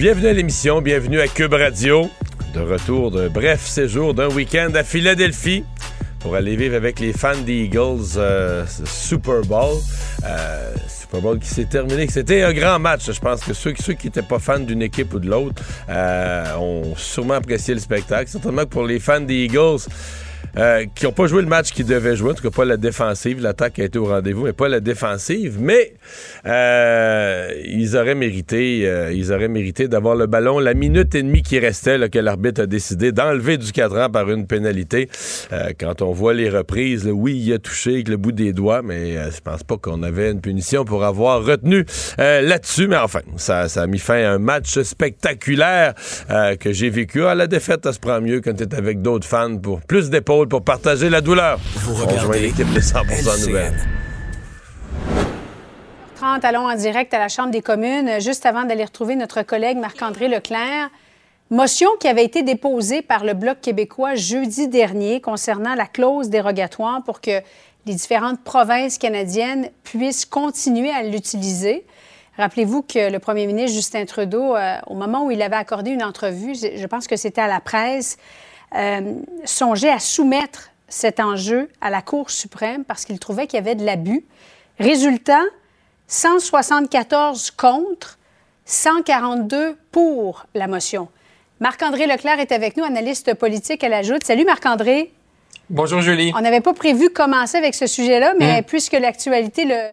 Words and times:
Bienvenue 0.00 0.28
à 0.28 0.32
l'émission, 0.32 0.80
bienvenue 0.80 1.20
à 1.20 1.28
Cube 1.28 1.52
Radio. 1.52 2.08
De 2.54 2.60
retour 2.60 3.10
d'un 3.10 3.28
bref 3.28 3.60
séjour 3.66 4.14
d'un 4.14 4.28
week-end 4.28 4.70
à 4.74 4.82
Philadelphie 4.82 5.62
pour 6.20 6.36
aller 6.36 6.56
vivre 6.56 6.74
avec 6.74 7.00
les 7.00 7.12
fans 7.12 7.36
des 7.36 7.64
Eagles 7.64 8.16
euh, 8.16 8.64
Super 8.86 9.42
Bowl. 9.42 9.76
Euh, 10.24 10.74
Super 10.88 11.20
Bowl 11.20 11.38
qui 11.38 11.48
s'est 11.48 11.66
terminé. 11.66 12.08
C'était 12.08 12.40
un 12.40 12.54
grand 12.54 12.78
match. 12.78 13.12
Je 13.12 13.20
pense 13.20 13.44
que 13.44 13.52
ceux, 13.52 13.72
qui 13.72 14.06
n'étaient 14.06 14.22
pas 14.22 14.38
fans 14.38 14.58
d'une 14.58 14.80
équipe 14.80 15.12
ou 15.12 15.18
de 15.18 15.28
l'autre 15.28 15.62
euh, 15.90 16.56
ont 16.56 16.96
sûrement 16.96 17.34
apprécié 17.34 17.74
le 17.74 17.80
spectacle. 17.80 18.30
Certainement 18.30 18.62
que 18.62 18.70
pour 18.70 18.86
les 18.86 19.00
fans 19.00 19.20
des 19.20 19.44
Eagles, 19.44 19.80
euh, 20.56 20.84
qui 20.94 21.04
n'ont 21.04 21.12
pas 21.12 21.26
joué 21.26 21.42
le 21.42 21.48
match 21.48 21.70
qu'ils 21.70 21.86
devaient 21.86 22.16
jouer, 22.16 22.32
en 22.32 22.34
tout 22.34 22.42
cas 22.42 22.50
pas 22.50 22.64
la 22.64 22.76
défensive. 22.76 23.40
L'attaque 23.40 23.78
a 23.78 23.84
été 23.84 23.98
au 23.98 24.06
rendez-vous, 24.06 24.44
mais 24.44 24.52
pas 24.52 24.68
la 24.68 24.80
défensive. 24.80 25.58
Mais 25.60 25.94
euh, 26.46 27.52
ils 27.64 27.96
auraient 27.96 28.14
mérité, 28.14 28.82
euh, 28.86 29.12
ils 29.12 29.32
auraient 29.32 29.48
mérité 29.48 29.88
d'avoir 29.88 30.14
le 30.14 30.26
ballon 30.26 30.58
la 30.58 30.74
minute 30.74 31.14
et 31.14 31.22
demie 31.22 31.42
qui 31.42 31.58
restait 31.58 31.98
là, 31.98 32.08
que 32.08 32.18
l'arbitre 32.18 32.62
a 32.62 32.66
décidé 32.66 33.12
d'enlever 33.12 33.58
du 33.58 33.72
cadran 33.72 34.08
par 34.10 34.30
une 34.30 34.46
pénalité. 34.46 35.08
quand 35.78 36.02
on 36.02 36.12
voit 36.12 36.34
les 36.34 36.48
reprises, 36.48 37.08
oui, 37.12 37.40
il 37.44 37.52
a 37.52 37.58
touché 37.58 37.94
avec 37.94 38.08
le 38.08 38.16
bout 38.16 38.32
des 38.32 38.52
doigts, 38.52 38.82
mais 38.82 39.14
je 39.14 39.40
pense 39.40 39.62
pas 39.62 39.76
qu'on 39.76 40.02
avait 40.02 40.30
une 40.30 40.40
punition 40.40 40.84
pour 40.84 41.04
avoir 41.04 41.44
retenu 41.44 41.84
là-dessus. 42.18 42.88
Mais 42.88 42.96
enfin, 42.96 43.20
ça, 43.36 43.68
ça, 43.68 43.82
a 43.82 43.86
mis 43.86 43.98
fin 43.98 44.22
à 44.22 44.32
un 44.32 44.38
match 44.38 44.80
spectaculaire 44.80 45.94
que 46.58 46.72
j'ai 46.72 46.90
vécu. 46.90 47.24
Ah, 47.24 47.34
la 47.34 47.46
défaite, 47.46 47.80
ça 47.84 47.92
se 47.92 47.98
prend 47.98 48.20
mieux 48.20 48.40
quand 48.40 48.54
tu 48.54 48.64
es 48.64 48.74
avec 48.74 49.02
d'autres 49.02 49.26
fans 49.26 49.56
pour 49.56 49.80
plus 49.80 50.10
pour 50.48 50.62
partager 50.62 51.10
la 51.10 51.20
douleur. 51.20 51.58
Vous 51.76 51.94
regardez 51.94 52.40
l'équipe 52.40 52.72
de 52.72 52.80
100% 52.80 53.46
nouvelles. 53.46 53.74
30, 56.16 56.44
allons 56.44 56.68
en 56.68 56.74
direct 56.74 57.14
à 57.14 57.18
la 57.18 57.28
Chambre 57.28 57.50
des 57.50 57.62
communes, 57.62 58.20
juste 58.20 58.44
avant 58.44 58.64
d'aller 58.64 58.84
retrouver 58.84 59.16
notre 59.16 59.42
collègue 59.42 59.78
Marc-André 59.78 60.28
Leclerc. 60.28 60.90
Motion 61.50 61.88
qui 61.98 62.06
avait 62.06 62.24
été 62.24 62.42
déposée 62.42 63.02
par 63.02 63.24
le 63.24 63.34
Bloc 63.34 63.60
québécois 63.60 64.14
jeudi 64.14 64.68
dernier 64.68 65.20
concernant 65.20 65.74
la 65.74 65.86
clause 65.86 66.28
dérogatoire 66.28 67.02
pour 67.04 67.20
que 67.20 67.40
les 67.86 67.94
différentes 67.94 68.40
provinces 68.42 68.98
canadiennes 68.98 69.70
puissent 69.82 70.26
continuer 70.26 70.90
à 70.90 71.02
l'utiliser. 71.02 71.84
Rappelez-vous 72.36 72.82
que 72.82 73.10
le 73.10 73.18
premier 73.18 73.46
ministre 73.46 73.74
Justin 73.74 74.04
Trudeau, 74.04 74.54
euh, 74.54 74.76
au 74.86 74.94
moment 74.94 75.26
où 75.26 75.30
il 75.30 75.42
avait 75.42 75.56
accordé 75.56 75.90
une 75.90 76.04
entrevue, 76.04 76.54
je 76.54 76.86
pense 76.86 77.06
que 77.06 77.16
c'était 77.16 77.40
à 77.40 77.48
la 77.48 77.60
presse, 77.60 78.16
euh, 78.74 79.14
songeait 79.44 79.90
à 79.90 79.98
soumettre 79.98 80.70
cet 80.88 81.20
enjeu 81.20 81.68
à 81.80 81.90
la 81.90 82.02
Cour 82.02 82.30
suprême 82.30 82.84
parce 82.84 83.04
qu'il 83.04 83.18
trouvait 83.18 83.46
qu'il 83.46 83.56
y 83.56 83.60
avait 83.60 83.74
de 83.74 83.84
l'abus. 83.84 84.24
Résultat, 84.78 85.42
174 86.08 87.50
contre, 87.52 88.18
142 88.64 89.76
pour 89.92 90.46
la 90.54 90.66
motion. 90.66 91.08
Marc-André 91.60 92.06
Leclerc 92.06 92.40
est 92.40 92.52
avec 92.52 92.76
nous, 92.76 92.84
analyste 92.84 93.34
politique 93.34 93.84
à 93.84 93.88
la 93.88 94.02
Joute. 94.02 94.24
Salut 94.24 94.44
Marc-André. 94.44 95.12
Bonjour 95.68 96.00
Julie. 96.00 96.32
On 96.34 96.40
n'avait 96.40 96.60
pas 96.60 96.72
prévu 96.72 97.10
commencer 97.10 97.56
avec 97.56 97.74
ce 97.74 97.86
sujet-là, 97.86 98.34
mais 98.38 98.60
mmh. 98.60 98.64
puisque 98.64 98.94
l'actualité 98.94 99.64
le, 99.64 99.90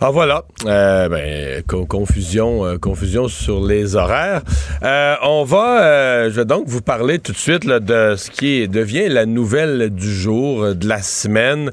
ah 0.00 0.10
voilà, 0.10 0.44
euh, 0.66 1.08
ben, 1.08 1.62
confusion, 1.86 2.64
euh, 2.64 2.78
confusion 2.78 3.28
sur 3.28 3.64
les 3.64 3.96
horaires. 3.96 4.42
Euh, 4.82 5.16
on 5.22 5.44
va, 5.44 6.28
je 6.28 6.34
vais 6.34 6.44
donc 6.44 6.68
vous 6.68 6.80
parler 6.80 7.18
tout 7.18 7.32
de 7.32 7.36
suite 7.36 7.66
de 7.66 8.14
ce 8.16 8.30
qui 8.30 8.68
devient 8.68 9.08
la 9.08 9.26
nouvelle 9.26 9.90
du 9.90 10.12
jour, 10.14 10.74
de 10.74 10.88
la 10.88 11.02
semaine, 11.02 11.72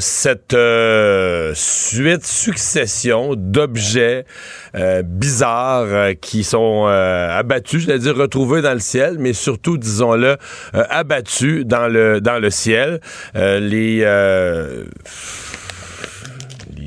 cette 0.00 0.56
suite, 1.54 2.24
succession 2.24 3.34
d'objets 3.36 4.24
bizarres 5.04 6.12
qui 6.20 6.44
sont 6.44 6.86
abattus, 6.86 7.86
je 7.86 7.92
dire 7.92 8.16
retrouvés 8.16 8.62
dans 8.62 8.72
le 8.72 8.80
ciel, 8.80 9.16
mais 9.18 9.32
surtout, 9.32 9.76
disons-le, 9.76 10.36
abattus 10.72 11.64
dans 11.66 11.88
le 11.88 12.20
dans 12.20 12.38
le 12.38 12.50
ciel. 12.50 13.00
les 13.34 14.04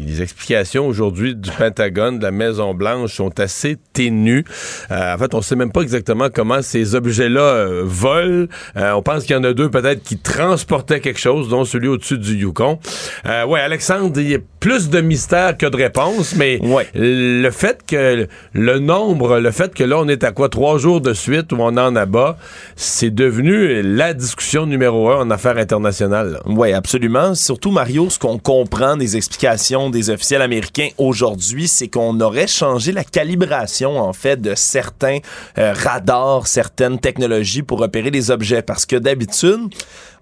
les 0.03 0.21
explications 0.21 0.87
aujourd'hui 0.87 1.35
du 1.35 1.49
Pentagone, 1.51 2.19
de 2.19 2.23
la 2.23 2.31
Maison-Blanche, 2.31 3.13
sont 3.13 3.39
assez 3.39 3.77
ténues. 3.93 4.45
Euh, 4.91 5.15
en 5.15 5.17
fait, 5.17 5.33
on 5.33 5.37
ne 5.37 5.43
sait 5.43 5.55
même 5.55 5.71
pas 5.71 5.81
exactement 5.81 6.29
comment 6.33 6.61
ces 6.61 6.95
objets-là 6.95 7.41
euh, 7.41 7.81
volent. 7.85 8.47
Euh, 8.75 8.91
on 8.93 9.01
pense 9.01 9.23
qu'il 9.23 9.35
y 9.35 9.39
en 9.39 9.43
a 9.43 9.53
deux 9.53 9.69
peut-être 9.69 10.03
qui 10.03 10.17
transportaient 10.17 10.99
quelque 10.99 11.19
chose, 11.19 11.49
dont 11.49 11.65
celui 11.65 11.87
au-dessus 11.87 12.17
du 12.17 12.35
Yukon. 12.35 12.79
ouais, 13.25 13.59
Alexandre, 13.59 14.19
il 14.19 14.29
y 14.29 14.35
a 14.35 14.39
plus 14.59 14.89
de 14.89 15.01
mystères 15.01 15.57
que 15.57 15.65
de 15.65 15.77
réponses, 15.77 16.35
mais 16.35 16.59
le 16.95 17.49
fait 17.51 17.81
que 17.87 18.27
le 18.53 18.79
nombre, 18.79 19.39
le 19.39 19.51
fait 19.51 19.73
que 19.73 19.83
là, 19.83 19.97
on 19.99 20.07
est 20.07 20.23
à 20.23 20.31
quoi 20.31 20.49
trois 20.49 20.77
jours 20.77 21.01
de 21.01 21.13
suite 21.13 21.51
où 21.51 21.57
on 21.59 21.77
en 21.77 21.95
abat, 21.95 22.37
c'est 22.75 23.13
devenu 23.13 23.81
la 23.83 24.13
discussion 24.13 24.65
numéro 24.65 25.09
un 25.11 25.21
en 25.21 25.29
affaires 25.29 25.57
internationales. 25.57 26.39
Oui, 26.45 26.73
absolument. 26.73 27.35
Surtout, 27.35 27.71
Mario, 27.71 28.09
ce 28.09 28.17
qu'on 28.17 28.39
comprend 28.39 28.97
des 28.97 29.17
explications 29.17 29.84
des 29.89 30.09
officiels 30.09 30.41
américains 30.41 30.89
aujourd'hui, 30.97 31.67
c'est 31.67 31.87
qu'on 31.87 32.19
aurait 32.19 32.47
changé 32.47 32.91
la 32.91 33.03
calibration, 33.03 33.97
en 33.99 34.13
fait, 34.13 34.41
de 34.41 34.55
certains 34.55 35.19
euh, 35.57 35.73
radars, 35.73 36.47
certaines 36.47 36.99
technologies 36.99 37.63
pour 37.63 37.79
repérer 37.79 38.11
des 38.11 38.31
objets. 38.31 38.61
Parce 38.61 38.85
que 38.85 38.95
d'habitude, 38.95 39.73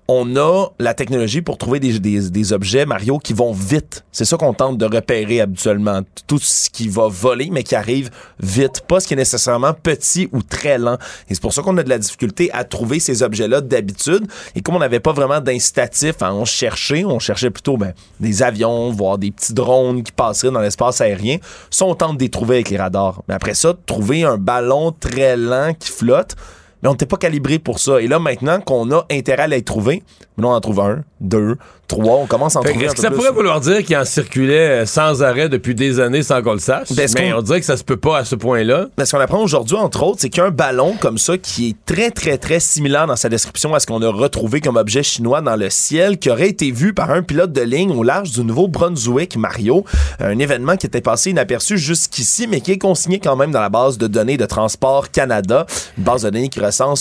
on 0.07 0.35
a 0.35 0.67
la 0.79 0.93
technologie 0.93 1.41
pour 1.41 1.57
trouver 1.57 1.79
des, 1.79 2.53
objets, 2.53 2.85
Mario, 2.85 3.19
qui 3.19 3.33
vont 3.33 3.53
vite. 3.53 4.03
C'est 4.11 4.25
ça 4.25 4.35
qu'on 4.35 4.53
tente 4.53 4.77
de 4.77 4.85
repérer 4.85 5.39
habituellement. 5.39 6.01
Tout 6.27 6.39
ce 6.39 6.69
qui 6.69 6.89
va 6.89 7.07
voler, 7.07 7.49
mais 7.51 7.63
qui 7.63 7.75
arrive 7.75 8.09
vite. 8.39 8.81
Pas 8.87 8.99
ce 8.99 9.07
qui 9.07 9.13
est 9.13 9.17
nécessairement 9.17 9.73
petit 9.73 10.27
ou 10.33 10.41
très 10.41 10.77
lent. 10.77 10.97
Et 11.29 11.35
c'est 11.35 11.41
pour 11.41 11.53
ça 11.53 11.61
qu'on 11.61 11.77
a 11.77 11.83
de 11.83 11.89
la 11.89 11.97
difficulté 11.97 12.51
à 12.51 12.65
trouver 12.65 12.99
ces 12.99 13.23
objets-là 13.23 13.61
d'habitude. 13.61 14.27
Et 14.55 14.61
comme 14.61 14.75
on 14.75 14.79
n'avait 14.79 14.99
pas 14.99 15.13
vraiment 15.13 15.39
d'incitatif 15.39 16.21
à 16.21 16.33
en 16.33 16.45
chercher, 16.45 17.05
on 17.05 17.19
cherchait 17.19 17.49
plutôt 17.49 17.77
ben, 17.77 17.93
des 18.19 18.43
avions, 18.43 18.91
voire 18.91 19.17
des 19.17 19.31
petits 19.31 19.53
drones 19.53 20.03
qui 20.03 20.11
passeraient 20.11 20.51
dans 20.51 20.61
l'espace 20.61 20.99
aérien. 20.99 21.37
Ça, 21.69 21.85
on 21.85 21.95
tente 21.95 22.17
de 22.17 22.23
les 22.23 22.29
trouver 22.29 22.55
avec 22.55 22.69
les 22.69 22.77
radars. 22.77 23.21
Mais 23.27 23.35
après 23.35 23.53
ça, 23.53 23.73
trouver 23.85 24.23
un 24.23 24.37
ballon 24.37 24.91
très 24.91 25.37
lent 25.37 25.73
qui 25.77 25.89
flotte, 25.89 26.35
mais 26.83 26.89
on 26.89 26.91
n'était 26.91 27.05
pas 27.05 27.17
calibré 27.17 27.59
pour 27.59 27.79
ça. 27.79 28.01
Et 28.01 28.07
là, 28.07 28.19
maintenant 28.19 28.59
qu'on 28.59 28.91
a 28.91 29.05
intérêt 29.09 29.43
à 29.43 29.47
les 29.47 29.61
trouver, 29.61 30.03
on 30.37 30.43
en 30.43 30.59
trouve 30.59 30.81
un, 30.81 31.03
deux, 31.21 31.57
trois, 31.87 32.15
on 32.15 32.25
commence 32.25 32.55
à 32.55 32.59
en 32.59 32.63
trouver 32.63 32.85
Est-ce 32.85 32.95
que 32.95 33.01
ça 33.01 33.11
pourrait 33.11 33.31
vouloir 33.31 33.59
dire 33.61 33.83
qu'il 33.83 33.95
en 33.95 34.05
circulait 34.05 34.81
euh, 34.81 34.85
sans 34.85 35.21
arrêt 35.21 35.47
depuis 35.47 35.75
des 35.75 35.99
années 35.99 36.23
sans 36.23 36.41
qu'on 36.41 36.53
le 36.53 36.59
sache? 36.59 36.91
Ben, 36.93 37.07
mais 37.15 37.33
on... 37.33 37.41
dirait 37.41 37.59
que 37.59 37.65
ça 37.65 37.77
se 37.77 37.83
peut 37.83 37.97
pas 37.97 38.17
à 38.17 38.25
ce 38.25 38.35
point-là. 38.35 38.87
Ben, 38.97 39.05
ce 39.05 39.11
qu'on 39.15 39.21
apprend 39.21 39.41
aujourd'hui, 39.41 39.77
entre 39.77 40.03
autres, 40.03 40.17
c'est 40.19 40.29
qu'un 40.29 40.49
ballon 40.49 40.95
comme 40.99 41.17
ça, 41.17 41.37
qui 41.37 41.69
est 41.69 41.75
très, 41.85 42.11
très, 42.11 42.37
très 42.37 42.59
similaire 42.59 43.07
dans 43.07 43.15
sa 43.15 43.29
description 43.29 43.73
à 43.73 43.79
ce 43.79 43.87
qu'on 43.87 44.01
a 44.01 44.09
retrouvé 44.09 44.59
comme 44.59 44.75
objet 44.75 45.03
chinois 45.03 45.41
dans 45.41 45.55
le 45.55 45.69
ciel, 45.69 46.17
qui 46.17 46.29
aurait 46.29 46.49
été 46.49 46.71
vu 46.71 46.93
par 46.93 47.11
un 47.11 47.21
pilote 47.21 47.53
de 47.53 47.61
ligne 47.61 47.91
au 47.91 48.03
large 48.03 48.31
du 48.31 48.43
Nouveau-Brunswick, 48.43 49.37
Mario. 49.37 49.85
Un 50.19 50.39
événement 50.39 50.75
qui 50.75 50.87
était 50.87 51.01
passé 51.01 51.29
inaperçu 51.29 51.77
jusqu'ici, 51.77 52.47
mais 52.47 52.59
qui 52.59 52.71
est 52.71 52.77
consigné 52.77 53.19
quand 53.19 53.35
même 53.35 53.51
dans 53.51 53.61
la 53.61 53.69
base 53.69 53.97
de 53.97 54.07
données 54.07 54.37
de 54.37 54.45
Transport 54.45 55.11
Canada, 55.11 55.65
une 55.97 56.03
base 56.03 56.23
de 56.23 56.29
données 56.29 56.49
qui 56.49 56.59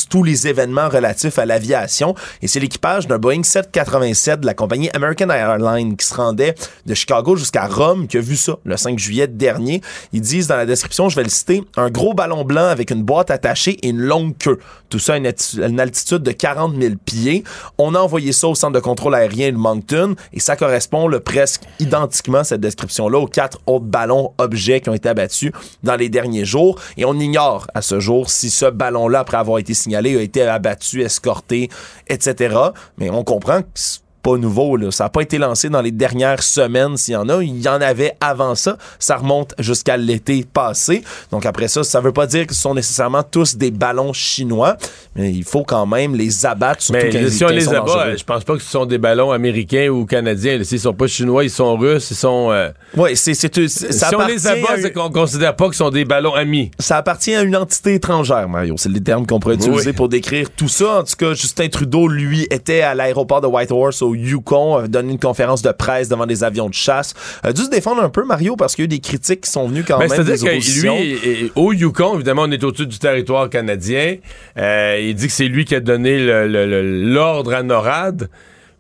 tous 0.08 0.22
les 0.22 0.46
événements 0.46 0.88
relatifs 0.88 1.38
à 1.38 1.46
l'aviation. 1.46 2.14
Et 2.42 2.48
c'est 2.48 2.60
l'équipage 2.60 3.06
d'un 3.06 3.19
Boeing 3.19 3.42
787 3.42 4.40
de 4.40 4.46
la 4.46 4.54
compagnie 4.54 4.90
American 4.94 5.30
Airlines 5.30 5.96
qui 5.96 6.06
se 6.06 6.14
rendait 6.14 6.54
de 6.86 6.94
Chicago 6.94 7.36
jusqu'à 7.36 7.66
Rome 7.66 8.06
qui 8.06 8.19
a 8.19 8.20
vu 8.20 8.36
ça 8.36 8.56
le 8.64 8.76
5 8.76 8.98
juillet 8.98 9.26
dernier. 9.26 9.80
Ils 10.12 10.20
disent 10.20 10.46
dans 10.46 10.56
la 10.56 10.66
description, 10.66 11.08
je 11.08 11.16
vais 11.16 11.22
le 11.22 11.28
citer, 11.28 11.64
un 11.76 11.90
gros 11.90 12.14
ballon 12.14 12.44
blanc 12.44 12.66
avec 12.66 12.90
une 12.90 13.02
boîte 13.02 13.30
attachée 13.30 13.78
et 13.82 13.88
une 13.88 14.00
longue 14.00 14.36
queue. 14.38 14.58
Tout 14.88 14.98
ça 14.98 15.14
à 15.14 15.16
une, 15.16 15.80
altitude 15.80 16.22
de 16.22 16.32
40 16.32 16.76
000 16.78 16.94
pieds. 17.04 17.44
On 17.78 17.94
a 17.94 17.98
envoyé 17.98 18.32
ça 18.32 18.48
au 18.48 18.54
centre 18.54 18.75
de 18.75 18.80
contrôle 18.80 19.14
aérien 19.14 19.50
de 19.52 19.56
Moncton 19.56 20.14
et 20.32 20.40
ça 20.40 20.56
correspond 20.56 21.08
le 21.08 21.20
presque 21.20 21.62
identiquement 21.80 22.44
cette 22.44 22.60
description-là 22.60 23.18
aux 23.18 23.26
quatre 23.26 23.58
autres 23.66 23.86
ballons 23.86 24.34
objets 24.38 24.80
qui 24.80 24.90
ont 24.90 24.94
été 24.94 25.08
abattus 25.08 25.52
dans 25.82 25.96
les 25.96 26.08
derniers 26.08 26.44
jours. 26.44 26.78
Et 26.96 27.04
on 27.04 27.18
ignore 27.18 27.66
à 27.75 27.82
ce 27.82 28.00
jour 28.00 28.28
si 28.30 28.50
ce 28.50 28.66
ballon-là, 28.66 29.20
après 29.20 29.38
avoir 29.38 29.58
été 29.62 29.75
signalé, 29.75 30.17
a 30.17 30.23
été 30.23 30.43
abattu, 30.43 31.03
escorté, 31.03 31.70
etc. 32.09 32.56
Mais 32.99 33.11
on 33.11 33.25
comprend 33.25 33.62
que 33.62 34.01
pas 34.22 34.36
nouveau. 34.36 34.76
Là. 34.76 34.90
Ça 34.90 35.04
n'a 35.04 35.10
pas 35.10 35.22
été 35.22 35.38
lancé 35.38 35.69
dans 35.69 35.80
les 35.80 35.90
dernières 35.90 36.42
semaines, 36.42 36.96
s'il 36.96 37.14
y 37.14 37.16
en 37.16 37.28
a. 37.28 37.42
Il 37.42 37.60
y 37.60 37.69
en 37.69 37.80
avait 37.80 38.12
avant 38.20 38.54
ça. 38.54 38.78
Ça 38.98 39.16
remonte 39.16 39.54
jusqu'à 39.58 39.96
l'été 39.96 40.44
passé. 40.50 41.02
Donc 41.30 41.46
après 41.46 41.69
ça, 41.69 41.84
ça 41.84 42.00
veut 42.00 42.12
pas 42.12 42.26
dire 42.26 42.46
que 42.46 42.54
ce 42.54 42.62
sont 42.62 42.74
nécessairement 42.74 43.22
tous 43.22 43.56
des 43.56 43.70
ballons 43.70 44.12
chinois, 44.12 44.76
mais 45.16 45.32
il 45.32 45.44
faut 45.44 45.64
quand 45.64 45.86
même 45.86 46.14
les 46.14 46.46
abattre. 46.46 46.82
Surtout 46.82 47.00
mais 47.12 47.30
si 47.30 47.44
on 47.44 47.48
les 47.48 47.69
abat, 47.69 48.16
je 48.16 48.24
pense 48.24 48.44
pas 48.44 48.54
que 48.54 48.62
ce 48.62 48.70
sont 48.70 48.86
des 48.86 48.98
ballons 48.98 49.32
américains 49.32 49.88
ou 49.88 50.06
canadiens. 50.06 50.62
S'ils 50.62 50.80
sont 50.80 50.94
pas 50.94 51.06
chinois, 51.06 51.44
ils 51.44 51.50
sont 51.50 51.76
russes, 51.76 52.10
ils 52.10 52.16
sont... 52.16 52.50
Euh, 52.50 52.70
oui, 52.96 53.16
c'est... 53.16 53.34
Si 53.34 54.14
on 54.14 54.26
les 54.26 54.46
abat, 54.46 54.76
c'est 54.80 54.92
qu'on 54.92 55.10
considère 55.10 55.56
pas 55.56 55.68
que 55.68 55.75
ce 55.75 55.78
sont 55.78 55.90
des 55.90 56.04
ballons 56.04 56.34
amis. 56.34 56.70
Ça 56.78 56.98
appartient 56.98 57.34
à 57.34 57.42
une 57.42 57.56
entité 57.56 57.94
étrangère, 57.94 58.48
Mario. 58.48 58.75
C'est 58.76 58.88
le 58.88 59.00
terme 59.00 59.26
qu'on 59.26 59.40
pourrait 59.40 59.56
utiliser 59.56 59.92
pour 59.92 60.08
décrire 60.08 60.50
tout 60.50 60.68
ça. 60.68 61.00
En 61.00 61.02
tout 61.02 61.16
cas, 61.18 61.34
Justin 61.34 61.68
Trudeau, 61.68 62.08
lui, 62.08 62.46
était 62.50 62.82
à 62.82 62.94
l'aéroport 62.94 63.40
de 63.40 63.46
Whitehorse 63.46 64.02
au 64.02 64.12
Yukon, 64.14 64.76
a 64.76 64.88
donné 64.88 65.12
une 65.12 65.19
conférence 65.19 65.62
de 65.62 65.73
presse 65.73 66.09
devant 66.09 66.26
des 66.26 66.44
avions 66.44 66.69
de 66.69 66.75
chasse. 66.75 67.14
A 67.43 67.53
dû 67.53 67.62
se 67.62 67.70
défendre 67.70 68.03
un 68.03 68.09
peu, 68.09 68.25
Mario, 68.25 68.56
parce 68.56 68.75
qu'il 68.75 68.82
y 68.82 68.85
a 68.85 68.87
eu 68.87 68.88
des 68.88 69.00
critiques 69.00 69.43
qui 69.43 69.50
sont 69.50 69.69
venues 69.69 69.85
quand 69.85 69.99
ben, 69.99 70.09
même 70.09 70.25
des 70.25 70.44
oppositions. 70.44 70.99
Lui, 70.99 71.53
au 71.55 71.73
Yukon, 71.73 72.14
évidemment, 72.14 72.43
on 72.43 72.50
est 72.50 72.62
au-dessus 72.64 72.87
du 72.87 72.99
territoire 72.99 73.49
canadien. 73.50 74.17
Euh, 74.59 74.99
il 75.00 75.14
dit 75.14 75.26
que 75.26 75.32
c'est 75.32 75.49
lui 75.49 75.64
qui 75.64 75.75
a 75.75 75.81
donné 75.81 76.19
l'ordre 76.19 77.55
à 77.55 77.62
NORAD. 77.62 78.29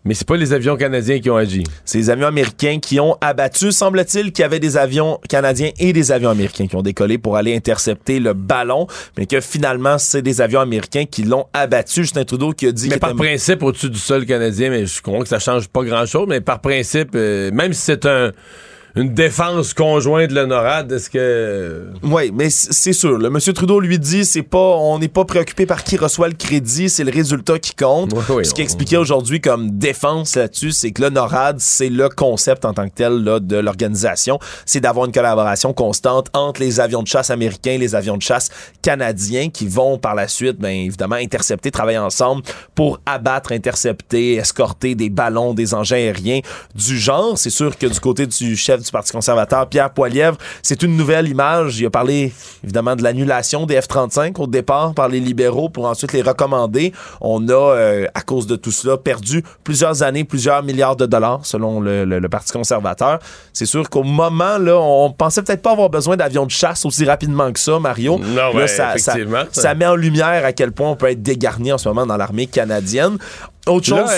Mais 0.04 0.14
c'est 0.14 0.26
pas 0.26 0.36
les 0.36 0.52
avions 0.52 0.76
canadiens 0.76 1.20
qui 1.20 1.30
ont 1.30 1.36
agi. 1.36 1.62
C'est 1.84 1.98
les 1.98 2.10
avions 2.10 2.26
américains 2.26 2.80
qui 2.80 2.98
ont 2.98 3.16
abattu. 3.20 3.70
Semble-t-il 3.70 4.32
qu'il 4.32 4.42
y 4.42 4.44
avait 4.44 4.58
des 4.58 4.76
avions 4.76 5.20
canadiens 5.28 5.70
et 5.78 5.92
des 5.92 6.10
avions 6.10 6.30
américains 6.30 6.66
qui 6.66 6.74
ont 6.74 6.82
décollé 6.82 7.18
pour 7.18 7.36
aller 7.36 7.54
intercepter 7.54 8.18
le 8.18 8.32
ballon, 8.32 8.88
mais 9.16 9.26
que 9.26 9.40
finalement, 9.40 9.98
c'est 9.98 10.22
des 10.22 10.40
avions 10.40 10.60
américains 10.60 11.04
qui 11.04 11.22
l'ont 11.22 11.46
abattu. 11.52 12.02
Justin 12.02 12.24
Trudeau 12.24 12.52
qui 12.52 12.66
a 12.66 12.72
dit... 12.72 12.88
Mais 12.88 12.98
par 12.98 13.14
principe, 13.14 13.62
au-dessus 13.62 13.90
du 13.90 13.98
sol 13.98 14.26
canadien, 14.26 14.70
mais 14.70 14.86
je 14.86 15.00
comprends 15.00 15.22
que 15.22 15.28
ça 15.28 15.38
change 15.38 15.68
pas 15.68 15.84
grand-chose, 15.84 16.26
mais 16.28 16.40
par 16.40 16.60
principe, 16.60 17.10
euh, 17.14 17.52
même 17.52 17.72
si 17.72 17.82
c'est 17.82 18.06
un 18.06 18.32
une 18.94 19.14
défense 19.14 19.72
conjointe 19.72 20.28
de 20.30 20.34
l'honorade, 20.34 20.92
est-ce 20.92 21.08
que... 21.08 21.86
Oui, 22.02 22.30
mais 22.34 22.50
c'est 22.50 22.92
sûr. 22.92 23.16
Le 23.18 23.30
monsieur 23.30 23.54
Trudeau 23.54 23.80
lui 23.80 23.98
dit, 23.98 24.24
c'est 24.24 24.42
pas, 24.42 24.58
on 24.58 24.98
n'est 24.98 25.08
pas 25.08 25.24
préoccupé 25.24 25.64
par 25.64 25.82
qui 25.82 25.96
reçoit 25.96 26.28
le 26.28 26.34
crédit, 26.34 26.90
c'est 26.90 27.04
le 27.04 27.10
résultat 27.10 27.58
qui 27.58 27.74
compte. 27.74 28.14
Ce 28.42 28.52
qu'il 28.52 28.64
expliquait 28.64 28.98
aujourd'hui 28.98 29.40
comme 29.40 29.70
défense 29.70 30.36
là-dessus, 30.36 30.72
c'est 30.72 30.90
que 30.90 31.02
l'honorade, 31.02 31.56
c'est 31.58 31.88
le 31.88 32.10
concept 32.10 32.66
en 32.66 32.74
tant 32.74 32.88
que 32.88 32.94
tel 32.94 33.24
là, 33.24 33.40
de 33.40 33.56
l'organisation. 33.56 34.38
C'est 34.66 34.80
d'avoir 34.80 35.06
une 35.06 35.12
collaboration 35.12 35.72
constante 35.72 36.28
entre 36.34 36.60
les 36.60 36.78
avions 36.78 37.02
de 37.02 37.08
chasse 37.08 37.30
américains 37.30 37.72
et 37.72 37.78
les 37.78 37.94
avions 37.94 38.18
de 38.18 38.22
chasse 38.22 38.50
canadiens 38.82 39.48
qui 39.48 39.66
vont 39.66 39.96
par 39.96 40.14
la 40.14 40.28
suite, 40.28 40.58
bien 40.58 40.70
évidemment, 40.70 41.16
intercepter, 41.16 41.70
travailler 41.70 41.98
ensemble 41.98 42.42
pour 42.74 43.00
abattre, 43.06 43.52
intercepter, 43.52 44.34
escorter 44.34 44.94
des 44.94 45.08
ballons, 45.08 45.54
des 45.54 45.72
engins 45.72 45.96
aériens 45.96 46.40
du 46.74 46.98
genre. 46.98 47.38
C'est 47.38 47.50
sûr 47.50 47.78
que 47.78 47.86
du 47.86 48.00
côté 48.00 48.26
du 48.26 48.56
chef 48.56 48.81
du 48.82 48.90
Parti 48.90 49.12
conservateur, 49.12 49.68
Pierre 49.68 49.90
Poilievre. 49.90 50.36
C'est 50.62 50.82
une 50.82 50.96
nouvelle 50.96 51.28
image. 51.28 51.78
Il 51.78 51.86
a 51.86 51.90
parlé 51.90 52.32
évidemment 52.62 52.96
de 52.96 53.02
l'annulation 53.02 53.66
des 53.66 53.80
F-35 53.80 54.40
au 54.40 54.46
départ 54.46 54.94
par 54.94 55.08
les 55.08 55.20
libéraux 55.20 55.68
pour 55.68 55.86
ensuite 55.86 56.12
les 56.12 56.22
recommander. 56.22 56.92
On 57.20 57.48
a, 57.48 57.52
euh, 57.52 58.06
à 58.14 58.20
cause 58.22 58.46
de 58.46 58.56
tout 58.56 58.70
cela, 58.70 58.96
perdu 58.96 59.44
plusieurs 59.64 60.02
années, 60.02 60.24
plusieurs 60.24 60.62
milliards 60.62 60.96
de 60.96 61.06
dollars 61.06 61.40
selon 61.44 61.80
le, 61.80 62.20
Parti 62.32 62.52
conservateur. 62.52 63.18
C'est 63.52 63.66
sûr 63.66 63.90
qu'au 63.90 64.04
moment, 64.04 64.56
là, 64.56 64.78
on 64.78 65.12
pensait 65.12 65.42
peut-être 65.42 65.60
pas 65.60 65.72
avoir 65.72 65.90
besoin 65.90 66.16
d'avions 66.16 66.46
de 66.46 66.50
chasse 66.50 66.86
aussi 66.86 67.04
rapidement 67.04 67.52
que 67.52 67.60
ça, 67.60 67.78
Mario. 67.78 68.18
Non, 68.18 68.56
là, 68.56 68.66
ça, 68.66 68.94
ça, 68.96 69.74
met 69.74 69.84
en 69.84 69.96
lumière 69.96 70.46
à 70.46 70.52
quel 70.52 70.72
point 70.72 70.90
on 70.90 70.96
peut 70.96 71.10
être 71.10 71.22
dégarni 71.22 71.72
en 71.72 71.78
ce 71.78 71.88
moment 71.88 72.06
dans 72.06 72.16
l'armée 72.16 72.46
canadienne. 72.46 73.18
Autre 73.68 73.86
chose, 73.86 74.10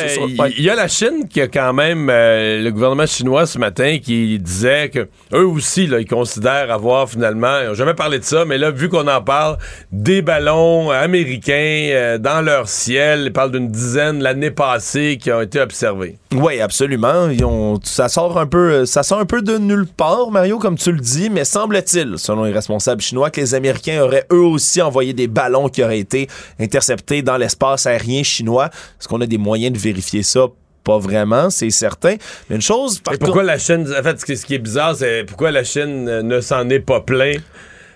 il 0.56 0.62
y, 0.62 0.70
a 0.70 0.74
la 0.74 0.88
Chine 0.88 1.28
qui 1.28 1.38
a 1.42 1.48
quand 1.48 1.74
même 1.74 2.08
euh, 2.08 2.62
le 2.62 2.70
gouvernement 2.70 3.04
chinois 3.04 3.44
ce 3.44 3.58
matin 3.58 3.98
qui 4.02 4.38
disait 4.38 4.88
que 4.88 5.08
eux 5.34 5.46
aussi 5.46 5.86
là, 5.86 6.00
ils 6.00 6.08
considèrent 6.08 6.72
avoir 6.72 7.10
finalement, 7.10 7.60
ils 7.60 7.68
n'ont 7.68 7.74
jamais 7.74 7.92
parlé 7.92 8.18
de 8.18 8.24
ça, 8.24 8.46
mais 8.46 8.56
là 8.56 8.70
vu 8.70 8.88
qu'on 8.88 9.06
en 9.06 9.20
parle, 9.20 9.58
des 9.92 10.22
ballons 10.22 10.90
américains 10.90 11.52
euh, 11.90 12.16
dans 12.16 12.40
leur 12.40 12.70
ciel, 12.70 13.24
ils 13.26 13.32
parlent 13.34 13.52
d'une 13.52 13.70
dizaine 13.70 14.22
l'année 14.22 14.50
passée 14.50 15.18
qui 15.20 15.30
ont 15.30 15.42
été 15.42 15.60
observés. 15.60 16.16
Oui, 16.34 16.60
absolument. 16.60 17.28
Ils 17.28 17.44
ont, 17.44 17.78
ça 17.84 18.08
sort 18.08 18.38
un 18.38 18.46
peu, 18.46 18.86
ça 18.86 19.02
sort 19.02 19.20
un 19.20 19.26
peu 19.26 19.42
de 19.42 19.58
nulle 19.58 19.86
part, 19.86 20.30
Mario, 20.30 20.58
comme 20.58 20.76
tu 20.76 20.90
le 20.90 20.98
dis, 20.98 21.30
mais 21.30 21.44
semble-t-il, 21.44 22.18
selon 22.18 22.44
les 22.44 22.52
responsables 22.52 23.02
chinois, 23.02 23.30
que 23.30 23.40
les 23.40 23.54
Américains 23.54 24.02
auraient 24.02 24.26
eux 24.32 24.44
aussi 24.44 24.82
envoyé 24.82 25.12
des 25.12 25.28
ballons 25.28 25.68
qui 25.68 25.84
auraient 25.84 25.98
été 25.98 26.28
interceptés 26.58 27.22
dans 27.22 27.36
l'espace 27.36 27.86
aérien 27.86 28.22
chinois. 28.22 28.70
Est-ce 28.98 29.06
qu'on 29.06 29.20
a 29.20 29.26
des 29.26 29.33
moyens 29.38 29.72
de 29.72 29.78
vérifier 29.78 30.22
ça? 30.22 30.46
pas 30.84 30.98
vraiment, 30.98 31.48
c'est 31.48 31.70
certain. 31.70 32.16
Mais 32.50 32.56
une 32.56 32.62
chose. 32.62 33.00
Par 33.00 33.18
pourquoi 33.18 33.42
la 33.42 33.56
Chine. 33.56 33.86
En 33.98 34.02
fait, 34.02 34.20
ce 34.20 34.44
qui 34.44 34.54
est 34.54 34.58
bizarre, 34.58 34.94
c'est 34.94 35.24
pourquoi 35.24 35.50
la 35.50 35.64
Chine 35.64 36.04
ne 36.04 36.40
s'en 36.42 36.68
est 36.68 36.80
pas 36.80 37.00
plein 37.00 37.36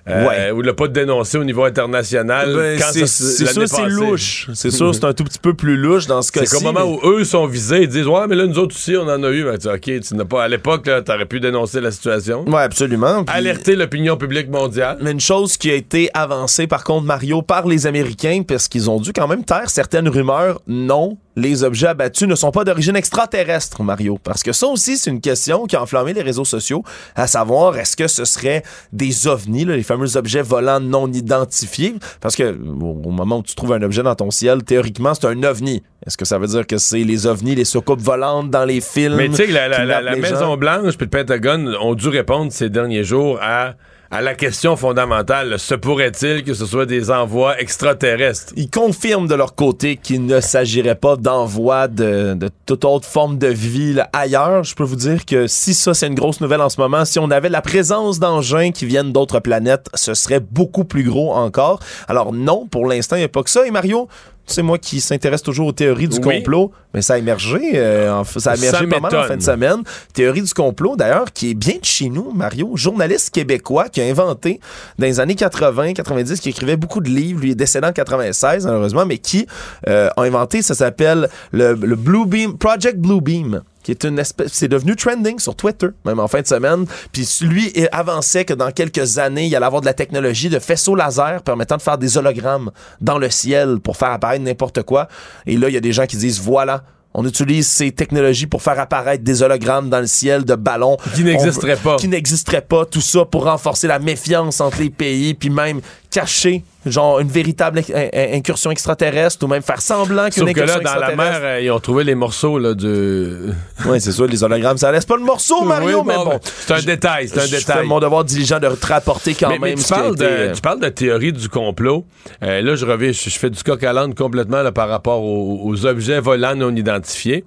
euh, 0.09 0.27
ouais. 0.27 0.51
Ou 0.51 0.63
l'a 0.63 0.75
pas 0.75 0.89
dénoncé 0.89 1.37
au 1.39 1.45
niveau 1.45 1.65
international. 1.65 2.55
Ben, 2.55 2.79
c'est 2.81 3.07
sûr, 3.07 3.69
c'est 3.69 3.89
louche. 3.89 4.49
C'est 4.55 4.71
sûr, 4.71 4.95
c'est 4.95 5.05
un 5.05 5.13
tout 5.13 5.25
petit 5.25 5.39
peu 5.39 5.55
plus 5.55 5.77
louche 5.77 6.07
dans 6.07 6.23
ce 6.23 6.33
cas-ci. 6.33 6.47
C'est 6.47 6.57
qu'au 6.57 6.65
moment 6.65 6.85
où 6.85 7.01
eux 7.07 7.25
sont 7.25 7.47
visés, 7.47 7.83
ils 7.83 7.89
disent 7.89 8.07
Ouais, 8.07 8.27
mais 8.29 8.35
là, 8.35 8.47
nous 8.47 8.59
autres 8.59 8.75
aussi, 8.75 8.97
on 8.97 9.03
en 9.03 9.23
a 9.23 9.31
eu. 9.31 9.45
Ben, 9.45 9.59
tu, 9.59 9.69
OK, 9.69 10.01
tu 10.01 10.15
n'as 10.15 10.25
pas. 10.25 10.45
À 10.45 10.49
l'époque, 10.49 10.85
tu 10.85 11.13
aurais 11.13 11.27
pu 11.27 11.41
dénoncer 11.41 11.81
la 11.81 11.91
situation. 11.91 12.45
Oui, 12.47 12.61
absolument. 12.61 13.25
Alerter 13.27 13.77
l'opinion 13.77 14.17
publique 14.17 14.49
mondiale. 14.49 14.99
Mais 15.03 15.11
une 15.11 15.21
chose 15.21 15.57
qui 15.57 15.71
a 15.71 15.75
été 15.75 16.11
avancée, 16.15 16.67
par 16.67 16.85
contre, 16.85 17.05
Mario, 17.05 17.43
par 17.43 17.67
les 17.67 17.87
Américains, 17.87 18.43
parce 18.47 18.69
qu'ils 18.69 18.89
ont 18.91 19.01
dû 19.01 19.13
quand 19.13 19.29
même 19.29 19.45
taire 19.45 19.69
certaines 19.69 20.09
rumeurs 20.09 20.63
non 20.67 21.19
les 21.39 21.63
objets 21.63 21.89
abattus 21.89 22.29
ne 22.29 22.35
sont 22.35 22.51
pas 22.51 22.65
d'origine 22.65 22.97
extraterrestre, 22.97 23.83
Mario. 23.83 24.19
Parce 24.23 24.43
que 24.43 24.53
ça 24.53 24.67
aussi, 24.67 24.99
c'est 24.99 25.11
une 25.11 25.21
question 25.21 25.67
qui 25.67 25.77
a 25.77 25.83
enflammé 25.83 26.13
les 26.13 26.23
réseaux 26.23 26.45
sociaux, 26.45 26.83
à 27.15 27.27
savoir, 27.27 27.79
est-ce 27.79 27.97
que 27.97 28.09
ce 28.09 28.25
serait 28.25 28.63
des 28.93 29.29
ovnis, 29.29 29.65
les 29.65 29.83
fameux 29.83 30.17
objets 30.17 30.43
volants 30.43 30.81
non 30.81 31.11
identifiés? 31.13 31.95
Parce 32.21 32.35
que 32.35 32.53
au 32.53 33.11
moment 33.11 33.39
où 33.39 33.43
tu 33.43 33.55
trouves 33.55 33.73
un 33.73 33.83
objet 33.83 34.03
dans 34.03 34.17
ton 34.17 34.31
ciel, 34.31 34.65
théoriquement, 34.65 35.15
c'est 35.15 35.27
un 35.27 35.43
ovni. 35.45 35.83
Est-ce 36.07 36.17
que 36.17 36.25
ça 36.25 36.39
veut 36.39 36.47
dire 36.49 36.67
que 36.67 36.79
c'est 36.79 37.05
les 37.05 37.27
ovnis, 37.27 37.55
les 37.55 37.65
soucoupes 37.65 38.01
volantes 38.01 38.51
dans 38.51 38.65
les 38.65 38.81
films? 38.81 39.17
Mais 39.17 39.29
tu 39.29 39.37
sais 39.37 39.47
la, 39.47 40.17
Maison-Blanche 40.17 40.97
puis 40.97 41.07
le 41.07 41.11
Pentagone 41.11 41.77
ont 41.81 41.95
dû 41.95 42.09
répondre 42.09 42.53
ces 42.53 42.69
derniers 42.69 43.05
jours 43.05 43.39
à 43.43 43.75
à 44.11 44.23
la 44.23 44.35
question 44.35 44.75
fondamentale, 44.75 45.59
se 45.59 45.75
pourrait-il 45.75 46.43
que 46.43 46.55
ce 46.55 46.65
soit 46.65 46.87
des 46.87 47.11
envois 47.11 47.61
extraterrestres? 47.61 48.55
Ils 48.57 48.71
confirment 48.71 49.29
de 49.29 49.35
leur 49.35 49.55
côté 49.55 49.97
qu'il 49.97 50.25
ne 50.25 50.41
s'agirait 50.41 50.95
pas 50.95 51.17
d'envois 51.17 51.89
de, 51.89 52.37
toute 52.65 52.87
autre 52.87 53.07
forme 53.07 53.37
de 53.37 53.49
vie 53.49 53.99
ailleurs. 54.15 54.65
Je 54.65 54.75
peux 54.75 54.85
vous 54.85 54.97
dire 54.97 55.27
que 55.27 55.47
si 55.47 55.75
ça, 55.75 55.93
c'est 55.93 56.07
une 56.07 56.15
grosse 56.15 56.41
nouvelle 56.41 56.63
en 56.63 56.71
ce 56.71 56.81
moment, 56.81 57.05
si 57.05 57.19
on 57.19 57.31
avait 57.31 57.51
la 57.51 57.61
présence 57.61 58.19
d'engins 58.19 58.71
qui 58.71 58.87
viennent 58.87 59.13
d'autres 59.13 59.41
planètes, 59.41 59.89
ce 59.93 60.15
serait 60.15 60.41
beaucoup 60.41 60.85
plus 60.85 61.05
gros 61.05 61.35
encore. 61.35 61.81
Alors 62.09 62.33
non, 62.33 62.67
pour 62.67 62.87
l'instant, 62.87 63.17
il 63.17 63.21
n'y 63.21 63.25
a 63.27 63.29
pas 63.29 63.43
que 63.43 63.51
ça. 63.51 63.67
Et 63.67 63.71
Mario, 63.71 64.09
c'est 64.49 64.63
moi 64.63 64.79
qui 64.79 65.01
s'intéresse 65.01 65.43
toujours 65.43 65.69
aux 65.69 65.73
théories 65.73 66.09
du 66.09 66.21
complot, 66.21 66.73
mais 66.95 67.03
ça 67.03 67.15
a 67.15 67.19
émergé, 67.19 67.73
euh, 67.75 68.25
ça 68.25 68.53
a 68.53 68.57
émergé 68.57 68.87
pas 68.87 69.01
mal 69.01 69.17
en 69.17 69.25
fin 69.25 69.37
de 69.37 69.43
semaine. 69.43 69.83
Théorie 70.15 70.43
du 70.43 70.53
complot, 70.53 70.97
d'ailleurs, 70.97 71.33
qui 71.33 71.51
est 71.51 71.55
bien 71.55 71.77
de 71.81 71.85
chez 71.85 72.09
nous, 72.09 72.33
Mario, 72.33 72.77
journaliste 72.77 73.31
québécois 73.31 73.89
qui 73.89 74.01
a 74.01 74.05
inventé 74.05 74.61
dans 74.99 75.07
les 75.07 75.21
années 75.21 75.35
80, 75.35 75.93
90, 75.93 76.41
qui 76.41 76.49
écrivait 76.49 76.77
beaucoup 76.77 77.01
de 77.01 77.09
livres, 77.09 77.41
lui 77.41 77.51
est 77.53 77.55
décédé 77.55 77.87
en 77.87 77.93
96, 77.93 78.67
malheureusement, 78.67 79.07
mais 79.07 79.19
qui 79.19 79.47
euh, 79.87 80.09
a 80.17 80.23
inventé, 80.23 80.63
ça 80.63 80.75
s'appelle 80.75 81.29
le, 81.53 81.75
le 81.75 81.97
Blue 81.97 82.27
Beam, 82.27 82.57
Project 82.57 82.99
Blue 82.99 83.21
Beam 83.21 83.63
qui 83.89 83.93
est 83.93 84.05
une 84.05 84.19
espèce, 84.19 84.53
c'est 84.53 84.69
devenu 84.69 84.97
trending 84.97 85.39
sur 85.39 85.57
Twitter, 85.57 85.87
même 86.05 86.21
en 86.21 86.29
fin 86.29 86.43
de 86.43 86.47
semaine. 86.47 86.85
Puis 87.11 87.27
lui 87.41 87.73
avançait 87.91 88.45
que 88.45 88.53
dans 88.53 88.71
quelques 88.71 89.17
années, 89.17 89.47
il 89.47 89.57
allait 89.57 89.65
avoir 89.65 89.81
de 89.81 89.87
la 89.87 89.95
technologie 89.95 90.51
de 90.51 90.59
faisceau 90.59 90.95
laser 90.95 91.43
permettant 91.43 91.79
de 91.79 91.81
faire 91.81 91.97
des 91.97 92.19
hologrammes 92.19 92.71
dans 93.01 93.17
le 93.17 93.31
ciel 93.31 93.79
pour 93.81 93.97
faire 93.97 94.11
apparaître 94.11 94.45
n'importe 94.45 94.83
quoi. 94.83 95.09
Et 95.47 95.57
là, 95.57 95.71
il 95.71 95.75
y 95.75 95.79
a 95.79 95.81
des 95.81 95.93
gens 95.93 96.05
qui 96.05 96.19
disent, 96.19 96.39
voilà, 96.39 96.85
on 97.15 97.25
utilise 97.25 97.67
ces 97.67 97.91
technologies 97.91 98.47
pour 98.47 98.61
faire 98.61 98.79
apparaître 98.79 99.25
des 99.25 99.43
hologrammes 99.43 99.89
dans 99.89 100.01
le 100.01 100.07
ciel 100.07 100.45
de 100.45 100.55
ballons. 100.55 100.99
Qui 101.15 101.25
n'existeraient 101.25 101.77
pas. 101.77 101.97
Qui 101.97 102.09
n'existeraient 102.09 102.61
pas. 102.61 102.85
Tout 102.85 103.01
ça 103.01 103.25
pour 103.25 103.45
renforcer 103.45 103.87
la 103.87 103.99
méfiance 103.99 104.61
entre 104.61 104.81
les 104.83 104.91
pays, 104.91 105.33
puis 105.33 105.49
même 105.49 105.81
cacher 106.11 106.65
genre 106.87 107.21
une 107.21 107.29
véritable 107.29 107.83
incursion 108.15 108.71
extraterrestre 108.71 109.45
ou 109.45 109.49
même 109.49 109.63
faire 109.63 109.83
semblant 109.83 110.31
qu'une 110.31 110.49
incursion 110.49 110.79
que 110.79 110.85
là, 110.85 110.95
dans 110.95 111.01
la 111.01 111.17
mer, 111.17 111.41
euh, 111.43 111.61
ils 111.61 111.71
ont 111.71 111.81
trouvé 111.81 112.05
les 112.05 112.15
morceaux 112.15 112.59
là, 112.59 112.75
du... 112.75 112.87
oui, 113.87 114.01
c'est 114.01 114.13
ça, 114.13 114.27
les 114.27 114.43
hologrammes, 114.43 114.79
ça 114.79 114.91
laisse 114.91 115.05
pas 115.05 115.17
le 115.17 115.25
morceau, 115.25 115.65
Mario, 115.65 116.03
mais 116.05 116.15
bon. 116.15 116.39
C'est 116.43 116.75
un 116.75 116.83
détail, 116.83 117.29
c'est 117.29 117.41
un 117.41 117.45
détail. 117.45 117.61
Je 117.61 117.67
fais 117.67 117.85
mon 117.85 118.01
devoir 118.01 118.25
diligent 118.25 118.59
de 118.59 118.69
te 118.69 118.87
rapporter 118.87 119.35
quand 119.35 119.51
même 119.51 119.61
mais 119.61 119.75
tu, 119.75 119.85
parles 119.85 120.17
de, 120.17 120.55
tu 120.55 120.61
parles 120.61 120.81
de 120.81 120.89
théorie 120.89 121.33
du 121.33 121.49
complot. 121.49 122.05
Euh, 122.43 122.63
là, 122.63 122.75
je 122.75 122.87
reviens, 122.87 123.13
je, 123.13 123.31
fais 123.31 123.51
du 123.51 123.63
coq 123.63 123.83
à 123.83 123.93
l'âne 123.93 124.15
complètement 124.15 124.63
là, 124.63 124.73
par 124.73 124.89
rapport 124.89 125.23
aux, 125.23 125.87
objets 125.87 126.21
volants 126.21 126.57
non 126.57 126.75
identifiés. 126.75 127.45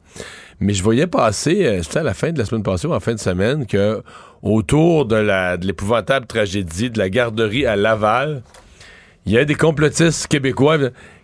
Mais 0.61 0.73
je 0.73 0.83
voyais 0.83 1.07
passer, 1.07 1.65
euh, 1.65 1.81
c'était 1.81 1.99
à 1.99 2.03
la 2.03 2.13
fin 2.13 2.31
de 2.31 2.37
la 2.37 2.45
semaine 2.45 2.61
passée 2.61 2.85
ou 2.85 2.93
en 2.93 2.99
fin 2.99 3.15
de 3.15 3.19
semaine, 3.19 3.65
que 3.65 4.03
autour 4.43 5.05
de 5.05 5.57
l'épouvantable 5.65 6.27
tragédie 6.27 6.91
de 6.91 6.99
la 6.99 7.09
garderie 7.09 7.65
à 7.65 7.75
Laval, 7.75 8.43
il 9.25 9.31
y 9.33 9.39
a 9.39 9.43
des 9.43 9.55
complotistes 9.55 10.27
québécois 10.27 10.77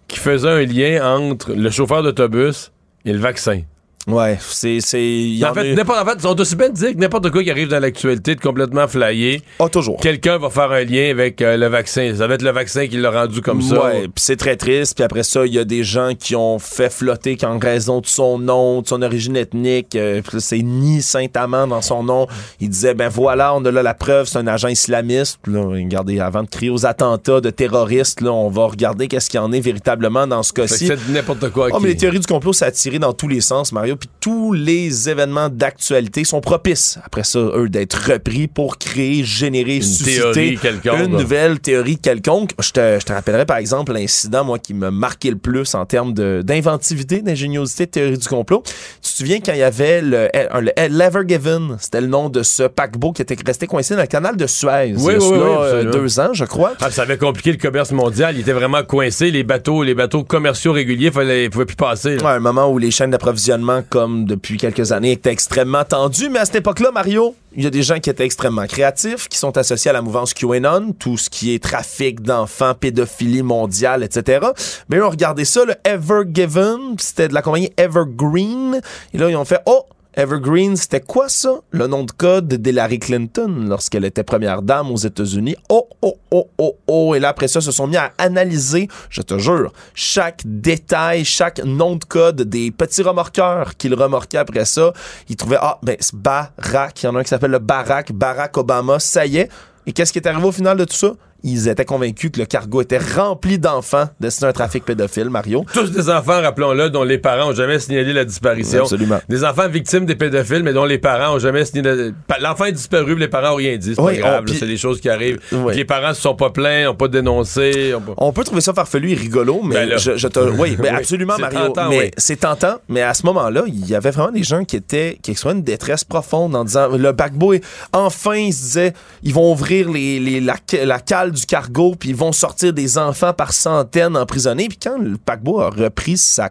qui 0.07 0.17
faisaient 0.17 0.49
un 0.49 0.65
lien 0.65 1.17
entre 1.17 1.53
le 1.53 1.69
chauffeur 1.69 2.01
d'autobus 2.01 2.71
et 3.05 3.13
le 3.13 3.19
vaccin. 3.19 3.61
Ouais, 4.07 4.37
c'est. 4.39 4.79
c'est 4.79 5.39
en, 5.43 5.53
fait, 5.53 5.73
en 5.73 6.05
fait, 6.05 6.13
ils 6.15 6.21
sont 6.21 6.39
aussi 6.39 6.55
bien 6.55 6.69
dire 6.69 6.93
que 6.93 6.97
n'importe 6.97 7.29
quoi 7.29 7.43
qui 7.43 7.51
arrive 7.51 7.67
dans 7.67 7.79
l'actualité 7.79 8.35
de 8.35 8.39
complètement 8.39 8.87
flyé. 8.87 9.41
Ah, 9.59 9.67
toujours. 9.67 9.99
Quelqu'un 9.99 10.37
va 10.37 10.49
faire 10.49 10.71
un 10.71 10.85
lien 10.85 11.09
avec 11.11 11.41
euh, 11.41 11.57
le 11.57 11.67
vaccin. 11.67 12.13
Ça 12.15 12.25
va 12.25 12.35
être 12.35 12.41
le 12.41 12.51
vaccin 12.51 12.87
qui 12.87 12.95
l'a 12.95 13.11
rendu 13.11 13.41
comme 13.41 13.61
ça. 13.61 13.83
Ouais, 13.83 14.01
puis 14.03 14.11
c'est 14.15 14.37
très 14.37 14.55
triste. 14.55 14.95
Puis 14.95 15.03
après 15.03 15.23
ça, 15.23 15.45
il 15.45 15.53
y 15.53 15.59
a 15.59 15.65
des 15.65 15.83
gens 15.83 16.11
qui 16.17 16.37
ont 16.37 16.57
fait 16.57 16.89
flotter 16.89 17.35
qu'en 17.35 17.59
raison 17.59 17.99
de 17.99 18.05
son 18.05 18.39
nom, 18.39 18.81
de 18.81 18.87
son 18.87 19.01
origine 19.01 19.35
ethnique, 19.35 19.93
euh, 19.97 20.21
c'est 20.39 20.59
ni 20.59 21.01
Saint-Amand 21.01 21.67
dans 21.67 21.81
son 21.81 22.03
nom. 22.03 22.27
Il 22.61 22.69
disait, 22.69 22.93
ben 22.93 23.09
voilà, 23.09 23.53
on 23.55 23.65
a 23.65 23.71
là 23.71 23.83
la 23.83 23.93
preuve, 23.93 24.27
c'est 24.27 24.37
un 24.37 24.47
agent 24.47 24.69
islamiste. 24.69 25.39
Là, 25.47 25.65
regardez, 25.65 26.21
avant 26.21 26.43
de 26.43 26.49
crier 26.49 26.71
aux 26.71 26.85
attentats 26.85 27.41
de 27.41 27.49
terroristes, 27.49 28.21
là, 28.21 28.31
on 28.31 28.49
va 28.49 28.67
regarder 28.67 29.09
qu'est-ce 29.09 29.29
qu'il 29.29 29.39
y 29.39 29.43
en 29.43 29.51
est 29.51 29.59
véritablement 29.59 30.27
dans 30.27 30.43
ce 30.43 30.53
cas-ci. 30.53 30.87
C'est 30.87 31.09
n'importe 31.09 31.49
quoi. 31.49 31.67
Oh, 31.73 31.79
mais 31.81 31.89
les 31.89 31.97
théories 31.97 32.19
du 32.19 32.27
complot, 32.27 32.53
ça 32.53 32.67
a 32.67 32.71
tiré 32.71 32.99
dans 32.99 33.11
tous 33.11 33.27
les 33.27 33.41
sens, 33.41 33.73
Mario 33.73 33.96
puis 33.97 34.09
tous 34.21 34.53
les 34.53 35.09
événements 35.09 35.49
d'actualité 35.49 36.23
sont 36.23 36.41
propices, 36.41 36.99
après 37.03 37.23
ça, 37.23 37.39
eux, 37.39 37.69
d'être 37.69 38.11
repris 38.11 38.47
pour 38.47 38.77
créer, 38.77 39.23
générer, 39.23 39.81
susciter 39.81 40.57
une 40.85 41.17
nouvelle 41.17 41.59
théorie 41.59 41.97
quelconque. 41.97 42.51
Je 42.59 42.71
te, 42.71 42.97
je 42.99 43.05
te 43.05 43.13
rappellerai, 43.13 43.45
par 43.45 43.57
exemple, 43.57 43.93
l'incident, 43.93 44.43
moi, 44.43 44.59
qui 44.59 44.73
m'a 44.73 44.91
marqué 44.91 45.29
le 45.29 45.37
plus 45.37 45.75
en 45.75 45.85
termes 45.85 46.13
d'inventivité, 46.13 47.21
d'ingéniosité, 47.21 47.85
de 47.85 47.91
théorie 47.91 48.17
du 48.17 48.27
complot. 48.27 48.63
Tu 48.65 48.71
te 49.11 49.17
souviens 49.17 49.39
quand 49.39 49.53
il 49.53 49.59
y 49.59 49.63
avait 49.63 50.01
le, 50.01 50.29
le 50.33 51.27
Given, 51.27 51.77
c'était 51.79 52.01
le 52.01 52.07
nom 52.07 52.29
de 52.29 52.43
ce 52.43 52.63
paquebot 52.63 53.11
qui 53.11 53.21
était 53.21 53.37
resté 53.45 53.67
coincé 53.67 53.95
dans 53.95 54.01
le 54.01 54.07
canal 54.07 54.37
de 54.37 54.47
Suez. 54.47 54.93
Oui, 54.97 55.13
il 55.17 55.21
y 55.21 55.33
a 55.33 55.61
euh, 55.61 55.91
deux 55.91 56.19
ans, 56.19 56.29
je 56.33 56.45
crois. 56.45 56.73
Ah, 56.81 56.91
ça 56.91 57.03
avait 57.03 57.17
compliqué 57.17 57.51
le 57.51 57.57
commerce 57.57 57.91
mondial. 57.91 58.35
Il 58.35 58.41
était 58.41 58.53
vraiment 58.53 58.83
coincé. 58.83 59.31
Les 59.31 59.43
bateaux, 59.43 59.83
les 59.83 59.95
bateaux 59.95 60.23
commerciaux 60.23 60.73
réguliers, 60.73 61.11
ils 61.15 61.43
ne 61.43 61.47
pouvaient 61.49 61.65
plus 61.65 61.75
passer. 61.75 62.17
Ouais, 62.17 62.31
un 62.31 62.39
moment 62.39 62.69
où 62.69 62.77
les 62.77 62.91
chaînes 62.91 63.11
d'approvisionnement 63.11 63.81
comme 63.89 64.25
depuis 64.25 64.57
quelques 64.57 64.91
années, 64.91 65.11
était 65.11 65.31
extrêmement 65.31 65.83
tendu. 65.83 66.29
Mais 66.29 66.39
à 66.39 66.45
cette 66.45 66.55
époque-là, 66.55 66.91
Mario, 66.91 67.35
il 67.55 67.63
y 67.63 67.67
a 67.67 67.69
des 67.69 67.83
gens 67.83 67.99
qui 67.99 68.09
étaient 68.09 68.25
extrêmement 68.25 68.65
créatifs, 68.67 69.27
qui 69.27 69.37
sont 69.37 69.57
associés 69.57 69.89
à 69.89 69.93
la 69.93 70.01
mouvance 70.01 70.33
QAnon, 70.33 70.93
tout 70.93 71.17
ce 71.17 71.29
qui 71.29 71.53
est 71.53 71.63
trafic 71.63 72.21
d'enfants, 72.21 72.73
pédophilie 72.73 73.43
mondiale, 73.43 74.03
etc. 74.03 74.47
Mais 74.89 75.01
on 75.01 75.09
regardait 75.09 75.45
ça, 75.45 75.65
le 75.65 75.75
Ever 75.83 76.23
Given, 76.31 76.95
c'était 76.99 77.27
de 77.27 77.33
la 77.33 77.41
compagnie 77.41 77.71
Evergreen. 77.77 78.81
Et 79.13 79.17
là, 79.17 79.29
ils 79.29 79.35
ont 79.35 79.45
fait, 79.45 79.59
oh, 79.65 79.85
Evergreen, 80.17 80.75
c'était 80.75 80.99
quoi 80.99 81.29
ça? 81.29 81.59
Le 81.69 81.85
nom 81.85 82.03
de 82.03 82.11
code 82.11 82.47
d'Hillary 82.47 82.97
Clinton 82.97 83.65
lorsqu'elle 83.67 84.03
était 84.03 84.23
première 84.23 84.63
dame 84.63 84.89
aux 84.89 84.97
États-Unis. 84.97 85.55
Oh, 85.69 85.87
oh, 86.01 86.17
oh, 86.31 86.49
oh, 86.57 86.75
oh. 86.87 87.13
Et 87.13 87.19
là, 87.19 87.29
après 87.29 87.47
ça, 87.47 87.61
se 87.61 87.71
sont 87.71 87.85
mis 87.85 87.97
à 87.97 88.13
analyser, 88.17 88.87
je 89.11 89.21
te 89.21 89.37
jure, 89.37 89.71
chaque 89.93 90.41
détail, 90.43 91.23
chaque 91.23 91.63
nom 91.63 91.97
de 91.97 92.03
code 92.03 92.41
des 92.41 92.71
petits 92.71 93.03
remorqueurs 93.03 93.77
qu'ils 93.77 93.93
remorquaient 93.93 94.39
après 94.39 94.65
ça. 94.65 94.91
Ils 95.29 95.35
trouvaient, 95.35 95.59
ah, 95.61 95.77
ben, 95.83 95.95
c'est 95.99 96.15
Barack. 96.15 97.03
Il 97.03 97.05
y 97.05 97.09
en 97.09 97.15
a 97.15 97.19
un 97.19 97.23
qui 97.23 97.29
s'appelle 97.29 97.51
le 97.51 97.59
Barack, 97.59 98.11
Barack 98.11 98.57
Obama. 98.57 98.97
Ça 98.97 99.23
y 99.23 99.37
est. 99.37 99.49
Et 99.85 99.93
qu'est-ce 99.93 100.11
qui 100.11 100.17
est 100.17 100.27
arrivé 100.27 100.47
au 100.47 100.51
final 100.51 100.77
de 100.77 100.85
tout 100.85 100.95
ça? 100.95 101.13
Ils 101.43 101.67
étaient 101.67 101.85
convaincus 101.85 102.31
que 102.31 102.39
le 102.39 102.45
cargo 102.45 102.81
était 102.81 102.97
rempli 102.97 103.59
d'enfants 103.59 104.09
destinés 104.19 104.47
à 104.47 104.49
un 104.49 104.53
trafic 104.53 104.85
pédophile, 104.85 105.29
Mario. 105.29 105.65
Tous 105.73 105.91
des 105.91 106.09
enfants, 106.09 106.41
rappelons-le, 106.41 106.89
dont 106.89 107.03
les 107.03 107.17
parents 107.17 107.51
ont 107.51 107.55
jamais 107.55 107.79
signalé 107.79 108.13
la 108.13 108.25
disparition. 108.25 108.81
absolument. 108.81 109.19
Des 109.29 109.43
enfants 109.43 109.69
victimes 109.69 110.05
des 110.05 110.15
pédophiles, 110.15 110.63
mais 110.63 110.73
dont 110.73 110.85
les 110.85 110.97
parents 110.97 111.35
ont 111.35 111.39
jamais 111.39 111.65
signalé... 111.65 112.11
L'enfant 112.39 112.65
est 112.65 112.71
disparu, 112.71 113.15
mais 113.15 113.21
les 113.21 113.27
parents 113.27 113.53
ont 113.53 113.57
rien 113.57 113.77
dit. 113.77 113.93
C'est 113.95 114.01
pas 114.03 114.13
grave, 114.13 114.45
c'est 114.47 114.65
des 114.65 114.77
choses 114.77 114.99
qui 114.99 115.09
arrivent. 115.09 115.39
Les 115.73 115.85
parents 115.85 116.13
se 116.13 116.21
sont 116.21 116.35
pas 116.35 116.49
plaints, 116.49 116.85
n'ont 116.85 116.95
pas 116.95 117.07
dénoncé. 117.07 117.93
On 118.17 118.31
peut 118.31 118.43
trouver 118.43 118.61
ça 118.61 118.73
farfelu 118.73 119.11
et 119.11 119.15
rigolo, 119.15 119.61
mais 119.63 119.87
ben 119.87 119.97
je, 119.97 120.27
te... 120.27 120.39
Oui, 120.39 120.75
mais 120.79 120.89
absolument, 120.89 121.37
Mario. 121.37 121.73
mais 121.89 122.11
c'est 122.17 122.37
tentant, 122.37 122.77
mais 122.89 123.01
à 123.01 123.13
ce 123.13 123.25
moment-là, 123.25 123.63
il 123.67 123.87
y 123.87 123.95
avait 123.95 124.11
vraiment 124.11 124.31
des 124.31 124.43
gens 124.43 124.63
qui 124.63 124.75
étaient 124.75 125.17
qui 125.21 125.31
exprimaient 125.31 125.55
une 125.55 125.63
détresse 125.63 126.03
profonde 126.03 126.55
en 126.55 126.63
disant 126.63 126.89
le 126.95 127.11
backboy, 127.11 127.61
enfin, 127.93 128.35
ils 128.35 128.53
se 128.53 128.61
disaient, 128.61 128.93
ils 129.23 129.33
vont 129.33 129.51
ouvrir 129.51 129.89
les, 129.89 130.39
la, 130.39 130.55
la 130.85 130.99
cale 130.99 131.26
du 131.31 131.45
cargo, 131.45 131.95
puis 131.97 132.09
ils 132.09 132.15
vont 132.15 132.31
sortir 132.31 132.73
des 132.73 132.97
enfants 132.97 133.33
par 133.33 133.53
centaines 133.53 134.17
emprisonnés. 134.17 134.67
Puis 134.67 134.79
quand 134.81 134.97
le 134.97 135.17
paquebot 135.17 135.61
a 135.61 135.69
repris 135.69 136.17
sa 136.17 136.49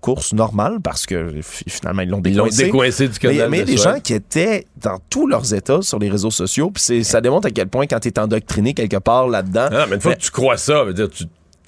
course 0.00 0.32
normale 0.32 0.78
parce 0.82 1.06
que 1.06 1.36
finalement 1.68 2.02
ils 2.02 2.08
l'ont 2.08 2.20
décoincé. 2.20 3.08
du 3.08 3.18
canal 3.18 3.48
mais, 3.48 3.58
mais 3.58 3.64
des 3.64 3.76
gens 3.76 4.00
qui 4.00 4.12
étaient 4.12 4.66
dans 4.76 4.98
tous 5.08 5.26
leurs 5.26 5.54
états 5.54 5.82
sur 5.82 5.98
les 5.98 6.10
réseaux 6.10 6.30
sociaux, 6.30 6.70
puis 6.70 7.04
ça 7.04 7.20
démontre 7.20 7.46
à 7.48 7.50
quel 7.50 7.68
point 7.68 7.86
quand 7.86 8.00
tu 8.00 8.08
es 8.08 8.18
endoctriné 8.18 8.74
quelque 8.74 8.96
part 8.96 9.28
là-dedans. 9.28 9.68
Ah, 9.70 9.86
mais 9.88 9.96
une 9.96 10.00
fois 10.00 10.14
que 10.14 10.20
tu 10.20 10.30
crois 10.30 10.56
ça, 10.56 10.84
veut 10.84 10.94
dire, 10.94 11.08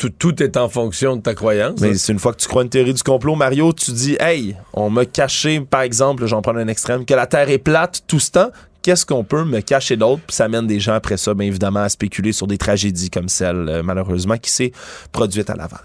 tout, 0.08 0.42
est 0.42 0.56
en 0.56 0.68
fonction 0.68 1.16
de 1.16 1.22
ta 1.22 1.34
croyance. 1.34 1.80
Mais 1.80 1.94
c'est 1.94 2.12
une 2.12 2.18
fois 2.18 2.32
que 2.32 2.38
tu 2.38 2.48
crois 2.48 2.62
une 2.62 2.70
théorie 2.70 2.94
du 2.94 3.02
complot, 3.02 3.34
Mario, 3.34 3.72
tu 3.72 3.92
dis, 3.92 4.16
hey, 4.18 4.56
on 4.72 4.88
m'a 4.90 5.04
caché, 5.04 5.60
par 5.60 5.82
exemple, 5.82 6.26
j'en 6.26 6.40
prends 6.42 6.56
un 6.56 6.68
extrême, 6.68 7.04
que 7.04 7.14
la 7.14 7.26
Terre 7.26 7.50
est 7.50 7.58
plate 7.58 8.02
tout 8.06 8.18
ce 8.18 8.30
temps 8.30 8.50
qu'est-ce 8.82 9.06
qu'on 9.06 9.24
peut 9.24 9.44
me 9.44 9.60
cacher 9.60 9.96
d'autre? 9.96 10.22
Puis 10.26 10.36
ça 10.36 10.44
amène 10.44 10.66
des 10.66 10.80
gens 10.80 10.94
après 10.94 11.16
ça, 11.16 11.34
bien 11.34 11.46
évidemment, 11.46 11.80
à 11.80 11.88
spéculer 11.88 12.32
sur 12.32 12.46
des 12.46 12.58
tragédies 12.58 13.10
comme 13.10 13.28
celle, 13.28 13.68
euh, 13.68 13.82
malheureusement, 13.82 14.36
qui 14.36 14.50
s'est 14.50 14.72
produite 15.12 15.50
à 15.50 15.54
Laval. 15.54 15.80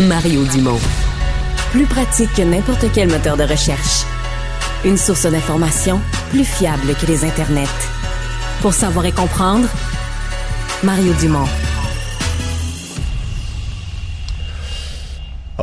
Mario 0.00 0.44
Dumont. 0.44 0.80
Plus 1.72 1.84
pratique 1.84 2.32
que 2.34 2.42
n'importe 2.42 2.86
quel 2.94 3.08
moteur 3.08 3.36
de 3.36 3.44
recherche. 3.44 4.04
Une 4.84 4.96
source 4.96 5.26
d'information 5.26 6.00
plus 6.30 6.44
fiable 6.44 6.94
que 7.00 7.06
les 7.06 7.24
internets. 7.24 7.68
Pour 8.62 8.72
savoir 8.72 9.04
et 9.04 9.12
comprendre, 9.12 9.68
Mario 10.82 11.12
Dumont. 11.20 11.46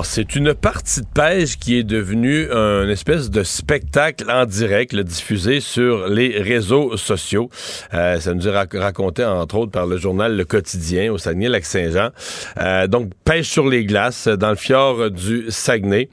C'est 0.05 0.35
une 0.35 0.53
partie 0.53 1.01
de 1.01 1.07
pêche 1.07 1.57
qui 1.57 1.77
est 1.77 1.83
devenue 1.83 2.51
un 2.51 2.89
espèce 2.89 3.29
de 3.29 3.43
spectacle 3.43 4.29
en 4.29 4.45
direct, 4.45 4.95
diffusé 4.95 5.59
sur 5.59 6.07
les 6.07 6.41
réseaux 6.41 6.97
sociaux. 6.97 7.49
Euh, 7.93 8.19
ça 8.19 8.33
nous 8.33 8.47
est 8.47 8.77
raconté, 8.77 9.23
entre 9.23 9.55
autres, 9.55 9.71
par 9.71 9.85
le 9.85 9.97
journal 9.97 10.35
Le 10.35 10.45
Quotidien 10.45 11.11
au 11.11 11.17
Saguenay-Lac-Saint-Jean. 11.17 12.09
Euh, 12.59 12.87
donc, 12.87 13.11
pêche 13.23 13.49
sur 13.49 13.67
les 13.67 13.85
glaces 13.85 14.27
dans 14.27 14.49
le 14.49 14.55
fjord 14.55 15.09
du 15.09 15.45
Saguenay. 15.49 16.09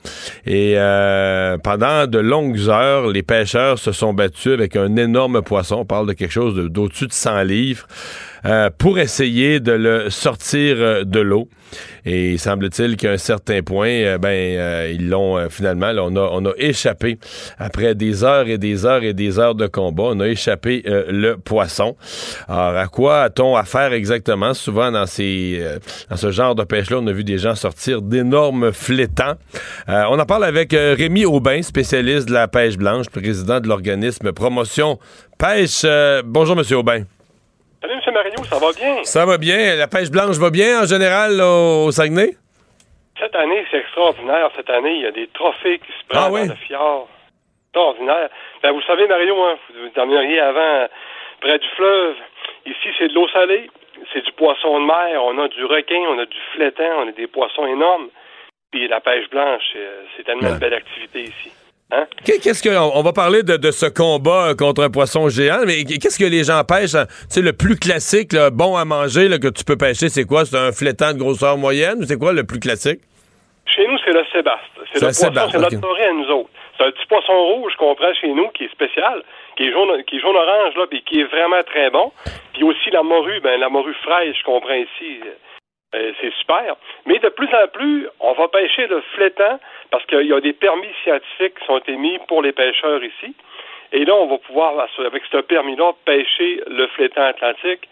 Et 0.47 0.75
euh, 0.77 1.59
pendant 1.59 2.07
de 2.07 2.19
longues 2.19 2.69
heures, 2.69 3.09
les 3.09 3.23
pêcheurs 3.23 3.79
se 3.79 3.93
sont 3.93 4.15
battus 4.15 4.53
avec 4.53 4.77
un 4.77 4.97
énorme 4.97 5.43
poisson. 5.43 5.77
On 5.81 5.85
parle 5.85 6.07
de 6.07 6.13
quelque 6.13 6.33
chose 6.33 6.55
d'au-dessus 6.55 7.07
de 7.07 7.13
100 7.13 7.43
livres. 7.43 7.87
Euh, 8.47 8.69
pour 8.77 8.99
essayer 8.99 9.59
de 9.59 9.73
le 9.73 10.11
sortir 10.11 10.77
euh, 10.79 11.05
de 11.05 11.21
l'eau. 11.21 11.49
Et 12.05 12.37
semble-t-il 12.37 12.97
qu'à 12.97 13.13
un 13.13 13.17
certain 13.17 13.63
point, 13.63 13.89
euh, 13.89 14.19
ben 14.19 14.91
ils 14.93 15.09
l'ont 15.09 15.49
finalement. 15.49 15.91
on 15.97 16.15
a 16.15 16.29
on 16.33 16.45
a 16.45 16.53
échappé 16.59 17.19
après 17.59 17.95
des 17.95 18.23
heures 18.23 18.47
et 18.47 18.59
des 18.59 18.85
heures 18.85 19.03
et 19.03 19.15
des 19.15 19.39
heures 19.39 19.55
de 19.55 19.67
combat. 19.67 20.05
On 20.09 20.21
a 20.21 20.29
échappé 20.29 20.83
le 20.85 21.37
poisson. 21.37 21.97
Alors 22.47 22.77
à 22.77 22.87
quoi 22.87 23.23
a-t-on 23.23 23.57
affaire 23.57 23.93
exactement? 23.95 24.53
Souvent 24.53 24.93
dans 24.93 25.07
ces 25.07 25.65
dans 26.11 26.17
ce 26.17 26.31
genre 26.31 26.55
de 26.55 26.65
pêche-là, 26.65 26.99
on 27.01 27.07
a 27.07 27.13
vu 27.13 27.25
des 27.25 27.39
gens 27.39 27.55
sortir 27.55 28.03
d'énormes 28.03 28.73
flétans. 28.73 29.35
on 29.89 30.19
en 30.19 30.27
parle 30.27 30.45
avec 30.45 30.73
Rémi 30.73 31.25
Aubin, 31.25 31.63
spécialiste 31.63 32.29
de 32.29 32.35
la 32.35 32.47
pêche 32.47 32.77
blanche, 32.77 33.09
président 33.09 33.61
de 33.61 33.69
l'organisme 33.69 34.33
Promotion 34.33 34.99
Pêche. 35.39 35.87
bonjour, 36.25 36.55
Monsieur 36.55 36.77
Aubin. 36.77 37.05
Salut, 37.85 38.01
M. 38.07 38.15
Mario, 38.15 38.45
ça 38.45 38.59
va 38.59 38.73
bien? 38.73 39.05
Ça 39.05 39.27
va 39.27 39.37
bien. 39.37 39.77
La 39.77 39.87
pêche 39.87 40.11
blanche 40.11 40.39
va 40.39 40.49
bien 40.49 40.81
en 40.81 40.87
général 40.87 41.39
au 41.43 41.91
Saguenay? 41.91 42.31
Cette 43.21 43.37
année, 43.37 43.63
c'est 43.71 43.77
extraordinaire. 43.77 44.49
Cette 44.57 44.71
année, 44.71 44.95
il 44.95 45.03
y 45.03 45.07
a 45.07 45.11
des 45.11 45.27
trophées 45.35 45.79
qui 45.81 45.93
se 45.93 46.07
prennent 46.09 46.23
ah, 46.25 46.33
oui? 46.33 46.49
dans 46.49 46.55
le 46.55 46.59
fjord. 46.67 47.09
Extraordinaire. 47.69 48.31
Ben, 48.63 48.73
vous 48.73 48.81
savez, 48.87 49.07
Mario, 49.07 49.37
hein, 49.45 49.59
vous 49.75 50.01
emmeniez 50.01 50.41
avant 50.41 50.89
près 51.43 51.59
du 51.59 51.69
fleuve. 51.77 52.17
Ici, 52.65 52.89
c'est 52.97 53.09
de 53.09 53.13
l'eau 53.13 53.29
salée. 53.29 53.69
C'est 54.15 54.25
du 54.25 54.33
poisson 54.33 54.81
de 54.81 54.87
mer. 54.87 55.23
On 55.23 55.37
a 55.45 55.49
du 55.49 55.67
requin, 55.67 56.01
on 56.09 56.19
a 56.19 56.25
du 56.25 56.41
flétan, 56.55 57.05
on 57.05 57.09
a 57.09 57.13
des 57.13 57.27
poissons 57.27 57.67
énormes. 57.67 58.09
Puis 58.73 58.89
la 58.89 59.01
pêche 59.01 59.29
blanche, 59.29 59.77
c'est 60.17 60.23
tellement 60.23 60.49
une 60.49 60.59
belle 60.59 60.73
activité 60.73 61.21
ici. 61.25 61.53
Hein? 61.95 62.07
Qu'est-ce 62.25 62.63
que 62.63 62.71
on 62.71 63.03
va 63.03 63.13
parler 63.13 63.43
de, 63.43 63.71
ce 63.71 63.87
combat 63.87 64.55
contre 64.59 64.83
un 64.83 64.91
poisson 64.91 65.29
géant, 65.29 65.61
mais 65.67 65.85
qu'est-ce 65.85 66.19
que 66.19 66.25
les 66.25 66.45
gens 66.45 66.63
pêchent 66.65 66.97
C'est 67.29 67.43
le 67.43 67.53
plus 67.53 67.77
classique, 67.77 68.33
le 68.33 68.51
bon 68.51 68.77
à 68.77 68.85
manger 68.85 69.29
que 69.39 69.49
tu 69.49 69.65
peux 69.65 69.77
pêcher, 69.77 70.09
c'est 70.09 70.25
quoi? 70.25 70.45
C'est 70.45 70.59
un 70.59 70.73
flétan 70.73 71.13
de 71.13 71.19
grosseur 71.19 71.57
moyenne 71.57 72.01
ou 72.01 72.05
c'est 72.05 72.19
quoi 72.19 72.33
le 72.33 72.45
plus 72.45 72.59
classique? 72.59 73.01
Chez 73.67 73.87
nous, 73.87 73.99
c'est 74.05 74.13
le 74.13 74.25
sébaste. 74.33 74.61
C'est 74.93 75.01
le 75.01 75.07
poisson, 75.07 75.33
c'est 75.51 75.59
notre 75.59 75.81
forêt 75.81 76.07
à 76.07 76.13
nous 76.13 76.29
autres. 76.31 76.51
C'est 76.77 76.85
un 76.85 76.91
petit 76.91 77.07
poisson 77.07 77.33
rouge 77.33 77.73
qu'on 77.79 77.95
prend 77.95 78.13
chez 78.15 78.29
nous 78.29 78.49
qui 78.49 78.65
est 78.65 78.73
spécial, 78.73 79.23
qui 79.57 79.65
est 79.65 79.73
jaune, 79.73 80.03
qui 80.05 80.17
est 80.17 80.21
jaune 80.21 80.37
orange 80.37 80.75
là, 80.77 80.87
puis 80.91 81.03
qui 81.03 81.21
est 81.21 81.25
vraiment 81.25 81.63
très 81.63 81.91
bon. 81.91 82.13
Puis 82.53 82.65
aussi 82.65 82.91
la 82.91 83.03
morue, 83.03 83.41
ben 83.41 83.59
la 83.61 83.69
morue 83.69 83.95
fraîche 84.03 84.43
qu'on 84.45 84.61
prend 84.61 84.75
ici. 84.75 85.21
Euh, 85.95 86.13
c'est 86.21 86.33
super. 86.35 86.77
Mais 87.07 87.19
de 87.19 87.29
plus 87.29 87.49
en 87.55 87.69
plus, 87.69 88.09
on 88.21 88.33
va 88.33 88.49
pêcher 88.49 88.87
le 88.87 89.01
flétan 89.15 89.61
parce 89.91 90.05
qu'il 90.07 90.27
y 90.27 90.33
a 90.33 90.41
des 90.41 90.53
permis 90.53 90.93
scientifiques 91.05 91.59
qui 91.59 91.67
sont 91.67 91.81
émis 91.87 92.19
pour 92.27 92.43
les 92.43 92.53
pêcheurs 92.53 93.03
ici. 93.03 93.35
Et 93.93 94.05
là, 94.05 94.15
on 94.15 94.27
va 94.27 94.39
pouvoir, 94.39 94.89
avec 94.99 95.23
ce 95.31 95.37
permis-là, 95.39 95.93
pêcher 96.05 96.63
le 96.67 96.89
flétan 96.89 97.23
atlantique. 97.23 97.89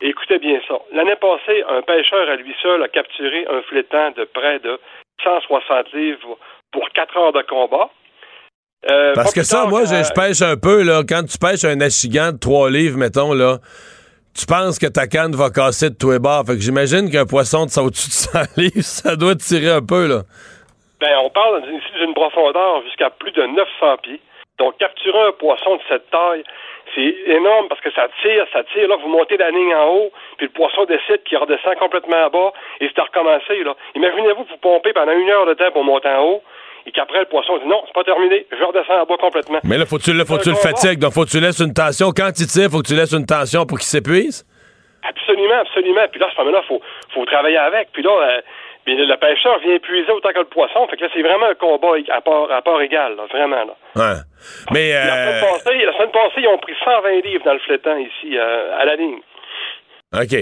écoutez 0.00 0.38
bien 0.38 0.60
ça. 0.66 0.78
L'année 0.92 1.16
passée, 1.16 1.62
un 1.68 1.82
pêcheur 1.82 2.28
à 2.28 2.36
lui 2.36 2.54
seul 2.62 2.82
a 2.82 2.88
capturé 2.88 3.46
un 3.50 3.60
flétan 3.62 4.12
de 4.12 4.24
près 4.24 4.58
de 4.60 4.80
160 5.22 5.92
livres 5.92 6.38
pour 6.72 6.88
4 6.90 7.16
heures 7.18 7.32
de 7.32 7.42
combat. 7.42 7.90
Euh, 8.90 9.12
Parce 9.14 9.32
que 9.32 9.42
ça, 9.42 9.66
moi, 9.66 9.84
je, 9.84 10.12
pêche 10.14 10.42
un 10.42 10.56
peu, 10.56 10.82
là. 10.82 11.02
Quand 11.06 11.22
tu 11.24 11.38
pêches 11.38 11.64
un 11.64 11.80
achigan 11.80 12.32
de 12.32 12.38
3 12.38 12.70
livres, 12.70 12.98
mettons, 12.98 13.32
là, 13.32 13.58
tu 14.34 14.46
penses 14.46 14.78
que 14.78 14.86
ta 14.86 15.06
canne 15.06 15.32
va 15.32 15.50
casser 15.50 15.90
de 15.90 15.96
tous 15.98 16.12
les 16.12 16.18
bords. 16.18 16.44
Fait 16.46 16.54
que 16.54 16.60
j'imagine 16.60 17.10
qu'un 17.10 17.26
poisson 17.26 17.66
de 17.66 17.70
ça 17.70 17.82
au-dessus 17.82 18.08
de 18.08 18.14
100 18.14 18.38
livres, 18.56 18.82
ça 18.82 19.16
doit 19.16 19.34
tirer 19.34 19.70
un 19.70 19.84
peu, 19.84 20.06
là. 20.06 20.22
Ben, 21.00 21.18
on 21.22 21.30
parle 21.30 21.62
d'une 21.62 22.14
profondeur 22.14 22.82
jusqu'à 22.84 23.10
plus 23.10 23.32
de 23.32 23.42
900 23.42 23.96
pieds. 24.02 24.20
Donc, 24.58 24.78
capturer 24.78 25.20
un 25.28 25.32
poisson 25.32 25.76
de 25.76 25.82
cette 25.88 26.08
taille, 26.10 26.44
c'est 26.94 27.16
énorme 27.26 27.68
parce 27.68 27.80
que 27.80 27.90
ça 27.92 28.06
tire, 28.22 28.46
ça 28.52 28.62
tire. 28.72 28.86
Là, 28.88 28.96
vous 28.96 29.08
montez 29.08 29.36
la 29.36 29.50
ligne 29.50 29.74
en 29.74 29.88
haut, 29.88 30.12
puis 30.36 30.46
le 30.46 30.52
poisson 30.52 30.84
décide 30.84 31.22
qu'il 31.24 31.38
redescend 31.38 31.74
complètement 31.76 32.26
en 32.26 32.30
bas 32.30 32.52
et 32.80 32.88
c'est 32.88 33.00
à 33.00 33.04
recommencer. 33.04 33.64
Là. 33.64 33.74
Imaginez-vous 33.94 34.44
vous 34.44 34.56
pompez 34.60 34.92
pendant 34.92 35.12
une 35.12 35.28
heure 35.30 35.46
de 35.46 35.54
temps 35.54 35.70
pour 35.72 35.84
monter 35.84 36.08
en 36.08 36.22
haut 36.22 36.42
et 36.86 36.92
qu'après 36.92 37.20
le 37.20 37.26
poisson 37.26 37.58
dit 37.58 37.66
non, 37.66 37.82
c'est 37.86 37.94
pas 37.94 38.04
terminé, 38.04 38.46
je 38.50 38.64
redescends 38.64 39.02
en 39.02 39.06
bas 39.06 39.16
complètement. 39.20 39.58
Mais 39.64 39.78
là, 39.78 39.86
faut-tu 39.86 40.12
faut 40.24 40.38
tu 40.38 40.50
le 40.50 40.56
fatigues, 40.56 40.98
donc 40.98 41.12
faut 41.12 41.24
que 41.24 41.30
tu 41.30 41.40
laisses 41.40 41.60
une 41.60 41.74
tension. 41.74 42.10
Quand 42.10 42.30
il 42.38 42.46
tire, 42.46 42.70
faut 42.70 42.82
que 42.82 42.88
tu 42.88 42.94
laisses 42.94 43.12
une 43.12 43.26
tension 43.26 43.66
pour 43.66 43.78
qu'il 43.78 43.86
s'épuise? 43.86 44.46
Absolument, 45.02 45.60
absolument. 45.60 46.06
Puis 46.10 46.20
là, 46.20 46.26
à 46.28 46.30
ce 46.30 46.38
moment-là, 46.38 46.62
faut, 46.68 46.80
faut 47.12 47.24
travailler 47.24 47.58
avec. 47.58 47.88
Puis 47.92 48.02
là, 48.02 48.10
euh, 48.10 48.40
le 48.86 49.16
pêcheur 49.16 49.58
vient 49.60 49.74
épuiser 49.74 50.10
autant 50.10 50.30
que 50.32 50.38
le 50.38 50.46
poisson. 50.46 50.86
Fait 50.88 50.96
que 50.96 51.02
là, 51.02 51.10
c'est 51.14 51.22
vraiment 51.22 51.46
un 51.46 51.54
combat 51.54 51.94
à 52.08 52.20
part, 52.20 52.50
à 52.50 52.62
part 52.62 52.80
égal, 52.80 53.16
là, 53.16 53.24
vraiment. 53.30 53.64
Là. 53.64 53.74
Ouais. 53.96 54.20
Mais, 54.72 54.94
euh... 54.94 55.04
la, 55.04 55.92
semaine 55.92 56.10
passée, 56.10 56.40
ils 56.40 56.48
ont 56.48 56.58
pris 56.58 56.74
120 56.84 57.20
livres 57.24 57.44
dans 57.44 57.54
le 57.54 57.58
flétan 57.60 57.96
ici, 57.96 58.36
euh, 58.36 58.78
à 58.78 58.84
la 58.84 58.96
ligne. 58.96 59.18
OK. 60.14 60.36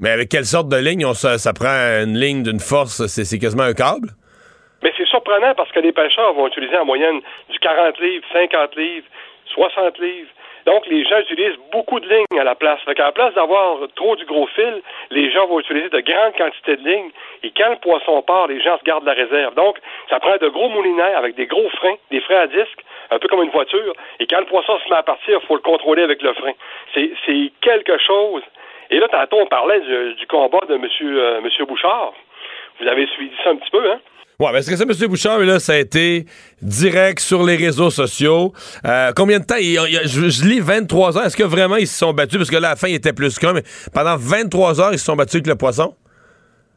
Mais 0.00 0.10
avec 0.10 0.28
quelle 0.28 0.44
sorte 0.44 0.68
de 0.68 0.76
ligne? 0.76 1.06
On, 1.06 1.14
ça, 1.14 1.38
ça 1.38 1.52
prend 1.52 1.68
une 2.02 2.18
ligne 2.18 2.42
d'une 2.42 2.60
force, 2.60 3.06
c'est 3.06 3.38
quasiment 3.38 3.62
un 3.62 3.74
câble? 3.74 4.08
Mais 4.84 4.92
c'est 4.98 5.06
surprenant 5.06 5.54
parce 5.54 5.72
que 5.72 5.80
les 5.80 5.92
pêcheurs 5.92 6.34
vont 6.34 6.46
utiliser 6.46 6.76
en 6.76 6.84
moyenne 6.84 7.22
du 7.48 7.58
40 7.58 7.98
livres, 8.00 8.24
50 8.32 8.76
livres, 8.76 9.06
60 9.46 9.98
livres. 9.98 10.28
Donc, 10.66 10.86
les 10.86 11.04
gens 11.04 11.18
utilisent 11.20 11.58
beaucoup 11.72 12.00
de 12.00 12.08
lignes 12.08 12.40
à 12.40 12.44
la 12.44 12.54
place. 12.54 12.80
Fait 12.82 12.94
qu'à 12.94 13.06
la 13.06 13.12
place 13.12 13.32
d'avoir 13.34 13.78
trop 13.96 14.14
du 14.16 14.26
gros 14.26 14.46
fil, 14.48 14.82
les 15.10 15.30
gens 15.30 15.46
vont 15.46 15.60
utiliser 15.60 15.88
de 15.88 16.00
grandes 16.00 16.36
quantités 16.36 16.76
de 16.76 16.88
lignes. 16.88 17.10
Et 17.42 17.50
quand 17.56 17.70
le 17.70 17.76
poisson 17.76 18.20
part, 18.22 18.46
les 18.46 18.60
gens 18.60 18.78
se 18.78 18.84
gardent 18.84 19.04
la 19.04 19.14
réserve. 19.14 19.54
Donc, 19.54 19.78
ça 20.10 20.20
prend 20.20 20.36
de 20.36 20.48
gros 20.48 20.68
moulinaires 20.68 21.18
avec 21.18 21.34
des 21.34 21.46
gros 21.46 21.68
freins, 21.70 21.96
des 22.10 22.20
freins 22.20 22.40
à 22.40 22.46
disque, 22.46 22.84
un 23.10 23.18
peu 23.18 23.28
comme 23.28 23.42
une 23.42 23.50
voiture. 23.50 23.94
Et 24.20 24.26
quand 24.26 24.40
le 24.40 24.46
poisson 24.46 24.78
se 24.84 24.88
met 24.90 24.96
à 24.96 25.02
partir, 25.02 25.38
il 25.42 25.46
faut 25.46 25.56
le 25.56 25.62
contrôler 25.62 26.02
avec 26.02 26.20
le 26.22 26.32
frein. 26.34 26.52
C'est 26.94 27.52
quelque 27.62 27.98
chose. 27.98 28.42
Et 28.90 28.98
là, 28.98 29.08
tantôt, 29.08 29.40
on 29.40 29.46
parlait 29.46 29.80
du, 29.80 30.26
combat 30.26 30.60
de 30.68 30.74
M. 30.74 30.82
Monsieur, 30.82 31.22
euh, 31.22 31.40
monsieur 31.40 31.64
Bouchard. 31.64 32.12
Vous 32.80 32.86
avez 32.86 33.06
suivi 33.08 33.34
ça 33.42 33.50
un 33.50 33.56
petit 33.56 33.70
peu, 33.70 33.90
hein? 33.90 34.00
Ouais, 34.40 34.50
parce 34.50 34.68
que 34.68 34.74
ça, 34.74 34.84
M. 34.84 35.08
Bouchard, 35.08 35.38
là, 35.40 35.60
ça 35.60 35.74
a 35.74 35.76
été 35.76 36.24
direct 36.60 37.20
sur 37.20 37.44
les 37.44 37.54
réseaux 37.54 37.90
sociaux. 37.90 38.52
Euh, 38.84 39.12
combien 39.14 39.38
de 39.38 39.44
temps? 39.44 39.54
je, 39.58 40.48
lis 40.48 40.58
23 40.58 41.18
heures. 41.18 41.26
Est-ce 41.26 41.36
que 41.36 41.44
vraiment 41.44 41.76
ils 41.76 41.86
se 41.86 41.98
sont 41.98 42.12
battus? 42.12 42.38
Parce 42.38 42.50
que 42.50 42.56
là, 42.56 42.68
à 42.68 42.70
la 42.70 42.76
fin, 42.76 42.88
il 42.88 42.94
était 42.96 43.12
plus 43.12 43.38
qu'un, 43.38 43.52
mais 43.52 43.62
pendant 43.94 44.16
23 44.16 44.80
heures, 44.80 44.92
ils 44.92 44.98
se 44.98 45.04
sont 45.04 45.14
battus 45.14 45.36
avec 45.36 45.46
le 45.46 45.54
poisson? 45.54 45.94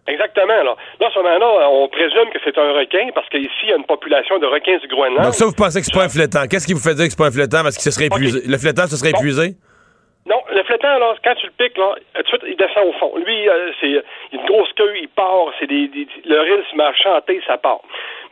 Exactement. 0.07 0.63
Là, 0.63 0.75
là, 0.99 1.09
ce 1.11 1.19
moment-là, 1.19 1.69
on 1.69 1.87
présume 1.89 2.29
que 2.31 2.39
c'est 2.43 2.57
un 2.57 2.73
requin 2.73 3.09
parce 3.15 3.27
qu'ici, 3.29 3.49
il 3.63 3.69
y 3.69 3.73
a 3.73 3.75
une 3.75 3.85
population 3.85 4.37
de 4.37 4.45
requins 4.45 4.77
du 4.77 4.87
Groenland. 4.87 5.23
Donc 5.23 5.33
ça, 5.33 5.45
vous 5.45 5.51
pensez 5.51 5.79
que 5.79 5.85
c'est 5.85 5.97
pas 5.97 6.05
un 6.05 6.09
flétan. 6.09 6.45
Qu'est-ce 6.47 6.67
qui 6.67 6.73
vous 6.73 6.79
fait 6.79 6.93
dire 6.93 7.05
que 7.05 7.11
c'est 7.11 7.17
pas 7.17 7.27
un 7.27 7.31
flétan? 7.31 7.63
Parce 7.63 7.75
que 7.75 7.81
ce 7.81 7.91
serait 7.91 8.05
épuisé. 8.05 8.39
Le 8.47 8.57
flétan, 8.57 8.87
ce 8.87 8.95
serait 8.95 9.09
épuisé? 9.09 9.55
Non, 10.27 10.43
le 10.51 10.61
flétan, 10.63 10.99
là, 10.99 11.15
quand 11.23 11.35
tu 11.35 11.45
le 11.45 11.53
piques, 11.53 11.77
là, 11.77 11.95
tout 12.15 12.21
de 12.21 12.27
suite, 12.27 12.43
il 12.47 12.57
descend 12.57 12.85
au 12.85 12.91
fond. 12.93 13.13
Lui, 13.15 13.47
euh, 13.47 13.71
c'est 13.79 14.03
une 14.33 14.45
grosse 14.45 14.71
queue, 14.73 14.97
il 14.97 15.07
part, 15.07 15.53
c'est 15.57 15.67
des, 15.67 15.89
le 16.25 16.39
ril 16.41 16.63
se 16.69 16.75
met 16.75 17.39
ça 17.47 17.57
part. 17.57 17.79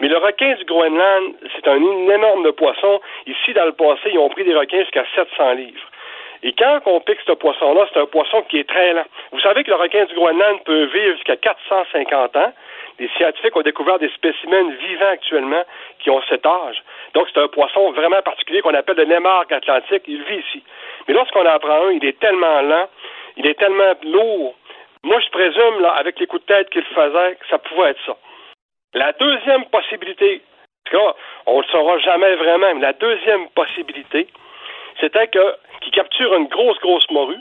Mais 0.02 0.10
le 0.10 0.18
requin 0.18 0.56
du 0.56 0.66
Groenland, 0.66 1.36
c'est 1.56 1.66
un 1.70 1.78
énorme 1.78 2.52
poisson. 2.52 3.00
Ici, 3.28 3.54
dans 3.54 3.64
le 3.64 3.72
passé, 3.72 4.10
ils 4.12 4.20
ont 4.20 4.28
pris 4.28 4.44
des 4.44 4.54
requins 4.54 4.82
jusqu'à 4.82 5.06
700 5.16 5.54
livres. 5.54 5.90
Et 6.44 6.52
quand 6.52 6.82
on 6.86 7.00
pique 7.00 7.20
ce 7.26 7.32
poisson-là, 7.32 7.88
c'est 7.94 8.00
un 8.00 8.06
poisson 8.08 8.42
qui 8.44 8.60
est 8.60 8.70
très 8.70 8.94
lent. 8.94 9.06
Vous 9.32 9.40
savez 9.40 9.64
que 9.64 9.70
le 9.70 9.78
requin 9.78 10.04
du 10.04 10.14
Groenland 10.16 10.64
peut 10.66 10.84
vivre 10.86 11.16
jusqu'à 11.16 11.38
450 11.38 12.36
ans. 12.36 12.54
Les 13.00 13.10
scientifiques 13.18 13.56
ont 13.56 13.62
découvert 13.62 14.00
des 14.00 14.10
spécimens 14.10 14.70
vivants 14.80 15.12
actuellement 15.12 15.64
qui 16.00 16.10
ont 16.10 16.22
cet 16.30 16.46
âge. 16.46 16.84
Donc, 17.14 17.28
c'est 17.34 17.42
un 17.42 17.48
poisson 17.48 17.92
vraiment 17.92 18.22
particulier 18.22 18.62
qu'on 18.62 18.74
appelle 18.74 18.98
le 18.98 19.06
némarque 19.06 19.52
atlantique. 19.54 20.04
Il 20.08 20.24
vit 20.24 20.44
ici. 20.48 20.64
Mais 21.08 21.14
lorsqu'on 21.14 21.46
en 21.46 21.60
prend 21.60 21.88
un, 21.88 21.92
il 21.92 22.06
est 22.06 22.20
tellement 22.20 22.62
lent, 22.62 22.88
il 23.38 23.48
est 23.48 23.60
tellement 23.60 23.94
lourd. 24.04 24.56
Moi, 25.04 25.20
je 25.20 25.30
présume, 25.30 25.82
là, 25.82 25.92
avec 25.92 26.20
les 26.20 26.28
coups 26.28 26.42
de 26.46 26.54
tête 26.54 26.70
qu'il 26.70 26.84
faisait, 26.84 27.36
que 27.36 27.48
ça 27.50 27.60
pouvait 27.60 27.92
être 27.92 28.06
ça. 28.06 28.18
La 28.94 29.12
deuxième 29.14 29.66
possibilité, 29.66 30.42
on 31.46 31.58
ne 31.58 31.62
le 31.62 31.68
saura 31.68 32.00
jamais 32.00 32.36
vraiment, 32.36 32.74
mais 32.76 32.82
la 32.82 32.94
deuxième 32.94 33.50
possibilité, 33.50 34.28
c'était 35.00 35.28
que 35.28 35.56
qu'il 35.82 35.92
capture 35.92 36.34
une 36.36 36.48
grosse, 36.48 36.80
grosse 36.80 37.10
morue 37.12 37.38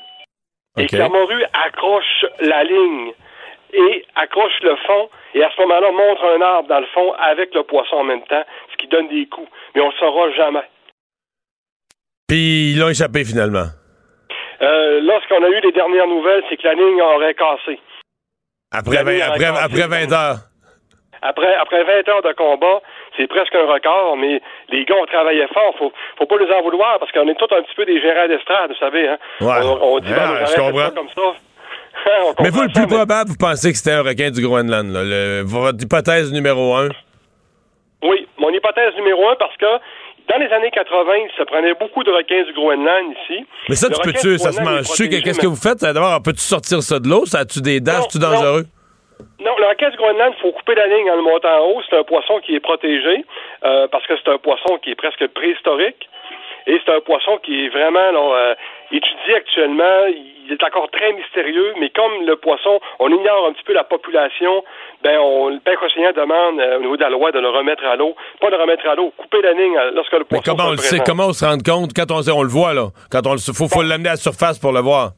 et 0.76 0.86
que 0.86 0.96
la 0.96 1.08
morue 1.08 1.44
accroche 1.52 2.26
la 2.40 2.64
ligne 2.64 3.12
et 3.72 4.04
accroche 4.16 4.60
le 4.62 4.76
fond 4.76 5.08
et 5.34 5.42
à 5.42 5.50
ce 5.50 5.60
moment-là 5.62 5.90
montre 5.90 6.24
un 6.24 6.40
arbre 6.40 6.68
dans 6.68 6.80
le 6.80 6.86
fond 6.86 7.12
avec 7.18 7.54
le 7.54 7.62
poisson 7.62 7.96
en 7.96 8.04
même 8.04 8.22
temps, 8.22 8.44
ce 8.72 8.76
qui 8.76 8.88
donne 8.88 9.08
des 9.08 9.26
coups. 9.26 9.48
Mais 9.74 9.80
on 9.80 9.86
ne 9.86 9.92
le 9.92 9.98
saura 9.98 10.30
jamais. 10.32 10.62
Puis 12.28 12.72
ils 12.72 12.78
l'ont 12.78 12.88
échappé 12.88 13.24
finalement. 13.24 13.66
Euh, 14.62 15.00
là, 15.02 15.20
ce 15.22 15.28
qu'on 15.28 15.44
a 15.44 15.48
eu 15.48 15.60
les 15.60 15.72
dernières 15.72 16.06
nouvelles, 16.06 16.42
c'est 16.48 16.56
que 16.56 16.66
la 16.66 16.74
ligne 16.74 17.00
aurait 17.02 17.34
cassé. 17.34 17.78
Après, 18.72 18.98
après, 18.98 19.46
après 19.46 19.86
20 19.86 20.12
heures. 20.12 20.38
Après, 21.22 21.54
après 21.54 21.84
20 21.84 22.08
heures 22.08 22.22
de 22.22 22.32
combat, 22.32 22.82
c'est 23.16 23.26
presque 23.26 23.54
un 23.54 23.66
record, 23.66 24.16
mais 24.16 24.42
les 24.68 24.84
gars 24.84 24.96
ont 24.96 25.06
travaillé 25.06 25.46
fort. 25.52 25.74
Faut, 25.78 25.92
faut 26.18 26.26
pas 26.26 26.36
les 26.38 26.52
en 26.52 26.62
vouloir 26.62 26.98
parce 26.98 27.12
qu'on 27.12 27.28
est 27.28 27.34
tous 27.34 27.54
un 27.54 27.62
petit 27.62 27.74
peu 27.76 27.86
des 27.86 28.00
gérants 28.00 28.28
d'estrade, 28.28 28.70
vous 28.70 28.78
savez. 28.78 29.08
Hein? 29.08 29.18
Ouais. 29.40 29.60
On, 29.80 29.98
dit, 30.00 30.10
ben, 30.10 30.44
je 30.46 30.54
comprends. 30.54 30.90
comme 30.90 31.08
ça. 31.08 31.22
mais 32.42 32.50
vous, 32.50 32.62
le 32.62 32.72
plus 32.72 32.86
probable, 32.86 33.30
vous 33.30 33.36
pensez 33.38 33.70
que 33.70 33.78
c'était 33.78 33.92
un 33.92 34.02
requin 34.02 34.30
du 34.30 34.42
Groenland, 34.42 34.92
là, 34.92 35.42
votre 35.44 35.82
hypothèse 35.82 36.32
numéro 36.32 36.74
un? 36.74 36.88
Oui, 38.02 38.28
mon 38.36 38.50
hypothèse 38.50 38.94
numéro 38.96 39.28
un, 39.28 39.36
parce 39.36 39.56
que 39.56 39.66
dans 40.28 40.38
les 40.38 40.50
années 40.52 40.70
80, 40.70 41.14
il 41.16 41.30
se 41.36 41.42
prenait 41.42 41.74
beaucoup 41.74 42.02
de 42.02 42.10
requins 42.10 42.42
du 42.44 42.52
Groenland 42.52 43.12
ici. 43.22 43.44
Mais 43.68 43.74
ça, 43.74 43.88
tu 43.90 44.00
peux-tu, 44.00 44.38
ça 44.38 44.52
se 44.52 44.62
mange-tu? 44.62 45.08
Qu'est-ce 45.08 45.40
que 45.40 45.46
vous 45.46 45.56
faites? 45.56 45.80
D'abord, 45.80 46.22
peux-tu 46.22 46.40
sortir 46.40 46.82
ça 46.82 46.98
de 46.98 47.08
l'eau? 47.08 47.26
Ça 47.26 47.40
a-tu 47.40 47.60
des 47.60 47.80
dents? 47.80 48.02
C'est-tu 48.02 48.18
dangereux? 48.18 48.64
Non, 49.40 49.52
le 49.58 49.66
requin 49.66 49.90
du 49.90 49.96
Groenland, 49.96 50.32
il 50.36 50.40
faut 50.40 50.52
couper 50.52 50.74
la 50.74 50.86
ligne 50.86 51.10
en 51.10 51.16
le 51.16 51.22
montant 51.22 51.60
en 51.60 51.66
haut. 51.68 51.82
C'est 51.88 51.96
un 51.96 52.04
poisson 52.04 52.40
qui 52.40 52.54
est 52.54 52.60
protégé 52.60 53.24
euh, 53.64 53.86
parce 53.88 54.06
que 54.06 54.14
c'est 54.16 54.30
un 54.30 54.38
poisson 54.38 54.78
qui 54.78 54.90
est 54.90 54.94
presque 54.94 55.26
préhistorique. 55.28 56.08
Et 56.66 56.80
c'est 56.84 56.92
un 56.92 57.00
poisson 57.00 57.38
qui 57.42 57.66
est 57.66 57.68
vraiment 57.68 58.34
euh, 58.34 58.54
étudié 58.90 59.36
actuellement. 59.36 60.06
Il 60.46 60.52
est 60.52 60.64
encore 60.64 60.90
très 60.90 61.12
mystérieux, 61.12 61.74
mais 61.78 61.90
comme 61.90 62.24
le 62.24 62.36
poisson, 62.36 62.80
on 62.98 63.10
ignore 63.10 63.48
un 63.48 63.52
petit 63.52 63.64
peu 63.64 63.74
la 63.74 63.84
population, 63.84 64.64
ben 65.04 65.18
on, 65.20 65.48
le 65.50 65.60
pêche 65.60 65.78
demande 66.16 66.58
euh, 66.60 66.78
au 66.78 66.80
niveau 66.80 66.96
de 66.96 67.02
la 67.02 67.10
loi 67.10 67.30
de 67.30 67.38
le 67.38 67.48
remettre 67.48 67.84
à 67.84 67.94
l'eau. 67.96 68.16
Pas 68.40 68.50
de 68.50 68.56
le 68.56 68.62
remettre 68.62 68.88
à 68.88 68.94
l'eau, 68.94 69.12
couper 69.16 69.42
la 69.42 69.52
ligne 69.52 69.78
lorsque 69.94 70.12
le 70.12 70.24
poisson. 70.24 70.42
Mais 70.44 70.56
comment 70.56 70.68
on 70.68 70.72
le 70.72 70.78
sait, 70.78 70.98
comment 71.04 71.26
on 71.26 71.32
se 71.32 71.44
rend 71.44 71.58
compte? 71.58 71.90
Quand 71.94 72.10
on, 72.10 72.20
on 72.26 72.42
le 72.42 72.48
voit 72.48 72.72
là? 72.72 72.88
Quand 73.10 73.26
on 73.26 73.36
faut, 73.36 73.68
faut 73.68 73.82
l'amener 73.82 74.08
à 74.08 74.12
la 74.12 74.16
surface 74.16 74.58
pour 74.58 74.72
le 74.72 74.80
voir. 74.80 75.10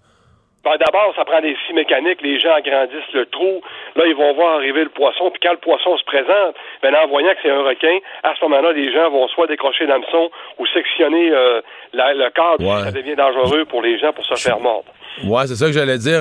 Ben, 0.67 0.77
d'abord, 0.85 1.15
ça 1.15 1.25
prend 1.25 1.41
des 1.41 1.55
scies 1.63 1.75
mécaniques, 1.75 2.21
les 2.23 2.41
gens 2.41 2.53
agrandissent 2.53 3.13
le 3.15 3.27
trou, 3.27 3.63
là, 3.95 4.05
ils 4.05 4.17
vont 4.17 4.35
voir 4.35 4.57
arriver 4.57 4.83
le 4.83 4.91
poisson, 4.91 5.31
puis 5.31 5.39
quand 5.41 5.53
le 5.53 5.59
poisson 5.59 5.97
se 5.97 6.03
présente, 6.03 6.57
ben, 6.83 6.93
en 6.93 7.07
voyant 7.07 7.31
que 7.35 7.39
c'est 7.41 7.51
un 7.51 7.63
requin, 7.63 7.99
à 8.25 8.35
ce 8.35 8.45
moment-là, 8.47 8.73
les 8.73 8.93
gens 8.93 9.09
vont 9.11 9.29
soit 9.29 9.47
décrocher 9.47 9.87
l'hameçon 9.87 10.29
ou 10.59 10.67
sectionner 10.67 11.31
euh, 11.31 11.61
le 11.93 12.31
cadre, 12.31 12.83
ça 12.83 12.91
devient 12.91 13.15
dangereux 13.15 13.65
pour 13.67 13.81
les 13.81 13.97
gens 14.01 14.13
pour 14.13 14.27
se 14.27 14.35
faire 14.35 14.59
mordre. 14.59 14.91
Ouais, 15.25 15.47
c'est 15.47 15.55
ça 15.55 15.67
que 15.67 15.73
j'allais 15.73 15.99
dire. 15.99 16.21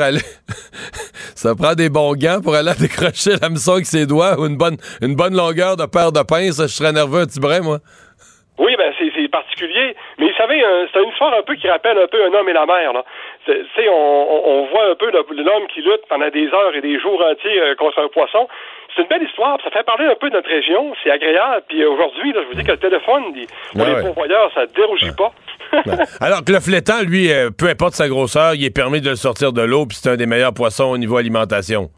Ça 1.35 1.53
prend 1.53 1.75
des 1.75 1.89
bons 1.89 2.13
gants 2.13 2.41
pour 2.41 2.55
aller 2.55 2.71
décrocher 2.79 3.35
l'hameçon 3.41 3.73
avec 3.73 3.85
ses 3.85 4.07
doigts 4.07 4.39
ou 4.39 4.47
une 4.47 4.57
bonne, 4.57 4.77
une 5.01 5.15
bonne 5.15 5.35
longueur 5.35 5.75
de 5.75 5.85
paire 5.85 6.11
de 6.11 6.23
pinces. 6.23 6.61
Je 6.61 6.67
serais 6.67 6.91
nerveux 6.91 7.21
un 7.21 7.25
petit 7.25 7.39
brin, 7.39 7.61
moi. 7.61 7.79
Oui, 8.57 8.73
ben 8.77 8.93
c'est 8.97 9.27
particulier. 9.27 9.95
Mais 10.17 10.27
vous 10.27 10.37
savez, 10.37 10.63
c'est 10.93 11.03
une 11.03 11.09
histoire 11.09 11.33
un 11.37 11.41
peu 11.41 11.55
qui 11.55 11.67
rappelle 11.67 11.97
un 11.97 12.07
peu 12.07 12.23
un 12.23 12.33
homme 12.33 12.47
et 12.47 12.53
la 12.53 12.65
mer. 12.65 12.93
Là. 12.93 13.03
On, 13.47 14.41
on, 14.45 14.65
voit 14.67 14.89
un 14.91 14.95
peu 14.95 15.11
l'homme 15.11 15.67
qui 15.73 15.81
lutte 15.81 16.07
pendant 16.07 16.29
des 16.29 16.47
heures 16.47 16.73
et 16.73 16.81
des 16.81 16.97
jours 16.99 17.21
entiers 17.21 17.59
euh, 17.59 17.75
contre 17.75 17.99
un 17.99 18.07
poisson. 18.07 18.47
C'est 18.95 19.01
une 19.01 19.07
belle 19.09 19.23
histoire. 19.23 19.57
Ça 19.63 19.69
fait 19.71 19.83
parler 19.83 20.05
un 20.05 20.15
peu 20.15 20.29
de 20.29 20.35
notre 20.35 20.49
région. 20.49 20.93
C'est 21.03 21.11
agréable. 21.11 21.63
Puis 21.67 21.81
euh, 21.81 21.89
aujourd'hui, 21.89 22.33
je 22.33 22.47
vous 22.47 22.53
dis 22.53 22.63
que 22.63 22.71
le 22.71 22.77
téléphone, 22.77 23.23
pour 23.73 23.85
les 23.85 24.01
pourvoyeurs, 24.01 24.51
ça 24.53 24.61
ne 24.61 24.67
dérougit 24.67 25.11
pas. 25.11 25.33
Alors 26.21 26.43
que 26.45 26.51
le 26.51 26.59
flétan, 26.59 27.01
lui, 27.01 27.31
euh, 27.31 27.49
peu 27.49 27.67
importe 27.67 27.93
sa 27.93 28.07
grosseur, 28.07 28.53
il 28.55 28.63
est 28.63 28.73
permis 28.73 29.01
de 29.01 29.09
le 29.09 29.15
sortir 29.15 29.51
de 29.51 29.61
l'eau, 29.61 29.85
puis 29.85 29.97
c'est 30.01 30.09
un 30.09 30.15
des 30.15 30.25
meilleurs 30.25 30.53
poissons 30.53 30.85
au 30.85 30.97
niveau 30.97 31.17
alimentation. 31.17 31.89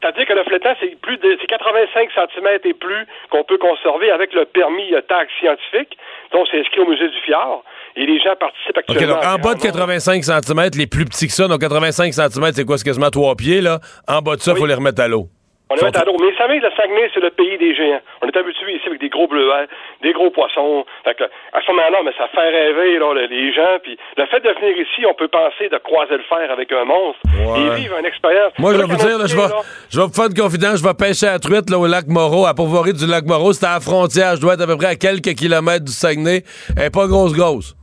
C'est-à-dire 0.00 0.26
que 0.26 0.32
le 0.32 0.44
flétan, 0.44 0.70
c'est 0.80 0.98
plus 1.02 1.18
de 1.18 1.36
c'est 1.38 1.46
85 1.46 2.08
cm 2.14 2.48
et 2.64 2.72
plus 2.72 3.06
qu'on 3.30 3.44
peut 3.44 3.58
conserver 3.58 4.10
avec 4.10 4.32
le 4.32 4.46
permis 4.46 4.94
euh, 4.94 5.02
TAC 5.02 5.28
scientifique. 5.38 5.98
Donc, 6.32 6.46
c'est 6.50 6.60
inscrit 6.60 6.80
au 6.80 6.88
musée 6.88 7.08
du 7.08 7.20
Fjord. 7.26 7.62
Et 7.96 8.06
les 8.06 8.18
gens 8.18 8.34
participent 8.38 8.78
actuellement. 8.78 9.18
en 9.18 9.36
bas 9.36 9.54
de 9.54 9.60
85 9.60 10.24
cm, 10.24 10.70
les 10.78 10.86
plus 10.86 11.04
petits 11.04 11.26
que 11.26 11.32
ça, 11.32 11.48
donc 11.48 11.60
85 11.60 12.14
cm, 12.14 12.52
c'est 12.52 12.64
quoi? 12.64 12.78
C'est 12.78 12.84
quasiment 12.84 13.10
trois 13.10 13.34
pieds, 13.34 13.60
là. 13.60 13.80
En 14.08 14.20
bas 14.22 14.36
de 14.36 14.40
ça, 14.40 14.52
il 14.52 14.58
faut 14.58 14.66
les 14.66 14.74
remettre 14.74 15.02
à 15.02 15.08
l'eau. 15.08 15.28
On 15.70 15.76
est 15.76 15.96
à 15.96 16.04
l'eau. 16.04 16.16
Mais 16.20 16.30
vous 16.30 16.36
savez, 16.36 16.58
le 16.58 16.70
Saguenay, 16.76 17.10
c'est 17.14 17.20
le 17.20 17.30
pays 17.30 17.56
des 17.58 17.74
géants. 17.74 18.00
On 18.22 18.26
est 18.26 18.36
habitué 18.36 18.74
ici 18.74 18.86
avec 18.86 19.00
des 19.00 19.08
gros 19.08 19.28
bleuets, 19.28 19.68
des 20.02 20.12
gros 20.12 20.30
poissons. 20.30 20.84
Fait 21.04 21.14
que, 21.14 21.24
à 21.24 21.60
ce 21.64 21.70
moment-là, 21.70 21.98
mais 22.04 22.12
ça 22.18 22.26
fait 22.28 22.48
rêver 22.48 22.98
là, 22.98 23.14
les 23.14 23.52
gens. 23.52 23.78
Puis 23.82 23.96
le 24.16 24.26
fait 24.26 24.40
de 24.40 24.50
venir 24.50 24.76
ici, 24.76 25.06
on 25.06 25.14
peut 25.14 25.28
penser 25.28 25.68
de 25.68 25.78
croiser 25.78 26.16
le 26.16 26.24
fer 26.28 26.50
avec 26.50 26.72
un 26.72 26.84
monstre 26.84 27.20
et 27.56 27.80
vivre 27.80 27.96
une 27.98 28.06
expérience. 28.06 28.52
Moi, 28.58 28.74
je 28.74 28.78
vais 28.78 28.84
vous 28.84 28.96
dire, 28.96 29.26
je, 29.26 29.36
vais, 29.36 29.48
je 29.90 30.00
vais 30.00 30.06
vous 30.06 30.12
faire 30.12 30.26
une 30.26 30.34
confidence. 30.34 30.78
Je 30.80 30.84
vais 30.84 30.94
pêcher 30.94 31.28
à 31.28 31.38
truite 31.38 31.70
là, 31.70 31.78
au 31.78 31.86
lac 31.86 32.06
Moreau, 32.08 32.46
à 32.46 32.54
Pourvoirie 32.54 32.92
du 32.92 33.06
lac 33.06 33.24
Moreau. 33.24 33.52
C'est 33.52 33.66
à 33.66 33.74
la 33.74 33.80
frontière. 33.80 34.36
Je 34.36 34.40
dois 34.40 34.54
être 34.54 34.62
à 34.62 34.66
peu 34.66 34.76
près 34.76 34.86
à 34.88 34.96
quelques 34.96 35.34
kilomètres 35.34 35.84
du 35.84 35.92
Saguenay. 35.92 36.42
Elle 36.76 36.86
est 36.86 36.94
pas 36.94 37.06
grosse 37.06 37.32
grosse. 37.32 37.79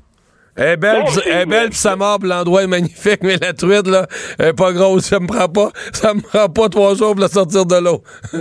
Elle 0.58 0.70
est 0.70 0.78
belle, 0.78 1.04
elle 1.26 1.32
est 1.42 1.46
belle 1.46 1.70
pis 1.70 1.78
ça 1.78 1.96
mord, 1.96 2.20
l'endroit 2.24 2.64
est 2.64 2.68
magnifique, 2.68 3.20
mais 3.22 3.38
la 3.38 3.54
truite, 3.54 3.88
là, 3.88 4.08
elle 4.40 4.48
est 4.48 4.54
pas 4.54 4.72
grosse. 4.74 5.06
Ça 5.06 5.20
me 5.20 5.28
prend 5.28 5.48
pas, 5.48 5.70
ça 5.94 6.14
me 6.14 6.22
prend 6.22 6.50
pas 6.50 6.70
trois 6.70 6.96
jours 6.96 7.14
pour 7.14 7.22
la 7.22 7.28
sortir 7.28 7.66
de 7.66 7.76
l'eau. 7.76 8.02
mais 8.34 8.40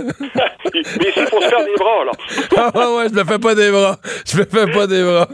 ici, 0.81 1.13
il 1.17 1.27
faut 1.27 1.41
se 1.41 1.47
faire 1.47 1.65
des 1.65 1.75
bras, 1.77 2.05
là. 2.05 2.11
ah 2.57 2.71
ouais, 2.75 2.97
ouais, 2.97 3.09
je 3.09 3.13
me 3.13 3.23
fais 3.23 3.39
pas 3.39 3.55
des 3.55 3.71
bras. 3.71 3.97
Je 4.25 4.37
me 4.37 4.43
fais 4.43 4.71
pas 4.71 4.87
des 4.87 5.03
bras. 5.03 5.27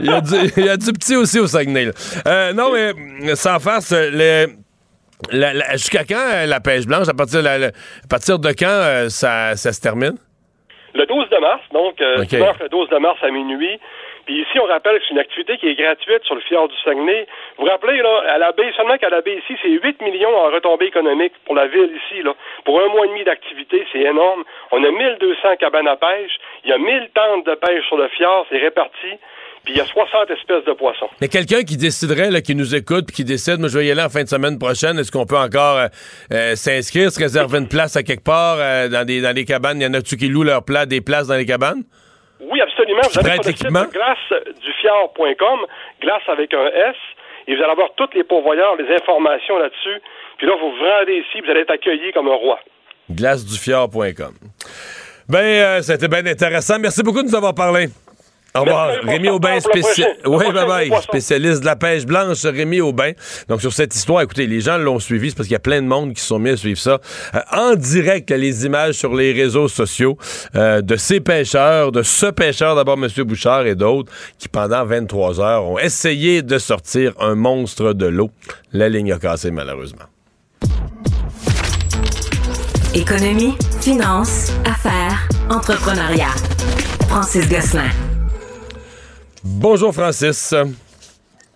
il, 0.00 0.06
y 0.06 0.10
a 0.10 0.20
du, 0.20 0.34
il 0.56 0.64
y 0.64 0.68
a 0.68 0.76
du 0.76 0.92
petit 0.92 1.16
aussi 1.16 1.38
au 1.38 1.46
Saguenay, 1.46 1.86
là. 1.86 1.92
Euh, 2.26 2.52
non, 2.52 2.72
mais 2.72 3.36
sans 3.36 3.58
face, 3.58 3.92
les... 3.92 4.46
Jusqu'à 5.30 6.04
quand 6.04 6.32
euh, 6.34 6.46
la 6.46 6.60
pêche 6.60 6.86
blanche? 6.86 7.08
À 7.08 7.14
partir, 7.14 7.40
à 7.46 7.70
partir 8.08 8.38
de 8.38 8.48
quand 8.50 8.66
euh, 8.66 9.08
ça, 9.08 9.56
ça, 9.56 9.72
se 9.72 9.80
termine? 9.80 10.16
Le 10.94 11.06
12 11.06 11.28
de 11.30 11.38
mars, 11.38 11.62
donc 11.72 12.00
euh, 12.00 12.18
le 12.18 12.68
12 12.68 12.88
de 12.88 12.98
mars 12.98 13.18
à 13.22 13.30
minuit. 13.30 13.80
Puis 14.26 14.40
ici, 14.40 14.58
on 14.58 14.66
rappelle 14.66 14.98
que 14.98 15.04
c'est 15.06 15.12
une 15.12 15.18
activité 15.18 15.58
qui 15.58 15.68
est 15.68 15.74
gratuite 15.74 16.24
sur 16.24 16.34
le 16.34 16.40
fjord 16.42 16.68
du 16.68 16.74
Saguenay. 16.84 17.26
Vous 17.58 17.64
vous 17.64 17.70
rappelez, 17.70 17.98
là, 17.98 18.22
à 18.28 18.38
la 18.38 18.52
baie, 18.52 18.72
seulement 18.76 18.96
qu'à 18.96 19.10
la 19.10 19.20
baie 19.20 19.36
ici, 19.36 19.58
c'est 19.62 19.68
8 19.68 20.00
millions 20.02 20.34
en 20.36 20.50
retombées 20.50 20.86
économiques 20.86 21.34
pour 21.44 21.54
la 21.54 21.66
ville 21.66 21.90
ici, 22.04 22.22
là. 22.22 22.34
Pour 22.64 22.80
un 22.80 22.88
mois 22.88 23.06
et 23.06 23.08
demi 23.08 23.24
d'activité, 23.24 23.86
c'est 23.92 24.00
énorme. 24.00 24.44
On 24.70 24.82
a 24.82 24.90
1200 24.90 25.56
cabanes 25.60 25.88
à 25.88 25.96
pêche. 25.96 26.38
Il 26.64 26.70
y 26.70 26.72
a 26.72 26.78
1000 26.78 27.10
tentes 27.14 27.46
de 27.46 27.54
pêche 27.54 27.86
sur 27.86 27.96
le 27.96 28.08
fjord, 28.08 28.46
c'est 28.50 28.58
réparti. 28.58 29.18
Puis 29.64 29.74
il 29.74 29.78
y 29.78 29.80
a 29.80 29.86
60 29.86 30.30
espèces 30.30 30.64
de 30.66 30.72
poissons. 30.72 31.08
Mais 31.22 31.28
quelqu'un 31.28 31.62
qui 31.62 31.78
déciderait, 31.78 32.30
là, 32.30 32.42
qui 32.42 32.54
nous 32.54 32.74
écoute, 32.74 33.06
puis 33.06 33.16
qui 33.16 33.24
décide, 33.24 33.60
moi 33.60 33.68
je 33.68 33.78
vais 33.78 33.86
y 33.86 33.90
aller 33.90 34.02
en 34.02 34.10
fin 34.10 34.22
de 34.22 34.28
semaine 34.28 34.58
prochaine, 34.58 34.98
est-ce 34.98 35.10
qu'on 35.10 35.24
peut 35.24 35.38
encore 35.38 35.78
euh, 35.78 35.86
euh, 36.32 36.54
s'inscrire, 36.54 37.10
se 37.10 37.18
réserver 37.18 37.58
une 37.58 37.68
place 37.68 37.96
à 37.96 38.02
quelque 38.02 38.24
part 38.24 38.56
euh, 38.58 38.88
dans, 38.88 39.06
des, 39.06 39.22
dans 39.22 39.32
des 39.32 39.46
cabanes? 39.46 39.80
Y 39.80 39.86
en 39.86 39.94
a-tu 39.94 40.18
qui 40.18 40.28
louent 40.28 40.42
leur 40.42 40.64
plat, 40.64 40.84
des 40.84 41.00
places 41.00 41.28
dans 41.28 41.36
les 41.36 41.46
cabanes? 41.46 41.82
Absolument. 42.84 43.08
Vous 43.12 43.18
allez 43.18 43.42
sur 43.42 43.70
le 43.70 43.82
site 43.82 43.92
glacedufiard.com, 43.92 45.60
glace 46.00 46.22
avec 46.28 46.52
un 46.54 46.66
S, 46.66 46.96
et 47.46 47.56
vous 47.56 47.62
allez 47.62 47.72
avoir 47.72 47.94
tous 47.96 48.10
les 48.14 48.24
pourvoyeurs, 48.24 48.76
les 48.76 48.94
informations 48.94 49.58
là-dessus. 49.58 50.00
Puis 50.38 50.46
là, 50.46 50.54
vous 50.60 50.70
vous 50.70 50.84
rendez 50.84 51.14
ici, 51.14 51.40
vous 51.44 51.50
allez 51.50 51.60
être 51.60 51.70
accueilli 51.72 52.12
comme 52.12 52.28
un 52.28 52.34
roi. 52.34 52.58
glacedufiard.com. 53.10 54.34
Ben, 55.28 55.38
euh, 55.38 55.82
c'était 55.82 56.08
bien 56.08 56.26
intéressant. 56.26 56.78
Merci 56.78 57.02
beaucoup 57.02 57.22
de 57.22 57.28
nous 57.28 57.34
avoir 57.34 57.54
parlé. 57.54 57.88
Au 58.56 58.60
revoir. 58.60 58.92
Rémi 59.02 59.30
Aubin, 59.30 59.58
spécialiste. 59.58 60.20
Oui, 60.26 60.44
bye 60.52 60.64
bye. 60.64 61.02
Spécialiste 61.02 61.62
de 61.62 61.66
la 61.66 61.74
pêche 61.74 62.06
blanche, 62.06 62.44
Rémi 62.44 62.80
Aubin. 62.80 63.10
Donc, 63.48 63.60
sur 63.60 63.72
cette 63.72 63.92
histoire, 63.96 64.22
écoutez, 64.22 64.46
les 64.46 64.60
gens 64.60 64.78
l'ont 64.78 65.00
suivi, 65.00 65.30
c'est 65.30 65.36
parce 65.36 65.48
qu'il 65.48 65.54
y 65.54 65.56
a 65.56 65.60
plein 65.60 65.82
de 65.82 65.88
monde 65.88 66.14
qui 66.14 66.20
se 66.20 66.28
sont 66.28 66.38
mis 66.38 66.50
à 66.50 66.56
suivre 66.56 66.78
ça. 66.78 67.00
Euh, 67.34 67.40
en 67.50 67.74
direct, 67.74 68.30
les 68.30 68.64
images 68.64 68.94
sur 68.94 69.12
les 69.16 69.32
réseaux 69.32 69.66
sociaux 69.66 70.16
euh, 70.54 70.82
de 70.82 70.94
ces 70.94 71.18
pêcheurs, 71.18 71.90
de 71.90 72.04
ce 72.04 72.26
pêcheur, 72.26 72.76
d'abord 72.76 72.96
M. 72.96 73.08
Bouchard 73.24 73.66
et 73.66 73.74
d'autres, 73.74 74.12
qui 74.38 74.48
pendant 74.48 74.84
23 74.84 75.40
heures 75.40 75.64
ont 75.64 75.78
essayé 75.80 76.42
de 76.42 76.58
sortir 76.58 77.12
un 77.18 77.34
monstre 77.34 77.92
de 77.92 78.06
l'eau. 78.06 78.30
La 78.72 78.88
ligne 78.88 79.10
a 79.10 79.18
cassé, 79.18 79.50
malheureusement. 79.50 80.04
Économie, 82.94 83.54
finance, 83.80 84.52
affaires, 84.64 85.28
entrepreneuriat. 85.50 86.30
Francis 87.08 87.48
Gosselin. 87.48 87.90
Bonjour 89.46 89.92
Francis. 89.92 90.54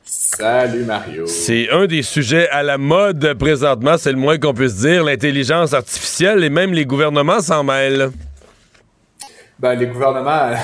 Salut 0.05 0.85
Mario. 0.85 1.27
C'est 1.27 1.71
un 1.71 1.87
des 1.87 2.03
sujets 2.03 2.47
à 2.51 2.63
la 2.63 2.77
mode 2.77 3.33
présentement, 3.39 3.97
c'est 3.97 4.13
le 4.13 4.19
moins 4.19 4.37
qu'on 4.37 4.53
puisse 4.53 4.77
dire, 4.77 5.05
l'intelligence 5.05 5.73
artificielle 5.73 6.45
et 6.45 6.51
même 6.51 6.75
les 6.75 6.85
gouvernements 6.85 7.41
s'en 7.41 7.65
mêlent. 7.65 8.11
Ben, 9.61 9.75
les 9.75 9.89
gouvernements, 9.89 10.57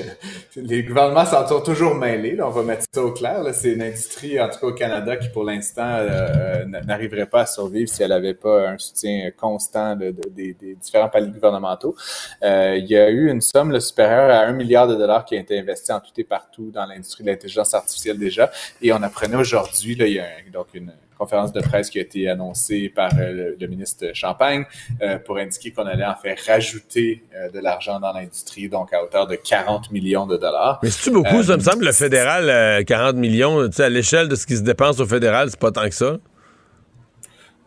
les 0.56 0.82
gouvernements 0.82 1.24
sont 1.24 1.60
toujours 1.60 1.94
mêlés. 1.94 2.42
on 2.42 2.50
va 2.50 2.64
mettre 2.64 2.84
ça 2.92 3.00
au 3.00 3.12
clair. 3.12 3.44
C'est 3.52 3.74
une 3.74 3.82
industrie, 3.82 4.40
en 4.40 4.48
tout 4.48 4.58
cas 4.58 4.66
au 4.66 4.72
Canada, 4.72 5.16
qui 5.16 5.28
pour 5.28 5.44
l'instant 5.44 5.86
euh, 5.86 6.64
n'arriverait 6.64 7.26
pas 7.26 7.42
à 7.42 7.46
survivre 7.46 7.88
si 7.88 8.02
elle 8.02 8.08
n'avait 8.08 8.34
pas 8.34 8.70
un 8.70 8.78
soutien 8.78 9.30
constant 9.30 9.94
de, 9.94 10.12
des, 10.30 10.56
différents 10.80 11.08
paliers 11.08 11.30
gouvernementaux. 11.30 11.94
Euh, 12.42 12.76
il 12.78 12.86
y 12.86 12.96
a 12.96 13.10
eu 13.10 13.30
une 13.30 13.40
somme 13.40 13.78
supérieure 13.78 14.30
à 14.30 14.40
un 14.40 14.52
milliard 14.52 14.88
de 14.88 14.96
dollars 14.96 15.24
qui 15.24 15.36
a 15.36 15.40
été 15.40 15.56
investi 15.56 15.92
en 15.92 16.00
tout 16.00 16.10
et 16.16 16.24
partout 16.24 16.72
dans 16.72 16.84
l'industrie 16.84 17.22
de 17.22 17.30
l'intelligence 17.30 17.72
artificielle 17.74 18.18
déjà. 18.18 18.50
Et 18.80 18.92
on 18.92 19.02
apprenait 19.04 19.36
aujourd'hui, 19.36 19.96
il 19.96 20.08
y 20.08 20.18
a 20.18 20.26
donc 20.52 20.66
une 20.74 20.92
conférence 21.22 21.52
de 21.52 21.60
presse 21.60 21.88
qui 21.88 21.98
a 21.98 22.02
été 22.02 22.28
annoncée 22.28 22.88
par 22.88 23.12
euh, 23.16 23.54
le, 23.58 23.66
ministre 23.68 24.06
Champagne 24.12 24.64
euh, 25.00 25.18
pour 25.18 25.36
indiquer 25.38 25.70
qu'on 25.70 25.86
allait 25.86 26.04
en 26.04 26.16
faire 26.16 26.36
rajouter 26.46 27.22
euh, 27.34 27.48
de 27.48 27.60
l'argent 27.60 28.00
dans 28.00 28.12
l'industrie, 28.12 28.68
donc 28.68 28.92
à 28.92 29.04
hauteur 29.04 29.28
de 29.28 29.36
40 29.36 29.92
millions 29.92 30.26
de 30.26 30.36
dollars. 30.36 30.80
Mais 30.82 30.90
c'est-tu 30.90 31.12
beaucoup, 31.12 31.42
ça 31.44 31.56
me 31.56 31.62
semble, 31.62 31.84
le 31.84 31.92
fédéral, 31.92 32.84
40 32.84 33.16
millions, 33.16 33.68
à 33.78 33.88
l'échelle 33.88 34.28
de 34.28 34.34
ce 34.34 34.46
qui 34.46 34.56
se 34.56 34.62
dépense 34.62 34.98
au 34.98 35.06
fédéral, 35.06 35.48
c'est 35.50 35.60
pas 35.60 35.70
tant 35.70 35.88
que 35.88 35.94
ça? 35.94 36.16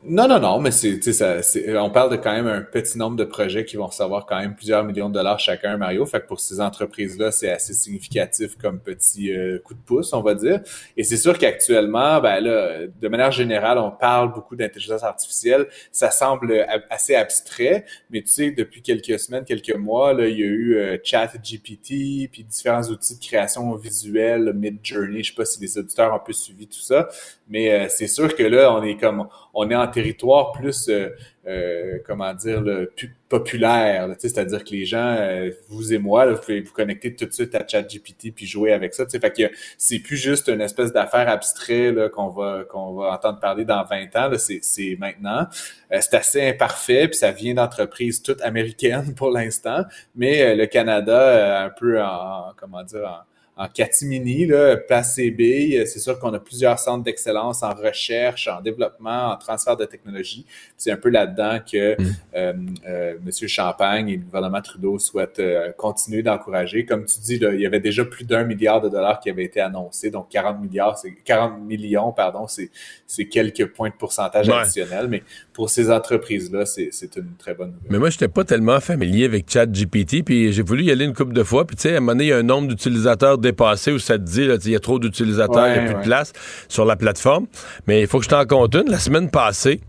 Non, 0.08 0.28
non, 0.28 0.40
non, 0.40 0.60
mais 0.60 0.70
c'est, 0.70 1.02
ça, 1.02 1.40
on 1.82 1.90
parle 1.90 2.12
de 2.12 2.18
quand 2.18 2.32
même 2.32 2.46
un 2.46 2.62
petit 2.62 2.96
nombre 2.96 3.16
de 3.16 3.24
projets 3.24 3.66
qui 3.66 3.76
vont 3.76 3.88
recevoir 3.88 4.28
quand 4.28 4.40
même 4.40 4.56
plusieurs 4.56 4.84
millions 4.84 5.10
de 5.10 5.16
dollars 5.16 5.40
chacun, 5.40 5.78
Mario. 5.78 6.06
Fait 6.06 6.22
que 6.22 6.28
pour 6.28 6.40
ces 6.40 6.62
entreprises-là, 6.62 7.32
c'est 7.32 7.50
assez 7.50 7.74
significatif 7.74 8.56
comme 8.56 8.80
petit 8.80 9.34
euh, 9.34 9.58
coup 9.58 9.74
de 9.74 9.80
pouce, 9.80 10.14
on 10.14 10.22
va 10.22 10.36
dire. 10.36 10.62
Et 10.96 11.04
c'est 11.04 11.18
sûr 11.18 11.40
qu'actuellement, 11.40 12.22
ben 12.22 12.40
là, 12.40 12.86
de 12.86 13.08
manière 13.08 13.32
générale, 13.32 13.80
on 13.80 13.90
parle 13.90 14.32
beaucoup 14.32 14.56
d'intelligence 14.56 15.02
artificielle. 15.02 15.66
Ça 15.92 16.12
semble 16.12 16.68
assez 16.92 17.16
abstrait, 17.16 17.86
mais 18.12 18.22
tu 18.22 18.28
sais, 18.28 18.52
depuis 18.52 18.84
quelques 18.84 19.18
semaines, 19.20 19.44
quelques 19.44 19.76
mois, 19.76 20.14
là, 20.14 20.28
il 20.28 20.38
y 20.38 20.44
a 20.44 20.46
eu 20.46 20.76
euh, 20.76 20.98
ChatGPT, 21.04 22.30
puis 22.32 22.44
différents 22.48 22.84
outils 22.84 23.18
de 23.18 23.26
création 23.26 23.74
visuelle, 23.76 24.54
Mid 24.54 24.78
Journey. 24.84 25.24
Je 25.24 25.32
sais 25.32 25.36
pas 25.36 25.46
si 25.46 25.60
les 25.60 25.80
auditeurs 25.80 26.12
ont 26.12 26.18
un 26.18 26.20
peu 26.20 26.34
suivi 26.34 26.68
tout 26.68 26.82
ça, 26.82 27.08
mais 27.48 27.72
euh, 27.72 27.86
c'est 27.90 28.08
sûr 28.08 28.36
que 28.36 28.44
là, 28.44 28.72
on 28.72 28.84
est 28.84 28.98
comme 28.98 29.28
on 29.56 29.70
est 29.72 29.76
en 29.76 29.88
territoire 29.88 30.52
plus, 30.52 30.90
euh, 30.90 31.10
euh, 31.48 31.98
comment 32.06 32.34
dire, 32.34 32.60
le 32.60 32.92
populaire. 33.30 34.10
C'est-à-dire 34.20 34.64
que 34.66 34.72
les 34.72 34.86
gens, 34.86 35.16
euh, 35.18 35.50
vous 35.70 35.94
et 35.94 35.98
moi, 35.98 36.30
vous 36.30 36.40
pouvez 36.40 36.60
vous 36.60 36.74
connecter 36.74 37.16
tout 37.16 37.26
de 37.26 37.32
suite 37.32 37.56
à 37.56 37.66
ChatGPT 37.66 38.34
puis 38.36 38.46
jouer 38.46 38.74
avec 38.74 38.94
ça. 38.94 39.06
Fait 39.08 39.32
que 39.32 39.44
c'est 39.78 40.00
plus 40.00 40.18
juste 40.18 40.50
une 40.50 40.60
espèce 40.60 40.92
d'affaire 40.92 41.30
abstrait 41.30 41.96
qu'on 42.14 42.30
va 42.30 42.66
qu'on 42.70 42.96
va 42.96 43.14
entendre 43.14 43.40
parler 43.40 43.64
dans 43.64 43.84
20 43.86 44.16
ans. 44.18 44.32
C'est 44.38 44.98
maintenant. 45.00 45.48
c'est 45.90 46.14
assez 46.14 46.50
imparfait 46.50 47.08
puis 47.08 47.18
ça 47.18 47.32
vient 47.32 47.54
d'entreprises 47.54 48.22
toutes 48.22 48.42
américaines 48.42 49.14
pour 49.18 49.32
l'instant, 49.32 49.86
mais 50.16 50.54
le 50.56 50.66
Canada 50.66 51.64
un 51.64 51.70
peu 51.70 52.02
en 52.02 52.52
comment 52.58 52.84
dire 52.84 53.06
en 53.06 53.35
en 53.58 53.68
catimini, 53.70 54.46
là, 54.46 54.76
place 54.76 55.16
CB. 55.16 55.86
C'est 55.86 56.00
sûr 56.00 56.20
qu'on 56.20 56.34
a 56.34 56.40
plusieurs 56.40 56.78
centres 56.78 57.04
d'excellence 57.04 57.64
en 57.64 57.74
recherche, 57.74 58.50
en 58.50 58.62
développement, 58.62 59.32
en 59.32 59.38
transfert 59.38 59.78
de 59.78 59.86
technologie. 59.86 60.46
C'est 60.76 60.92
un 60.92 60.98
peu 60.98 61.10
là-dedans 61.10 61.60
que 61.60 62.02
mm. 62.02 62.06
euh, 62.36 62.54
euh, 62.88 63.14
M. 63.26 63.48
Champagne 63.48 64.10
et 64.10 64.18
le 64.18 64.24
gouvernement 64.24 64.62
Trudeau 64.62 65.00
souhaitent 65.00 65.40
euh, 65.40 65.72
continuer 65.78 66.22
d'encourager. 66.22 66.86
Comme 66.86 67.06
tu 67.06 67.20
dis, 67.22 67.36
il 67.36 67.62
y 67.62 67.66
avait 67.66 67.80
déjà 67.80 68.04
plus 68.04 68.26
d'un 68.26 68.44
milliard 68.44 68.82
de 68.82 68.90
dollars 68.90 69.22
qui 69.22 69.30
avait 69.30 69.46
été 69.46 69.62
annoncé, 69.62 70.12
donc 70.12 70.28
40 70.30 70.62
milliards, 70.62 70.98
c'est 70.98 71.14
40 71.24 71.62
millions, 71.62 72.12
pardon, 72.12 72.48
c'est 72.48 73.26
quelques 73.26 73.68
points 73.68 73.90
de 73.90 73.96
pourcentage 73.96 74.50
additionnels, 74.50 75.08
mais 75.08 75.24
pour 75.54 75.70
ces 75.70 75.90
entreprises-là, 75.92 76.66
c'est 76.66 77.16
une 77.16 77.36
très 77.38 77.54
bonne 77.54 77.72
nouvelle. 77.72 77.88
Mais 77.90 78.00
moi, 78.00 78.10
je 78.10 78.16
n'étais 78.16 78.28
pas 78.28 78.44
tellement 78.44 78.82
familier 78.82 79.26
avec 79.26 79.50
ChatGPT, 79.50 80.24
puis 80.24 80.52
j'ai 80.52 80.62
voulu 80.62 80.84
y 80.84 80.92
aller 80.92 81.06
une 81.06 81.14
couple 81.14 81.34
de 81.34 81.44
fois, 81.44 81.66
puis 81.66 81.78
tu 81.78 81.84
sais, 81.84 81.94
à 81.94 81.98
un 81.98 82.00
moment 82.02 82.14
donné, 82.14 82.26
il 82.26 82.30
y 82.30 82.34
a 82.34 82.38
un 82.38 82.44
nombre 82.44 82.68
d'utilisateurs 82.68 83.38
dépassé 83.46 83.92
où 83.92 84.00
ça 84.00 84.18
te 84.18 84.24
dit, 84.24 84.48
il 84.66 84.72
y 84.72 84.76
a 84.76 84.80
trop 84.80 85.00
d'utilisateurs, 85.00 85.68
il 85.68 85.74
n'y 85.74 85.80
a 85.80 85.94
plus 85.94 86.02
de 86.02 86.08
place 86.08 86.34
sur 86.68 86.86
la 86.86 86.96
plateforme. 86.96 87.48
Mais 87.88 88.02
il 88.02 88.08
faut 88.08 88.20
que 88.20 88.26
je 88.26 88.30
t'en 88.30 88.46
compte 88.46 88.76
une. 88.76 88.90
La 88.90 89.00
semaine 89.00 89.30
passée, 89.30 89.82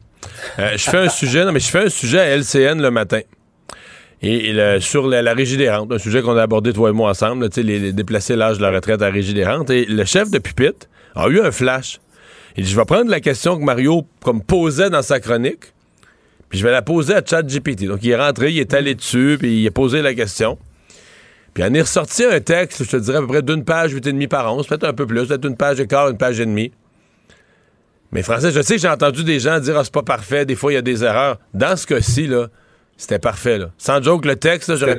euh, 0.58 0.72
je 0.76 0.90
fais 0.90 0.98
un 0.98 1.08
sujet, 1.08 1.44
non, 1.44 1.52
mais 1.52 1.60
je 1.60 1.68
fais 1.68 1.86
un 1.86 1.88
sujet 1.88 2.20
à 2.20 2.36
LCN 2.36 2.80
le 2.80 2.90
matin. 2.90 3.20
Et, 4.22 4.54
sur 4.80 5.06
la, 5.06 5.34
régie 5.34 5.56
des 5.56 5.70
rentes, 5.70 5.92
un 5.92 5.98
sujet 5.98 6.22
qu'on 6.22 6.36
a 6.36 6.42
abordé 6.42 6.72
toi 6.72 6.88
et 6.88 6.92
moi 6.92 7.10
ensemble, 7.10 7.48
les, 7.56 7.78
les 7.78 7.92
déplacer 7.92 8.34
l'âge 8.34 8.56
de 8.56 8.62
la 8.62 8.70
retraite 8.70 9.02
à 9.02 9.06
la 9.06 9.12
régie 9.12 9.34
des 9.34 9.44
rentes. 9.44 9.70
Et 9.70 9.84
le 9.84 10.04
chef 10.04 10.30
de 10.30 10.38
pupitre 10.38 10.86
a 11.14 11.28
eu 11.28 11.40
un 11.40 11.50
flash. 11.50 12.00
Il 12.56 12.64
dit, 12.64 12.70
je 12.70 12.76
vais 12.76 12.84
prendre 12.86 13.10
la 13.10 13.20
question 13.20 13.58
que 13.58 13.62
Mario 13.62 14.06
comme 14.22 14.42
posait 14.42 14.88
dans 14.88 15.02
sa 15.02 15.20
chronique, 15.20 15.72
puis 16.48 16.58
je 16.58 16.64
vais 16.64 16.72
la 16.72 16.82
poser 16.82 17.14
à 17.14 17.22
ChatGPT. 17.24 17.84
Donc 17.84 17.98
il 18.02 18.10
est 18.10 18.16
rentré, 18.16 18.50
il 18.50 18.58
est 18.58 18.72
allé 18.72 18.94
dessus, 18.94 19.36
puis 19.38 19.60
il 19.60 19.66
a 19.66 19.70
posé 19.70 20.00
la 20.00 20.14
question. 20.14 20.58
Puis 21.56 21.64
en 21.64 21.72
est 21.72 21.80
ressorti 21.80 22.22
un 22.22 22.38
texte, 22.38 22.84
je 22.84 22.90
te 22.90 22.96
dirais 22.98 23.16
à 23.16 23.20
peu 23.22 23.28
près 23.28 23.40
d'une 23.40 23.64
page, 23.64 23.92
huit 23.92 24.06
et 24.06 24.12
demi 24.12 24.26
par 24.26 24.54
onze, 24.54 24.66
peut-être 24.66 24.84
un 24.84 24.92
peu 24.92 25.06
plus, 25.06 25.26
peut-être 25.26 25.46
une 25.46 25.56
page 25.56 25.80
et 25.80 25.86
quart, 25.86 26.10
une 26.10 26.18
page 26.18 26.38
et 26.38 26.44
demie. 26.44 26.70
Mais 28.12 28.22
français, 28.22 28.50
je 28.50 28.60
sais 28.60 28.76
j'ai 28.76 28.90
entendu 28.90 29.24
des 29.24 29.40
gens 29.40 29.58
dire 29.58 29.78
ah, 29.78 29.82
c'est 29.82 29.90
pas 29.90 30.02
parfait, 30.02 30.44
des 30.44 30.54
fois 30.54 30.70
il 30.70 30.74
y 30.74 30.78
a 30.78 30.82
des 30.82 31.02
erreurs. 31.02 31.38
Dans 31.54 31.74
ce 31.74 31.86
cas-ci, 31.86 32.26
là, 32.26 32.48
C'était 32.98 33.18
parfait, 33.18 33.58
là. 33.58 33.66
Sans 33.76 34.02
joke, 34.02 34.24
le 34.24 34.36
texte, 34.36 34.74
j'aurais 34.76 34.96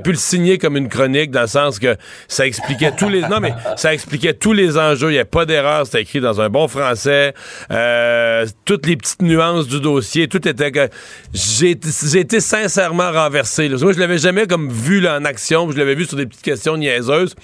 pu, 0.00 0.10
le 0.12 0.16
signer 0.16 0.56
comme 0.56 0.78
une 0.78 0.88
chronique 0.88 1.30
dans 1.30 1.42
le 1.42 1.46
sens 1.46 1.78
que 1.78 1.96
ça 2.26 2.46
expliquait 2.46 2.92
tous 2.92 3.10
les, 3.10 3.20
non, 3.20 3.38
mais 3.40 3.52
ça 3.76 3.92
expliquait 3.92 4.32
tous 4.32 4.54
les 4.54 4.78
enjeux. 4.78 5.10
Il 5.10 5.14
n'y 5.14 5.18
a 5.18 5.26
pas 5.26 5.44
d'erreur. 5.44 5.84
C'était 5.84 6.00
écrit 6.02 6.20
dans 6.20 6.40
un 6.40 6.48
bon 6.48 6.68
français. 6.68 7.34
Euh, 7.70 8.46
toutes 8.64 8.86
les 8.86 8.96
petites 8.96 9.20
nuances 9.20 9.68
du 9.68 9.78
dossier. 9.78 10.28
Tout 10.28 10.48
était 10.48 10.72
j'ai, 11.34 11.70
été 11.70 12.40
sincèrement 12.40 13.12
renversé, 13.12 13.68
Moi, 13.68 13.92
je 13.92 13.98
l'avais 13.98 14.18
jamais 14.18 14.46
comme 14.46 14.70
vu, 14.70 15.00
là, 15.00 15.18
en 15.18 15.24
action. 15.26 15.70
Je 15.70 15.76
l'avais 15.76 15.94
vu 15.94 16.06
sur 16.06 16.16
des 16.16 16.26
petites 16.26 16.42
questions 16.42 16.78
niaiseuses. 16.78 17.34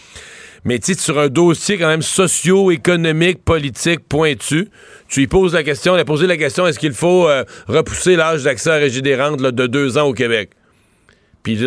Mais 0.64 0.79
tu 0.79 0.94
sur 0.94 1.18
un 1.18 1.29
dossier 1.29 1.79
quand 1.79 1.88
même 1.88 2.03
socio-économique, 2.03 3.44
politique, 3.44 4.00
pointu, 4.09 4.68
tu 5.09 5.20
lui 5.20 5.27
poses 5.27 5.53
la 5.55 5.62
question, 5.62 5.96
il 5.96 6.00
a 6.00 6.05
posé 6.05 6.27
la 6.27 6.37
question, 6.37 6.66
est-ce 6.66 6.79
qu'il 6.79 6.94
faut 6.94 7.29
euh, 7.29 7.44
repousser 7.68 8.16
l'âge 8.16 8.44
d'accès 8.44 8.70
à 8.70 8.74
la 8.74 8.79
régie 8.81 9.03
des 9.03 9.14
rentes 9.14 9.40
de 9.40 9.66
deux 9.66 9.98
ans 9.98 10.07
au 10.07 10.14
Québec? 10.14 10.50
Puis 11.42 11.59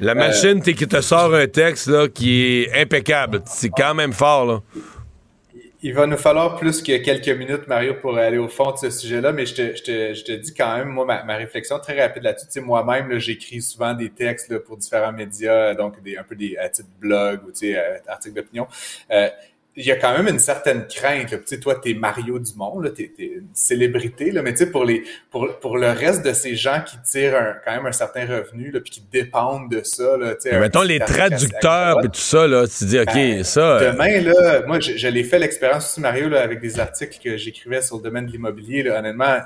la 0.00 0.14
machine 0.14 0.60
qui 0.60 0.74
te 0.74 1.00
sort 1.00 1.34
un 1.34 1.46
texte 1.46 1.86
là, 1.86 2.08
qui 2.08 2.42
est 2.42 2.82
impeccable. 2.82 3.42
C'est 3.46 3.70
quand 3.70 3.94
même 3.94 4.12
fort. 4.12 4.44
Là 4.44 4.60
il 5.84 5.94
va 5.94 6.06
nous 6.06 6.16
falloir 6.16 6.56
plus 6.56 6.80
que 6.80 6.96
quelques 6.98 7.28
minutes, 7.28 7.66
Mario, 7.66 7.94
pour 7.94 8.16
aller 8.16 8.38
au 8.38 8.48
fond 8.48 8.70
de 8.70 8.76
ce 8.76 8.90
sujet-là, 8.90 9.32
mais 9.32 9.46
je 9.46 9.54
te, 9.54 9.76
je, 9.76 9.82
te, 9.82 10.14
je 10.14 10.24
te 10.24 10.32
dis 10.32 10.54
quand 10.54 10.76
même, 10.76 10.88
moi, 10.88 11.04
ma, 11.04 11.36
réflexion 11.36 11.80
très 11.80 12.00
rapide 12.00 12.22
là-dessus, 12.22 12.46
tu 12.46 12.52
sais, 12.52 12.60
moi-même, 12.60 13.18
j'écris 13.18 13.60
souvent 13.60 13.92
des 13.92 14.10
textes 14.10 14.56
pour 14.60 14.76
différents 14.76 15.12
médias, 15.12 15.74
donc 15.74 16.00
des, 16.00 16.16
un 16.16 16.22
peu 16.22 16.36
des 16.36 16.56
à 16.56 16.68
titre 16.68 16.88
blog 17.00 17.40
ou 17.46 17.50
tu 17.50 17.72
sais, 17.72 17.76
euh, 17.76 17.98
articles 18.06 18.36
d'opinion. 18.36 18.68
Euh, 19.10 19.28
il 19.74 19.86
y 19.86 19.90
a 19.90 19.96
quand 19.96 20.14
même 20.14 20.28
une 20.28 20.38
certaine 20.38 20.86
crainte. 20.86 21.30
Tu 21.30 21.38
sais, 21.46 21.58
toi, 21.58 21.74
t'es 21.76 21.94
Mario 21.94 22.38
Dumont, 22.38 22.78
là, 22.78 22.90
t'es, 22.90 23.10
es 23.18 23.24
une 23.24 23.48
célébrité, 23.54 24.30
là, 24.30 24.42
mais 24.42 24.52
tu 24.52 24.58
sais, 24.58 24.70
pour 24.70 24.84
les, 24.84 25.04
pour, 25.30 25.48
pour 25.60 25.78
le 25.78 25.90
reste 25.90 26.24
de 26.24 26.34
ces 26.34 26.56
gens 26.56 26.82
qui 26.84 26.96
tirent 27.02 27.56
quand 27.64 27.72
même 27.72 27.86
un 27.86 27.92
certain 27.92 28.26
revenu, 28.26 28.70
là, 28.70 28.80
puis 28.80 28.90
qui 28.90 29.02
dépendent 29.10 29.70
de 29.70 29.82
ça, 29.82 30.16
là, 30.18 30.34
tu 30.34 30.50
sais. 30.50 30.60
Mettons 30.60 30.82
les 30.82 30.98
traducteurs 30.98 32.04
et 32.04 32.08
tout 32.08 32.20
ça, 32.20 32.46
là, 32.46 32.66
tu 32.66 32.84
dis, 32.84 32.98
ok, 32.98 33.14
ben, 33.14 33.44
ça. 33.44 33.78
Euh, 33.78 33.92
demain, 33.92 34.20
là, 34.20 34.62
moi, 34.66 34.78
je, 34.80 35.08
l'ai 35.08 35.24
fait 35.24 35.38
l'expérience 35.38 35.90
aussi, 35.90 36.00
Mario, 36.00 36.28
là, 36.28 36.42
avec 36.42 36.60
des 36.60 36.78
articles 36.78 37.18
que 37.22 37.38
j'écrivais 37.38 37.80
sur 37.80 37.96
le 37.96 38.02
domaine 38.02 38.26
de 38.26 38.32
l'immobilier, 38.32 38.82
là, 38.82 38.98
honnêtement, 38.98 39.38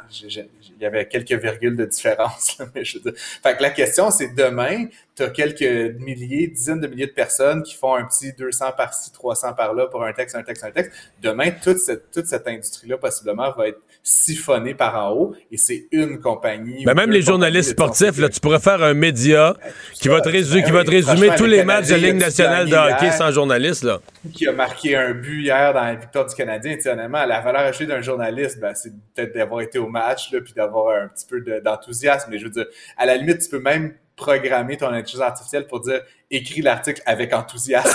il 0.76 0.82
y 0.82 0.86
avait 0.86 1.06
quelques 1.06 1.32
virgules 1.32 1.76
de 1.76 1.84
différence, 1.84 2.58
là, 2.58 2.66
mais 2.74 2.84
je 2.84 2.98
veux 2.98 3.10
dire. 3.10 3.20
Fait 3.42 3.56
que 3.56 3.62
la 3.62 3.70
question, 3.70 4.10
c'est 4.10 4.34
demain, 4.34 4.86
tu 5.16 5.22
as 5.22 5.30
quelques 5.30 5.96
milliers, 5.98 6.48
dizaines 6.48 6.80
de 6.80 6.86
milliers 6.86 7.06
de 7.06 7.12
personnes 7.12 7.62
qui 7.62 7.74
font 7.74 7.94
un 7.94 8.04
petit 8.04 8.32
200 8.32 8.72
par-ci, 8.76 9.12
300 9.12 9.54
par-là 9.54 9.86
pour 9.86 10.04
un 10.04 10.12
texte, 10.12 10.36
un 10.36 10.42
texte, 10.42 10.64
un 10.64 10.70
texte. 10.70 10.92
Demain, 11.22 11.50
toute 11.50 11.78
cette, 11.78 12.10
toute 12.10 12.26
cette 12.26 12.46
industrie-là, 12.46 12.98
possiblement, 12.98 13.52
va 13.56 13.68
être 13.68 13.80
siphonnée 14.02 14.74
par 14.74 14.94
en 14.94 15.10
haut 15.10 15.34
et 15.50 15.56
c'est 15.56 15.88
une 15.90 16.20
compagnie. 16.20 16.84
Ben 16.84 16.94
même 16.94 17.10
les 17.10 17.22
journalistes 17.22 17.70
sportifs, 17.70 18.18
là, 18.18 18.28
tu 18.28 18.38
pourrais 18.38 18.60
faire 18.60 18.80
un 18.80 18.94
média 18.94 19.56
ben, 19.60 19.72
qui, 19.94 20.08
va 20.08 20.20
te, 20.20 20.28
résumer, 20.28 20.62
qui 20.62 20.70
va 20.70 20.84
te 20.84 20.90
résumer 20.90 21.30
tous 21.36 21.44
les 21.44 21.64
matchs 21.64 21.88
de 21.88 21.96
Ligue 21.96 22.14
nationale 22.14 22.68
de 22.68 22.76
hockey 22.76 23.10
sans 23.10 23.32
journaliste. 23.32 23.82
Là. 23.82 24.00
Qui 24.32 24.46
a 24.46 24.52
marqué 24.52 24.94
un 24.96 25.12
but 25.12 25.42
hier 25.42 25.74
dans 25.74 25.82
la 25.82 25.96
victoire 25.96 26.26
du 26.26 26.34
Canadien. 26.36 26.76
Honnêtement, 26.86 27.24
la 27.24 27.40
valeur 27.40 27.62
ajoutée 27.62 27.86
d'un 27.86 28.00
journaliste, 28.00 28.60
ben, 28.60 28.74
c'est 28.74 28.92
peut-être 29.14 29.34
d'avoir 29.34 29.62
été 29.62 29.80
au 29.80 29.88
match 29.88 30.30
là, 30.32 30.40
puis 30.40 30.52
d'avoir 30.56 31.02
un 31.02 31.08
petit 31.08 31.26
peu 31.26 31.40
d'enthousiasme. 31.60 32.30
Mais 32.30 32.38
je 32.38 32.44
veux 32.44 32.50
dire, 32.50 32.66
à 32.96 33.06
la 33.06 33.16
limite, 33.16 33.40
tu 33.40 33.48
peux 33.48 33.60
même 33.60 33.94
programmer 34.16 34.78
ton 34.78 34.88
intelligence 34.88 35.20
artificielle 35.20 35.66
pour 35.66 35.80
dire 35.80 36.02
écris 36.30 36.62
l'article 36.62 37.02
avec 37.06 37.32
enthousiasme. 37.32 37.90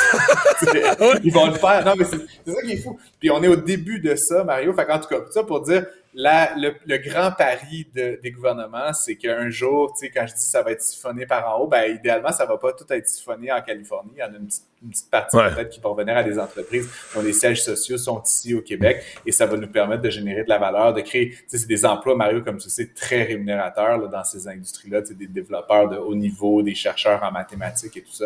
Ils 1.23 1.33
vont 1.33 1.47
le 1.47 1.53
faire. 1.53 1.83
Non, 1.83 1.93
mais 1.97 2.05
c'est 2.05 2.17
ça 2.17 2.61
qui 2.61 2.73
est 2.73 2.77
fou. 2.77 2.99
Puis 3.19 3.31
on 3.31 3.41
est 3.43 3.47
au 3.47 3.55
début 3.55 3.99
de 3.99 4.15
ça, 4.15 4.43
Mario. 4.43 4.73
Fait 4.73 4.89
en 4.89 4.99
tout 4.99 5.07
cas, 5.07 5.21
ça 5.31 5.43
pour 5.43 5.61
dire 5.61 5.87
la, 6.13 6.53
le, 6.55 6.75
le, 6.85 6.97
grand 6.97 7.31
pari 7.31 7.87
de, 7.95 8.19
des 8.21 8.31
gouvernements, 8.31 8.93
c'est 8.93 9.15
qu'un 9.15 9.49
jour, 9.49 9.93
tu 9.93 10.05
sais, 10.05 10.11
quand 10.11 10.27
je 10.27 10.33
dis 10.33 10.43
ça 10.43 10.61
va 10.61 10.71
être 10.71 10.81
siphonné 10.81 11.25
par 11.25 11.47
en 11.49 11.61
haut, 11.61 11.67
ben 11.67 11.95
idéalement, 11.95 12.31
ça 12.31 12.45
va 12.45 12.57
pas 12.57 12.73
tout 12.73 12.85
être 12.91 13.07
siphonné 13.07 13.51
en 13.51 13.61
Californie. 13.61 14.11
Il 14.15 14.19
y 14.19 14.23
en 14.23 14.33
a 14.33 14.37
une 14.37 14.47
petite, 14.47 14.67
une 14.83 14.89
petite 14.89 15.09
partie 15.09 15.37
peut-être 15.37 15.69
qui 15.69 15.79
va 15.79 15.89
revenir 15.89 16.17
à 16.17 16.23
des 16.23 16.39
entreprises 16.39 16.89
dont 17.13 17.21
les 17.21 17.33
sièges 17.33 17.63
sociaux 17.63 17.97
sont 17.97 18.21
ici 18.23 18.53
au 18.53 18.61
Québec 18.61 19.03
et 19.25 19.31
ça 19.31 19.45
va 19.45 19.57
nous 19.57 19.67
permettre 19.67 20.01
de 20.01 20.09
générer 20.09 20.43
de 20.43 20.49
la 20.49 20.57
valeur, 20.57 20.93
de 20.93 21.01
créer, 21.01 21.29
tu 21.29 21.37
sais, 21.47 21.57
c'est 21.59 21.67
des 21.67 21.85
emplois, 21.85 22.15
Mario, 22.15 22.41
comme 22.41 22.57
tu 22.57 22.69
sais, 22.69 22.89
très 22.93 23.23
rémunérateurs 23.23 23.97
là, 23.97 24.07
dans 24.07 24.23
ces 24.23 24.47
industries-là, 24.47 25.01
tu 25.01 25.09
sais, 25.09 25.13
des 25.13 25.27
développeurs 25.27 25.89
de 25.89 25.97
haut 25.97 26.15
niveau, 26.15 26.61
des 26.61 26.75
chercheurs 26.75 27.23
en 27.23 27.31
mathématiques 27.31 27.95
et 27.97 28.01
tout 28.01 28.13
ça. 28.13 28.25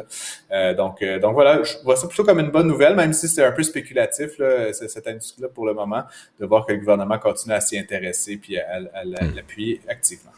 Euh, 0.52 0.74
donc, 0.74 1.02
euh, 1.02 1.20
donc 1.20 1.34
voilà, 1.34 1.64
je 1.64 1.76
vois 1.84 1.96
ça 1.96 2.08
plutôt 2.08 2.24
comme 2.24 2.40
une 2.40 2.52
bonne 2.52 2.68
nouvelle, 2.68 2.96
même 2.96 3.14
si 3.14 3.28
c'est 3.28 3.44
un 3.44 3.52
peu 3.52 3.64
spéculatif, 3.64 4.38
là, 4.38 4.72
cette 4.74 5.08
industrie-là 5.08 5.50
pour 5.50 5.66
le 5.66 5.74
moment, 5.74 6.04
de 6.40 6.46
voir 6.46 6.66
que 6.66 6.74
le 6.74 6.80
gouvernement 6.80 7.20
continue 7.20 7.54
à 7.54 7.62
s'y 7.62 7.78
intéresser 7.78 8.38
puis 8.38 8.58
à, 8.58 8.80
l'appuyer 9.04 9.82
activement. 9.88 10.32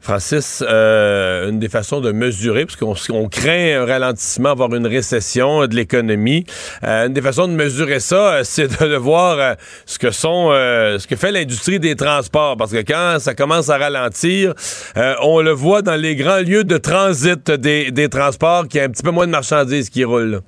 Francis, 0.00 0.64
euh, 0.66 1.50
une 1.50 1.58
des 1.58 1.68
façons 1.68 2.00
de 2.00 2.10
mesurer, 2.10 2.64
parce 2.64 3.06
qu'on 3.06 3.28
craint 3.28 3.82
un 3.82 3.84
ralentissement, 3.84 4.54
voire 4.54 4.74
une 4.74 4.86
récession 4.86 5.66
de 5.66 5.74
l'économie, 5.74 6.46
euh, 6.84 7.06
une 7.06 7.12
des 7.12 7.20
façons 7.20 7.46
de 7.46 7.52
mesurer 7.52 8.00
ça, 8.00 8.32
euh, 8.32 8.40
c'est 8.44 8.80
de, 8.80 8.96
voir 8.96 9.56
ce 9.86 9.98
que 9.98 10.10
sont, 10.10 10.50
ce 10.50 11.06
que 11.06 11.16
fait 11.16 11.32
l'industrie 11.32 11.78
des 11.78 11.96
transports, 11.96 12.56
parce 12.56 12.72
que 12.72 12.82
quand 12.82 13.18
ça 13.18 13.34
commence 13.34 13.68
à 13.68 13.78
ralentir, 13.78 14.54
on 15.22 15.40
le 15.40 15.52
voit 15.52 15.82
dans 15.82 15.96
les 15.96 16.16
grands 16.16 16.40
lieux 16.40 16.64
de 16.64 16.76
transit 16.76 17.50
des, 17.50 17.90
des 17.90 18.08
transports, 18.08 18.68
qu'il 18.68 18.78
y 18.78 18.82
a 18.82 18.86
un 18.86 18.90
petit 18.90 19.02
peu 19.02 19.10
moins 19.10 19.26
de 19.26 19.32
marchandises 19.32 19.90
qui 19.90 20.04
roulent. 20.04 20.40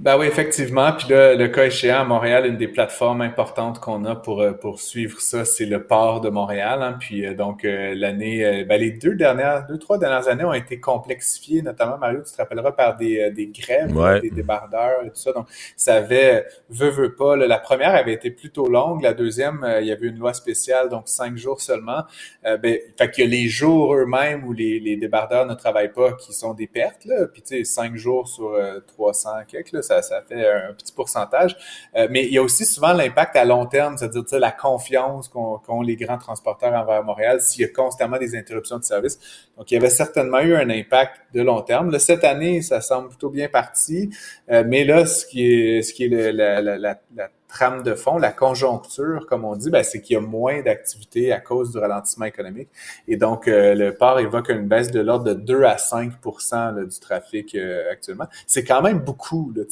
Ben 0.00 0.16
oui, 0.16 0.28
effectivement. 0.28 0.92
Puis 0.94 1.08
là, 1.10 1.34
le 1.34 1.48
cas 1.48 1.66
échéant 1.66 2.00
à 2.00 2.04
Montréal, 2.04 2.46
une 2.46 2.56
des 2.56 2.68
plateformes 2.68 3.20
importantes 3.20 3.80
qu'on 3.80 4.06
a 4.06 4.16
pour, 4.16 4.40
euh, 4.40 4.52
pour 4.52 4.80
suivre 4.80 5.20
ça, 5.20 5.44
c'est 5.44 5.66
le 5.66 5.86
port 5.86 6.22
de 6.22 6.30
Montréal. 6.30 6.82
Hein. 6.82 6.96
Puis 6.98 7.26
euh, 7.26 7.34
donc 7.34 7.66
euh, 7.66 7.92
l'année, 7.94 8.64
ben, 8.66 8.80
les 8.80 8.92
deux 8.92 9.14
dernières, 9.14 9.66
deux, 9.66 9.76
trois 9.76 9.98
dernières 9.98 10.26
années 10.28 10.44
ont 10.44 10.54
été 10.54 10.80
complexifiées, 10.80 11.60
notamment 11.60 11.98
Mario, 11.98 12.22
tu 12.26 12.32
te 12.32 12.36
rappelleras 12.38 12.72
par 12.72 12.96
des, 12.96 13.30
des 13.30 13.48
grèves, 13.48 13.92
des 14.22 14.30
débardeurs 14.30 15.04
et 15.04 15.10
tout 15.10 15.16
ça. 15.16 15.32
Donc, 15.32 15.46
ça 15.76 15.96
avait, 15.96 16.46
veut, 16.70 16.88
veut 16.88 17.14
pas. 17.14 17.36
la 17.36 17.58
première 17.58 17.94
avait 17.94 18.14
été 18.14 18.30
plutôt 18.30 18.68
longue. 18.70 19.02
La 19.02 19.12
deuxième, 19.12 19.66
il 19.82 19.86
y 19.86 19.92
avait 19.92 20.06
une 20.06 20.18
loi 20.18 20.32
spéciale, 20.32 20.88
donc 20.88 21.08
cinq 21.08 21.36
jours 21.36 21.60
seulement. 21.60 22.04
ben, 22.42 22.78
fait 22.96 23.10
que 23.10 23.22
les 23.22 23.48
jours 23.48 23.94
eux-mêmes 23.94 24.44
où 24.44 24.54
les, 24.54 24.80
les 24.80 24.96
débardeurs 24.96 25.44
ne 25.44 25.54
travaillent 25.54 25.92
pas, 25.92 26.14
qui 26.14 26.32
sont 26.32 26.54
des 26.54 26.68
pertes, 26.68 27.04
là. 27.04 27.26
Puis 27.26 27.42
tu 27.42 27.58
sais, 27.58 27.64
cinq 27.64 27.96
jours 27.96 28.26
sur 28.26 28.58
300 28.86 29.30
quelques, 29.46 29.72
là, 29.72 29.82
ça, 30.02 30.22
fait 30.22 30.48
un 30.48 30.72
petit 30.72 30.92
pourcentage. 30.92 31.56
Euh, 31.96 32.08
mais 32.10 32.24
il 32.26 32.32
y 32.32 32.38
a 32.38 32.42
aussi 32.42 32.64
souvent 32.64 32.92
l'impact 32.92 33.36
à 33.36 33.44
long 33.44 33.66
terme, 33.66 33.96
c'est-à-dire 33.96 34.38
la 34.38 34.52
confiance 34.52 35.28
qu'ont 35.28 35.82
les 35.82 35.96
grands 35.96 36.18
transporteurs 36.18 36.72
envers 36.72 37.02
Montréal 37.04 37.40
s'il 37.40 37.62
y 37.62 37.64
a 37.64 37.68
constamment 37.68 38.18
des 38.18 38.36
interruptions 38.36 38.78
de 38.78 38.84
service. 38.84 39.18
Donc, 39.56 39.70
il 39.70 39.74
y 39.74 39.76
avait 39.76 39.90
certainement 39.90 40.40
eu 40.40 40.54
un 40.54 40.70
impact 40.70 41.20
de 41.34 41.42
long 41.42 41.62
terme. 41.62 41.90
Là, 41.90 41.98
cette 41.98 42.24
année, 42.24 42.62
ça 42.62 42.80
semble 42.80 43.08
plutôt 43.08 43.30
bien 43.30 43.48
parti. 43.48 44.10
Euh, 44.50 44.64
mais 44.66 44.84
là, 44.84 45.06
ce 45.06 45.26
qui 45.26 45.44
est, 45.44 45.82
ce 45.82 45.92
qui 45.92 46.04
est 46.04 46.32
la, 46.32 46.60
la, 46.60 46.78
la, 46.78 47.00
la 47.14 47.30
trame 47.50 47.82
de 47.82 47.94
fond, 47.94 48.16
la 48.16 48.32
conjoncture, 48.32 49.26
comme 49.26 49.44
on 49.44 49.56
dit, 49.56 49.70
ben, 49.70 49.82
c'est 49.82 50.00
qu'il 50.00 50.14
y 50.14 50.16
a 50.16 50.20
moins 50.20 50.62
d'activité 50.62 51.32
à 51.32 51.40
cause 51.40 51.72
du 51.72 51.78
ralentissement 51.78 52.24
économique. 52.24 52.68
Et 53.08 53.16
donc, 53.16 53.48
euh, 53.48 53.74
le 53.74 53.94
port 53.94 54.18
évoque 54.20 54.48
une 54.48 54.66
baisse 54.68 54.90
de 54.90 55.00
l'ordre 55.00 55.24
de 55.24 55.34
2 55.34 55.64
à 55.64 55.76
5% 55.76 56.88
du 56.88 57.00
trafic 57.00 57.54
euh, 57.54 57.90
actuellement. 57.90 58.26
C'est 58.46 58.64
quand 58.64 58.82
même 58.82 59.00
beaucoup. 59.00 59.52
Là, 59.54 59.64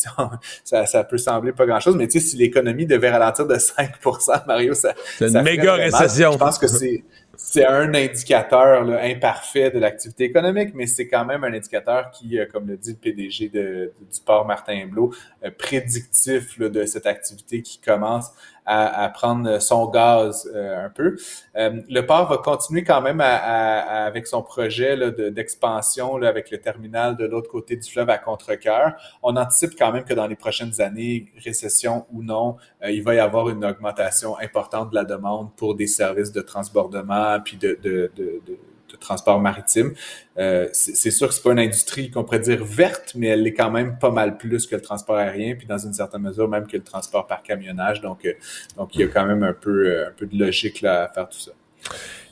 ça, 0.65 0.87
ça 0.87 1.05
peut 1.05 1.19
sembler 1.19 1.53
pas 1.53 1.67
grand-chose, 1.67 1.97
mais 1.97 2.09
si 2.11 2.37
l'économie 2.37 2.87
devait 2.87 3.11
ralentir 3.11 3.47
de 3.47 3.55
5% 3.55 4.47
Mario, 4.47 4.75
ça... 4.75 4.95
C'est 5.19 5.29
une 5.29 5.43
méga 5.43 5.75
récession. 5.75 6.33
Je 6.33 6.39
pense 6.39 6.59
que 6.59 6.67
c'est 6.67 7.05
c'est 7.41 7.65
un 7.65 7.95
indicateur 7.95 8.83
imparfait 9.01 9.71
de 9.71 9.79
l'activité 9.79 10.25
économique, 10.25 10.71
mais 10.75 10.89
c'est 10.89 11.07
quand 11.07 11.25
même 11.25 11.45
un 11.45 11.55
indicateur 11.55 12.11
qui, 12.11 12.37
euh, 12.37 12.47
comme 12.53 12.67
le 12.67 12.77
dit 12.77 12.91
le 12.91 12.97
PDG 12.97 13.49
du 13.49 13.91
port 14.27 14.45
Martin 14.45 14.89
Blot, 14.89 15.15
euh, 15.45 15.51
prédictif 15.57 16.59
de 16.59 16.85
cette 16.85 17.07
activité 17.07 17.63
qui 17.63 17.81
commence 17.81 18.33
à, 18.69 19.09
prendre 19.09 19.61
son 19.61 19.89
gaz 19.89 20.49
euh, 20.55 20.87
un 20.87 20.91
peu. 20.91 21.17
Euh, 21.57 21.81
le 21.89 22.01
port 22.03 22.29
va 22.29 22.37
continuer 22.39 22.85
quand 22.85 23.01
même 23.01 23.21
avec 23.21 24.27
son 24.27 24.43
projet 24.43 24.97
d'expansion 25.31 26.17
avec 26.23 26.51
le 26.51 26.59
terminal 26.59 27.17
de 27.17 27.25
l'autre 27.25 27.51
côté 27.51 27.77
du 27.77 27.89
fleuve 27.89 28.11
à 28.11 28.19
Contrecoeur. 28.19 28.93
On 29.23 29.37
anticipe 29.37 29.73
quand 29.79 29.93
même 29.93 30.05
que 30.05 30.15
dans 30.15 30.27
les 30.27 30.37
prochaines 30.37 30.81
années, 30.81 31.33
récession 31.43 32.07
ou 32.13 32.23
non, 32.23 32.57
euh, 32.83 32.91
il 32.91 33.03
va 33.03 33.15
y 33.15 33.19
avoir 33.19 33.49
une 33.49 33.65
augmentation 33.65 34.39
importante 34.39 34.91
de 34.91 34.95
la 34.95 35.05
demande 35.05 35.55
pour 35.57 35.75
des 35.75 35.87
services 35.87 36.33
de 36.33 36.41
transbordement 36.41 37.41
puis 37.41 37.57
de, 37.57 37.79
de, 37.83 38.11
de 38.17 38.41
de 38.47 38.59
transport 38.99 39.41
maritime. 39.41 39.93
Euh, 40.39 40.69
c'est 40.73 41.11
sûr 41.11 41.29
que 41.29 41.35
c'est 41.35 41.43
pas 41.43 41.53
une 41.53 41.59
industrie 41.59 42.11
qu'on 42.11 42.25
pourrait 42.25 42.39
dire 42.39 42.65
verte, 42.65 43.13
mais 43.17 43.29
elle 43.29 43.47
est 43.47 43.55
quand 43.55 43.71
même 43.71 43.99
pas 43.99 44.11
mal 44.11 44.37
plus 44.37 44.67
que 44.67 44.77
le 44.77 44.83
transport 44.83 45.17
aérien, 45.17 45.55
puis 45.57 45.67
dans 45.67 45.79
une 45.79 45.93
certaine 45.93 46.23
mesure 46.23 46.49
même 46.49 46.67
que 46.67 46.77
le 46.77 46.85
transport 46.85 47.27
par 47.27 47.43
camionnage. 47.43 48.01
Donc, 48.01 48.25
euh, 48.25 48.33
donc 48.77 48.95
il 48.95 49.01
y 49.01 49.05
a 49.05 49.09
quand 49.09 49.27
même 49.27 49.43
un 49.43 49.53
peu, 49.53 49.89
euh, 49.89 50.11
de 50.21 50.39
logique 50.39 50.85
à 50.85 51.11
faire 51.13 51.29
tout 51.29 51.39
ça. 51.39 51.53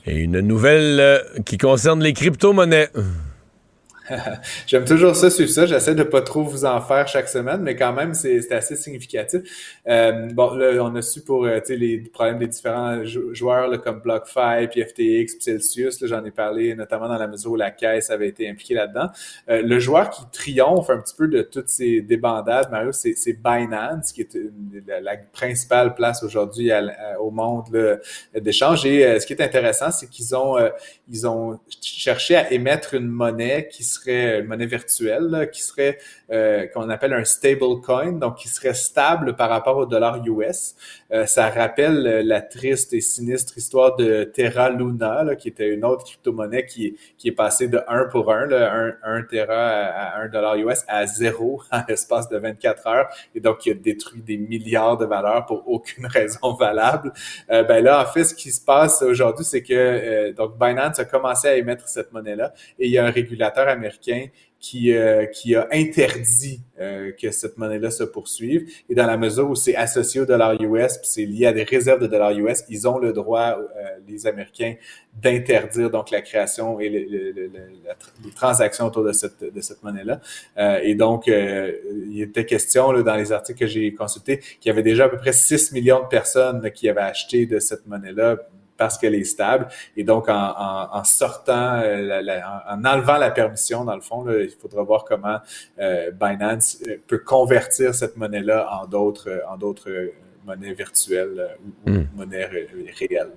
Et 0.07 0.18
une 0.18 0.40
nouvelle 0.40 1.24
qui 1.44 1.59
concerne 1.59 2.02
les 2.02 2.12
crypto-monnaies. 2.12 2.90
J'aime 4.66 4.84
toujours 4.84 5.16
ça, 5.16 5.30
suivre 5.30 5.50
ça. 5.50 5.66
J'essaie 5.66 5.94
de 5.94 6.02
pas 6.02 6.22
trop 6.22 6.42
vous 6.42 6.64
en 6.64 6.80
faire 6.80 7.08
chaque 7.08 7.28
semaine, 7.28 7.60
mais 7.62 7.76
quand 7.76 7.92
même, 7.92 8.14
c'est 8.14 8.50
assez 8.52 8.76
significatif. 8.76 9.42
Euh, 9.88 10.28
bon, 10.32 10.54
là, 10.54 10.82
on 10.82 10.94
a 10.94 11.02
su 11.02 11.22
pour 11.22 11.44
euh, 11.44 11.60
les 11.68 11.98
problèmes 11.98 12.38
des 12.38 12.46
différents 12.46 13.04
joueurs 13.04 13.68
là, 13.68 13.78
comme 13.78 14.00
BlockFi, 14.00 14.68
puis 14.70 14.82
FTX, 14.82 15.34
puis 15.34 15.42
Celsius. 15.42 16.04
J'en 16.06 16.24
ai 16.24 16.30
parlé 16.30 16.74
notamment 16.74 17.08
dans 17.08 17.18
la 17.18 17.26
mesure 17.26 17.52
où 17.52 17.56
la 17.56 17.70
caisse 17.70 18.10
avait 18.10 18.28
été 18.28 18.48
impliquée 18.48 18.74
là-dedans. 18.74 19.08
Euh, 19.48 19.62
le 19.62 19.78
joueur 19.78 20.10
qui 20.10 20.22
triomphe 20.32 20.90
un 20.90 20.98
petit 20.98 21.14
peu 21.16 21.28
de 21.28 21.42
toutes 21.42 21.68
ces 21.68 22.00
débandades, 22.00 22.70
Mario, 22.70 22.92
c'est 22.92 23.14
Binance, 23.42 24.12
qui 24.12 24.22
est 24.22 24.38
la, 24.86 25.16
principale 25.32 25.94
place 25.94 26.22
aujourd'hui 26.22 26.70
au 27.20 27.30
monde 27.30 27.64
d'échange. 28.34 28.84
Et 28.86 29.04
euh, 29.04 29.20
ce 29.20 29.26
qui 29.26 29.32
est 29.32 29.42
intéressant, 29.42 29.90
c'est 29.90 30.08
qu'ils 30.08 30.34
ont, 30.34 30.56
ils 31.08 31.26
ont 31.26 31.58
cherché 31.80 32.36
à 32.36 32.52
émettre 32.52 32.94
une 32.94 33.08
monnaie 33.08 33.68
qui 33.70 33.84
serait 33.96 34.40
une 34.40 34.46
monnaie 34.46 34.66
virtuelle, 34.66 35.48
qui 35.52 35.62
serait 35.62 35.98
euh, 36.30 36.66
qu'on 36.66 36.88
appelle 36.90 37.12
un 37.12 37.24
stable 37.24 37.80
coin, 37.85 38.12
donc 38.12 38.37
qui 38.37 38.48
serait 38.48 38.74
stable 38.74 39.37
par 39.37 39.48
rapport 39.48 39.76
au 39.76 39.87
dollar 39.87 40.22
US. 40.26 40.74
Euh, 41.12 41.26
ça 41.26 41.48
rappelle 41.50 42.26
la 42.26 42.40
triste 42.40 42.92
et 42.92 43.00
sinistre 43.00 43.56
histoire 43.59 43.96
de 43.96 44.24
Terra 44.24 44.70
Luna, 44.70 45.24
là, 45.24 45.37
qui 45.37 45.48
était 45.48 45.68
une 45.68 45.85
autre 45.85 46.04
crypto-monnaie 46.04 46.66
qui, 46.66 46.96
qui 47.16 47.28
est 47.28 47.32
passée 47.32 47.68
de 47.68 47.80
1 47.87 48.06
pour 48.06 48.32
1, 48.32 48.46
là, 48.46 48.92
1, 49.02 49.22
Terra 49.22 49.54
à 49.54 50.20
1 50.20 50.28
dollar 50.28 50.56
US 50.56 50.85
à 50.88 51.06
0 51.06 51.62
en 51.72 51.80
l'espace 51.88 52.28
de 52.28 52.38
24 52.38 52.87
heures, 52.87 53.09
et 53.35 53.40
donc 53.40 53.59
qui 53.59 53.70
a 53.70 53.74
détruit 53.74 54.22
des 54.22 54.37
milliards 54.37 54.96
de 54.96 55.06
valeurs 55.06 55.46
pour 55.46 55.68
aucune 55.68 56.06
raison 56.18 56.54
valable. 56.54 57.12
Euh, 57.50 57.62
ben 57.62 57.82
là, 57.82 58.02
en 58.02 58.06
fait, 58.06 58.24
ce 58.24 58.35
qui 58.35 58.50
se 58.50 58.61
passe 58.64 59.02
aujourd'hui, 59.02 59.44
c'est 59.44 59.62
que 59.62 59.74
euh, 59.74 60.32
donc 60.32 60.59
Binance 60.59 60.98
a 60.98 61.04
commencé 61.04 61.48
à 61.48 61.56
émettre 61.56 61.88
cette 61.88 62.12
monnaie-là, 62.12 62.52
et 62.78 62.87
il 62.87 62.92
y 62.92 62.98
a 62.98 63.06
un 63.06 63.11
régulateur 63.11 63.68
américain 63.68 63.86
qui, 64.59 64.92
euh, 64.92 65.27
qui 65.27 65.55
a 65.55 65.68
interdit 65.70 66.61
euh, 66.81 67.12
que 67.12 67.31
cette 67.31 67.57
monnaie-là 67.59 67.90
se 67.90 68.05
poursuive. 68.05 68.68
Et 68.88 68.94
dans 68.94 69.07
la 69.07 69.16
mesure 69.16 69.49
où 69.49 69.55
c'est 69.55 69.77
associé 69.77 70.20
au 70.20 70.25
dollar 70.25 70.61
US, 70.61 70.99
puis 70.99 71.07
c'est 71.07 71.25
lié 71.25 71.46
à 71.46 71.53
des 71.53 71.62
réserves 71.62 72.01
de 72.01 72.07
dollars 72.07 72.33
US, 72.33 72.64
ils 72.68 72.88
ont 72.88 72.99
le 72.99 73.12
droit, 73.12 73.59
euh, 73.59 73.83
les 74.09 74.27
Américains, 74.27 74.75
d'interdire 75.22 75.90
donc 75.90 76.11
la 76.11 76.20
création 76.20 76.81
et 76.81 76.88
les 76.88 77.51
transactions 78.35 78.87
autour 78.87 79.05
de 79.05 79.12
cette, 79.12 79.42
de 79.42 79.61
cette 79.61 79.83
monnaie-là. 79.83 80.20
et 80.83 80.94
donc, 80.94 81.27
il 81.27 82.20
était 82.20 82.44
question 82.44 82.92
là, 82.92 83.03
dans 83.03 83.16
les 83.16 83.33
articles 83.33 83.59
que 83.61 83.66
j'ai 83.66 83.94
consultés 83.94 84.40
qu'il 84.61 84.68
y 84.68 84.70
avait 84.70 84.83
déjà 84.83 85.07
à 85.07 85.09
peu 85.09 85.16
près 85.16 85.33
6 85.33 85.72
millions 85.72 86.01
de 86.01 86.09
personnes 86.09 86.70
qui 86.70 86.88
avaient 86.90 87.01
acheté 87.01 87.46
de 87.46 87.59
cette 87.61 87.87
monnaie-là 87.87 88.37
parce 88.76 88.98
qu'elle 88.98 89.14
est 89.14 89.24
stable. 89.24 89.68
Et 89.96 90.04
donc, 90.04 90.28
en, 90.28 91.04
sortant, 91.04 91.76
euh, 91.76 92.40
en, 92.68 92.84
enlevant 92.84 93.18
la 93.18 93.30
permission, 93.30 93.84
dans 93.84 93.94
le 93.94 94.00
fond, 94.00 94.26
il 94.28 94.50
faudra 94.50 94.82
voir 94.82 95.04
comment 95.04 95.38
euh, 95.78 96.10
Binance 96.10 96.78
euh, 96.86 96.96
peut 97.06 97.18
convertir 97.18 97.94
cette 97.94 98.16
monnaie-là 98.16 98.68
en 98.80 98.86
d'autres, 98.86 99.42
en 99.48 99.56
d'autres 99.56 99.90
monnaies 100.44 100.74
virtuelles 100.74 101.56
ou, 101.86 101.90
hmm. 101.90 102.06
monnaies 102.14 102.48
réelles. 102.98 103.32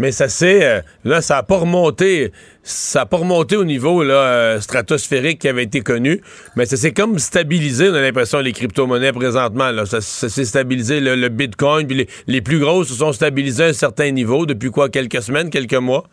Mais 0.00 0.12
ça 0.12 0.28
c'est 0.28 0.82
là, 1.04 1.20
ça 1.20 1.36
n'a 1.36 1.42
pas 1.42 1.58
remonté, 1.58 2.32
ça 2.62 3.04
pas 3.04 3.18
remonté 3.18 3.56
au 3.56 3.64
niveau 3.64 4.02
là, 4.02 4.60
stratosphérique 4.60 5.40
qui 5.40 5.48
avait 5.48 5.64
été 5.64 5.82
connu, 5.82 6.22
mais 6.56 6.64
ça 6.64 6.76
s'est 6.76 6.92
comme 6.92 7.18
stabilisé. 7.18 7.90
On 7.90 7.94
a 7.94 8.00
l'impression 8.00 8.40
les 8.40 8.52
crypto-monnaies 8.52 9.12
présentement 9.12 9.70
là, 9.70 9.84
ça, 9.84 10.00
s'est 10.00 10.44
stabilisé. 10.44 11.00
Le, 11.00 11.28
Bitcoin, 11.28 11.86
puis 11.86 11.96
les, 11.96 12.08
les, 12.26 12.40
plus 12.40 12.58
grosses 12.58 12.88
se 12.88 12.94
sont 12.94 13.12
stabilisées 13.12 13.64
à 13.64 13.66
un 13.68 13.72
certain 13.72 14.10
niveau 14.10 14.46
depuis 14.46 14.70
quoi, 14.70 14.88
quelques 14.88 15.22
semaines, 15.22 15.50
quelques 15.50 15.74
mois. 15.74 16.04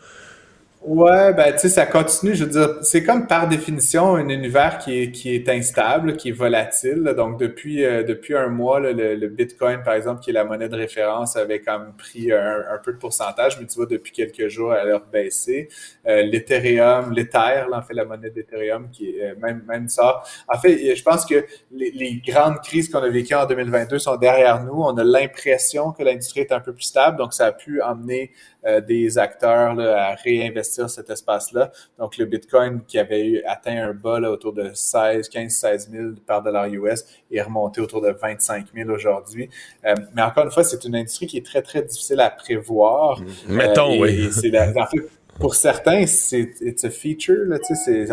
Ouais, 0.88 1.34
ben 1.34 1.52
tu 1.52 1.58
sais, 1.58 1.68
ça 1.68 1.84
continue. 1.84 2.34
Je 2.34 2.44
veux 2.44 2.50
dire, 2.50 2.78
c'est 2.80 3.02
comme 3.02 3.26
par 3.26 3.46
définition 3.46 4.14
un 4.14 4.30
univers 4.30 4.78
qui 4.78 5.02
est, 5.02 5.12
qui 5.12 5.34
est 5.34 5.46
instable, 5.50 6.16
qui 6.16 6.30
est 6.30 6.32
volatile. 6.32 7.12
Donc 7.14 7.38
depuis 7.38 7.84
euh, 7.84 8.02
depuis 8.02 8.34
un 8.34 8.48
mois, 8.48 8.80
le, 8.80 9.28
Bitcoin, 9.28 9.82
par 9.82 9.92
exemple, 9.92 10.22
qui 10.22 10.30
est 10.30 10.32
la 10.32 10.44
monnaie 10.44 10.70
de 10.70 10.76
référence, 10.76 11.36
avait 11.36 11.62
même 11.66 11.92
pris 11.98 12.32
un, 12.32 12.78
peu 12.82 12.94
de 12.94 12.96
pourcentage, 12.96 13.60
mais 13.60 13.66
tu 13.66 13.74
vois, 13.74 13.84
depuis 13.84 14.12
quelques 14.12 14.48
jours, 14.48 14.74
elle 14.74 14.92
a 14.92 14.98
baissé. 14.98 15.68
Euh, 16.06 16.22
L'Ethereum, 16.22 17.12
l'Ether, 17.12 17.66
en 17.70 17.82
fait, 17.82 17.92
la 17.92 18.06
monnaie 18.06 18.30
d'Ethereum, 18.30 18.88
qui 18.90 19.10
est 19.10 19.32
euh, 19.32 19.34
même 19.42 19.64
même 19.68 19.88
ça. 19.88 20.22
En 20.48 20.58
fait, 20.58 20.96
je 20.96 21.02
pense 21.02 21.26
que 21.26 21.44
les, 21.70 21.90
les 21.90 22.22
grandes 22.26 22.60
crises 22.62 22.88
qu'on 22.88 23.02
a 23.02 23.10
vécues 23.10 23.34
en 23.34 23.44
2022 23.44 23.98
sont 23.98 24.16
derrière 24.16 24.64
nous. 24.64 24.82
On 24.82 24.96
a 24.96 25.04
l'impression 25.04 25.92
que 25.92 26.02
l'industrie 26.02 26.40
est 26.40 26.52
un 26.52 26.60
peu 26.60 26.72
plus 26.72 26.84
stable, 26.84 27.18
donc 27.18 27.34
ça 27.34 27.44
a 27.44 27.52
pu 27.52 27.82
emmener 27.82 28.32
euh, 28.68 28.80
des 28.80 29.18
acteurs 29.18 29.78
à 29.78 30.14
réinvestir 30.16 30.77
cet 30.86 31.10
espace-là. 31.10 31.72
Donc, 31.98 32.16
le 32.16 32.26
Bitcoin 32.26 32.82
qui 32.86 32.98
avait 32.98 33.26
eu, 33.26 33.42
atteint 33.44 33.88
un 33.88 33.94
bas 33.94 34.20
autour 34.30 34.52
de 34.52 34.70
16, 34.72 35.28
15, 35.28 35.50
16 35.50 35.90
000 35.90 36.04
par 36.26 36.42
dollar 36.42 36.66
US 36.66 37.04
est 37.32 37.42
remonté 37.42 37.80
autour 37.80 38.00
de 38.00 38.10
25 38.10 38.66
000 38.74 38.90
aujourd'hui. 38.90 39.48
Euh, 39.84 39.94
mais 40.14 40.22
encore 40.22 40.44
une 40.44 40.50
fois, 40.50 40.64
c'est 40.64 40.84
une 40.84 40.94
industrie 40.94 41.26
qui 41.26 41.38
est 41.38 41.44
très, 41.44 41.62
très 41.62 41.82
difficile 41.82 42.20
à 42.20 42.30
prévoir. 42.30 43.20
Mettons, 43.48 43.94
euh, 43.94 44.02
oui. 44.02 44.28
c'est 44.30 44.56
en 44.58 44.86
fait, 44.86 45.08
pour 45.38 45.54
certains, 45.54 46.06
c'est 46.06 46.50
it's 46.60 46.84
a 46.84 46.90
feature, 46.90 47.44
là, 47.46 47.58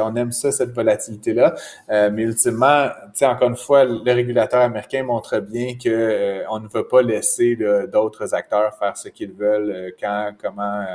on 0.03 0.15
aime 0.15 0.31
ça, 0.31 0.51
cette 0.51 0.71
volatilité-là. 0.71 1.55
Euh, 1.89 2.09
mais 2.13 2.23
ultimement, 2.23 2.89
encore 3.21 3.49
une 3.49 3.55
fois, 3.55 3.83
le 3.83 4.11
régulateur 4.11 4.61
américain 4.61 5.03
montre 5.03 5.39
bien 5.39 5.75
que 5.75 5.89
euh, 5.89 6.43
on 6.49 6.59
ne 6.59 6.67
veut 6.67 6.87
pas 6.87 7.01
laisser 7.01 7.57
d'autres 7.91 8.33
acteurs 8.33 8.77
faire 8.77 8.95
ce 8.95 9.09
qu'ils 9.09 9.33
veulent, 9.33 9.71
euh, 9.71 9.91
quand, 9.99 10.33
comment, 10.41 10.85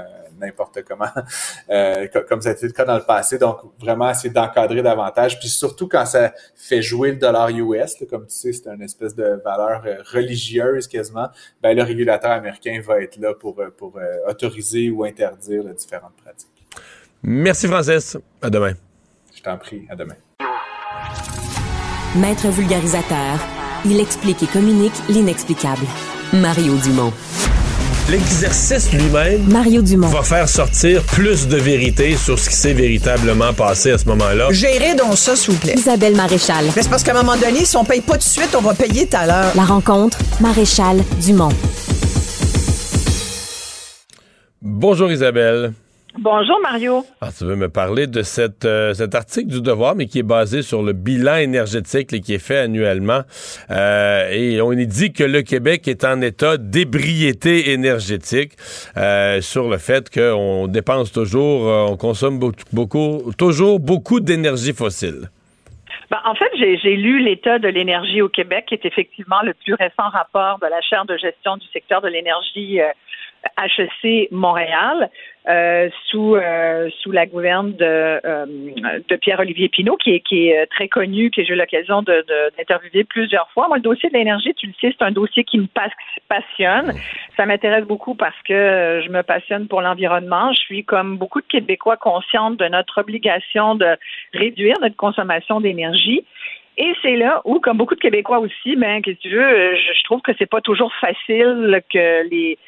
n'importe 0.40 0.82
comment, 0.84 1.06
comme 2.28 2.40
ça 2.40 2.50
a 2.50 2.52
été 2.52 2.66
le 2.66 2.72
cas 2.72 2.84
dans 2.84 2.96
le 2.96 3.04
passé. 3.04 3.38
Donc, 3.38 3.58
vraiment 3.80 4.10
essayer 4.10 4.30
d'encadrer 4.30 4.82
davantage. 4.82 5.38
Puis 5.38 5.48
surtout 5.48 5.88
quand 5.88 6.06
ça 6.06 6.32
fait 6.54 6.82
jouer 6.82 7.10
le 7.10 7.16
dollar 7.16 7.48
US, 7.50 7.96
comme 8.08 8.26
tu 8.26 8.34
sais, 8.34 8.52
c'est 8.52 8.68
une 8.68 8.82
espèce 8.82 9.14
de 9.14 9.40
valeur 9.44 9.82
religieuse 10.12 10.86
quasiment, 10.86 11.28
ben, 11.62 11.76
le 11.76 11.82
régulateur 11.82 12.30
américain 12.30 12.80
va 12.84 13.00
être 13.02 13.16
là 13.16 13.34
pour, 13.34 13.60
pour 13.76 13.98
autoriser 14.28 14.90
ou 14.90 15.04
interdire 15.04 15.64
les 15.64 15.74
différentes 15.74 16.19
Merci, 17.22 17.66
Francis. 17.66 18.16
À 18.42 18.50
demain. 18.50 18.72
Je 19.36 19.42
t'en 19.42 19.56
prie. 19.56 19.82
À 19.90 19.96
demain. 19.96 20.14
Maître 22.16 22.48
vulgarisateur, 22.48 23.38
il 23.84 24.00
explique 24.00 24.42
et 24.42 24.46
communique 24.46 24.92
l'inexplicable. 25.08 25.86
Mario 26.32 26.76
Dumont. 26.76 27.12
L'exercice 28.10 28.92
lui-même 28.92 29.46
Mario 29.48 29.82
Dumont. 29.82 30.08
va 30.08 30.22
faire 30.24 30.48
sortir 30.48 31.04
plus 31.04 31.46
de 31.46 31.56
vérité 31.56 32.16
sur 32.16 32.36
ce 32.38 32.48
qui 32.48 32.56
s'est 32.56 32.72
véritablement 32.72 33.52
passé 33.52 33.92
à 33.92 33.98
ce 33.98 34.06
moment-là. 34.06 34.48
Gérez 34.50 34.96
donc 34.96 35.16
ça, 35.16 35.36
s'il 35.36 35.54
vous 35.54 35.60
plaît. 35.60 35.74
Isabelle 35.76 36.16
Maréchal. 36.16 36.64
c'est 36.74 36.90
parce 36.90 37.04
qu'à 37.04 37.12
un 37.12 37.22
moment 37.22 37.36
donné, 37.36 37.64
si 37.64 37.76
on 37.76 37.84
paye 37.84 38.00
pas 38.00 38.14
tout 38.14 38.18
de 38.18 38.22
suite, 38.24 38.56
on 38.58 38.62
va 38.62 38.74
payer 38.74 39.06
tout 39.06 39.16
à 39.16 39.26
l'heure. 39.26 39.52
La 39.54 39.64
rencontre, 39.64 40.18
Maréchal 40.40 41.04
Dumont. 41.20 41.50
Bonjour 44.60 45.12
Isabelle. 45.12 45.72
Bonjour 46.18 46.58
Mario. 46.60 47.04
Ah, 47.20 47.28
tu 47.36 47.44
veux 47.44 47.54
me 47.54 47.68
parler 47.68 48.08
de 48.08 48.22
cette, 48.22 48.64
euh, 48.64 48.92
cet 48.94 49.14
article 49.14 49.46
du 49.46 49.62
Devoir, 49.62 49.94
mais 49.94 50.06
qui 50.06 50.18
est 50.18 50.24
basé 50.24 50.62
sur 50.62 50.82
le 50.82 50.92
bilan 50.92 51.36
énergétique 51.36 52.12
et 52.12 52.20
qui 52.20 52.34
est 52.34 52.44
fait 52.44 52.58
annuellement. 52.58 53.20
Euh, 53.70 54.28
et 54.32 54.60
on 54.60 54.72
y 54.72 54.88
dit 54.88 55.12
que 55.12 55.22
le 55.22 55.42
Québec 55.42 55.86
est 55.86 56.04
en 56.04 56.20
état 56.20 56.56
d'ébriété 56.56 57.70
énergétique 57.70 58.54
euh, 58.96 59.40
sur 59.40 59.68
le 59.68 59.78
fait 59.78 60.10
qu'on 60.12 60.66
dépense 60.66 61.12
toujours, 61.12 61.90
on 61.90 61.96
consomme 61.96 62.40
beaucoup, 62.72 63.32
toujours 63.38 63.78
beaucoup 63.78 64.18
d'énergie 64.18 64.72
fossile. 64.72 65.30
Ben, 66.10 66.18
en 66.24 66.34
fait, 66.34 66.50
j'ai 66.56 66.96
lu 66.96 67.20
l'état 67.20 67.60
de 67.60 67.68
l'énergie 67.68 68.20
au 68.20 68.28
Québec, 68.28 68.64
qui 68.66 68.74
est 68.74 68.84
effectivement 68.84 69.42
le 69.44 69.54
plus 69.54 69.74
récent 69.74 70.08
rapport 70.08 70.58
de 70.58 70.66
la 70.66 70.80
chaire 70.80 71.04
de 71.04 71.16
gestion 71.16 71.56
du 71.56 71.66
secteur 71.68 72.00
de 72.00 72.08
l'énergie 72.08 72.80
HEC 73.58 74.28
Montréal. 74.30 75.10
Euh, 75.48 75.88
sous 76.06 76.36
euh, 76.36 76.90
sous 77.00 77.12
la 77.12 77.24
gouverne 77.24 77.72
de, 77.72 77.80
euh, 77.82 78.46
de 79.08 79.16
Pierre-Olivier 79.16 79.70
Pinault, 79.70 79.96
qui 79.96 80.10
est, 80.10 80.20
qui 80.20 80.48
est 80.48 80.66
très 80.66 80.86
connu, 80.86 81.30
que 81.30 81.42
j'ai 81.42 81.54
eu 81.54 81.56
l'occasion 81.56 82.02
d'interviewer 82.02 83.04
de, 83.04 83.08
plusieurs 83.08 83.50
fois. 83.52 83.66
Moi, 83.66 83.78
le 83.78 83.82
dossier 83.82 84.10
de 84.10 84.14
l'énergie, 84.14 84.52
tu 84.52 84.66
le 84.66 84.74
sais, 84.78 84.94
c'est 84.96 85.02
un 85.02 85.12
dossier 85.12 85.44
qui 85.44 85.58
me 85.58 85.66
passionne. 86.28 86.92
Ça 87.38 87.46
m'intéresse 87.46 87.86
beaucoup 87.86 88.14
parce 88.14 88.36
que 88.46 89.00
je 89.02 89.08
me 89.08 89.22
passionne 89.22 89.66
pour 89.66 89.80
l'environnement. 89.80 90.52
Je 90.52 90.60
suis, 90.60 90.84
comme 90.84 91.16
beaucoup 91.16 91.40
de 91.40 91.46
Québécois, 91.46 91.96
consciente 91.96 92.58
de 92.58 92.66
notre 92.66 93.00
obligation 93.00 93.76
de 93.76 93.96
réduire 94.34 94.76
notre 94.82 94.96
consommation 94.96 95.62
d'énergie. 95.62 96.22
Et 96.82 96.94
c'est 97.02 97.16
là 97.16 97.42
où, 97.44 97.60
comme 97.60 97.76
beaucoup 97.76 97.94
de 97.94 98.00
Québécois 98.00 98.38
aussi, 98.38 98.74
ben, 98.74 99.02
que 99.02 99.10
tu 99.10 99.28
veux, 99.28 99.76
je, 99.76 99.92
je 99.98 100.04
trouve 100.04 100.22
que 100.22 100.32
c'est 100.38 100.48
pas 100.48 100.62
toujours 100.62 100.90
facile 100.94 101.82
que 101.92 102.26
les 102.30 102.58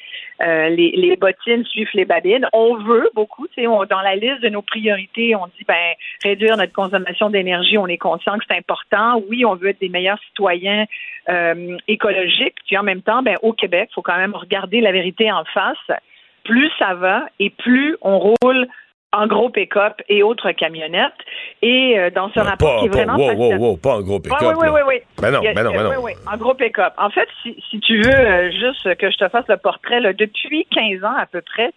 euh, 0.43 0.69
les, 0.71 1.17
bottines 1.17 1.65
suivent 1.65 1.89
les 1.95 2.05
babines. 2.05 2.47
On 2.53 2.77
veut 2.77 3.11
beaucoup, 3.15 3.47
tu 3.49 3.63
sais, 3.63 3.65
dans 3.65 4.01
la 4.03 4.17
liste 4.17 4.43
de 4.43 4.49
nos 4.49 4.63
priorités, 4.63 5.37
on 5.37 5.47
dit 5.47 5.65
ben 5.67 5.95
réduire 6.23 6.57
notre 6.57 6.73
consommation 6.73 7.31
d'énergie. 7.31 7.79
On 7.79 7.87
est 7.87 7.99
conscient 7.99 8.37
que 8.39 8.45
c'est 8.49 8.57
important. 8.57 9.23
Oui, 9.29 9.45
on 9.45 9.55
veut 9.55 9.69
être 9.69 9.81
des 9.81 9.89
meilleurs 9.89 10.19
citoyens 10.29 10.87
euh, 11.29 11.77
écologiques. 11.87 12.57
Puis 12.67 12.77
en 12.77 12.83
même 12.83 13.03
temps, 13.03 13.23
ben 13.23 13.37
au 13.43 13.53
Québec, 13.53 13.91
faut 13.95 14.03
quand 14.03 14.17
même 14.17 14.35
regarder 14.35 14.81
la 14.81 14.93
vérité 14.93 15.31
en 15.31 15.45
face. 15.45 15.99
Plus 16.45 16.71
ça 16.79 16.95
va 16.95 17.27
et 17.39 17.51
plus 17.51 17.97
on 18.03 18.19
roule 18.19 18.67
en 19.13 19.27
gros 19.27 19.51
pick-up 19.51 20.01
et 20.09 20.23
autres 20.23 20.53
camionnettes. 20.53 21.13
Et 21.61 21.99
euh, 21.99 22.11
dans 22.11 22.31
ce 22.33 22.41
rapport 22.41 22.81
qui 22.81 22.87
est 22.87 22.89
vraiment... 22.89 23.17
Wow, 23.17 23.35
wow, 23.35 23.57
wow, 23.57 23.77
pas 23.77 23.97
en 23.97 24.03
gros 24.03 24.21
pick-up. 24.21 24.39
Oui, 24.41 24.55
oui, 24.59 24.69
oui, 24.73 24.81
oui. 24.89 24.95
Ben 25.21 25.31
non, 25.31 25.41
ben 25.41 25.63
non, 25.63 25.71
ben 25.73 25.83
non. 25.85 25.91
Oui, 25.91 25.97
oui, 26.03 26.13
en 26.33 26.37
gros 26.37 26.55
pick-up. 26.55 26.93
En 26.99 27.11
fait, 27.11 27.29
si, 27.43 27.57
si 27.71 27.81
tu 27.81 28.01
veux 28.01 28.15
euh, 28.15 28.51
juste 28.51 28.97
que 28.97 29.11
je 29.11 29.17
te 29.17 29.29
fasse 29.29 29.47
le 29.49 29.57
portrait, 29.59 30.01
là, 30.01 30.13
depuis 30.13 30.67
15 30.71 31.05
ans 31.05 31.17
à 31.19 31.27
peu 31.27 31.43
près, 31.43 31.73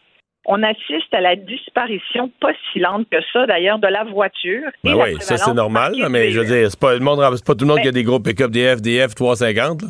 on 0.46 0.62
assiste 0.64 1.12
à 1.12 1.22
la 1.22 1.36
disparition 1.36 2.32
pas 2.40 2.52
si 2.72 2.80
lente 2.80 3.08
que 3.12 3.18
ça, 3.34 3.48
d'ailleurs, 3.48 3.80
de 3.80 3.88
la 3.88 4.04
voiture. 4.04 4.70
Ben 4.84 4.96
oui, 4.96 5.16
ça 5.20 5.38
c'est 5.38 5.54
normal, 5.54 5.94
mais 6.10 6.32
je 6.32 6.40
veux 6.40 6.46
dire, 6.46 6.70
c'est 6.70 6.80
pas, 6.80 6.98
pas 7.00 7.56
tout 7.56 7.66
le 7.66 7.66
monde 7.66 7.82
qui 7.82 7.88
a 7.88 7.92
des 7.92 8.04
gros 8.04 8.20
pick-up, 8.20 8.52
des 8.52 8.76
FDF 8.76 9.16
350. 9.16 9.82
Là. 9.82 9.88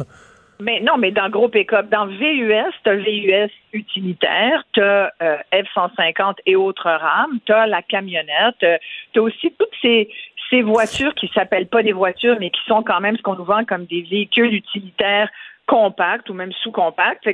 Mais 0.59 0.79
non, 0.79 0.97
mais 0.97 1.11
dans 1.11 1.29
gros 1.29 1.49
pick-up, 1.49 1.89
dans 1.89 2.05
VUS, 2.05 2.71
tu 2.83 2.89
as 2.89 2.95
VUS 2.95 3.51
utilitaire, 3.73 4.63
tu 4.73 4.81
as 4.81 5.11
euh, 5.21 5.37
F-150 5.51 6.35
et 6.45 6.55
autres 6.55 6.89
rames, 6.89 7.39
tu 7.45 7.51
as 7.51 7.67
la 7.67 7.81
camionnette, 7.81 8.63
euh, 8.63 8.77
tu 9.13 9.19
as 9.19 9.21
aussi 9.21 9.53
toutes 9.59 9.73
ces, 9.81 10.09
ces 10.49 10.61
voitures 10.61 11.13
qui 11.15 11.29
s'appellent 11.33 11.67
pas 11.67 11.83
des 11.83 11.91
voitures, 11.91 12.37
mais 12.39 12.49
qui 12.49 12.61
sont 12.67 12.83
quand 12.83 13.01
même 13.01 13.17
ce 13.17 13.21
qu'on 13.21 13.35
nous 13.35 13.43
vend 13.43 13.65
comme 13.65 13.85
des 13.85 14.01
véhicules 14.03 14.53
utilitaires 14.53 15.29
compacts 15.67 16.29
ou 16.29 16.33
même 16.33 16.51
sous-compacts. 16.63 17.27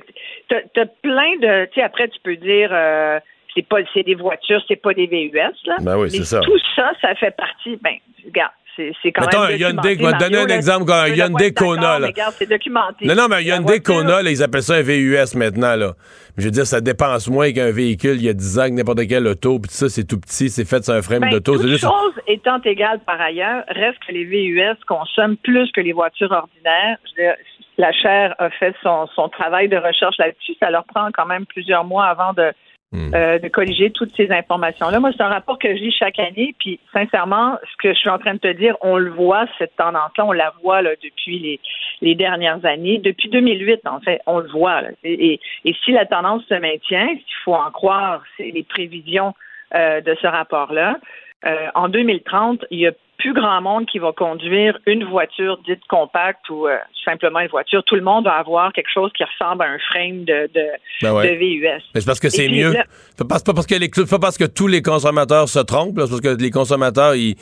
Tu 0.50 0.56
as, 0.56 0.86
plein 1.04 1.36
de... 1.42 1.66
Tu 1.66 1.76
sais, 1.76 1.84
après, 1.84 2.08
tu 2.08 2.20
peux 2.24 2.38
dire... 2.38 2.70
Euh, 2.72 3.20
c'est 3.54 3.68
pas 3.68 3.80
c'est 3.94 4.04
des 4.04 4.16
voitures, 4.16 4.64
c'est 4.66 4.78
pas 4.78 4.94
des 4.94 5.08
VUS 5.08 5.54
là. 5.66 5.76
Ben 5.82 5.98
oui, 5.98 6.10
c'est 6.10 6.24
ça. 6.24 6.40
Tout 6.40 6.58
ça, 6.74 6.94
ça 7.02 7.14
fait 7.16 7.36
partie. 7.36 7.76
Ben, 7.82 7.96
regarde, 8.24 8.54
c'est 8.76 9.12
quand 9.12 9.26
Mettons, 9.26 9.48
même. 9.48 9.60
Hyundai, 9.60 9.98
je 10.00 10.06
vais 10.06 10.14
te 10.14 10.20
donner 10.20 10.38
un 10.40 10.48
exemple. 10.48 10.92
Un 10.92 11.08
Hyundai 11.08 11.54
Kona. 11.54 12.00
Là. 12.00 12.10
c'est 12.32 12.50
documenté. 12.50 13.06
Non, 13.06 13.16
non, 13.16 13.28
mais 13.30 13.38
un 13.38 13.42
Hyundai 13.42 13.80
Kona, 13.82 14.22
là, 14.22 14.32
ils 14.32 14.44
appellent 14.44 14.64
ça 14.64 14.76
un 14.76 14.82
VUS 14.82 15.36
maintenant. 15.36 15.76
Là. 15.76 15.94
Je 16.38 16.46
veux 16.46 16.52
dire, 16.52 16.66
ça 16.66 16.82
dépense 16.82 17.30
moins 17.30 17.52
qu'un 17.52 17.72
véhicule 17.72 18.16
il 18.16 18.24
y 18.24 18.30
a 18.30 18.34
10 18.34 18.60
ans 18.60 18.66
que 18.66 18.74
n'importe 18.74 19.08
quel 19.08 19.28
auto. 19.28 19.60
Puis 19.60 19.72
ça, 19.72 19.90
c'est 19.90 20.06
tout 20.06 20.20
petit, 20.20 20.50
c'est 20.50 20.66
fait 20.66 20.84
sur 20.84 20.94
un 20.94 21.02
frame 21.02 21.22
ben, 21.22 21.32
d'auto. 21.32 21.58
Toute 21.58 21.68
juste... 21.68 21.84
chose 21.84 22.14
étant 22.28 22.62
égale 22.62 23.00
par 23.06 23.20
ailleurs, 23.20 23.64
reste 23.68 24.00
que 24.08 24.14
les 24.14 24.26
VUS 24.26 24.78
consomment 24.88 25.38
plus 25.38 25.72
que 25.72 25.82
les 25.82 25.94
voitures 25.94 26.32
ordinaires. 26.32 26.98
Je 27.06 27.22
veux 27.22 27.28
dire, 27.28 27.36
la 27.78 27.92
chaire 27.92 28.36
a 28.40 28.50
fait 28.50 28.76
son, 28.84 29.08
son 29.16 29.30
travail 29.30 29.68
de 29.68 29.78
recherche 29.78 30.18
là-dessus. 30.18 30.54
Ça 30.60 30.70
leur 30.70 30.86
prend 30.86 31.10
quand 31.14 31.26
même 31.26 31.46
plusieurs 31.46 31.84
mois 31.84 32.06
avant 32.06 32.34
de 32.34 32.52
Hmm. 32.94 33.16
Euh, 33.16 33.40
de 33.40 33.48
colliger 33.48 33.90
toutes 33.92 34.14
ces 34.18 34.30
informations-là. 34.32 35.00
Moi, 35.00 35.12
c'est 35.16 35.24
un 35.24 35.30
rapport 35.30 35.58
que 35.58 35.70
je 35.70 35.82
lis 35.82 35.96
chaque 35.98 36.20
année, 36.20 36.54
puis 36.60 36.78
sincèrement, 36.92 37.58
ce 37.64 37.78
que 37.78 37.94
je 37.94 37.98
suis 37.98 38.10
en 38.10 38.20
train 38.20 38.34
de 38.34 38.40
te 38.40 38.52
dire, 38.52 38.76
on 38.82 38.98
le 38.98 39.10
voit, 39.10 39.46
cette 39.58 39.78
tendance-là, 39.78 40.26
on 40.26 40.34
la 40.34 40.54
voit 40.62 40.82
là, 40.82 40.90
depuis 41.02 41.40
les, 41.40 41.60
les 42.02 42.16
dernières 42.16 42.66
années. 42.66 42.98
Depuis 42.98 43.30
2008, 43.30 43.88
en 43.88 44.02
fait, 44.02 44.20
on 44.26 44.40
le 44.40 44.50
voit. 44.50 44.82
Et, 45.06 45.40
et, 45.64 45.76
si 45.86 45.94
la 45.94 46.06
tendance 46.06 46.44
se 46.50 46.56
maintient, 46.56 47.08
s'il 47.08 47.36
faut 47.46 47.56
en 47.56 47.72
croire 47.72 48.24
les 48.40 48.64
prévisions 48.64 49.34
euh, 49.74 50.02
de 50.02 50.14
ce 50.22 50.28
rapport-là, 50.28 50.98
euh, 51.46 51.68
en 51.76 51.88
2030, 51.88 52.66
il 52.72 52.80
y 52.80 52.88
a 52.88 52.92
plus 53.22 53.34
grand 53.34 53.62
monde 53.62 53.86
qui 53.86 54.00
va 54.00 54.12
conduire 54.12 54.78
une 54.88 55.04
voiture 55.04 55.60
dite 55.68 55.86
compacte 55.88 56.50
ou 56.50 56.68
euh, 56.68 56.78
simplement 57.06 57.40
une 57.40 57.50
voiture. 57.50 57.84
Tout 57.84 57.96
le 57.96 58.02
monde 58.02 58.26
va 58.26 58.34
avoir 58.34 58.74
quelque 58.74 58.90
chose 58.92 59.12
qui 59.16 59.24
ressemble 59.24 59.62
à 59.64 59.68
un 59.68 59.78
frame 59.78 60.24
de, 60.26 60.50
de, 60.54 60.68
ben 61.02 61.38
VUS. 61.38 61.62
Mais 61.94 62.02
c'est 62.02 62.06
parce 62.06 62.20
que 62.20 62.30
c'est 62.30 62.50
mieux. 62.50 62.74
C'est 63.16 63.28
pas, 63.28 63.40
parce 63.54 63.68
que 63.68 63.76
les, 63.76 63.90
pas 63.90 64.20
parce 64.20 64.38
que 64.38 64.46
tous 64.46 64.68
les 64.68 64.82
consommateurs 64.82 65.48
se 65.48 65.60
trompent, 65.60 66.00
c'est 66.00 66.10
parce 66.10 66.22
que 66.22 66.42
les 66.42 66.50
consommateurs, 66.50 67.14
ils, 67.16 67.36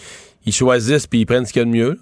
choisissent 0.51 1.07
puis 1.07 1.21
ils 1.21 1.25
prennent 1.25 1.45
ce 1.45 1.53
qu'il 1.53 1.61
y 1.61 1.63
a 1.63 1.65
de 1.65 1.71
mieux. 1.71 1.97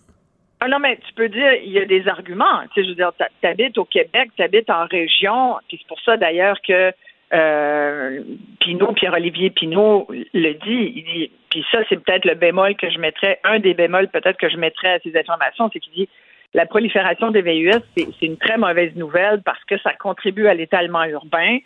Ah 0.59 0.67
non, 0.67 0.79
mais 0.79 0.97
tu 1.07 1.13
peux 1.13 1.29
dire, 1.29 1.53
il 1.63 1.71
y 1.71 1.77
a 1.77 1.85
des 1.85 2.07
arguments. 2.07 2.63
Tu 2.73 2.81
sais, 2.81 2.83
je 2.83 2.89
veux 2.89 2.95
dire, 2.95 3.11
t'habites 3.41 3.77
au 3.77 3.85
Québec, 3.85 4.31
t'habites 4.37 4.71
en 4.71 4.87
région, 4.87 5.57
puis 5.67 5.77
c'est 5.79 5.87
pour 5.87 5.99
ça 6.01 6.17
d'ailleurs 6.17 6.57
que 6.67 6.91
euh, 7.33 8.21
Pinot, 8.59 8.93
Pierre-Olivier 8.93 9.49
Pinot 9.49 10.07
le 10.09 10.53
dit, 10.53 10.93
il 10.95 11.03
dit, 11.03 11.31
puis 11.49 11.65
ça, 11.71 11.79
c'est 11.89 12.01
peut-être 12.01 12.25
le 12.25 12.35
bémol 12.35 12.75
que 12.75 12.89
je 12.89 12.99
mettrais, 12.99 13.39
un 13.43 13.59
des 13.59 13.73
bémols 13.73 14.07
peut-être 14.09 14.37
que 14.37 14.49
je 14.49 14.57
mettrais 14.57 14.93
à 14.93 14.99
ces 14.99 15.17
informations, 15.17 15.69
c'est 15.71 15.79
qu'il 15.79 15.93
dit 15.93 16.09
la 16.53 16.65
prolifération 16.65 17.29
des 17.31 17.41
VUS, 17.41 17.81
c'est 17.95 18.21
une 18.21 18.37
très 18.37 18.57
mauvaise 18.57 18.95
nouvelle 18.95 19.41
parce 19.43 19.63
que 19.65 19.77
ça 19.79 19.93
contribue 19.93 20.47
à 20.47 20.53
l'étalement 20.53 21.03
urbain, 21.03 21.59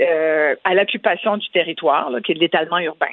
euh, 0.00 0.54
à 0.64 0.74
l'occupation 0.74 1.36
du 1.36 1.48
territoire, 1.50 2.10
qui 2.24 2.32
est 2.32 2.36
l'étalement 2.36 2.78
urbain. 2.78 3.06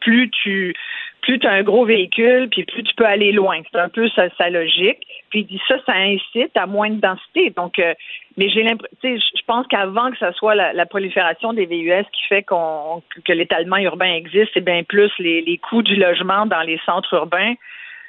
Plus 0.00 0.30
tu 0.30 0.74
plus 1.22 1.38
tu 1.38 1.46
as 1.46 1.52
un 1.52 1.62
gros 1.62 1.84
véhicule, 1.84 2.48
puis 2.50 2.64
plus 2.64 2.82
tu 2.82 2.94
peux 2.94 3.06
aller 3.06 3.30
loin. 3.30 3.60
C'est 3.70 3.78
un 3.78 3.88
peu 3.88 4.08
sa, 4.08 4.50
logique. 4.50 4.98
Puis 5.30 5.40
il 5.40 5.46
dit 5.46 5.60
ça, 5.68 5.76
ça 5.86 5.94
incite 5.94 6.56
à 6.56 6.66
moins 6.66 6.90
de 6.90 7.00
densité. 7.00 7.50
Donc, 7.50 7.78
euh, 7.78 7.94
mais 8.36 8.48
j'ai 8.48 8.64
l'impression, 8.64 8.96
je 9.02 9.42
pense 9.46 9.66
qu'avant 9.68 10.10
que 10.10 10.18
ça 10.18 10.32
soit 10.32 10.54
la, 10.54 10.86
prolifération 10.86 11.52
des 11.52 11.66
VUS 11.66 12.04
qui 12.12 12.26
fait 12.28 12.42
qu'on 12.42 13.02
que 13.24 13.32
l'étalement 13.32 13.76
urbain 13.76 14.12
existe, 14.12 14.50
c'est 14.52 14.64
bien 14.64 14.82
plus 14.82 15.12
les, 15.18 15.42
les 15.42 15.58
coûts 15.58 15.82
du 15.82 15.94
logement 15.94 16.46
dans 16.46 16.62
les 16.62 16.80
centres 16.84 17.14
urbains. 17.14 17.54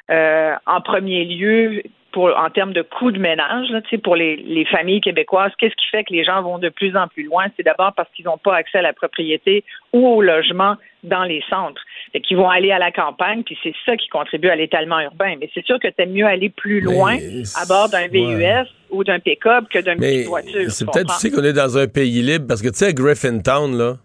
Euh, 0.10 0.56
en 0.66 0.82
premier 0.82 1.24
lieu, 1.24 1.84
pour, 2.14 2.30
en 2.38 2.50
termes 2.52 2.74
de 2.74 2.84
coûts 2.84 3.12
de 3.12 3.20
ménage, 3.20 3.70
là, 3.70 3.82
pour 4.04 4.16
les, 4.16 4.38
les 4.38 4.66
familles 4.66 5.02
québécoises, 5.02 5.52
qu'est-ce 5.58 5.76
qui 5.76 5.88
fait 5.92 6.04
que 6.04 6.14
les 6.14 6.24
gens 6.24 6.42
vont 6.42 6.60
de 6.60 6.70
plus 6.70 6.96
en 6.96 7.08
plus 7.08 7.24
loin? 7.24 7.46
C'est 7.58 7.64
d'abord 7.64 7.92
parce 7.94 8.10
qu'ils 8.16 8.26
n'ont 8.26 8.38
pas 8.38 8.56
accès 8.56 8.78
à 8.78 8.82
la 8.84 8.94
propriété 8.94 9.64
ou 9.92 10.08
au 10.08 10.22
logement 10.22 10.76
dans 11.04 11.24
les 11.24 11.44
centres. 11.50 11.82
Et 12.14 12.22
qu'ils 12.22 12.38
vont 12.38 12.50
aller 12.50 12.72
à 12.72 12.78
la 12.78 12.92
campagne, 12.92 13.44
puis 13.44 13.58
c'est 13.64 13.74
ça 13.86 13.98
qui 13.98 14.08
contribue 14.08 14.50
à 14.50 14.56
l'étalement 14.56 15.00
urbain. 15.00 15.36
Mais 15.40 15.50
c'est 15.54 15.66
sûr 15.66 15.80
que 15.80 15.88
tu 15.88 15.96
aimes 15.98 16.14
mieux 16.14 16.28
aller 16.28 16.50
plus 16.50 16.80
loin 16.80 17.18
à 17.62 17.66
bord 17.66 17.90
d'un 17.90 18.08
VUS 18.08 18.70
ou 18.92 19.04
d'un 19.04 19.20
pick-up 19.20 19.66
que 19.70 19.80
d'un 19.80 19.98
petite 19.98 20.28
voiture. 20.28 20.70
C'est 20.72 20.86
peut-être 20.86 21.10
aussi 21.10 21.32
qu'on 21.32 21.44
est 21.44 21.54
dans 21.54 21.78
un 21.78 21.88
pays 21.88 22.22
libre, 22.22 22.46
parce 22.48 22.62
que 22.62 22.70
tu 22.70 22.76
sais, 22.76 22.94
Griffintown, 22.94 23.76
là, 23.76 23.96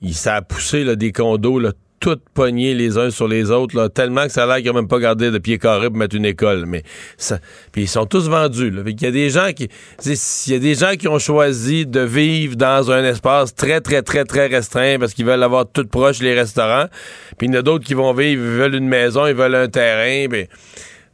il 0.00 0.14
s'est 0.14 0.40
poussé 0.48 0.82
là, 0.82 0.96
des 0.96 1.12
condos 1.12 1.58
là, 1.58 1.72
toutes 2.00 2.22
pognées 2.34 2.74
les 2.74 2.96
uns 2.98 3.10
sur 3.10 3.28
les 3.28 3.50
autres, 3.50 3.76
là, 3.76 3.88
tellement 3.88 4.26
que 4.26 4.32
ça 4.32 4.44
a 4.44 4.46
l'air 4.46 4.56
qu'ils 4.56 4.68
n'ont 4.68 4.74
même 4.74 4.88
pas 4.88 4.98
gardé 4.98 5.30
de 5.30 5.38
pied 5.38 5.58
carré 5.58 5.88
pour 5.88 5.98
mettre 5.98 6.16
une 6.16 6.24
école. 6.24 6.64
Mais 6.66 6.82
ça, 7.18 7.38
puis 7.72 7.82
ils 7.82 7.88
sont 7.88 8.06
tous 8.06 8.28
vendus. 8.28 8.70
Là. 8.70 8.82
Il 8.86 9.00
y 9.00 9.06
a 9.06 9.10
des 9.10 9.28
gens 9.30 9.52
qui, 9.52 9.68
il 10.06 10.52
y 10.52 10.56
a 10.56 10.58
des 10.58 10.74
gens 10.74 10.96
qui 10.98 11.08
ont 11.08 11.18
choisi 11.18 11.86
de 11.86 12.00
vivre 12.00 12.56
dans 12.56 12.90
un 12.90 13.04
espace 13.04 13.54
très, 13.54 13.80
très, 13.80 14.02
très, 14.02 14.24
très 14.24 14.46
restreint 14.46 14.98
parce 14.98 15.12
qu'ils 15.12 15.26
veulent 15.26 15.42
avoir 15.42 15.66
tout 15.70 15.86
proche 15.86 16.20
les 16.20 16.34
restaurants. 16.34 16.86
Puis 17.36 17.46
il 17.46 17.54
y 17.54 17.56
en 17.56 17.60
a 17.60 17.62
d'autres 17.62 17.84
qui 17.84 17.94
vont 17.94 18.14
vivre, 18.14 18.42
ils 18.42 18.58
veulent 18.58 18.74
une 18.74 18.88
maison, 18.88 19.26
ils 19.26 19.34
veulent 19.34 19.54
un 19.54 19.68
terrain. 19.68 20.26
Ben, 20.28 20.46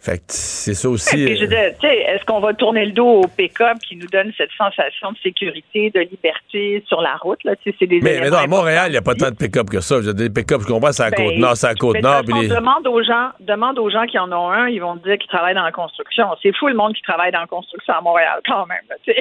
fait 0.07 0.23
c'est 0.29 0.75
ça 0.75 0.89
aussi. 0.89 1.25
Euh, 1.25 1.73
est-ce 1.83 2.25
qu'on 2.25 2.41
va 2.41 2.55
tourner 2.55 2.87
le 2.87 2.93
dos 2.93 3.23
au 3.23 3.27
pick-up 3.27 3.79
qui 3.87 3.97
nous 3.97 4.07
donne 4.07 4.33
cette 4.37 4.51
sensation 4.57 5.13
de 5.13 5.19
sécurité, 5.19 5.91
de 5.91 6.01
liberté 6.01 6.85
sur 6.87 7.01
la 7.01 7.17
route? 7.17 7.43
Là? 7.45 7.55
C'est 7.65 7.87
des 7.87 8.01
mais, 8.01 8.21
mais 8.21 8.31
non, 8.31 8.39
à 8.39 8.47
Montréal, 8.47 8.89
il 8.89 8.93
n'y 8.93 8.97
a 8.97 9.03
pas 9.03 9.15
tant 9.15 9.31
de 9.31 9.37
pick-up 9.37 9.69
que 9.69 9.81
ça. 9.81 10.01
Des 10.01 10.31
pick-up, 10.31 10.63
je 10.63 10.67
comprends, 10.67 10.93
c'est 10.93 11.03
à 11.03 11.11
la 11.11 11.17
ben, 11.17 11.27
Côte-Nord, 11.27 11.57
c'est 11.57 11.67
à 11.67 11.75
Côte-Nord. 11.75 12.25
demande, 12.25 12.87
aux 12.87 13.03
gens, 13.03 13.31
demande 13.41 13.79
aux 13.79 13.91
gens 13.91 14.07
qui 14.07 14.19
en 14.19 14.31
ont 14.33 14.51
un, 14.51 14.69
ils 14.69 14.81
vont 14.81 14.97
dire 14.97 15.19
qu'ils 15.19 15.31
travaillent 15.31 15.55
dans 15.55 15.65
la 15.65 15.73
construction. 15.73 16.27
C'est 16.43 16.55
fou 16.57 16.69
le 16.69 16.75
monde 16.75 16.95
qui 16.95 17.03
travaille 17.03 17.33
dans 17.33 17.41
la 17.41 17.47
construction 17.47 17.95
à 17.95 18.01
Montréal, 18.01 18.41
quand 18.47 18.67
même. 18.67 18.79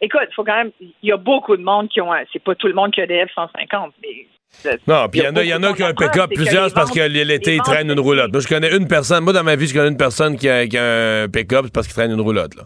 Écoute, 0.00 0.26
il 0.30 0.34
faut 0.34 0.44
quand 0.44 0.56
même. 0.56 0.70
Il 0.80 1.08
y 1.08 1.12
a 1.12 1.16
beaucoup 1.16 1.56
de 1.56 1.62
monde 1.62 1.88
qui 1.88 2.00
ont. 2.00 2.10
C'est 2.32 2.42
pas 2.42 2.54
tout 2.54 2.68
le 2.68 2.74
monde 2.74 2.92
qui 2.92 3.00
a 3.00 3.06
des 3.06 3.24
F-150, 3.24 3.90
mais 4.02 4.26
non, 4.86 5.08
puis 5.08 5.20
il 5.20 5.24
y, 5.24 5.28
en 5.28 5.36
a, 5.36 5.44
y 5.44 5.54
en 5.54 5.62
a 5.62 5.72
qui 5.72 5.82
ont 5.82 5.86
un 5.86 5.94
pick-up, 5.94 6.30
plusieurs, 6.34 6.72
parce 6.72 6.90
que 6.90 7.00
l'été, 7.00 7.56
ils 7.56 7.62
traînent 7.62 7.90
une 7.90 8.00
roulotte. 8.00 8.32
Moi, 8.32 8.40
je 8.40 8.48
connais 8.48 8.74
une 8.74 8.88
personne, 8.88 9.24
moi, 9.24 9.32
dans 9.32 9.44
ma 9.44 9.56
vie, 9.56 9.66
je 9.66 9.74
connais 9.74 9.88
une 9.88 9.96
personne 9.96 10.36
qui 10.36 10.48
a, 10.48 10.60
un 10.60 11.28
pick-up, 11.28 11.66
parce 11.72 11.86
qu'il 11.86 11.94
traîne 11.94 12.12
une 12.12 12.20
roulotte. 12.20 12.54
Là. 12.56 12.64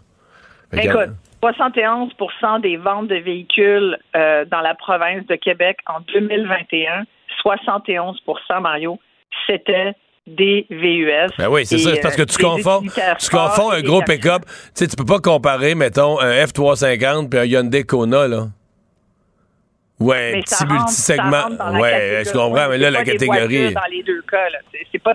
Écoute, 0.81 1.11
71% 1.43 2.61
des 2.61 2.77
ventes 2.77 3.07
de 3.07 3.15
véhicules 3.15 3.97
euh, 4.15 4.45
dans 4.45 4.61
la 4.61 4.75
province 4.75 5.25
de 5.27 5.35
Québec 5.35 5.77
en 5.87 5.99
2021, 6.13 7.03
71% 7.45 8.61
Mario, 8.61 8.99
c'était 9.45 9.93
des 10.25 10.65
VUS. 10.69 11.33
Ben 11.37 11.49
oui, 11.49 11.65
c'est 11.65 11.77
ça, 11.77 11.93
c'est 11.93 12.01
parce 12.01 12.15
que 12.15 12.23
tu 12.23 12.41
confonds, 12.41 12.81
tu 12.81 13.29
confonds 13.29 13.71
un 13.71 13.81
gros 13.81 14.01
pick-up. 14.01 14.43
Tu 14.45 14.51
sais, 14.73 14.87
tu 14.87 14.95
peux 14.95 15.05
pas 15.05 15.19
comparer, 15.19 15.75
mettons, 15.75 16.19
un 16.19 16.31
F350 16.31 17.29
puis 17.29 17.39
un 17.39 17.45
Hyundai 17.45 17.83
Kona, 17.83 18.27
là. 18.27 18.47
Ouais, 20.03 20.41
petit 20.41 20.65
multisegment. 20.65 21.79
Ouais, 21.79 22.23
je 22.25 22.31
comprends, 22.31 22.69
mais 22.69 22.77
là, 22.77 22.91
la 22.91 23.03
catégorie. 23.03 23.73
Dans 23.73 23.81
les 23.91 24.03
deux 24.03 24.21
cas, 24.23 24.47
c'est 24.91 25.01
pas 25.01 25.13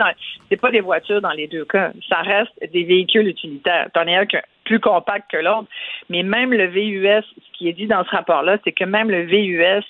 pas 0.61 0.71
des 0.71 0.81
voitures 0.81 1.21
dans 1.21 1.31
les 1.31 1.47
deux 1.47 1.65
cas. 1.65 1.93
Ça 2.09 2.23
reste 2.23 2.53
des 2.73 2.85
véhicules 2.85 3.29
utilitaires. 3.29 3.89
T'en 3.95 4.07
as 4.07 4.21
un 4.21 4.27
plus 4.65 4.81
compact 4.81 5.31
que 5.31 5.39
l'autre. 5.39 5.69
Mais 6.09 6.23
même 6.23 6.53
le 6.53 6.67
VUS, 6.67 7.25
ce 7.37 7.59
qui 7.59 7.69
est 7.69 7.73
dit 7.73 7.87
dans 7.87 8.05
ce 8.05 8.11
rapport-là, 8.11 8.59
c'est 8.65 8.73
que 8.73 8.85
même 8.85 9.11
le 9.11 9.25
VUS 9.25 9.85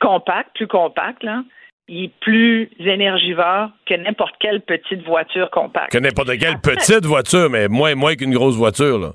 compact, 0.00 0.50
plus 0.54 0.66
compact, 0.66 1.22
là, 1.22 1.42
il 1.88 2.04
est 2.04 2.12
plus 2.20 2.70
énergivore 2.80 3.70
que 3.86 3.94
n'importe 3.94 4.34
quelle 4.40 4.60
petite 4.60 5.04
voiture 5.04 5.50
compacte. 5.50 5.92
Que 5.92 5.98
n'importe 5.98 6.36
quelle 6.38 6.58
petite 6.58 7.04
voiture, 7.04 7.48
mais 7.50 7.68
moins, 7.68 7.94
moins 7.94 8.14
qu'une 8.16 8.34
grosse 8.34 8.56
voiture, 8.56 8.98
là. 8.98 9.12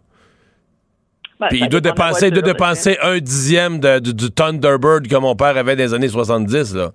Ben, 1.41 1.47
Puis 1.49 1.59
il 1.61 1.69
doit 1.69 1.81
dépenser, 1.81 2.29
dépenser 2.29 2.97
un 3.01 3.17
dixième 3.17 3.79
du, 3.79 4.31
Thunderbird 4.31 5.07
que 5.07 5.15
mon 5.15 5.35
père 5.35 5.57
avait 5.57 5.75
dans 5.75 5.83
les 5.83 5.93
années 5.95 6.07
70, 6.07 6.75
là. 6.75 6.91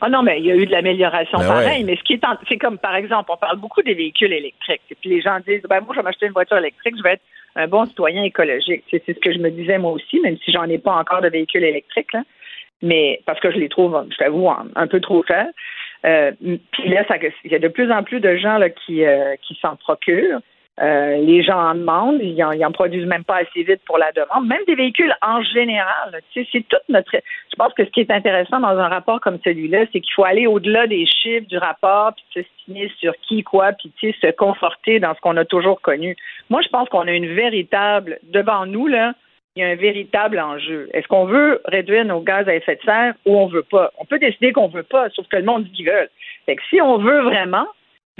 Ah 0.00 0.08
non, 0.08 0.22
mais 0.22 0.38
il 0.40 0.46
y 0.46 0.50
a 0.50 0.56
eu 0.56 0.64
de 0.64 0.72
l'amélioration 0.72 1.36
ben 1.36 1.46
pareil. 1.46 1.84
Mais 1.84 1.94
ce 1.94 2.02
qui 2.02 2.14
est, 2.14 2.20
c'est 2.48 2.56
comme, 2.56 2.78
par 2.78 2.94
exemple, 2.94 3.30
on 3.30 3.36
parle 3.36 3.58
beaucoup 3.58 3.82
des 3.82 3.92
véhicules 3.92 4.32
électriques. 4.32 4.80
Et 4.90 4.94
puis 4.94 5.10
les 5.10 5.20
gens 5.20 5.40
disent, 5.46 5.60
ben 5.68 5.80
moi, 5.80 5.90
je 5.90 5.96
vais 5.96 6.04
m'acheter 6.04 6.24
une 6.24 6.32
voiture 6.32 6.56
électrique, 6.56 6.94
je 6.96 7.02
vais 7.02 7.12
être 7.12 7.22
un 7.54 7.68
bon 7.68 7.84
citoyen 7.84 8.22
écologique. 8.22 8.82
C'est, 8.90 9.02
ce 9.06 9.20
que 9.20 9.30
je 9.30 9.38
me 9.38 9.50
disais 9.50 9.76
moi 9.76 9.92
aussi, 9.92 10.18
même 10.20 10.38
si 10.42 10.52
j'en 10.52 10.64
ai 10.64 10.78
pas 10.78 10.94
encore 10.94 11.20
de 11.20 11.28
véhicules 11.28 11.64
électriques. 11.64 12.14
Là. 12.14 12.22
Mais 12.80 13.20
parce 13.26 13.40
que 13.40 13.50
je 13.50 13.58
les 13.58 13.68
trouve, 13.68 14.02
je 14.10 14.16
t'avoue, 14.16 14.48
un 14.48 14.86
peu 14.86 15.00
trop 15.00 15.22
chers. 15.28 15.48
Euh, 16.06 16.32
puis 16.40 16.88
là, 16.88 17.04
il 17.44 17.52
y 17.52 17.54
a 17.54 17.58
de 17.58 17.68
plus 17.68 17.92
en 17.92 18.02
plus 18.02 18.20
de 18.20 18.36
gens 18.36 18.56
là, 18.56 18.70
qui, 18.70 19.04
euh, 19.04 19.34
qui 19.42 19.54
s'en 19.60 19.76
procurent. 19.76 20.40
Euh, 20.80 21.18
les 21.18 21.42
gens 21.42 21.58
en 21.58 21.74
demandent, 21.74 22.20
ils 22.22 22.42
en, 22.42 22.52
en, 22.52 22.72
produisent 22.72 23.06
même 23.06 23.24
pas 23.24 23.36
assez 23.36 23.62
vite 23.64 23.82
pour 23.84 23.98
la 23.98 24.12
demande. 24.12 24.46
Même 24.46 24.62
des 24.66 24.74
véhicules 24.74 25.14
en 25.20 25.42
général. 25.42 26.20
Tu 26.32 26.42
sais, 26.42 26.48
c'est 26.50 26.68
toute 26.68 26.88
notre. 26.88 27.10
Je 27.12 27.56
pense 27.56 27.74
que 27.74 27.84
ce 27.84 27.90
qui 27.90 28.00
est 28.00 28.10
intéressant 28.10 28.60
dans 28.60 28.78
un 28.78 28.88
rapport 28.88 29.20
comme 29.20 29.38
celui-là, 29.44 29.80
c'est 29.92 30.00
qu'il 30.00 30.12
faut 30.14 30.24
aller 30.24 30.46
au-delà 30.46 30.86
des 30.86 31.04
chiffres 31.04 31.46
du 31.46 31.58
rapport, 31.58 32.14
puis 32.14 32.46
signer 32.64 32.90
sur 32.98 33.14
qui 33.28 33.42
quoi, 33.42 33.72
puis 33.72 33.92
tu 33.98 34.12
sais, 34.12 34.18
se 34.20 34.32
conforter 34.32 35.00
dans 35.00 35.14
ce 35.14 35.20
qu'on 35.20 35.36
a 35.36 35.44
toujours 35.44 35.82
connu. 35.82 36.16
Moi, 36.48 36.62
je 36.62 36.68
pense 36.68 36.88
qu'on 36.88 37.06
a 37.06 37.12
une 37.12 37.34
véritable 37.34 38.18
devant 38.22 38.64
nous 38.64 38.86
là. 38.86 39.12
Il 39.56 39.62
y 39.62 39.64
a 39.64 39.68
un 39.68 39.74
véritable 39.74 40.38
enjeu. 40.38 40.88
Est-ce 40.94 41.08
qu'on 41.08 41.24
veut 41.24 41.60
réduire 41.64 42.04
nos 42.04 42.20
gaz 42.20 42.48
à 42.48 42.54
effet 42.54 42.76
de 42.76 42.82
serre 42.82 43.14
ou 43.26 43.36
on 43.36 43.48
veut 43.48 43.64
pas? 43.64 43.90
On 43.98 44.04
peut 44.04 44.20
décider 44.20 44.52
qu'on 44.52 44.68
veut 44.68 44.84
pas, 44.84 45.10
sauf 45.10 45.26
que 45.26 45.36
le 45.36 45.42
monde 45.42 45.64
dit 45.64 45.72
qu'il 45.72 45.86
veut. 45.86 46.08
Fait 46.46 46.54
que 46.54 46.62
si 46.70 46.80
on 46.80 46.98
veut 46.98 47.22
vraiment, 47.22 47.66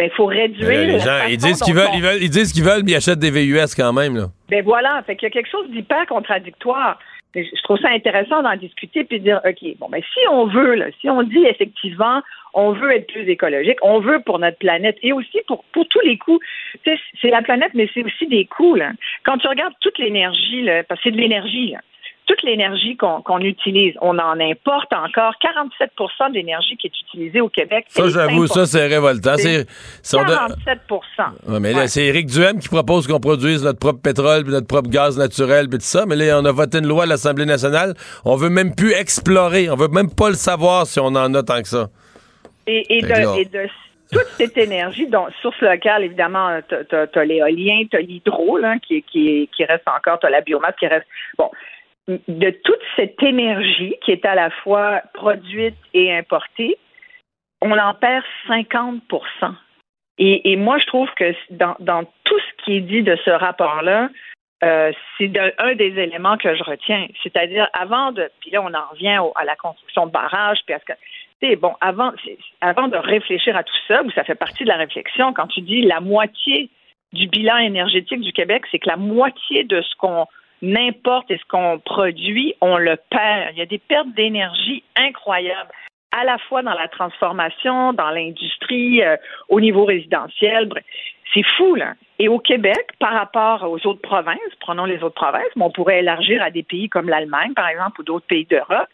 ben, 0.01 0.09
il 0.11 0.17
faut 0.17 0.27
réduire. 0.27 0.67
Ben 0.67 0.93
les 0.93 0.99
gens, 0.99 1.27
ils 1.29 1.37
disent 1.37 1.61
qu'ils 1.61 1.75
veulent, 1.75 1.91
ils 1.93 2.01
veulent, 2.03 2.23
ils 2.23 2.31
disent 2.31 2.55
qu'ils 2.55 2.65
veulent, 2.65 2.83
mais 2.83 2.93
ils 2.93 2.97
achètent 2.97 3.19
des 3.19 3.31
VUS 3.31 3.75
quand 3.77 3.93
même, 3.93 4.17
là. 4.17 4.29
Ben 4.49 4.65
voilà. 4.65 5.03
Fait 5.07 5.15
qu'il 5.15 5.27
y 5.27 5.31
a 5.31 5.31
quelque 5.31 5.51
chose 5.51 5.69
d'hyper 5.69 6.07
contradictoire. 6.07 6.99
Je 7.35 7.63
trouve 7.65 7.79
ça 7.79 7.91
intéressant 7.91 8.43
d'en 8.43 8.57
discuter 8.57 9.05
puis 9.05 9.19
de 9.19 9.25
dire, 9.25 9.41
OK, 9.45 9.77
bon, 9.79 9.91
ben, 9.91 10.03
si 10.03 10.21
on 10.31 10.47
veut, 10.47 10.75
là, 10.75 10.87
si 11.03 11.11
on 11.11 11.23
dit 11.23 11.45
effectivement, 11.45 12.23
on 12.55 12.73
veut 12.73 12.93
être 12.97 13.09
plus 13.09 13.29
écologique, 13.29 13.77
on 13.83 14.01
veut 14.01 14.21
pour 14.25 14.39
notre 14.39 14.57
planète 14.57 14.97
et 15.03 15.13
aussi 15.13 15.39
pour, 15.47 15.65
pour 15.65 15.87
tous 15.89 16.01
les 16.01 16.17
coûts. 16.17 16.41
C'est 17.21 17.31
la 17.31 17.43
planète, 17.43 17.73
mais 17.75 17.87
c'est 17.93 18.03
aussi 18.03 18.27
des 18.27 18.47
coûts, 18.47 18.77
là. 18.77 18.93
Quand 19.25 19.37
tu 19.37 19.49
regardes 19.49 19.75
toute 19.81 19.99
l'énergie, 19.99 20.67
parce 20.89 20.99
que 21.01 21.11
c'est 21.11 21.15
de 21.15 21.21
l'énergie, 21.21 21.73
là 21.73 21.81
toute 22.31 22.43
l'énergie 22.45 22.97
qu'on 22.97 23.41
utilise, 23.41 23.95
on 24.01 24.17
en 24.19 24.39
importe 24.39 24.93
encore 24.93 25.35
47% 25.43 26.31
de 26.31 26.35
l'énergie 26.35 26.77
qui 26.77 26.87
est 26.87 27.01
utilisée 27.01 27.41
au 27.41 27.49
Québec. 27.49 27.87
Ça, 27.89 28.09
j'avoue, 28.09 28.47
ça, 28.47 28.67
c'est 28.67 28.87
révoltant. 28.87 29.37
C'est 29.37 29.67
47 30.09 30.79
mais 31.61 31.73
là, 31.73 31.89
c'est 31.89 32.05
Éric 32.05 32.27
Duhem 32.27 32.61
qui 32.61 32.69
propose 32.69 33.09
qu'on 33.09 33.19
produise 33.19 33.65
notre 33.65 33.81
propre 33.81 34.01
pétrole, 34.01 34.45
puis 34.45 34.53
notre 34.53 34.69
propre 34.69 34.89
gaz 34.89 35.19
naturel, 35.19 35.69
puis 35.69 35.79
tout 35.79 35.85
ça. 35.85 36.07
Mais 36.07 36.15
là, 36.15 36.39
on 36.41 36.45
a 36.45 36.53
voté 36.53 36.79
une 36.79 36.87
loi 36.87 37.03
à 37.03 37.07
l'Assemblée 37.07 37.47
nationale. 37.47 37.95
On 38.25 38.37
veut 38.37 38.51
même 38.51 38.77
plus 38.77 38.93
explorer. 38.93 39.69
On 39.69 39.75
veut 39.75 39.89
même 39.89 40.15
pas 40.15 40.29
le 40.29 40.37
savoir 40.37 40.87
si 40.87 41.01
on 41.01 41.07
en 41.07 41.35
a 41.35 41.43
tant 41.43 41.61
que 41.63 41.69
ça. 41.69 41.89
Et, 42.69 43.03
de, 43.03 43.69
toute 44.13 44.29
cette 44.37 44.57
énergie, 44.57 45.09
donc 45.09 45.31
source 45.43 45.61
locale, 45.61 46.05
évidemment, 46.05 46.61
tu 46.69 46.95
as, 46.95 47.25
l'éolien, 47.25 47.83
tu 47.91 47.97
as 47.97 48.01
l'hydro, 48.01 48.59
qui, 48.87 49.03
qui, 49.03 49.49
qui 49.55 49.65
reste 49.65 49.89
encore, 49.89 50.21
tu 50.21 50.27
as 50.27 50.31
la 50.31 50.43
biomasse 50.43 50.77
qui 50.79 50.87
reste. 50.87 51.07
Bon, 51.37 51.51
de 52.29 52.51
toute 52.51 52.81
cette 52.97 53.23
énergie 53.23 53.95
qui 54.05 54.13
est 54.13 54.25
à 54.25 54.35
la 54.35 54.51
fois 54.51 55.03
produite 55.15 55.77
et 55.95 56.15
importée, 56.17 56.77
on 57.61 57.77
en 57.79 57.95
perd 57.95 58.25
50 58.47 59.03
et, 60.21 60.53
et 60.53 60.57
moi, 60.57 60.79
je 60.79 60.87
trouve 60.87 61.09
que 61.17 61.35
dans, 61.51 62.05
tout 62.25 62.39
ce 62.39 62.65
qui 62.65 62.77
est 62.77 62.81
dit 62.81 63.03
de 63.03 63.17
ce 63.25 63.31
rapport-là, 63.31 64.11
euh, 64.63 64.93
c'est 65.17 65.33
un 65.59 65.75
des 65.75 65.99
éléments 65.99 66.37
que 66.37 66.55
je 66.55 66.63
retiens. 66.63 67.07
C'est-à-dire, 67.23 67.67
avant 67.73 68.13
de. 68.13 68.31
Puis 68.41 68.51
là, 68.51 68.63
on 68.63 68.75
en 68.75 68.87
revient 68.91 69.19
à 69.35 69.45
la 69.45 69.57
construction 69.57 70.07
de 70.07 70.13
barrages, 70.13 70.59
puis 70.67 70.75
à 70.75 70.81
que. 70.81 71.55
bon, 71.57 71.75
avant, 71.81 72.13
avant 72.61 72.89
de 72.89 72.99
réfléchir 72.99 73.57
à 73.57 73.65
tout 73.65 73.77
ça, 73.89 74.03
où 74.03 74.11
ça 74.11 74.23
fait 74.25 74.35
partie 74.35 74.65
de 74.65 74.69
la 74.69 74.77
réflexion, 74.77 75.33
quand 75.33 75.47
tu 75.47 75.63
dis 75.63 75.81
la 75.81 76.01
moitié 76.01 76.69
du 77.15 77.27
bilan 77.27 77.57
énergétique 77.57 78.21
du 78.21 78.33
Québec, 78.33 78.65
c'est 78.71 78.79
que 78.79 78.91
la 78.91 78.99
moitié 78.99 79.65
de 79.65 79.81
ce 79.81 79.95
qu'on 79.97 80.27
n'importe 80.63 81.29
ce 81.29 81.45
qu'on 81.49 81.79
produit, 81.79 82.55
on 82.61 82.77
le 82.77 82.97
perd. 83.11 83.51
Il 83.53 83.59
y 83.59 83.63
a 83.63 83.67
des 83.67 83.79
pertes 83.79 84.13
d'énergie 84.15 84.83
incroyables 84.97 85.71
à 86.13 86.25
la 86.25 86.39
fois 86.39 86.63
dans 86.63 86.75
la 86.75 86.89
transformation, 86.89 87.93
dans 87.93 88.11
l'industrie, 88.11 89.03
euh, 89.03 89.17
au 89.49 89.61
niveau 89.61 89.85
résidentiel. 89.85 90.69
C'est 91.33 91.45
fou, 91.57 91.77
là. 91.77 91.95
Et 92.19 92.29
au 92.29 92.39
Québec, 92.39 92.89
par 92.99 93.13
rapport 93.13 93.63
aux 93.71 93.87
autres 93.87 94.03
provinces, 94.03 94.39
prenons 94.59 94.85
les 94.85 95.03
autres 95.03 95.15
provinces, 95.15 95.51
mais 95.57 95.65
on 95.65 95.71
pourrait 95.71 96.01
élargir 96.01 96.43
à 96.43 96.51
des 96.51 96.65
pays 96.65 96.89
comme 96.89 97.09
l'Allemagne, 97.09 97.55
par 97.55 97.69
exemple, 97.69 98.01
ou 98.01 98.05
d'autres 98.05 98.27
pays 98.27 98.45
d'Europe. 98.45 98.89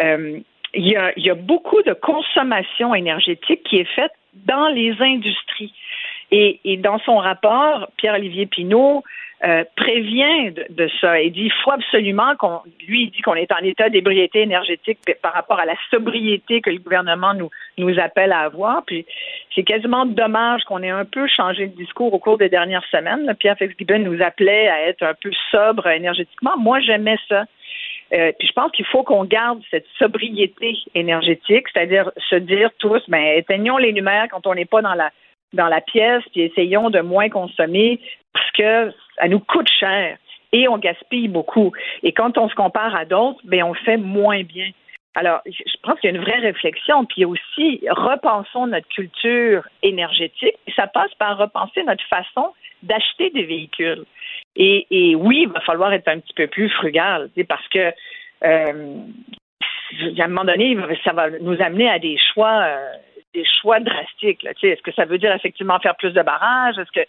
Euh, 0.00 0.38
il, 0.74 0.86
y 0.86 1.30
a, 1.30 1.34
beaucoup 1.34 1.82
de 1.82 1.92
consommation 1.92 2.94
énergétique 2.94 3.62
qui 3.64 3.76
est 3.76 3.94
faite 3.94 4.12
dans 4.32 4.68
les 4.68 4.94
industries. 5.00 5.74
Et, 6.30 6.60
et 6.64 6.78
dans 6.78 6.98
son 7.00 7.18
rapport, 7.18 7.90
Pierre-Olivier 7.98 8.46
Pinault 8.46 9.04
euh, 9.44 9.64
prévient 9.76 10.52
de, 10.52 10.88
ça. 11.00 11.20
Et 11.20 11.30
dit 11.30 11.46
il 11.46 11.52
faut 11.64 11.72
absolument 11.72 12.36
qu'on 12.36 12.60
lui 12.86 13.04
il 13.04 13.10
dit 13.10 13.22
qu'on 13.22 13.34
est 13.34 13.50
en 13.50 13.64
état 13.64 13.88
d'ébriété 13.88 14.42
énergétique 14.42 14.98
par 15.20 15.32
rapport 15.32 15.58
à 15.58 15.64
la 15.64 15.74
sobriété 15.90 16.60
que 16.60 16.70
le 16.70 16.78
gouvernement 16.78 17.34
nous 17.34 17.50
nous 17.76 17.98
appelle 17.98 18.30
à 18.30 18.40
avoir. 18.40 18.84
Puis 18.84 19.04
c'est 19.54 19.64
quasiment 19.64 20.06
dommage 20.06 20.62
qu'on 20.64 20.82
ait 20.82 20.90
un 20.90 21.04
peu 21.04 21.26
changé 21.26 21.66
de 21.66 21.74
discours 21.74 22.14
au 22.14 22.18
cours 22.18 22.38
des 22.38 22.48
dernières 22.48 22.84
semaines 22.90 23.34
Pierre 23.38 23.56
Fitzgibbon 23.58 23.98
nous 23.98 24.22
appelait 24.22 24.68
à 24.68 24.82
être 24.86 25.02
un 25.02 25.14
peu 25.14 25.32
sobre 25.50 25.88
énergétiquement. 25.88 26.56
Moi 26.58 26.78
j'aimais 26.80 27.18
ça. 27.28 27.44
Euh, 28.12 28.30
puis 28.38 28.46
je 28.46 28.52
pense 28.52 28.70
qu'il 28.72 28.84
faut 28.86 29.02
qu'on 29.02 29.24
garde 29.24 29.60
cette 29.70 29.86
sobriété 29.98 30.76
énergétique, 30.94 31.66
c'est-à-dire 31.72 32.12
se 32.28 32.36
dire 32.36 32.70
tous, 32.78 33.02
ben 33.08 33.38
éteignons 33.38 33.78
les 33.78 33.90
lumières 33.90 34.28
quand 34.30 34.46
on 34.46 34.54
n'est 34.54 34.66
pas 34.66 34.82
dans 34.82 34.94
la 34.94 35.10
dans 35.52 35.68
la 35.68 35.80
pièce, 35.80 36.22
puis 36.32 36.42
essayons 36.42 36.90
de 36.90 37.00
moins 37.00 37.28
consommer 37.28 38.00
parce 38.32 38.50
que 38.52 38.92
ça 39.16 39.28
nous 39.28 39.40
coûte 39.40 39.68
cher 39.78 40.18
et 40.52 40.68
on 40.68 40.78
gaspille 40.78 41.28
beaucoup. 41.28 41.72
Et 42.02 42.12
quand 42.12 42.36
on 42.38 42.48
se 42.48 42.54
compare 42.54 42.94
à 42.94 43.04
d'autres, 43.04 43.40
ben 43.44 43.62
on 43.64 43.74
fait 43.74 43.96
moins 43.96 44.42
bien. 44.42 44.70
Alors, 45.14 45.40
je 45.44 45.76
pense 45.82 46.00
qu'il 46.00 46.10
y 46.10 46.14
a 46.14 46.16
une 46.16 46.24
vraie 46.24 46.38
réflexion, 46.38 47.04
puis 47.04 47.24
aussi 47.26 47.82
repensons 47.90 48.66
notre 48.66 48.88
culture 48.88 49.62
énergétique. 49.82 50.56
Ça 50.74 50.86
passe 50.86 51.12
par 51.18 51.36
repenser 51.36 51.82
notre 51.84 52.04
façon 52.06 52.52
d'acheter 52.82 53.28
des 53.30 53.44
véhicules. 53.44 54.04
Et, 54.56 55.14
oui, 55.16 55.42
il 55.42 55.48
va 55.48 55.60
falloir 55.60 55.92
être 55.92 56.08
un 56.08 56.18
petit 56.18 56.32
peu 56.34 56.46
plus 56.46 56.70
frugal, 56.70 57.28
parce 57.48 57.68
que 57.68 57.92
euh, 58.44 58.96
à 60.18 60.24
un 60.24 60.28
moment 60.28 60.44
donné, 60.44 60.76
ça 61.04 61.12
va 61.12 61.30
nous 61.30 61.60
amener 61.60 61.88
à 61.90 61.98
des 61.98 62.16
choix, 62.32 62.62
euh, 62.62 62.92
des 63.34 63.44
choix 63.60 63.80
drastiques. 63.80 64.44
Est-ce 64.44 64.82
que 64.82 64.92
ça 64.92 65.04
veut 65.04 65.18
dire 65.18 65.34
effectivement 65.34 65.78
faire 65.78 65.96
plus 65.96 66.12
de 66.12 66.22
barrages? 66.22 66.78
Est-ce 66.78 66.92
que 66.92 67.06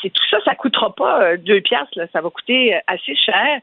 c'est 0.00 0.10
tout 0.10 0.24
ça, 0.30 0.38
ça 0.44 0.54
coûtera 0.54 0.94
pas 0.94 1.22
euh, 1.22 1.36
deux 1.36 1.60
piastres, 1.60 1.98
ça 2.12 2.20
va 2.20 2.30
coûter 2.30 2.74
euh, 2.74 2.80
assez 2.86 3.14
cher. 3.14 3.60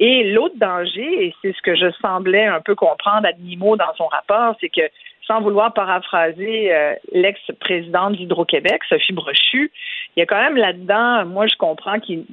Et 0.00 0.32
l'autre 0.32 0.54
danger, 0.56 1.26
et 1.26 1.34
c'est 1.42 1.52
ce 1.52 1.60
que 1.60 1.74
je 1.74 1.90
semblais 2.00 2.46
un 2.46 2.60
peu 2.60 2.74
comprendre 2.76 3.26
à 3.26 3.32
demi-mot 3.32 3.76
dans 3.76 3.92
son 3.96 4.06
rapport, 4.06 4.54
c'est 4.60 4.68
que 4.68 4.88
sans 5.26 5.40
vouloir 5.40 5.74
paraphraser 5.74 6.72
euh, 6.72 6.94
l'ex-présidente 7.12 8.14
d'Hydro-Québec, 8.14 8.82
Sophie 8.88 9.12
Brochu, 9.12 9.70
il 10.16 10.20
y 10.20 10.22
a 10.22 10.26
quand 10.26 10.40
même 10.40 10.56
là-dedans, 10.56 11.26
moi 11.26 11.46
je 11.46 11.56
comprends 11.56 11.98
qu'il 11.98 12.24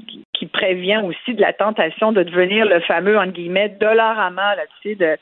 prévient 0.54 1.02
aussi 1.04 1.34
de 1.34 1.42
la 1.42 1.54
tentation 1.54 2.12
de 2.12 2.24
devenir 2.24 2.66
le 2.66 2.80
fameux, 2.82 3.18
entre 3.18 3.34
guillemets, 3.34 3.70
dollar 3.70 4.18
à 4.20 4.30
là, 4.30 4.56
sais, 4.84 4.96
de, 4.96 5.18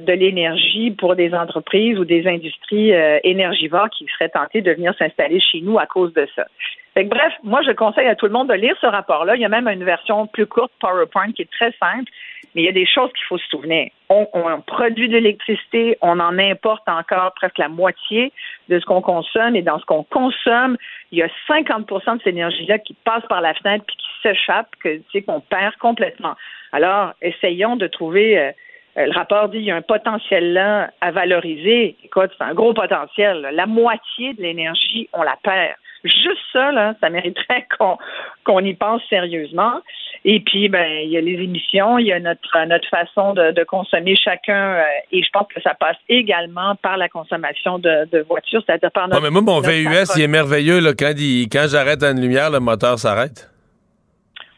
de 0.00 0.12
l'énergie 0.12 0.90
pour 0.90 1.14
des 1.14 1.34
entreprises 1.34 1.98
ou 1.98 2.04
des 2.04 2.26
industries 2.26 2.92
énergivores 3.22 3.90
qui 3.90 4.06
seraient 4.06 4.30
tentées 4.30 4.62
de 4.62 4.72
venir 4.72 4.94
s'installer 4.98 5.38
chez 5.38 5.60
nous 5.60 5.78
à 5.78 5.86
cause 5.86 6.12
de 6.14 6.26
ça 6.34 6.46
bref, 7.02 7.32
moi, 7.42 7.60
je 7.62 7.72
conseille 7.72 8.06
à 8.06 8.14
tout 8.14 8.26
le 8.26 8.32
monde 8.32 8.48
de 8.48 8.54
lire 8.54 8.76
ce 8.80 8.86
rapport-là. 8.86 9.34
Il 9.34 9.42
y 9.42 9.44
a 9.44 9.48
même 9.48 9.68
une 9.68 9.82
version 9.82 10.26
plus 10.28 10.46
courte 10.46 10.72
PowerPoint 10.80 11.32
qui 11.32 11.42
est 11.42 11.50
très 11.50 11.72
simple, 11.72 12.10
mais 12.54 12.62
il 12.62 12.64
y 12.64 12.68
a 12.68 12.72
des 12.72 12.86
choses 12.86 13.10
qu'il 13.12 13.24
faut 13.26 13.38
se 13.38 13.48
souvenir. 13.48 13.90
On, 14.08 14.60
produit 14.60 15.08
de 15.08 15.14
l'électricité, 15.14 15.98
on 16.00 16.20
en 16.20 16.38
importe 16.38 16.88
encore 16.88 17.32
presque 17.34 17.58
la 17.58 17.68
moitié 17.68 18.32
de 18.68 18.78
ce 18.78 18.84
qu'on 18.84 19.00
consomme, 19.00 19.56
et 19.56 19.62
dans 19.62 19.80
ce 19.80 19.84
qu'on 19.86 20.04
consomme, 20.04 20.76
il 21.10 21.18
y 21.18 21.22
a 21.22 21.28
50% 21.48 21.88
de 21.88 22.18
cette 22.18 22.26
énergie-là 22.28 22.78
qui 22.78 22.94
passe 22.94 23.24
par 23.28 23.40
la 23.40 23.54
fenêtre 23.54 23.84
puis 23.86 23.96
qui 23.96 24.06
s'échappe, 24.22 24.68
que 24.78 24.98
tu 24.98 25.04
sais, 25.12 25.22
qu'on 25.22 25.40
perd 25.40 25.74
complètement. 25.76 26.34
Alors, 26.72 27.12
essayons 27.20 27.76
de 27.76 27.88
trouver. 27.88 28.38
Euh, 28.38 28.52
euh, 28.96 29.06
le 29.06 29.12
rapport 29.12 29.48
dit 29.48 29.58
qu'il 29.58 29.66
y 29.66 29.70
a 29.72 29.76
un 29.76 29.82
potentiel 29.82 30.52
là 30.52 30.90
à 31.00 31.10
valoriser. 31.10 31.96
Écoute, 32.04 32.30
c'est 32.38 32.44
un 32.44 32.54
gros 32.54 32.72
potentiel. 32.74 33.48
La 33.52 33.66
moitié 33.66 34.34
de 34.34 34.42
l'énergie, 34.42 35.08
on 35.12 35.22
la 35.22 35.36
perd. 35.42 35.74
Juste 36.04 36.40
ça, 36.52 36.70
là, 36.70 36.94
ça 37.00 37.08
mériterait 37.10 37.66
qu'on 38.44 38.60
y 38.60 38.74
pense 38.74 39.02
sérieusement. 39.08 39.80
Et 40.26 40.40
puis, 40.40 40.68
ben, 40.68 40.86
il 41.02 41.10
y 41.10 41.18
a 41.18 41.20
les 41.20 41.42
émissions, 41.42 41.98
il 41.98 42.06
y 42.06 42.12
a 42.12 42.20
notre, 42.20 42.66
notre 42.66 42.88
façon 42.88 43.34
de, 43.34 43.64
consommer 43.64 44.14
chacun, 44.16 44.74
euh, 44.74 44.84
et 45.12 45.22
je 45.22 45.28
pense 45.32 45.46
que 45.54 45.60
ça 45.60 45.74
passe 45.74 45.96
également 46.08 46.76
par 46.76 46.96
la 46.96 47.08
consommation 47.08 47.78
de, 47.78 48.22
voitures, 48.26 48.62
c'est-à-dire 48.66 48.90
par 48.90 49.08
notre. 49.08 49.22
mais 49.22 49.30
moi, 49.30 49.42
mon 49.42 49.60
VUS, 49.60 50.16
il 50.16 50.22
est 50.22 50.28
merveilleux, 50.28 50.80
là, 50.80 50.92
quand, 50.98 51.12
quand 51.52 51.66
j'arrête 51.68 52.02
une 52.02 52.20
lumière, 52.20 52.50
le 52.50 52.60
moteur 52.60 52.98
s'arrête. 52.98 53.50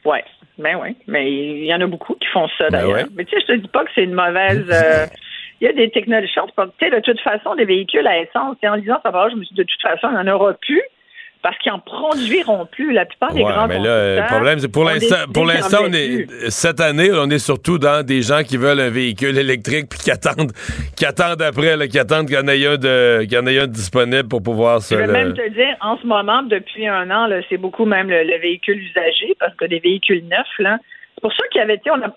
Oui, 0.05 0.19
ben 0.59 0.79
oui. 0.81 0.97
Mais 1.09 1.31
il 1.31 1.65
y 1.65 1.75
en 1.75 1.81
a 1.81 1.87
beaucoup 1.87 2.15
qui 2.15 2.29
font 2.29 2.47
ça, 2.59 2.69
ben 2.71 2.83
d'ailleurs. 2.83 3.09
Mais 3.17 3.25
tu 3.25 3.35
sais, 3.35 3.43
je 3.43 3.55
te 3.55 3.59
dis 3.59 3.69
pas 3.69 3.85
que 3.85 3.91
c'est 3.95 4.05
une 4.05 4.15
mauvaise. 4.15 4.69
Euh, 4.71 5.07
il 5.61 5.67
y 5.67 5.69
a 5.69 5.73
des 5.73 5.91
technologies. 5.91 6.33
Tu 6.33 6.65
sais, 6.79 6.91
de 6.91 7.01
toute 7.01 7.21
façon, 7.21 7.57
des 7.57 7.65
véhicules 7.65 8.07
à 8.07 8.21
essence, 8.21 8.57
en 8.63 8.77
disant 8.77 8.99
ça 9.03 9.11
va, 9.11 9.29
je 9.31 9.35
me 9.37 9.43
suis 9.43 9.55
dit, 9.55 9.63
de 9.63 9.67
toute 9.67 9.83
façon, 9.83 10.09
il 10.11 10.23
n'y 10.23 10.31
en 10.31 10.35
aura 10.35 10.55
plus. 10.55 10.83
Parce 11.43 11.57
qu'ils 11.59 11.73
en 11.73 11.79
produiront 11.79 12.67
plus. 12.67 12.93
La 12.93 13.07
plupart 13.07 13.33
des 13.33 13.43
ouais, 13.43 13.53
grands 13.53 13.69
mais 13.69 13.79
là, 13.79 14.17
le 14.17 14.27
problème, 14.27 14.59
c'est 14.59 14.73
pour 14.73 14.85
l'instant, 14.85 15.17
pour 15.33 15.45
l'instant, 15.47 15.79
on 15.85 15.93
est 15.93 16.27
cette 16.51 16.81
année, 16.81 17.11
on 17.13 17.31
est 17.31 17.39
surtout 17.39 17.79
dans 17.79 18.05
des 18.05 18.23
gens 18.23 18.43
qui 18.43 18.57
veulent 18.57 18.81
un 18.81 18.91
véhicule 18.91 19.37
électrique 19.39 19.89
puis 19.89 19.99
qui 19.99 20.11
attendent, 20.11 20.53
qui 20.97 21.07
attendent 21.07 21.43
après, 21.43 21.77
là, 21.77 21.87
qui 21.89 21.99
attendent 21.99 22.27
qu'il 22.27 22.37
y 22.37 22.39
en 22.39 22.49
ait 22.49 22.67
un 22.67 22.77
de, 22.77 23.23
qu'il 23.25 23.35
y 23.35 23.39
en 23.39 23.47
ait 23.47 23.61
un 23.61 23.67
disponible 23.67 24.29
pour 24.29 24.43
pouvoir 24.43 24.83
se. 24.83 24.95
Je 24.95 25.01
vais 25.01 25.07
même 25.07 25.35
te 25.35 25.49
dire, 25.51 25.77
en 25.81 25.99
ce 25.99 26.07
moment, 26.07 26.43
depuis 26.43 26.87
un 26.87 27.11
an, 27.11 27.29
c'est 27.49 27.59
beaucoup 27.59 27.85
même 27.85 28.09
le, 28.09 28.39
véhicule 28.41 28.79
usagé 28.79 29.35
parce 29.39 29.55
que 29.57 29.65
des 29.67 29.79
véhicules 29.79 30.25
neufs, 30.29 30.59
là. 30.59 30.79
C'est 31.15 31.23
pour 31.23 31.33
ça 31.33 31.49
qu'il 31.51 31.61
y 31.61 31.65
avait, 31.65 31.81
on 31.91 32.03
a, 32.03 32.15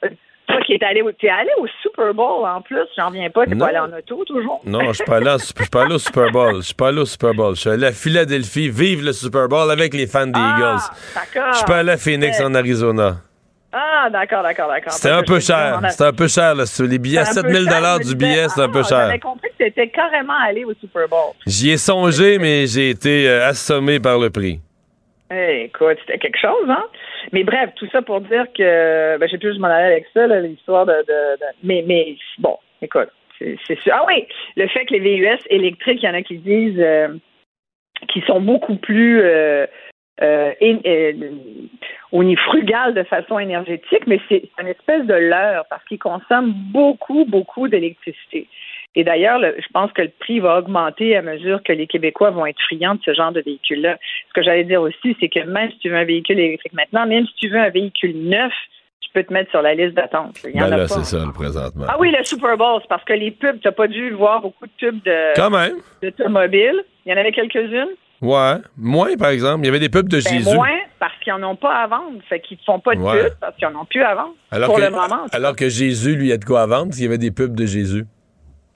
toi 0.49 0.61
qui 0.61 0.73
es 0.73 0.83
allé, 0.83 1.01
es 1.01 1.29
allé 1.29 1.49
au 1.59 1.67
Super 1.81 2.13
Bowl 2.13 2.45
en 2.45 2.61
plus, 2.61 2.87
j'en 2.97 3.11
viens 3.11 3.29
pas, 3.29 3.45
t'es 3.45 3.55
pas 3.55 3.67
allé 3.67 3.79
en 3.79 3.91
auto 3.91 4.23
toujours. 4.25 4.61
Non, 4.65 4.87
je 4.87 4.93
suis 4.93 5.05
pas 5.05 5.17
allé, 5.17 5.37
suis 5.39 5.53
pas 5.69 5.83
allé 5.83 5.95
au 5.95 5.99
Super 5.99 6.31
Bowl. 6.31 6.55
Je 6.57 6.61
suis 6.61 6.73
pas 6.73 6.89
allé 6.89 6.99
au 6.99 7.05
Super 7.05 7.33
Bowl. 7.33 7.55
Je 7.55 7.61
suis 7.61 7.69
allé 7.69 7.87
à 7.87 7.91
Philadelphie, 7.91 8.69
vive 8.69 9.05
le 9.05 9.13
Super 9.13 9.47
Bowl 9.47 9.69
avec 9.71 9.93
les 9.93 10.07
fans 10.07 10.27
des 10.27 10.33
ah, 10.35 10.55
Eagles. 10.57 10.81
D'accord. 11.15 11.53
Je 11.53 11.57
suis 11.57 11.65
pas 11.65 11.77
allé 11.77 11.91
à 11.91 11.97
Phoenix 11.97 12.41
en 12.41 12.53
Arizona. 12.55 13.17
Ah, 13.71 14.09
d'accord, 14.11 14.41
d'accord, 14.41 14.67
d'accord. 14.67 14.91
C'était 14.93 15.13
un, 15.13 15.21
peu 15.21 15.39
cher. 15.39 15.79
C'était 15.89 16.05
un 16.05 16.13
peu 16.13 16.27
cher. 16.27 16.55
Là. 16.55 16.63
Les 16.79 16.97
billets, 16.97 17.23
7000 17.23 17.65
dollars 17.67 17.99
du 17.99 18.15
billet, 18.15 18.49
c'était 18.49 18.61
un 18.61 18.69
peu 18.69 18.79
ah, 18.79 18.87
cher. 18.87 18.99
J'avais 19.05 19.19
compris 19.19 19.49
que 19.59 19.69
tu 19.69 19.89
carrément 19.89 20.33
allé 20.43 20.65
au 20.65 20.73
Super 20.73 21.07
Bowl. 21.07 21.33
J'y 21.45 21.69
ai 21.69 21.77
songé, 21.77 22.39
mais 22.39 22.65
j'ai 22.65 22.89
été 22.89 23.29
euh, 23.29 23.47
assommé 23.47 23.99
par 23.99 24.17
le 24.17 24.31
prix. 24.31 24.59
Écoute, 25.31 25.97
c'était 26.01 26.17
quelque 26.17 26.39
chose, 26.39 26.69
hein? 26.69 26.85
Mais 27.31 27.43
bref, 27.43 27.69
tout 27.75 27.87
ça 27.91 28.01
pour 28.01 28.21
dire 28.21 28.45
que 28.57 29.17
ben, 29.17 29.29
j'ai 29.29 29.37
plus 29.37 29.59
m'en 29.59 29.67
aller 29.67 29.93
avec 29.93 30.07
ça, 30.13 30.25
l'histoire 30.27 30.85
de, 30.85 30.93
Mais, 31.63 31.83
mais 31.85 32.15
bon, 32.39 32.57
écoute, 32.81 33.09
c'est 33.39 33.79
sûr. 33.79 33.93
Ah 33.95 34.05
oui, 34.07 34.27
le 34.57 34.67
fait 34.67 34.85
que 34.85 34.93
les 34.93 34.99
VUS 34.99 35.39
électriques, 35.49 36.01
il 36.01 36.05
y 36.05 36.09
en 36.09 36.15
a 36.15 36.23
qui 36.23 36.37
disent 36.39 36.79
euh, 36.79 37.09
qui 38.07 38.21
sont 38.21 38.41
beaucoup 38.41 38.75
plus 38.75 39.21
euh, 39.21 39.67
euh, 40.21 40.53
on 42.11 42.27
est 42.27 42.35
frugal 42.35 42.93
de 42.93 43.03
façon 43.03 43.39
énergétique, 43.39 44.05
mais 44.07 44.19
c'est 44.27 44.49
une 44.59 44.67
espèce 44.67 45.05
de 45.05 45.13
leurre 45.13 45.65
parce 45.69 45.83
qu'ils 45.85 45.99
consomment 45.99 46.53
beaucoup, 46.53 47.25
beaucoup 47.25 47.67
d'électricité. 47.67 48.47
Et 48.95 49.03
d'ailleurs, 49.03 49.39
je 49.39 49.67
pense 49.71 49.91
que 49.91 50.01
le 50.01 50.11
prix 50.19 50.39
va 50.39 50.59
augmenter 50.59 51.15
à 51.15 51.21
mesure 51.21 51.61
que 51.63 51.71
les 51.71 51.85
Québécois 51.85 52.31
vont 52.31 52.45
être 52.45 52.59
friands 52.67 52.95
de 52.95 53.01
ce 53.05 53.13
genre 53.13 53.31
de 53.31 53.41
véhicule-là. 53.41 53.97
Ce 54.29 54.33
que 54.33 54.43
j'allais 54.43 54.63
dire 54.63 54.81
aussi, 54.81 55.15
c'est 55.19 55.29
que 55.29 55.41
même 55.45 55.69
si 55.71 55.77
tu 55.79 55.89
veux 55.89 55.97
un 55.97 56.05
véhicule 56.05 56.39
électrique 56.39 56.73
maintenant, 56.73 57.05
même 57.05 57.25
si 57.27 57.33
tu 57.35 57.49
veux 57.49 57.59
un 57.59 57.69
véhicule 57.69 58.15
neuf, 58.27 58.51
tu 59.01 59.09
peux 59.13 59.23
te 59.23 59.31
mettre 59.31 59.51
sur 59.51 59.61
la 59.61 59.75
liste 59.75 59.95
d'attente. 59.95 60.37
Ben 60.43 60.67
là, 60.67 60.87
c'est 60.87 61.03
ça, 61.03 61.23
le 61.23 61.31
présentement. 61.31 61.85
Ah 61.87 61.97
oui, 61.99 62.11
le 62.15 62.23
Super 62.23 62.57
Bowl, 62.57 62.79
c'est 62.81 62.89
parce 62.89 63.03
que 63.03 63.13
les 63.13 63.31
pubs, 63.31 63.59
tu 63.59 63.67
n'as 63.67 63.71
pas 63.71 63.87
dû 63.87 64.11
voir 64.11 64.41
beaucoup 64.41 64.65
de 64.65 64.71
pubs 64.79 65.03
de, 65.03 65.35
Quand 65.35 65.49
même. 65.49 65.75
d'automobiles. 66.01 66.83
Il 67.05 67.11
y 67.11 67.15
en 67.15 67.17
avait 67.17 67.31
quelques-unes. 67.31 67.95
Ouais. 68.21 68.55
Moins, 68.77 69.15
par 69.17 69.29
exemple. 69.29 69.63
Il 69.63 69.67
y 69.67 69.69
avait 69.69 69.79
des 69.79 69.89
pubs 69.89 70.09
de 70.09 70.17
ben, 70.17 70.33
Jésus. 70.33 70.55
Moins, 70.55 70.77
parce 70.99 71.13
qu'ils 71.23 71.33
n'en 71.33 71.51
ont 71.51 71.55
pas 71.55 71.73
à 71.73 71.87
vendre. 71.87 72.19
Fait 72.27 72.39
qu'ils 72.39 72.57
ne 72.57 72.63
font 72.63 72.79
pas 72.79 72.95
de 72.95 72.99
pubs 72.99 73.35
parce 73.39 73.55
qu'ils 73.55 73.67
n'en 73.69 73.81
ont 73.81 73.85
plus 73.85 74.01
à 74.01 74.15
vendre. 74.15 74.35
Alors 74.51 74.67
pour 74.67 74.77
que, 74.77 74.81
le 74.81 74.89
moment. 74.89 75.25
Alors 75.31 75.55
que 75.55 75.69
Jésus, 75.69 76.15
lui, 76.15 76.31
a 76.31 76.37
de 76.37 76.45
quoi 76.45 76.61
à 76.61 76.65
vendre, 76.67 76.87
parce 76.87 76.99
y 76.99 77.05
avait 77.05 77.17
des 77.17 77.31
pubs 77.31 77.55
de 77.55 77.65
Jésus. 77.65 78.05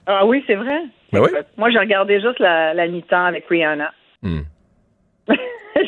Ah 0.06 0.26
oui, 0.26 0.44
c'est 0.46 0.54
vrai. 0.54 0.82
Ben 1.12 1.20
oui. 1.20 1.30
Moi, 1.56 1.70
j'ai 1.70 1.78
regardé 1.78 2.20
juste 2.20 2.38
la, 2.38 2.74
la 2.74 2.86
mi-temps 2.86 3.24
avec 3.24 3.46
Rihanna. 3.48 3.92
Hmm. 4.22 4.42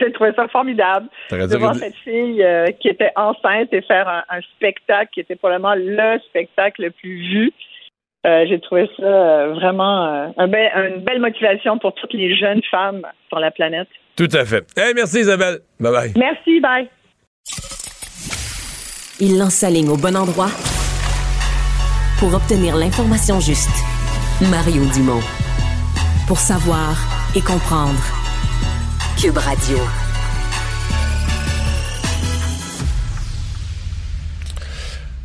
j'ai 0.00 0.12
trouvé 0.12 0.32
ça 0.34 0.48
formidable 0.48 1.08
de 1.30 1.56
voir 1.56 1.74
cette 1.74 1.94
fille 1.96 2.42
euh, 2.42 2.66
qui 2.80 2.88
était 2.88 3.12
enceinte 3.16 3.72
et 3.72 3.82
faire 3.82 4.08
un, 4.08 4.40
spectacle 4.56 5.10
qui 5.12 5.20
était 5.20 5.36
probablement 5.36 5.74
le 5.74 6.18
spectacle 6.28 6.82
le 6.82 6.90
plus 6.90 7.18
vu. 7.18 7.52
Euh, 8.26 8.44
j'ai 8.48 8.58
trouvé 8.60 8.88
ça 8.96 9.04
euh, 9.04 9.52
vraiment 9.54 10.32
un 10.36 10.46
une 10.46 11.04
belle 11.04 11.20
motivation 11.20 11.78
pour 11.78 11.94
toutes 11.94 12.12
les 12.12 12.36
jeunes 12.36 12.62
femmes 12.70 13.06
sur 13.28 13.38
la 13.38 13.50
planète. 13.50 13.88
Tout 14.16 14.28
à 14.32 14.44
fait. 14.44 14.64
merci 14.94 15.20
Isabelle. 15.20 15.58
Bye 15.78 15.92
bye. 15.92 16.12
Merci, 16.16 16.60
bye. 16.60 16.88
Il 19.20 19.38
lance 19.38 19.54
sa 19.54 19.70
ligne 19.70 19.88
au 19.88 19.96
bon 19.96 20.16
endroit 20.16 20.50
pour 22.18 22.34
obtenir 22.34 22.76
l'information 22.76 23.40
juste. 23.40 23.95
Mario 24.42 24.84
Dumont. 24.92 25.22
Pour 26.26 26.38
savoir 26.38 26.94
et 27.34 27.40
comprendre. 27.40 27.98
Cube 29.18 29.38
Radio. 29.38 29.78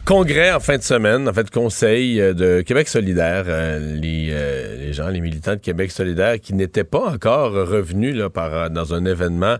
Congrès 0.05 0.51
en 0.51 0.59
fin 0.59 0.77
de 0.77 0.83
semaine, 0.83 1.29
en 1.29 1.33
fait, 1.33 1.49
conseil 1.51 2.19
euh, 2.19 2.33
de 2.33 2.61
Québec 2.61 2.87
solidaire, 2.87 3.45
euh, 3.47 3.79
les, 3.95 4.29
euh, 4.31 4.75
les, 4.77 4.93
gens, 4.93 5.09
les 5.09 5.21
militants 5.21 5.53
de 5.53 5.59
Québec 5.59 5.91
solidaire 5.91 6.39
qui 6.39 6.53
n'étaient 6.53 6.83
pas 6.83 7.11
encore 7.11 7.51
revenus 7.51 8.15
là, 8.15 8.29
par, 8.29 8.69
dans 8.69 8.93
un 8.93 9.05
événement 9.05 9.57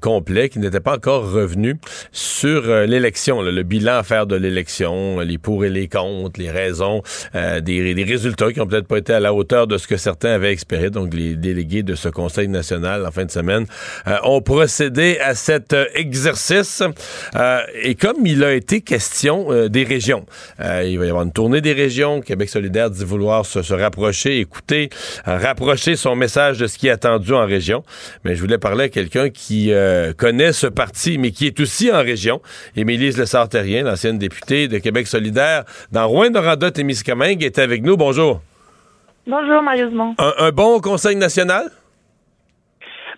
complet, 0.00 0.48
qui 0.48 0.58
n'étaient 0.58 0.80
pas 0.80 0.94
encore 0.94 1.30
revenus 1.30 1.76
sur 2.12 2.66
l'élection, 2.86 3.42
le 3.42 3.62
bilan 3.62 3.96
à 3.98 4.02
faire 4.02 4.26
de 4.26 4.36
l'élection, 4.36 5.20
les 5.20 5.38
pour 5.38 5.64
et 5.64 5.70
les 5.70 5.88
contre, 5.88 6.38
les 6.40 6.50
raisons, 6.50 7.02
des, 7.34 7.94
des, 7.94 8.04
résultats 8.04 8.52
qui 8.52 8.60
ont 8.60 8.66
peut-être 8.66 8.86
pas 8.86 8.98
été 8.98 9.12
à 9.12 9.20
la 9.20 9.32
hauteur 9.32 9.66
de 9.66 9.78
ce 9.78 9.86
que 9.86 9.96
certains 9.96 10.30
avaient 10.30 10.52
espéré. 10.52 10.90
Donc, 10.90 11.14
les 11.14 11.34
délégués 11.34 11.82
de 11.82 11.94
ce 11.94 12.08
conseil 12.08 12.48
national 12.48 13.06
en 13.06 13.10
fin 13.10 13.24
de 13.24 13.30
semaine 13.30 13.66
ont 14.24 14.40
procédé 14.42 15.18
à 15.20 15.34
cet 15.34 15.74
exercice. 15.94 16.82
et 17.82 17.94
comme 17.94 18.26
il 18.26 18.44
a 18.44 18.52
été 18.52 18.80
question 18.80 19.53
euh, 19.54 19.68
des 19.68 19.84
régions. 19.84 20.26
Euh, 20.60 20.84
il 20.84 20.98
va 20.98 21.06
y 21.06 21.08
avoir 21.08 21.24
une 21.24 21.32
tournée 21.32 21.60
des 21.60 21.72
régions. 21.72 22.20
Québec 22.20 22.48
solidaire 22.48 22.90
dit 22.90 23.04
vouloir 23.04 23.46
se, 23.46 23.72
rapprocher, 23.72 24.40
écouter, 24.40 24.90
euh, 25.28 25.38
rapprocher 25.38 25.96
son 25.96 26.16
message 26.16 26.58
de 26.58 26.66
ce 26.66 26.78
qui 26.78 26.88
est 26.88 26.90
attendu 26.90 27.32
en 27.32 27.46
région. 27.46 27.82
Mais 28.24 28.34
je 28.34 28.40
voulais 28.40 28.58
parler 28.58 28.84
à 28.84 28.88
quelqu'un 28.88 29.30
qui 29.30 29.72
connaît 30.16 30.52
ce 30.52 30.66
parti, 30.66 31.18
mais 31.18 31.30
qui 31.30 31.46
est 31.46 31.60
aussi 31.60 31.90
en 31.90 31.98
région. 31.98 32.40
Émilise 32.76 33.18
Lessartérien, 33.18 33.84
l'ancienne 33.84 34.18
députée 34.18 34.68
de 34.68 34.78
Québec 34.78 35.06
solidaire 35.06 35.64
dans 35.92 36.06
Rouen-Noranda-Témiscamingue, 36.08 37.42
est 37.42 37.58
avec 37.58 37.82
nous. 37.82 37.96
Bonjour. 37.96 38.40
Bonjour, 39.26 39.62
Mario 39.62 39.88
un 40.18 40.50
bon 40.50 40.80
conseil 40.80 41.16
national? 41.16 41.70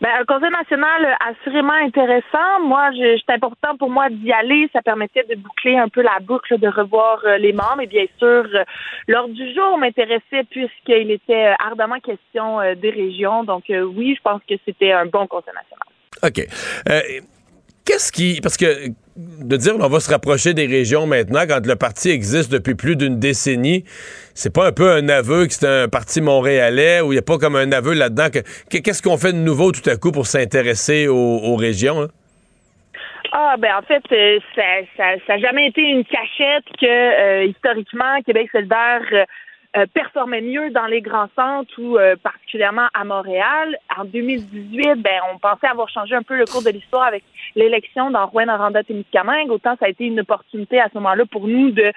Ben, 0.00 0.10
un 0.20 0.24
conseil 0.24 0.50
national 0.50 1.16
assurément 1.26 1.72
intéressant. 1.72 2.60
Moi, 2.62 2.90
c'est 2.94 3.32
important 3.32 3.76
pour 3.78 3.90
moi 3.90 4.08
d'y 4.10 4.32
aller. 4.32 4.68
Ça 4.72 4.82
permettait 4.82 5.24
de 5.24 5.36
boucler 5.36 5.76
un 5.76 5.88
peu 5.88 6.02
la 6.02 6.18
boucle, 6.20 6.58
de 6.58 6.68
revoir 6.68 7.20
euh, 7.24 7.38
les 7.38 7.52
membres. 7.52 7.80
Et 7.82 7.86
bien 7.86 8.06
sûr, 8.18 8.44
euh, 8.54 8.64
l'ordre 9.08 9.34
du 9.34 9.54
jour 9.54 9.78
m'intéressait 9.78 10.44
puisqu'il 10.50 11.10
était 11.10 11.46
euh, 11.46 11.54
ardemment 11.64 12.00
question 12.00 12.58
des 12.74 12.90
régions. 12.90 13.44
Donc 13.44 13.64
oui, 13.68 14.14
je 14.16 14.22
pense 14.22 14.40
que 14.48 14.54
c'était 14.64 14.92
un 14.92 15.06
bon 15.06 15.26
conseil 15.26 15.54
national. 15.54 15.86
OK. 16.22 17.35
Qu'est-ce 17.86 18.10
qui. 18.10 18.40
Parce 18.42 18.56
que 18.56 18.88
de 19.16 19.56
dire 19.56 19.74
on 19.78 19.88
va 19.88 20.00
se 20.00 20.10
rapprocher 20.10 20.54
des 20.54 20.66
régions 20.66 21.06
maintenant, 21.06 21.42
quand 21.48 21.64
le 21.64 21.76
parti 21.76 22.10
existe 22.10 22.50
depuis 22.52 22.74
plus 22.74 22.96
d'une 22.96 23.20
décennie, 23.20 23.84
c'est 24.34 24.52
pas 24.52 24.66
un 24.66 24.72
peu 24.72 24.90
un 24.90 25.08
aveu 25.08 25.46
que 25.46 25.52
c'est 25.52 25.84
un 25.84 25.88
parti 25.88 26.20
montréalais 26.20 27.00
ou 27.00 27.12
il 27.12 27.14
n'y 27.14 27.20
a 27.20 27.22
pas 27.22 27.38
comme 27.38 27.54
un 27.54 27.70
aveu 27.70 27.94
là-dedans? 27.94 28.26
Qu'est-ce 28.68 29.02
qu'on 29.02 29.16
fait 29.16 29.32
de 29.32 29.38
nouveau 29.38 29.70
tout 29.70 29.88
à 29.88 29.96
coup 29.96 30.10
pour 30.10 30.26
s'intéresser 30.26 31.06
aux, 31.06 31.56
régions? 31.56 32.02
Hein? 32.02 32.08
Ah, 33.32 33.54
ben 33.58 33.70
en 33.76 33.82
fait, 33.82 34.02
euh, 34.12 34.38
ça 34.96 35.04
n'a 35.28 35.38
jamais 35.38 35.68
été 35.68 35.82
une 35.82 36.04
cachette 36.04 36.64
que 36.80 36.86
euh, 36.86 37.44
historiquement, 37.44 38.20
Québec 38.26 38.48
solidaire 38.50 39.26
euh, 39.76 39.86
mieux 40.40 40.70
dans 40.70 40.86
les 40.86 41.00
grands 41.00 41.28
centres 41.36 41.74
ou 41.78 41.98
euh, 41.98 42.16
particulièrement 42.16 42.88
à 42.94 43.04
Montréal. 43.04 43.76
En 43.96 44.04
2018, 44.04 45.02
ben, 45.02 45.20
on 45.32 45.38
pensait 45.38 45.66
avoir 45.66 45.88
changé 45.88 46.14
un 46.14 46.22
peu 46.22 46.36
le 46.36 46.44
cours 46.44 46.62
de 46.62 46.70
l'histoire 46.70 47.04
avec 47.04 47.24
l'élection 47.54 48.10
dans 48.10 48.26
Rouen-Noranda-Témiscamingue. 48.26 49.50
Autant 49.50 49.76
ça 49.78 49.86
a 49.86 49.88
été 49.88 50.04
une 50.04 50.20
opportunité 50.20 50.80
à 50.80 50.88
ce 50.88 50.98
moment-là 50.98 51.24
pour 51.26 51.46
nous 51.46 51.70
de, 51.70 51.92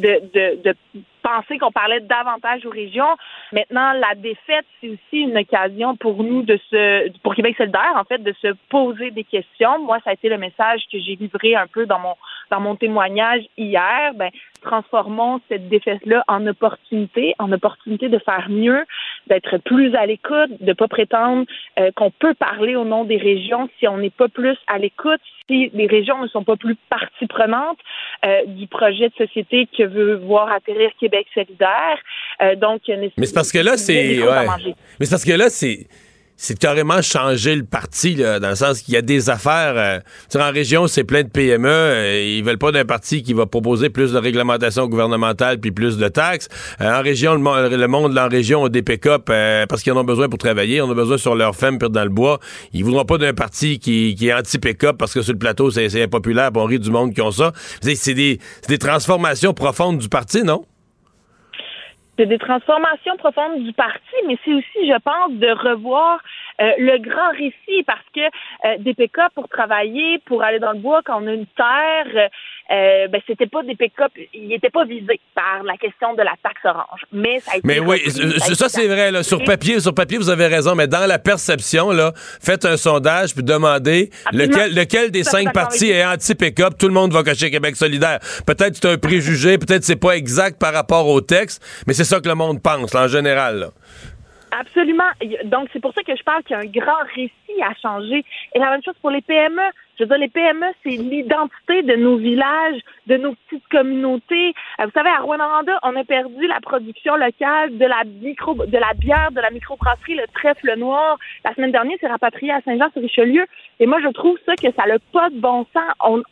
de, 0.00 0.20
de, 0.34 0.62
de 0.62 0.74
penser 1.22 1.58
qu'on 1.58 1.72
parlait 1.72 2.00
davantage 2.00 2.66
aux 2.66 2.70
régions. 2.70 3.16
Maintenant, 3.52 3.92
la 3.92 4.14
défaite, 4.14 4.66
c'est 4.80 4.88
aussi 4.88 5.20
une 5.20 5.38
occasion 5.38 5.96
pour 5.96 6.22
nous 6.22 6.42
de 6.42 6.58
se, 6.70 7.16
pour 7.18 7.34
Québec 7.34 7.56
solidaire, 7.56 7.94
en 7.96 8.04
fait, 8.04 8.18
de 8.18 8.34
se 8.42 8.48
poser 8.68 9.10
des 9.10 9.24
questions. 9.24 9.78
Moi, 9.82 9.98
ça 10.04 10.10
a 10.10 10.12
été 10.14 10.28
le 10.28 10.38
message 10.38 10.82
que 10.90 10.98
j'ai 10.98 11.16
livré 11.16 11.54
un 11.54 11.66
peu 11.66 11.86
dans 11.86 11.98
mon, 11.98 12.14
dans 12.50 12.60
mon 12.60 12.76
témoignage 12.76 13.42
hier. 13.56 14.12
Ben, 14.14 14.30
transformons 14.62 15.40
cette 15.48 15.68
défaite-là 15.68 16.24
en 16.28 16.46
opportunité, 16.46 17.34
en 17.38 17.50
opportunité 17.52 18.08
de 18.08 18.18
faire 18.18 18.46
mieux, 18.48 18.84
d'être 19.26 19.58
plus 19.58 19.94
à 19.94 20.06
l'écoute, 20.06 20.50
de 20.60 20.72
pas 20.72 20.88
prétendre 20.88 21.46
euh, 21.78 21.90
qu'on 21.96 22.10
peut 22.10 22.34
parler 22.34 22.76
au 22.76 22.84
nom 22.84 23.04
des 23.04 23.16
régions 23.16 23.68
si 23.78 23.88
on 23.88 23.98
n'est 23.98 24.10
pas 24.10 24.28
plus 24.28 24.56
à 24.66 24.78
l'écoute, 24.78 25.20
si 25.48 25.70
les 25.74 25.86
régions 25.86 26.22
ne 26.22 26.28
sont 26.28 26.44
pas 26.44 26.56
plus 26.56 26.76
partie 26.88 27.26
prenante 27.26 27.78
euh, 28.24 28.46
du 28.46 28.66
projet 28.66 29.08
de 29.08 29.26
société 29.26 29.68
que 29.76 29.82
veut 29.82 30.14
voir 30.14 30.50
atterrir 30.50 30.90
Québec 30.98 31.26
solidaire. 31.34 31.98
Euh, 32.40 32.54
donc, 32.56 32.82
mais 32.88 33.26
c'est 33.26 33.34
parce 33.34 33.52
que 33.52 33.58
là, 33.58 33.76
c'est. 33.76 34.20
Mais 35.00 35.06
c'est 35.06 35.10
parce 35.10 35.24
que 35.24 35.32
là, 35.32 35.48
c'est 35.48 35.86
c'est 36.42 36.58
carrément 36.58 37.00
changer 37.02 37.54
le 37.54 37.62
parti, 37.62 38.16
dans 38.16 38.48
le 38.48 38.56
sens 38.56 38.82
qu'il 38.82 38.94
y 38.94 38.96
a 38.96 39.02
des 39.02 39.30
affaires. 39.30 39.74
Euh, 39.76 40.00
en 40.34 40.50
région, 40.50 40.88
c'est 40.88 41.04
plein 41.04 41.22
de 41.22 41.28
PME. 41.28 41.68
Euh, 41.68 42.20
ils 42.20 42.42
veulent 42.42 42.58
pas 42.58 42.72
d'un 42.72 42.84
parti 42.84 43.22
qui 43.22 43.32
va 43.32 43.46
proposer 43.46 43.90
plus 43.90 44.10
de 44.10 44.18
réglementation 44.18 44.88
gouvernementale 44.88 45.60
puis 45.60 45.70
plus 45.70 45.98
de 45.98 46.08
taxes. 46.08 46.48
Euh, 46.80 46.98
en 46.98 47.00
région, 47.00 47.36
le, 47.36 47.76
le 47.76 47.86
monde, 47.86 48.18
en 48.18 48.28
région, 48.28 48.64
a 48.64 48.68
des 48.68 48.82
pick-up 48.82 49.30
parce 49.68 49.84
qu'ils 49.84 49.92
en 49.92 49.98
ont 49.98 50.04
besoin 50.04 50.28
pour 50.28 50.40
travailler. 50.40 50.80
En 50.80 50.90
ont 50.90 50.94
besoin 50.96 51.16
sur 51.16 51.36
leur 51.36 51.54
femme 51.54 51.78
puis 51.78 51.88
dans 51.88 52.02
le 52.02 52.10
bois. 52.10 52.40
Ils 52.72 52.84
voudront 52.84 53.04
pas 53.04 53.18
d'un 53.18 53.34
parti 53.34 53.78
qui, 53.78 54.16
qui 54.16 54.26
est 54.26 54.34
anti-pick-up 54.34 54.96
parce 54.98 55.14
que 55.14 55.22
sur 55.22 55.34
le 55.34 55.38
plateau, 55.38 55.70
c'est 55.70 56.02
impopulaire. 56.02 56.50
on 56.56 56.64
rit 56.64 56.80
du 56.80 56.90
monde 56.90 57.14
qui 57.14 57.20
ont 57.20 57.30
ça. 57.30 57.52
C'est 57.82 58.14
des, 58.14 58.40
des 58.66 58.78
transformations 58.78 59.54
profondes 59.54 59.98
du 59.98 60.08
parti, 60.08 60.42
non? 60.42 60.64
C'est 62.16 62.26
des 62.26 62.38
transformations 62.38 63.16
profondes 63.16 63.62
du 63.62 63.72
parti, 63.72 64.14
mais 64.26 64.38
c'est 64.44 64.52
aussi, 64.52 64.86
je 64.86 64.98
pense, 65.00 65.32
de 65.32 65.50
revoir 65.68 66.20
euh, 66.62 66.72
le 66.78 66.98
grand 66.98 67.30
récit 67.32 67.82
parce 67.86 68.04
que 68.14 68.20
euh, 68.20 68.78
des 68.78 68.94
PK 68.94 69.18
pour 69.34 69.48
travailler, 69.48 70.20
pour 70.26 70.42
aller 70.44 70.60
dans 70.60 70.72
le 70.72 70.78
bois 70.78 71.00
quand 71.04 71.20
on 71.20 71.26
a 71.26 71.32
une 71.32 71.46
terre, 71.46 72.30
euh, 72.70 73.08
ben 73.08 73.20
c'était 73.26 73.46
pas 73.46 73.62
des 73.64 73.74
pick-up, 73.74 74.12
ils 74.32 74.48
n'étaient 74.48 74.70
pas 74.70 74.84
visés 74.84 75.20
par 75.34 75.64
la 75.64 75.76
question 75.76 76.14
de 76.14 76.22
la 76.22 76.34
taxe 76.42 76.64
orange. 76.64 77.00
Mais 77.10 77.40
ça 77.40 77.52
a 77.54 77.56
été 77.56 77.66
Mais 77.66 77.80
oui, 77.80 77.98
ça, 78.08 78.68
c'est 78.68 78.86
vrai 78.86 79.10
là, 79.10 79.22
sur 79.24 79.42
papier, 79.42 79.80
sur 79.80 79.94
papier 79.94 80.18
vous 80.18 80.30
avez 80.30 80.46
raison, 80.46 80.76
mais 80.76 80.86
dans 80.86 81.06
la 81.06 81.18
perception 81.18 81.90
là, 81.90 82.12
faites 82.14 82.64
un 82.64 82.76
sondage 82.76 83.34
puis 83.34 83.42
demandez 83.42 84.10
lequel, 84.32 84.74
lequel 84.74 85.10
des 85.10 85.24
cinq 85.24 85.52
partis 85.52 85.90
est 85.90 86.04
anti-pick-up, 86.04 86.74
tout 86.78 86.86
le 86.86 86.94
monde 86.94 87.12
va 87.12 87.24
cocher 87.24 87.50
Québec 87.50 87.74
solidaire. 87.76 88.20
Peut-être 88.46 88.76
c'est 88.76 88.88
un 88.88 88.98
préjugé, 88.98 89.58
peut-être 89.58 89.84
c'est 89.84 89.96
pas 89.96 90.16
exact 90.16 90.60
par 90.60 90.72
rapport 90.72 91.08
au 91.08 91.20
texte, 91.20 91.62
mais 91.86 91.94
c'est 91.94 92.04
ça 92.04 92.20
que 92.20 92.28
le 92.28 92.36
monde 92.36 92.62
pense 92.62 92.94
en 92.94 93.08
général. 93.08 93.58
Là. 93.58 93.68
Absolument. 94.52 95.10
Donc, 95.44 95.70
c'est 95.72 95.80
pour 95.80 95.94
ça 95.94 96.02
que 96.02 96.14
je 96.14 96.22
parle 96.22 96.42
qu'il 96.42 96.54
y 96.54 96.58
a 96.58 96.62
un 96.62 96.66
grand 96.66 97.02
récit 97.14 97.32
à 97.60 97.74
changer. 97.74 98.24
Et 98.54 98.58
la 98.58 98.70
même 98.70 98.82
chose 98.82 98.96
pour 99.00 99.10
les 99.10 99.20
PME. 99.20 99.62
Je 99.98 100.04
veux 100.04 100.08
dire, 100.08 100.18
les 100.18 100.28
PME, 100.28 100.66
c'est 100.82 100.96
l'identité 100.96 101.82
de 101.82 101.96
nos 101.96 102.16
villages, 102.16 102.80
de 103.06 103.18
nos 103.18 103.34
petites 103.34 103.68
communautés. 103.68 104.54
Euh, 104.80 104.86
vous 104.86 104.90
savez, 104.92 105.10
à 105.10 105.18
Rwanda, 105.18 105.78
on 105.82 105.94
a 105.94 106.04
perdu 106.04 106.46
la 106.46 106.60
production 106.60 107.16
locale 107.16 107.76
de 107.76 107.84
la 107.84 108.02
micro, 108.04 108.54
de 108.54 108.78
la 108.78 108.94
bière, 108.94 109.30
de 109.32 109.40
la 109.40 109.50
microbrasserie, 109.50 110.14
le 110.14 110.26
trèfle 110.34 110.76
noir. 110.78 111.18
La 111.44 111.54
semaine 111.54 111.72
dernière, 111.72 111.98
c'est 112.00 112.08
rapatrié 112.08 112.52
à 112.52 112.62
Saint-Jean-sur-Richelieu. 112.62 113.44
Et 113.80 113.86
moi, 113.86 114.00
je 114.02 114.08
trouve 114.08 114.38
ça 114.46 114.56
que 114.56 114.72
ça 114.74 114.86
n'a 114.86 114.98
pas 115.12 115.28
de 115.28 115.38
bon 115.38 115.66
sens. 115.74 116.22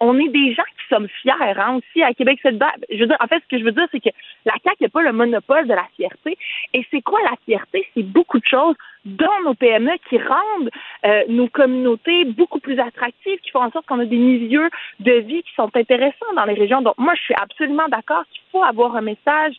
On, 0.00 0.18
est 0.18 0.28
des 0.28 0.54
gens 0.54 0.64
qui 0.64 0.88
sommes 0.88 1.08
fiers, 1.22 1.32
hein, 1.40 1.78
aussi, 1.78 2.02
à 2.02 2.12
Québec. 2.12 2.40
Je 2.42 2.50
veux 2.50 3.06
dire, 3.06 3.16
en 3.20 3.26
fait, 3.28 3.40
ce 3.42 3.48
que 3.48 3.58
je 3.58 3.64
veux 3.64 3.72
dire, 3.72 3.86
c'est 3.92 4.00
que 4.00 4.10
la 4.44 4.54
CAQ 4.64 4.82
n'a 4.82 4.88
pas 4.88 5.02
le 5.02 5.12
monopole 5.12 5.68
de 5.68 5.74
la 5.74 5.86
fierté. 5.96 6.36
Et 6.74 6.84
c'est 6.90 7.02
quoi 7.02 7.20
la 7.22 7.36
fierté? 7.44 7.88
C'est 7.94 8.02
beaucoup 8.02 8.40
de 8.40 8.46
choses 8.46 8.76
dans 9.06 9.40
nos 9.44 9.54
PME 9.54 9.92
qui 10.08 10.18
rendent 10.18 10.70
euh, 11.04 11.22
nos 11.28 11.48
communautés 11.48 12.24
beaucoup 12.24 12.58
plus 12.58 12.78
attractives, 12.80 13.38
qui 13.40 13.50
font 13.50 13.62
en 13.62 13.70
sorte 13.70 13.86
qu'on 13.86 14.00
a 14.00 14.04
des 14.04 14.16
milieux 14.16 14.68
de 15.00 15.12
vie 15.12 15.42
qui 15.42 15.54
sont 15.54 15.70
intéressants 15.74 16.34
dans 16.34 16.44
les 16.44 16.54
régions. 16.54 16.82
Donc, 16.82 16.98
moi, 16.98 17.14
je 17.14 17.22
suis 17.22 17.34
absolument 17.34 17.88
d'accord 17.88 18.24
qu'il 18.32 18.42
faut 18.50 18.64
avoir 18.64 18.96
un 18.96 19.02
message. 19.02 19.54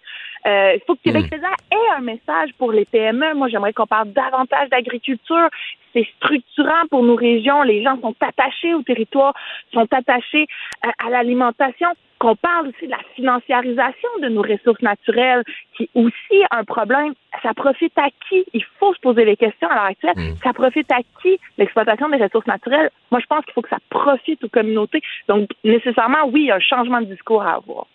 Euh, 0.45 0.73
il 0.75 0.81
faut 0.85 0.95
que 0.95 1.01
Québec 1.03 1.31
mmh. 1.31 1.75
ait 1.75 1.95
un 1.97 2.01
message 2.01 2.51
pour 2.57 2.71
les 2.71 2.85
PME. 2.85 3.33
Moi, 3.35 3.47
j'aimerais 3.47 3.73
qu'on 3.73 3.87
parle 3.87 4.11
davantage 4.11 4.69
d'agriculture. 4.69 5.49
C'est 5.93 6.07
structurant 6.17 6.85
pour 6.89 7.03
nos 7.03 7.15
régions. 7.15 7.63
Les 7.63 7.83
gens 7.83 7.99
sont 8.01 8.15
attachés 8.19 8.73
au 8.73 8.81
territoire, 8.81 9.33
sont 9.73 9.87
attachés 9.91 10.45
euh, 10.85 10.89
à 10.99 11.09
l'alimentation 11.09 11.87
qu'on 12.19 12.35
parle 12.35 12.69
aussi 12.69 12.85
de 12.85 12.91
la 12.91 12.99
financiarisation 13.15 14.09
de 14.21 14.29
nos 14.29 14.41
ressources 14.41 14.81
naturelles, 14.81 15.43
qui 15.75 15.83
est 15.83 15.89
aussi 15.93 16.43
un 16.51 16.63
problème. 16.63 17.13
Ça 17.43 17.53
profite 17.53 17.97
à 17.97 18.09
qui? 18.27 18.43
Il 18.53 18.63
faut 18.79 18.93
se 18.93 18.99
poser 18.99 19.25
les 19.25 19.37
questions 19.37 19.67
à 19.69 19.75
l'heure 19.75 19.83
actuelle. 19.83 20.13
Mm. 20.15 20.35
Ça 20.43 20.53
profite 20.53 20.91
à 20.91 20.99
qui 21.21 21.39
l'exploitation 21.57 22.09
des 22.09 22.17
ressources 22.17 22.47
naturelles? 22.47 22.89
Moi, 23.11 23.21
je 23.21 23.27
pense 23.27 23.45
qu'il 23.45 23.53
faut 23.53 23.61
que 23.61 23.69
ça 23.69 23.79
profite 23.89 24.43
aux 24.43 24.49
communautés. 24.49 25.01
Donc, 25.27 25.49
nécessairement, 25.63 26.27
oui, 26.27 26.43
il 26.43 26.47
y 26.47 26.51
a 26.51 26.55
un 26.55 26.59
changement 26.59 27.01
de 27.01 27.05
discours 27.05 27.41
à 27.41 27.55
avoir. 27.55 27.87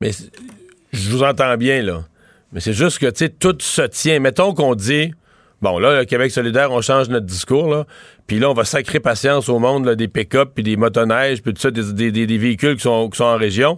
Mais 0.00 0.10
je 0.92 1.10
vous 1.10 1.22
entends 1.22 1.56
bien, 1.56 1.82
là. 1.82 2.00
Mais 2.52 2.60
c'est 2.60 2.74
juste 2.74 2.98
que, 2.98 3.06
tu 3.06 3.24
sais, 3.24 3.30
tout 3.30 3.56
se 3.60 3.82
tient. 3.82 4.20
Mettons 4.20 4.52
qu'on 4.52 4.74
dit, 4.74 5.12
bon, 5.62 5.78
là, 5.78 6.00
le 6.00 6.04
Québec 6.04 6.30
solidaire, 6.30 6.70
on 6.70 6.80
change 6.80 7.08
notre 7.08 7.26
discours, 7.26 7.68
là. 7.68 7.86
Puis 8.26 8.38
là, 8.38 8.50
on 8.50 8.54
va 8.54 8.64
sacrer 8.64 9.00
patience 9.00 9.48
au 9.48 9.58
monde 9.58 9.88
des 9.90 10.08
pick-up, 10.08 10.50
puis 10.54 10.62
des 10.62 10.76
motoneiges, 10.76 11.42
puis 11.42 11.54
tout 11.54 11.60
ça, 11.60 11.70
des, 11.70 12.10
des, 12.10 12.38
véhicules 12.38 12.76
qui 12.76 12.82
sont, 12.82 13.08
qui 13.08 13.16
sont 13.16 13.24
en 13.24 13.36
région 13.36 13.76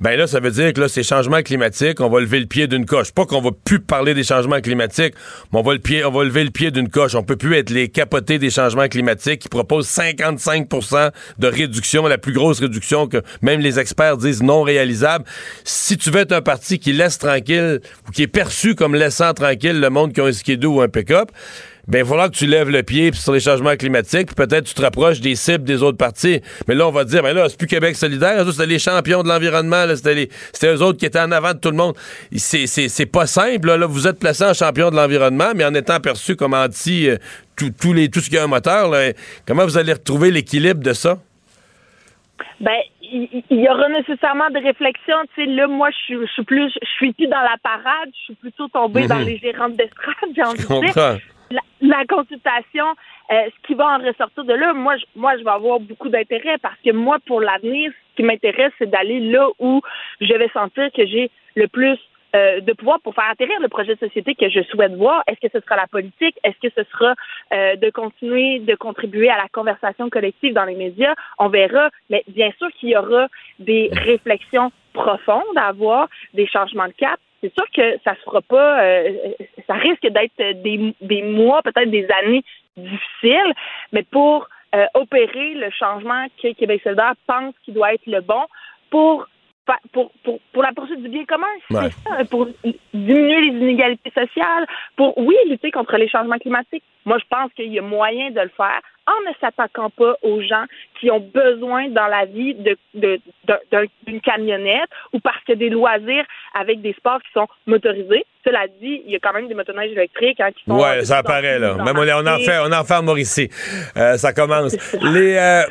ben 0.00 0.16
là, 0.16 0.26
ça 0.26 0.40
veut 0.40 0.50
dire 0.50 0.72
que 0.72 0.80
là, 0.80 0.88
ces 0.88 1.02
changements 1.02 1.42
climatiques, 1.42 2.00
on 2.00 2.08
va 2.08 2.20
lever 2.20 2.40
le 2.40 2.46
pied 2.46 2.66
d'une 2.66 2.86
coche. 2.86 3.12
Pas 3.12 3.26
qu'on 3.26 3.42
va 3.42 3.50
plus 3.52 3.80
parler 3.80 4.14
des 4.14 4.24
changements 4.24 4.60
climatiques, 4.60 5.14
mais 5.52 5.58
on 5.58 5.62
va, 5.62 5.74
le 5.74 5.78
pied, 5.78 6.04
on 6.04 6.10
va 6.10 6.24
lever 6.24 6.42
le 6.42 6.50
pied 6.50 6.70
d'une 6.70 6.88
coche. 6.88 7.14
On 7.14 7.22
peut 7.22 7.36
plus 7.36 7.54
être 7.56 7.68
les 7.68 7.88
capotés 7.88 8.38
des 8.38 8.48
changements 8.48 8.88
climatiques 8.88 9.40
qui 9.40 9.48
proposent 9.48 9.88
55% 9.88 11.10
de 11.38 11.46
réduction, 11.46 12.06
la 12.06 12.16
plus 12.16 12.32
grosse 12.32 12.60
réduction 12.60 13.08
que 13.08 13.18
même 13.42 13.60
les 13.60 13.78
experts 13.78 14.16
disent 14.16 14.42
non 14.42 14.62
réalisable. 14.62 15.24
Si 15.64 15.98
tu 15.98 16.10
veux 16.10 16.20
être 16.20 16.32
un 16.32 16.42
parti 16.42 16.78
qui 16.78 16.94
laisse 16.94 17.18
tranquille 17.18 17.80
ou 18.08 18.10
qui 18.10 18.22
est 18.22 18.26
perçu 18.26 18.74
comme 18.74 18.94
laissant 18.94 19.34
tranquille 19.34 19.80
le 19.80 19.90
monde 19.90 20.14
qui 20.14 20.20
a 20.20 20.24
un 20.24 20.32
skidoo 20.32 20.76
ou 20.76 20.80
un 20.80 20.88
pick-up, 20.88 21.30
ben 21.90 21.98
il 21.98 22.02
va 22.04 22.08
falloir 22.08 22.30
que 22.30 22.36
tu 22.36 22.46
lèves 22.46 22.70
le 22.70 22.84
pied 22.84 23.12
sur 23.12 23.32
les 23.32 23.40
changements 23.40 23.74
climatiques, 23.74 24.34
peut-être 24.36 24.64
tu 24.64 24.74
te 24.74 24.82
rapproches 24.82 25.20
des 25.20 25.34
cibles 25.34 25.64
des 25.64 25.82
autres 25.82 25.98
partis. 25.98 26.40
Mais 26.68 26.76
là, 26.76 26.86
on 26.86 26.92
va 26.92 27.04
dire, 27.04 27.22
ben 27.22 27.34
là, 27.34 27.48
c'est 27.48 27.58
plus 27.58 27.66
Québec 27.66 27.96
solidaire, 27.96 28.46
c'était 28.48 28.66
les 28.66 28.78
champions 28.78 29.24
de 29.24 29.28
l'environnement, 29.28 29.84
c'était 29.94 30.28
eux 30.64 30.82
autres 30.82 30.98
qui 30.98 31.06
étaient 31.06 31.20
en 31.20 31.32
avant 31.32 31.52
de 31.52 31.58
tout 31.58 31.70
le 31.70 31.76
monde. 31.76 31.94
C'est 32.36 33.10
pas 33.10 33.26
simple, 33.26 33.74
là, 33.74 33.86
vous 33.86 34.06
êtes 34.06 34.20
placé 34.20 34.44
en 34.44 34.54
champion 34.54 34.90
de 34.90 34.96
l'environnement, 34.96 35.50
mais 35.56 35.64
en 35.64 35.74
étant 35.74 35.98
perçu 35.98 36.36
comme 36.36 36.54
anti 36.54 37.08
euh, 37.08 37.16
tout, 37.56 37.92
les, 37.92 38.08
tout 38.08 38.20
ce 38.20 38.30
qui 38.30 38.38
a 38.38 38.44
un 38.44 38.46
moteur, 38.46 38.92
comment 39.46 39.64
vous 39.64 39.76
allez 39.76 39.92
retrouver 39.92 40.30
l'équilibre 40.30 40.80
de 40.80 40.92
ça? 40.92 41.18
Ben, 42.60 42.78
il 43.02 43.42
y, 43.50 43.68
aura 43.68 43.88
nécessairement 43.88 44.48
des 44.50 44.60
réflexions. 44.60 45.16
Tu 45.34 45.44
sais, 45.44 45.50
là, 45.50 45.66
moi, 45.66 45.90
je 45.90 45.96
suis, 46.26 46.44
plus, 46.44 46.70
je 46.80 46.88
suis 46.96 47.12
plus 47.12 47.26
dans 47.26 47.42
la 47.42 47.56
parade, 47.62 48.10
je 48.12 48.24
suis 48.24 48.34
plutôt 48.34 48.68
tombée 48.68 49.08
dans 49.08 49.16
mhm. 49.16 49.26
les 49.26 49.38
gérantes 49.38 49.76
d'estrade, 49.76 50.14
j'ai 50.36 50.42
envie 50.42 50.62
de 50.62 50.92
dire 50.92 51.18
la, 51.80 52.04
consultation, 52.08 52.84
euh, 53.30 53.34
ce 53.46 53.66
qui 53.66 53.74
va 53.74 53.96
en 53.96 53.98
ressortir 53.98 54.44
de 54.44 54.52
là, 54.52 54.72
moi, 54.72 54.96
je, 54.96 55.04
moi, 55.16 55.36
je 55.38 55.44
vais 55.44 55.50
avoir 55.50 55.80
beaucoup 55.80 56.08
d'intérêt 56.08 56.58
parce 56.58 56.78
que 56.84 56.92
moi, 56.92 57.18
pour 57.26 57.40
l'avenir, 57.40 57.90
ce 58.10 58.16
qui 58.16 58.22
m'intéresse, 58.22 58.72
c'est 58.78 58.90
d'aller 58.90 59.20
là 59.20 59.48
où 59.58 59.80
je 60.20 60.34
vais 60.34 60.48
sentir 60.50 60.90
que 60.92 61.06
j'ai 61.06 61.30
le 61.54 61.68
plus 61.68 61.98
euh, 62.36 62.60
de 62.60 62.72
pouvoir 62.74 63.00
pour 63.00 63.12
faire 63.12 63.28
atterrir 63.28 63.58
le 63.60 63.68
projet 63.68 63.96
de 63.96 63.98
société 63.98 64.36
que 64.36 64.48
je 64.48 64.62
souhaite 64.62 64.94
voir. 64.94 65.24
Est-ce 65.26 65.40
que 65.40 65.52
ce 65.52 65.64
sera 65.64 65.74
la 65.74 65.88
politique? 65.88 66.36
Est-ce 66.44 66.68
que 66.68 66.72
ce 66.76 66.88
sera 66.88 67.14
euh, 67.52 67.74
de 67.74 67.90
continuer 67.90 68.60
de 68.60 68.76
contribuer 68.76 69.28
à 69.28 69.36
la 69.36 69.48
conversation 69.48 70.08
collective 70.08 70.54
dans 70.54 70.64
les 70.64 70.76
médias? 70.76 71.14
On 71.38 71.48
verra. 71.48 71.90
Mais 72.08 72.22
bien 72.28 72.52
sûr 72.58 72.68
qu'il 72.78 72.90
y 72.90 72.96
aura 72.96 73.26
des 73.58 73.90
réflexions 73.92 74.70
profondes 74.92 75.56
à 75.56 75.66
avoir, 75.66 76.08
des 76.34 76.46
changements 76.46 76.86
de 76.86 76.92
cap 76.92 77.18
c'est 77.40 77.52
sûr 77.54 77.64
que 77.74 77.98
ça 78.04 78.14
se 78.14 78.20
fera 78.20 78.42
pas, 78.42 78.82
euh, 78.82 79.12
ça 79.66 79.74
risque 79.74 80.06
d'être 80.06 80.62
des, 80.62 80.94
des 81.00 81.22
mois, 81.22 81.62
peut-être 81.62 81.90
des 81.90 82.06
années 82.22 82.44
difficiles, 82.76 83.52
mais 83.92 84.02
pour 84.02 84.48
euh, 84.74 84.86
opérer 84.94 85.54
le 85.54 85.70
changement 85.70 86.26
que 86.42 86.52
Québec 86.52 86.80
solidaire 86.82 87.14
pense 87.26 87.54
qu'il 87.64 87.74
doit 87.74 87.94
être 87.94 88.06
le 88.06 88.20
bon 88.20 88.44
pour 88.90 89.26
pour, 89.92 90.10
pour, 90.24 90.40
pour 90.52 90.62
la 90.62 90.72
poursuite 90.72 91.02
du 91.02 91.08
bien 91.08 91.24
commun, 91.24 91.46
c'est 91.70 91.92
ça, 91.92 92.24
pour 92.30 92.48
diminuer 92.92 93.40
les 93.40 93.58
inégalités 93.58 94.10
sociales, 94.10 94.66
pour, 94.96 95.16
oui, 95.18 95.36
lutter 95.48 95.70
contre 95.70 95.96
les 95.96 96.08
changements 96.08 96.38
climatiques. 96.38 96.82
Moi, 97.04 97.18
je 97.18 97.24
pense 97.30 97.52
qu'il 97.52 97.72
y 97.72 97.78
a 97.78 97.82
moyen 97.82 98.30
de 98.30 98.40
le 98.40 98.48
faire 98.48 98.80
en 99.06 99.28
ne 99.28 99.34
s'attaquant 99.40 99.90
pas 99.90 100.14
aux 100.22 100.40
gens 100.42 100.64
qui 101.00 101.10
ont 101.10 101.20
besoin 101.20 101.88
dans 101.88 102.06
la 102.06 102.26
vie 102.26 102.54
de, 102.54 102.76
d'une 104.06 104.20
camionnette 104.20 104.90
ou 105.12 105.20
parce 105.20 105.42
que 105.46 105.54
des 105.54 105.70
loisirs 105.70 106.24
avec 106.54 106.82
des 106.82 106.92
sports 106.92 107.20
qui 107.22 107.32
sont 107.32 107.48
motorisés. 107.66 108.24
Cela 108.44 108.66
dit, 108.80 109.02
il 109.04 109.12
y 109.12 109.16
a 109.16 109.18
quand 109.18 109.34
même 109.34 109.48
des 109.48 109.54
motoneiges 109.54 109.92
électriques 109.92 110.40
hein, 110.40 110.50
qui 110.56 110.64
sont. 110.64 110.78
Ouais, 110.78 111.04
ça 111.04 111.18
apparaît 111.18 111.58
là. 111.58 111.74
Même 111.74 111.96
on, 111.96 112.26
en 112.26 112.38
fait, 112.38 112.58
on 112.58 112.72
en 112.72 112.84
fait 112.84 113.02
Mauricie. 113.02 113.50
Euh, 113.98 114.16
ça 114.16 114.32
commence. 114.32 114.74
Les, 115.02 115.36
euh, 115.36 115.62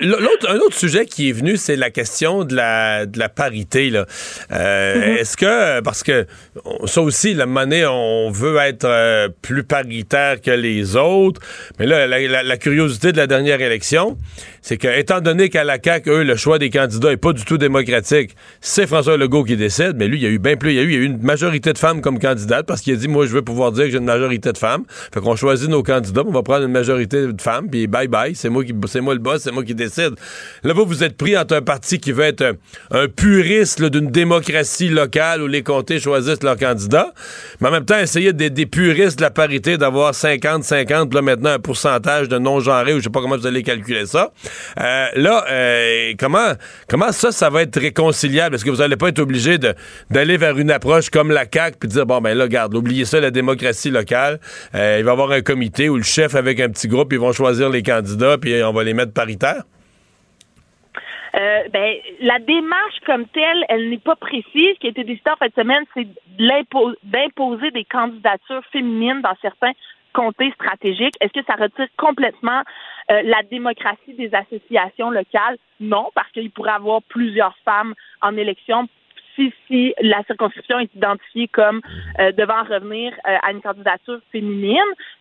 l'autre, 0.00 0.48
un 0.48 0.58
autre 0.58 0.76
sujet 0.76 1.06
qui 1.06 1.30
est 1.30 1.32
venu, 1.32 1.56
c'est 1.56 1.74
la 1.74 1.90
question 1.90 2.44
de 2.44 2.54
la, 2.54 3.06
de 3.06 3.18
la 3.18 3.28
parité 3.28 3.90
là. 3.90 4.06
Euh, 4.52 4.94
mm-hmm. 4.94 5.18
Est-ce 5.18 5.36
que 5.36 5.80
parce 5.80 6.04
que 6.04 6.26
ça 6.84 7.00
aussi, 7.00 7.34
la 7.34 7.46
monnaie, 7.46 7.84
on 7.84 8.30
veut 8.30 8.56
être 8.58 9.28
plus 9.42 9.64
paritaire 9.64 10.40
que 10.40 10.52
les 10.52 10.94
autres, 10.94 11.40
mais 11.80 11.86
là, 11.86 12.06
la, 12.06 12.42
la 12.44 12.56
curiosité 12.56 13.10
de 13.10 13.16
la 13.16 13.26
dernière 13.26 13.60
élection, 13.60 14.16
c'est 14.66 14.78
que, 14.78 14.88
étant 14.88 15.20
donné 15.20 15.50
qu'à 15.50 15.62
la 15.62 15.76
CAQ, 15.76 16.10
eux, 16.10 16.22
le 16.22 16.36
choix 16.36 16.58
des 16.58 16.70
candidats 16.70 17.12
est 17.12 17.18
pas 17.18 17.34
du 17.34 17.44
tout 17.44 17.58
démocratique, 17.58 18.34
c'est 18.62 18.86
François 18.86 19.18
Legault 19.18 19.44
qui 19.44 19.58
décide, 19.58 19.92
mais 19.96 20.08
lui, 20.08 20.16
il 20.16 20.22
y 20.22 20.26
a 20.26 20.30
eu 20.30 20.38
bien 20.38 20.56
plus, 20.56 20.70
il 20.70 20.76
y 20.76 20.78
a 20.78 20.82
eu, 20.82 21.04
une 21.04 21.20
majorité 21.20 21.74
de 21.74 21.76
femmes 21.76 22.00
comme 22.00 22.18
candidates 22.18 22.64
parce 22.64 22.80
qu'il 22.80 22.94
a 22.94 22.96
dit, 22.96 23.06
moi, 23.06 23.26
je 23.26 23.32
veux 23.32 23.42
pouvoir 23.42 23.72
dire 23.72 23.84
que 23.84 23.90
j'ai 23.90 23.98
une 23.98 24.06
majorité 24.06 24.52
de 24.52 24.56
femmes. 24.56 24.84
Fait 25.12 25.20
qu'on 25.20 25.36
choisit 25.36 25.68
nos 25.68 25.82
candidats, 25.82 26.22
on 26.26 26.30
va 26.30 26.42
prendre 26.42 26.64
une 26.64 26.72
majorité 26.72 27.26
de 27.26 27.42
femmes, 27.42 27.68
puis 27.68 27.86
bye 27.86 28.08
bye, 28.08 28.34
c'est 28.34 28.48
moi 28.48 28.64
qui, 28.64 28.72
c'est 28.86 29.02
moi 29.02 29.12
le 29.12 29.20
boss, 29.20 29.42
c'est 29.42 29.52
moi 29.52 29.64
qui 29.64 29.74
décide. 29.74 30.14
Là, 30.62 30.72
vous, 30.72 30.86
vous 30.86 31.04
êtes 31.04 31.18
pris 31.18 31.36
entre 31.36 31.56
un 31.56 31.62
parti 31.62 31.98
qui 32.00 32.12
veut 32.12 32.24
être 32.24 32.56
un, 32.90 33.06
puriste 33.06 33.84
d'une 33.84 34.10
démocratie 34.10 34.88
locale 34.88 35.42
où 35.42 35.46
les 35.46 35.62
comtés 35.62 36.00
choisissent 36.00 36.42
leurs 36.42 36.56
candidats, 36.56 37.12
mais 37.60 37.68
en 37.68 37.70
même 37.70 37.84
temps, 37.84 37.98
essayer 37.98 38.32
d'être 38.32 38.54
des 38.54 38.64
puristes 38.64 39.18
de 39.18 39.24
la 39.24 39.30
parité, 39.30 39.76
d'avoir 39.76 40.12
50-50, 40.12 41.12
là, 41.12 41.20
maintenant, 41.20 41.50
un 41.50 41.58
pourcentage 41.58 42.30
de 42.30 42.38
non-genrés, 42.38 42.94
ou 42.94 42.98
je 43.00 43.04
sais 43.04 43.10
pas 43.10 43.20
comment 43.20 43.36
vous 43.36 43.46
allez 43.46 43.62
calculer 43.62 44.06
ça. 44.06 44.32
Euh, 44.80 45.06
là, 45.14 45.44
euh, 45.50 46.12
comment, 46.18 46.52
comment 46.88 47.12
ça, 47.12 47.32
ça 47.32 47.50
va 47.50 47.62
être 47.62 47.78
réconciliable? 47.80 48.54
Est-ce 48.54 48.64
que 48.64 48.70
vous 48.70 48.78
n'allez 48.78 48.96
pas 48.96 49.08
être 49.08 49.18
obligé 49.18 49.58
d'aller 50.10 50.36
vers 50.36 50.58
une 50.58 50.70
approche 50.70 51.10
comme 51.10 51.30
la 51.30 51.44
CAQ 51.50 51.78
puis 51.78 51.88
dire, 51.88 52.06
bon, 52.06 52.20
ben 52.20 52.36
là, 52.36 52.48
garde, 52.48 52.74
oubliez 52.74 53.04
ça, 53.04 53.20
la 53.20 53.30
démocratie 53.30 53.90
locale. 53.90 54.40
Euh, 54.74 54.96
il 54.98 55.04
va 55.04 55.10
y 55.10 55.12
avoir 55.12 55.30
un 55.30 55.42
comité 55.42 55.88
où 55.88 55.96
le 55.96 56.02
chef 56.02 56.34
avec 56.34 56.60
un 56.60 56.68
petit 56.68 56.88
groupe, 56.88 57.12
ils 57.12 57.18
vont 57.18 57.32
choisir 57.32 57.70
les 57.70 57.82
candidats 57.82 58.38
puis 58.38 58.62
on 58.62 58.72
va 58.72 58.84
les 58.84 58.94
mettre 58.94 59.12
paritaires? 59.12 59.62
ben, 61.72 61.96
la 62.20 62.38
démarche 62.38 63.00
comme 63.06 63.26
telle, 63.26 63.64
elle 63.68 63.90
n'est 63.90 63.98
pas 63.98 64.14
précise. 64.14 64.74
Ce 64.74 64.78
qui 64.78 64.86
a 64.86 64.90
été 64.90 65.02
décidé 65.02 65.30
en 65.30 65.36
fin 65.36 65.48
de 65.48 65.54
semaine, 65.54 65.82
c'est 65.92 66.06
d'imposer 66.38 67.70
des 67.72 67.84
candidatures 67.84 68.62
féminines 68.70 69.20
dans 69.20 69.34
certains 69.42 69.72
comtés 70.14 70.52
stratégiques. 70.52 71.16
Est-ce 71.20 71.32
que 71.32 71.44
ça 71.46 71.54
retire 71.54 71.88
complètement 71.98 72.62
euh, 73.10 73.20
la 73.22 73.42
démocratie 73.42 74.14
des 74.14 74.30
associations 74.34 75.10
locales, 75.10 75.58
non, 75.80 76.08
parce 76.14 76.30
qu'il 76.32 76.50
pourrait 76.50 76.72
avoir 76.72 77.02
plusieurs 77.02 77.56
femmes 77.64 77.94
en 78.22 78.36
élection 78.36 78.88
si, 79.36 79.52
si 79.66 79.92
la 80.00 80.22
circonscription 80.24 80.78
est 80.78 80.94
identifiée 80.94 81.48
comme 81.48 81.80
euh, 82.20 82.32
devant 82.32 82.62
revenir 82.62 83.12
euh, 83.28 83.36
à 83.42 83.50
une 83.50 83.60
candidature 83.60 84.20
féminine. 84.32 84.78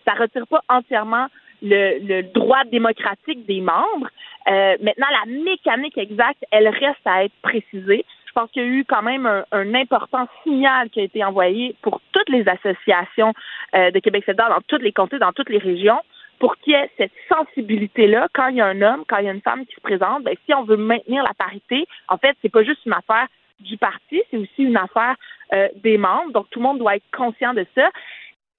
Ça 0.08 0.14
retire 0.14 0.48
pas 0.48 0.62
entièrement 0.70 1.28
le, 1.62 2.00
le 2.00 2.24
droit 2.24 2.64
démocratique 2.66 3.46
des 3.46 3.60
membres. 3.60 4.10
maintenant, 4.46 5.08
la 5.10 5.32
mécanique 5.32 5.98
exacte, 5.98 6.44
elle 6.52 6.68
reste 6.68 7.06
à 7.06 7.26
être 7.26 7.34
précisée. 7.42 8.06
Je 8.28 8.32
pense 8.34 8.50
qu'il 8.52 8.64
y 8.64 8.66
a 8.66 8.70
eu 8.70 8.86
quand 8.86 9.02
même 9.02 9.26
un, 9.26 9.44
un, 9.52 9.74
important 9.74 10.28
signal 10.44 10.90
qui 10.90 11.00
a 11.00 11.04
été 11.04 11.24
envoyé 11.24 11.76
pour 11.82 12.02
toutes 12.12 12.30
les 12.30 12.46
associations 12.48 13.34
de 13.74 14.00
Québec 14.00 14.26
solidaire 14.26 14.50
dans 14.50 14.62
tous 14.68 14.84
les 14.84 14.92
comtés, 14.92 15.20
dans 15.20 15.32
toutes 15.32 15.50
les 15.50 15.60
régions, 15.60 16.00
pour 16.44 16.58
qu'il 16.58 16.74
y 16.74 16.76
ait 16.76 16.90
cette 16.98 17.14
sensibilité-là, 17.30 18.28
quand 18.34 18.50
il 18.50 18.58
y 18.58 18.62
a 18.62 18.66
un 18.66 18.82
homme, 18.82 19.06
quand 19.08 19.16
il 19.20 19.26
y 19.28 19.30
a 19.30 19.32
une 19.32 19.40
femme 19.40 19.66
qui 19.66 19.74
se 19.76 19.80
présente, 19.80 20.26
ben, 20.26 20.36
si 20.46 20.54
on 20.54 20.66
veut 20.66 20.76
maintenir 20.76 21.24
la 21.24 21.34
parité, 21.34 21.86
en 22.10 22.18
fait, 22.18 22.36
c'est 22.42 22.52
pas 22.52 22.66
juste 22.66 22.86
une 22.86 22.92
affaire 22.92 23.28
du 23.62 23.78
parti, 23.78 24.22
c'est 24.30 24.36
aussi 24.36 24.64
une 24.64 24.76
affaire 24.76 25.16
euh, 25.54 25.70
des 25.82 25.98
membres. 25.98 26.34
Donc, 26.34 26.48
tout 26.50 26.60
le 26.60 26.64
monde 26.64 26.80
doit 26.80 26.98
être 26.98 27.06
conscient 27.16 27.54
de 27.54 27.66
ça. 27.74 27.90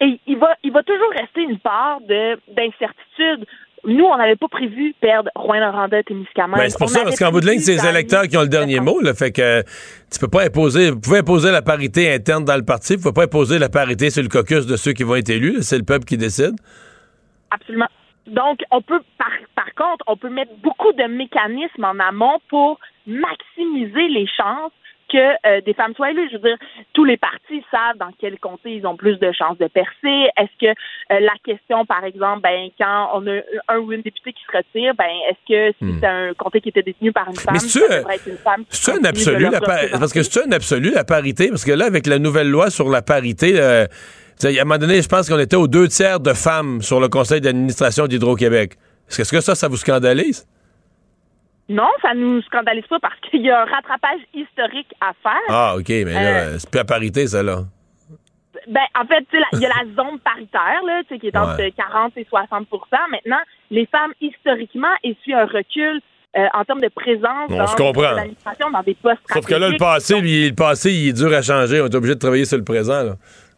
Et 0.00 0.18
il 0.26 0.38
va, 0.38 0.56
il 0.62 0.72
va 0.72 0.82
toujours 0.82 1.10
rester 1.10 1.42
une 1.42 1.58
part 1.58 2.00
de 2.00 2.38
d'incertitude. 2.56 3.44
Nous, 3.84 4.04
on 4.06 4.16
n'avait 4.16 4.36
pas 4.36 4.48
prévu 4.48 4.94
perdre 4.98 5.28
Rouen 5.34 5.60
Noranda 5.60 5.98
et 5.98 6.04
Témiscamingue. 6.04 6.60
Ben, 6.60 6.70
c'est 6.70 6.78
pour 6.78 6.88
ça, 6.88 7.02
parce 7.04 7.18
qu'en 7.18 7.32
bout 7.32 7.42
de 7.42 7.50
ligne, 7.50 7.58
c'est 7.58 7.74
les 7.74 7.86
électeurs 7.86 8.22
qui 8.28 8.38
ont 8.38 8.42
le 8.42 8.48
dernier 8.48 8.80
mot. 8.80 8.98
Le 9.02 9.12
fait 9.12 9.30
que 9.30 9.62
tu 10.10 10.18
peux 10.18 10.28
pas 10.28 10.44
imposer, 10.44 10.90
vous 10.90 11.00
pouvez 11.00 11.18
imposer 11.18 11.50
la 11.50 11.60
parité 11.60 12.10
interne 12.14 12.46
dans 12.46 12.56
le 12.56 12.64
parti, 12.64 12.96
vous 12.96 13.02
pouvez 13.02 13.12
pas 13.12 13.24
imposer 13.24 13.58
la 13.58 13.68
parité 13.68 14.08
sur 14.08 14.22
le 14.22 14.30
caucus 14.30 14.64
de 14.64 14.76
ceux 14.76 14.94
qui 14.94 15.02
vont 15.02 15.16
être 15.16 15.28
élus. 15.28 15.58
C'est 15.60 15.76
le 15.76 15.84
peuple 15.84 16.06
qui 16.06 16.16
décide. 16.16 16.56
Absolument. 17.54 17.88
Donc, 18.26 18.60
on 18.70 18.80
peut, 18.80 19.00
par, 19.18 19.32
par 19.54 19.74
contre, 19.74 20.04
on 20.06 20.16
peut 20.16 20.30
mettre 20.30 20.52
beaucoup 20.62 20.92
de 20.92 21.04
mécanismes 21.04 21.84
en 21.84 21.98
amont 21.98 22.38
pour 22.48 22.80
maximiser 23.06 24.08
les 24.08 24.26
chances 24.26 24.72
que 25.12 25.18
euh, 25.46 25.60
des 25.60 25.74
femmes 25.74 25.94
soient 25.94 26.10
élues. 26.10 26.28
Je 26.32 26.36
veux 26.38 26.48
dire, 26.48 26.56
tous 26.92 27.04
les 27.04 27.16
partis 27.16 27.62
savent 27.70 27.98
dans 27.98 28.10
quel 28.18 28.38
comté 28.38 28.76
ils 28.76 28.86
ont 28.86 28.96
plus 28.96 29.18
de 29.18 29.30
chances 29.32 29.58
de 29.58 29.66
percer. 29.68 30.30
Est-ce 30.36 30.58
que 30.60 30.66
euh, 30.66 31.20
la 31.20 31.34
question, 31.44 31.84
par 31.84 32.04
exemple, 32.04 32.40
ben 32.42 32.70
quand 32.78 33.10
on 33.14 33.26
a 33.26 33.40
un 33.68 33.78
ou 33.78 33.92
une 33.92 34.02
députée 34.02 34.32
qui 34.32 34.42
se 34.50 34.56
retire, 34.56 34.94
ben 34.94 35.10
est-ce 35.28 35.46
que 35.46 35.76
si 35.78 35.84
hmm. 35.84 35.98
c'est 36.00 36.06
un 36.06 36.34
comté 36.34 36.60
qui 36.60 36.70
était 36.70 36.82
détenu 36.82 37.12
par 37.12 37.28
une 37.28 37.36
femme, 37.36 37.58
ça 37.58 37.80
devrait 37.80 38.16
être 38.16 38.26
une 38.26 38.38
femme 38.38 38.64
C'est 38.70 38.92
un 38.92 39.04
absolu, 39.04 39.50
la 39.50 39.60
parce 39.60 40.12
que 40.12 40.22
c'est 40.22 40.46
un 40.46 40.52
absolu 40.52 40.90
la 40.92 41.04
parité, 41.04 41.48
parce 41.48 41.64
que 41.64 41.72
là, 41.72 41.84
avec 41.84 42.06
la 42.06 42.18
nouvelle 42.18 42.48
loi 42.48 42.70
sur 42.70 42.88
la 42.88 43.02
parité. 43.02 43.60
Euh, 43.60 43.86
à 44.42 44.48
un 44.48 44.64
moment 44.64 44.78
donné, 44.78 45.00
je 45.00 45.08
pense 45.08 45.28
qu'on 45.28 45.38
était 45.38 45.56
aux 45.56 45.68
deux 45.68 45.88
tiers 45.88 46.20
de 46.20 46.32
femmes 46.32 46.82
sur 46.82 47.00
le 47.00 47.08
conseil 47.08 47.40
d'administration 47.40 48.06
d'Hydro-Québec. 48.06 48.76
Est-ce 49.08 49.30
que 49.30 49.40
ça, 49.40 49.54
ça 49.54 49.68
vous 49.68 49.76
scandalise? 49.76 50.46
Non, 51.68 51.88
ça 52.02 52.14
nous 52.14 52.42
scandalise 52.42 52.86
pas 52.88 52.98
parce 53.00 53.18
qu'il 53.20 53.42
y 53.42 53.50
a 53.50 53.62
un 53.62 53.64
rattrapage 53.64 54.20
historique 54.34 54.92
à 55.00 55.12
faire. 55.22 55.48
Ah, 55.48 55.74
OK, 55.76 55.88
mais 55.88 56.04
là, 56.04 56.20
euh, 56.20 56.56
c'est 56.58 56.68
plus 56.68 56.80
à 56.80 56.84
parité, 56.84 57.26
ça, 57.26 57.42
là. 57.42 57.60
Ben, 58.68 58.84
en 58.98 59.06
fait, 59.06 59.24
il 59.52 59.60
y 59.60 59.66
a 59.66 59.68
la 59.68 59.84
zone 59.94 60.18
paritaire, 60.20 60.80
là, 60.86 61.02
qui 61.06 61.26
est 61.26 61.36
entre 61.36 61.56
40 61.56 62.12
et 62.16 62.24
60% 62.24 62.66
Maintenant, 63.10 63.40
les 63.70 63.86
femmes, 63.86 64.12
historiquement, 64.20 64.92
essuient 65.02 65.34
un 65.34 65.46
recul 65.46 66.00
euh, 66.36 66.46
en 66.52 66.64
termes 66.64 66.80
de 66.80 66.88
présence 66.88 67.48
dans 67.48 68.02
l'administration, 68.02 68.70
dans 68.70 68.82
des 68.82 68.94
postes 68.94 69.20
Sauf 69.32 69.46
que 69.46 69.54
là, 69.54 69.68
le 69.68 69.76
passé, 69.76 70.20
le 70.20 70.54
passé, 70.54 70.92
il 70.92 71.08
est 71.08 71.12
dur 71.12 71.32
à 71.32 71.42
changer. 71.42 71.80
On 71.80 71.86
est 71.86 71.94
obligé 71.94 72.14
de 72.14 72.18
travailler 72.18 72.44
sur 72.44 72.58
le 72.58 72.64
présent, 72.64 73.02
là. 73.02 73.16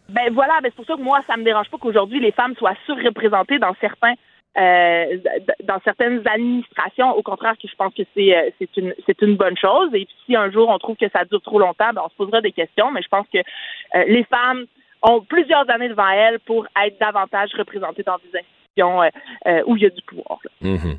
Ben 0.09 0.32
voilà, 0.32 0.61
ben 0.62 0.70
c'est 0.70 0.76
pour 0.76 0.86
ça 0.86 0.94
que 0.94 1.02
moi, 1.02 1.20
ça 1.26 1.36
me 1.36 1.42
dérange 1.42 1.68
pas 1.68 1.78
qu'aujourd'hui 1.78 2.20
les 2.20 2.32
femmes 2.32 2.54
soient 2.57 2.76
surreprésentées 2.86 3.59
dans 3.59 3.74
certains 3.80 4.14
euh, 4.57 5.18
dans 5.64 5.78
certaines 5.84 6.22
administrations. 6.26 7.11
Au 7.12 7.22
contraire, 7.22 7.54
que 7.61 7.68
je 7.68 7.74
pense 7.76 7.92
que 7.92 8.04
c'est 8.14 8.36
euh, 8.36 8.50
c'est 8.59 8.76
une 8.76 8.94
c'est 9.04 9.20
une 9.22 9.36
bonne 9.36 9.57
chose. 9.57 9.90
Et 9.92 10.07
puis 10.07 10.16
si 10.24 10.36
un 10.36 10.50
jour 10.50 10.68
on 10.68 10.78
trouve 10.78 10.96
que 10.96 11.09
ça 11.11 11.24
dure 11.24 11.42
trop 11.42 11.59
longtemps, 11.59 11.92
ben 11.92 12.02
on 12.04 12.09
se 12.09 12.14
posera 12.14 12.40
des 12.40 12.52
questions. 12.52 12.90
Mais 12.92 13.02
je 13.02 13.09
pense 13.09 13.26
que 13.32 13.38
euh, 13.38 14.04
les 14.07 14.24
femmes 14.24 14.64
ont 15.02 15.20
plusieurs 15.20 15.68
années 15.70 15.88
devant 15.88 16.09
elles 16.09 16.40
pour 16.40 16.66
être 16.84 16.98
davantage 16.98 17.50
représentées 17.54 18.02
dans 18.02 18.16
des 18.16 18.28
institutions 18.28 18.55
euh, 18.79 19.11
euh, 19.47 19.62
où 19.66 19.77
il 19.77 19.83
y 19.83 19.87
a 19.87 19.91
du 19.91 20.03
pouvoir. 20.03 20.39
Mhm. 20.61 20.99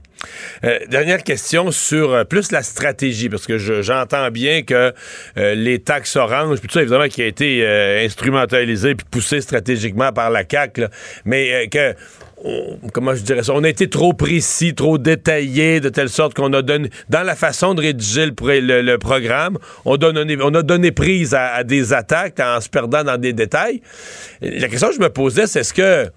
Euh, 0.63 0.79
dernière 0.89 1.23
question 1.23 1.69
sur 1.71 2.25
plus 2.25 2.51
la 2.51 2.63
stratégie, 2.63 3.29
parce 3.29 3.45
que 3.45 3.57
j'entends 3.57 4.31
bien 4.31 4.63
que 4.63 4.93
les 5.35 5.79
taxes 5.79 6.15
oranges, 6.15 6.59
puis 6.59 6.67
tout 6.67 6.73
ça, 6.73 6.81
évidemment, 6.81 7.07
qui 7.07 7.21
a 7.21 7.27
été 7.27 7.67
instrumentalisé 8.03 8.95
puis 8.95 9.05
poussé 9.09 9.41
stratégiquement 9.41 10.11
par 10.11 10.31
la 10.31 10.43
CAQ, 10.49 10.85
mais 11.25 11.67
que 11.67 11.93
comment 12.93 13.15
je 13.15 13.23
dirais 13.23 13.43
ça, 13.43 13.53
on 13.53 13.63
a 13.63 13.69
été 13.69 13.89
trop 13.89 14.13
précis, 14.13 14.73
trop 14.73 14.97
détaillé, 14.97 15.79
de 15.79 15.89
telle 15.89 16.09
sorte 16.09 16.33
qu'on 16.33 16.53
a 16.53 16.61
donné, 16.61 16.89
dans 17.09 17.23
la 17.23 17.35
façon 17.35 17.73
de 17.73 17.81
rédiger 17.81 18.25
le, 18.25 18.95
programme, 18.97 19.57
on, 19.85 19.97
donne, 19.97 20.17
on 20.41 20.53
a 20.53 20.63
donné 20.63 20.91
prise 20.91 21.33
à, 21.33 21.53
à, 21.53 21.63
des 21.63 21.93
attaques 21.93 22.39
en 22.39 22.61
se 22.61 22.69
perdant 22.69 23.03
dans 23.03 23.17
des 23.17 23.33
détails. 23.33 23.81
La 24.41 24.67
question 24.67 24.89
que 24.89 24.95
je 24.95 25.01
me 25.01 25.09
posais, 25.09 25.47
c'est 25.47 25.61
est-ce 25.61 25.73
que 25.73 26.11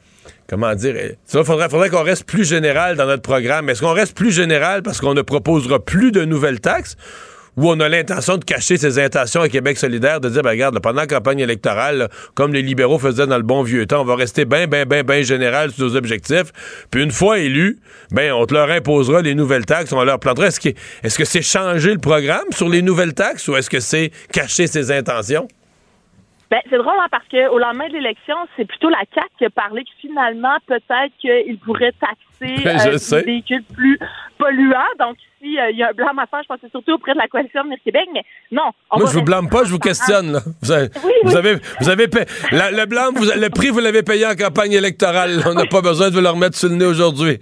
comment 0.51 0.75
dire, 0.75 0.97
il 1.33 1.45
faudrait, 1.45 1.91
qu'on 1.91 2.03
reste 2.03 2.25
plus 2.25 2.45
général 2.45 2.97
dans 2.97 3.07
notre 3.07 3.23
programme. 3.23 3.71
Est-ce 3.71 3.81
qu'on 3.81 3.93
reste 3.93 4.17
plus 4.17 4.33
général 4.33 4.83
parce 4.83 5.01
qu'on 5.01 5.15
ne 5.15 5.23
proposera 5.23 5.79
plus 5.79 6.11
de 6.11 6.25
nouvelles 6.25 6.61
taxes? 6.61 6.97
Ou 7.57 7.69
on 7.69 7.79
a 7.79 7.89
l'intention 7.89 8.37
de 8.37 8.45
cacher 8.45 8.77
ses 8.77 8.99
intentions 8.99 9.43
à 9.43 9.49
Québec 9.49 9.79
solidaire, 9.79 10.21
de 10.21 10.29
dire, 10.29 10.43
ben, 10.43 10.51
regarde, 10.51 10.79
pendant 10.81 11.01
la 11.01 11.07
campagne 11.07 11.41
électorale, 11.41 12.09
comme 12.35 12.53
les 12.53 12.63
libéraux 12.63 12.99
faisaient 12.99 13.27
dans 13.27 13.37
le 13.37 13.43
bon 13.43 13.63
vieux 13.63 13.87
temps, 13.87 14.03
on 14.03 14.05
va 14.05 14.17
rester 14.17 14.45
bien, 14.45 14.67
bien, 14.67 14.87
bien, 14.87 15.05
bien 15.05 15.23
général 15.23 15.71
sur 15.71 15.85
nos 15.85 15.97
objectifs. 15.97 16.53
Puis 16.91 17.03
une 17.03 17.11
fois 17.13 17.39
élus, 17.39 17.79
ben, 18.11 18.33
on 18.33 18.45
te 18.47 18.55
leur 18.55 18.71
imposera 18.71 19.23
les 19.23 19.37
nouvelles 19.37 19.67
taxes, 19.67 19.93
on 19.93 20.03
leur 20.03 20.19
plantera. 20.19 20.49
Est-ce 20.49 21.19
que 21.19 21.25
c'est 21.25 21.43
changer 21.43 21.93
le 21.93 22.01
programme 22.01 22.51
sur 22.51 22.69
les 22.69 22.83
nouvelles 22.83 23.15
taxes 23.15 23.47
ou 23.47 23.57
est-ce 23.57 23.71
que 23.71 23.81
c'est 23.81 24.11
cacher 24.33 24.67
ses 24.67 24.91
intentions? 24.91 25.49
Ben, 26.51 26.61
c'est 26.69 26.79
drôle 26.79 26.95
hein, 26.99 27.07
parce 27.11 27.27
que 27.29 27.49
au 27.49 27.59
lendemain 27.59 27.87
de 27.89 27.93
l'élection, 27.93 28.35
c'est 28.57 28.65
plutôt 28.65 28.89
la 28.89 29.05
CAC 29.15 29.29
qui 29.39 29.45
a 29.45 29.51
parlé 29.51 29.85
que 29.85 29.91
finalement, 30.01 30.57
peut-être 30.67 31.13
qu'il 31.21 31.59
pourrait 31.59 31.93
taxer 31.93 32.65
ben, 32.65 32.77
euh, 32.89 32.99
les 33.19 33.23
véhicules 33.23 33.63
plus 33.73 33.99
polluants. 34.37 34.83
Donc, 34.99 35.17
euh, 35.43 35.71
y 35.71 35.83
a 35.83 35.89
un 35.89 35.93
blâme 35.93 36.19
à 36.19 36.27
faire, 36.27 36.43
je 36.43 36.49
pense 36.49 36.57
que 36.59 36.67
c'est 36.67 36.71
surtout 36.71 36.93
auprès 36.93 37.13
de 37.13 37.19
la 37.19 37.29
coalition 37.29 37.65
de 37.65 37.77
Québec, 37.83 38.09
mais 38.13 38.23
non. 38.53 38.71
Moi, 38.95 39.07
je 39.07 39.19
vous 39.19 39.25
blâme 39.25 39.49
pas, 39.49 39.65
je 39.65 39.71
vous 39.71 39.79
questionne. 39.79 40.33
Là. 40.33 40.41
Vous 40.63 40.73
avez, 40.73 40.89
vous 41.25 41.37
avez, 41.37 41.57
vous 41.81 41.89
avez 41.89 42.09
payé, 42.09 42.27
le 42.53 42.85
blâme, 42.87 43.15
vous, 43.15 43.25
le 43.25 43.49
prix, 43.49 43.69
vous 43.71 43.81
l'avez 43.81 44.03
payé 44.03 44.27
en 44.27 44.35
campagne 44.35 44.73
électorale. 44.73 45.43
On 45.47 45.55
n'a 45.55 45.67
pas 45.67 45.81
besoin 45.81 46.11
de 46.11 46.15
vous 46.15 46.21
le 46.21 46.29
remettre 46.29 46.57
sur 46.57 46.69
le 46.69 46.77
nez 46.77 46.85
aujourd'hui. 46.85 47.39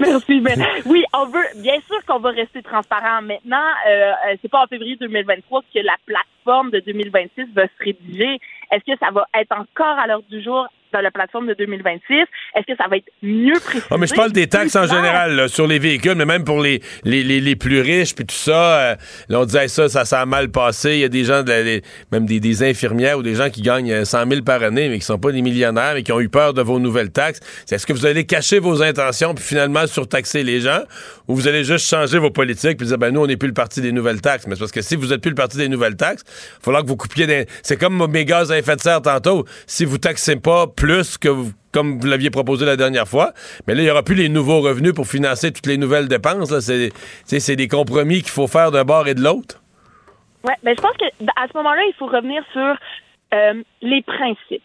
Merci, 0.00 0.40
mais 0.40 0.56
oui, 0.86 1.04
on 1.14 1.26
veut, 1.26 1.44
bien 1.56 1.80
sûr 1.86 2.04
qu'on 2.06 2.18
va 2.18 2.30
rester 2.30 2.62
transparent. 2.62 3.22
Maintenant, 3.22 3.64
euh, 3.88 4.12
c'est 4.42 4.50
pas 4.50 4.62
en 4.62 4.66
février 4.66 4.96
2023 4.96 5.62
que 5.74 5.80
la 5.80 5.96
plateforme 6.06 6.70
de 6.70 6.80
2026 6.80 7.46
va 7.54 7.64
se 7.64 7.84
rédiger. 7.84 8.38
Est-ce 8.70 8.92
que 8.92 8.98
ça 8.98 9.10
va 9.12 9.26
être 9.34 9.52
encore 9.52 9.98
à 9.98 10.06
l'heure 10.06 10.22
du 10.30 10.42
jour? 10.42 10.66
Dans 10.94 11.00
la 11.00 11.10
plateforme 11.10 11.48
de 11.48 11.54
2026. 11.54 12.14
Est-ce 12.54 12.66
que 12.66 12.76
ça 12.78 12.88
va 12.88 12.96
être 12.96 13.10
mieux 13.22 13.58
précisé? 13.60 13.84
Ah, 13.90 13.96
mais 13.98 14.06
je 14.06 14.14
parle 14.14 14.32
des 14.32 14.46
taxes 14.46 14.76
en 14.76 14.86
général, 14.86 15.48
sur 15.48 15.66
les 15.66 15.78
véhicules, 15.78 16.14
mais 16.14 16.24
même 16.24 16.44
pour 16.44 16.60
les, 16.60 16.80
les, 17.04 17.22
les, 17.22 17.56
plus 17.56 17.80
riches, 17.80 18.14
puis 18.14 18.24
tout 18.24 18.34
ça. 18.34 18.80
Euh, 18.80 18.96
là, 19.28 19.40
on 19.40 19.44
disait 19.44 19.68
ça, 19.68 19.88
ça, 19.88 20.04
ça 20.04 20.20
a 20.20 20.26
mal 20.26 20.50
passé. 20.50 20.94
Il 20.94 21.00
y 21.00 21.04
a 21.04 21.08
des 21.08 21.24
gens, 21.24 21.42
de 21.42 21.80
même 22.12 22.26
des, 22.26 22.40
des, 22.40 22.62
infirmières 22.62 23.18
ou 23.18 23.22
des 23.22 23.34
gens 23.34 23.50
qui 23.50 23.62
gagnent 23.62 24.04
100 24.04 24.30
000 24.30 24.42
par 24.42 24.62
année, 24.62 24.88
mais 24.88 24.98
qui 24.98 25.04
sont 25.04 25.18
pas 25.18 25.32
des 25.32 25.42
millionnaires 25.42 25.96
et 25.96 26.02
qui 26.02 26.12
ont 26.12 26.20
eu 26.20 26.28
peur 26.28 26.54
de 26.54 26.62
vos 26.62 26.78
nouvelles 26.78 27.10
taxes. 27.10 27.40
Est-ce 27.70 27.86
que 27.86 27.92
vous 27.92 28.06
allez 28.06 28.24
cacher 28.24 28.60
vos 28.60 28.82
intentions 28.82 29.34
puis 29.34 29.44
finalement 29.44 29.86
surtaxer 29.86 30.44
les 30.44 30.60
gens, 30.60 30.80
ou 31.26 31.34
vous 31.34 31.48
allez 31.48 31.64
juste 31.64 31.88
changer 31.88 32.18
vos 32.18 32.30
politiques 32.30 32.78
puis 32.78 32.86
dire, 32.86 32.98
ben 32.98 33.12
nous, 33.12 33.20
on 33.20 33.26
n'est 33.26 33.36
plus 33.36 33.48
le 33.48 33.54
parti 33.54 33.80
des 33.80 33.90
nouvelles 33.90 34.20
taxes. 34.20 34.46
Mais 34.46 34.54
c'est 34.54 34.60
parce 34.60 34.72
que 34.72 34.82
si 34.82 34.94
vous 34.94 35.12
êtes 35.12 35.20
plus 35.20 35.30
le 35.30 35.34
parti 35.34 35.56
des 35.56 35.68
nouvelles 35.68 35.96
taxes, 35.96 36.22
il 36.26 36.56
va 36.58 36.64
falloir 36.64 36.82
que 36.82 36.88
vous 36.88 36.96
coupiez 36.96 37.26
des... 37.26 37.46
C'est 37.62 37.76
comme 37.76 38.06
mes 38.06 38.24
gaz 38.24 38.52
à 38.52 38.58
effet 38.58 38.76
de 38.76 38.80
serre 38.80 39.02
tantôt. 39.02 39.44
Si 39.66 39.84
vous 39.84 39.98
taxez 39.98 40.36
pas 40.36 40.66
plus 40.68 40.83
que 41.18 41.28
vous 41.28 41.52
comme 41.74 41.98
vous 41.98 42.06
l'aviez 42.06 42.30
proposé 42.30 42.64
la 42.64 42.76
dernière 42.76 43.08
fois. 43.08 43.32
Mais 43.66 43.74
là, 43.74 43.80
il 43.80 43.84
n'y 43.84 43.90
aura 43.90 44.04
plus 44.04 44.14
les 44.14 44.28
nouveaux 44.28 44.60
revenus 44.60 44.94
pour 44.94 45.06
financer 45.06 45.52
toutes 45.52 45.66
les 45.66 45.76
nouvelles 45.76 46.06
dépenses. 46.06 46.56
C'est 46.60 47.56
des 47.56 47.68
compromis 47.68 48.22
qu'il 48.22 48.30
faut 48.30 48.46
faire 48.46 48.70
d'un 48.70 48.84
bord 48.84 49.08
et 49.08 49.14
de 49.14 49.20
l'autre. 49.20 49.60
Oui, 50.44 50.52
mais 50.62 50.74
ben, 50.74 50.76
je 50.76 50.82
pense 50.82 50.96
qu'à 50.96 51.46
ce 51.50 51.56
moment-là, 51.56 51.82
il 51.88 51.94
faut 51.98 52.06
revenir 52.06 52.44
sur 52.52 52.76
euh, 53.34 53.62
les 53.82 54.02
principes. 54.02 54.62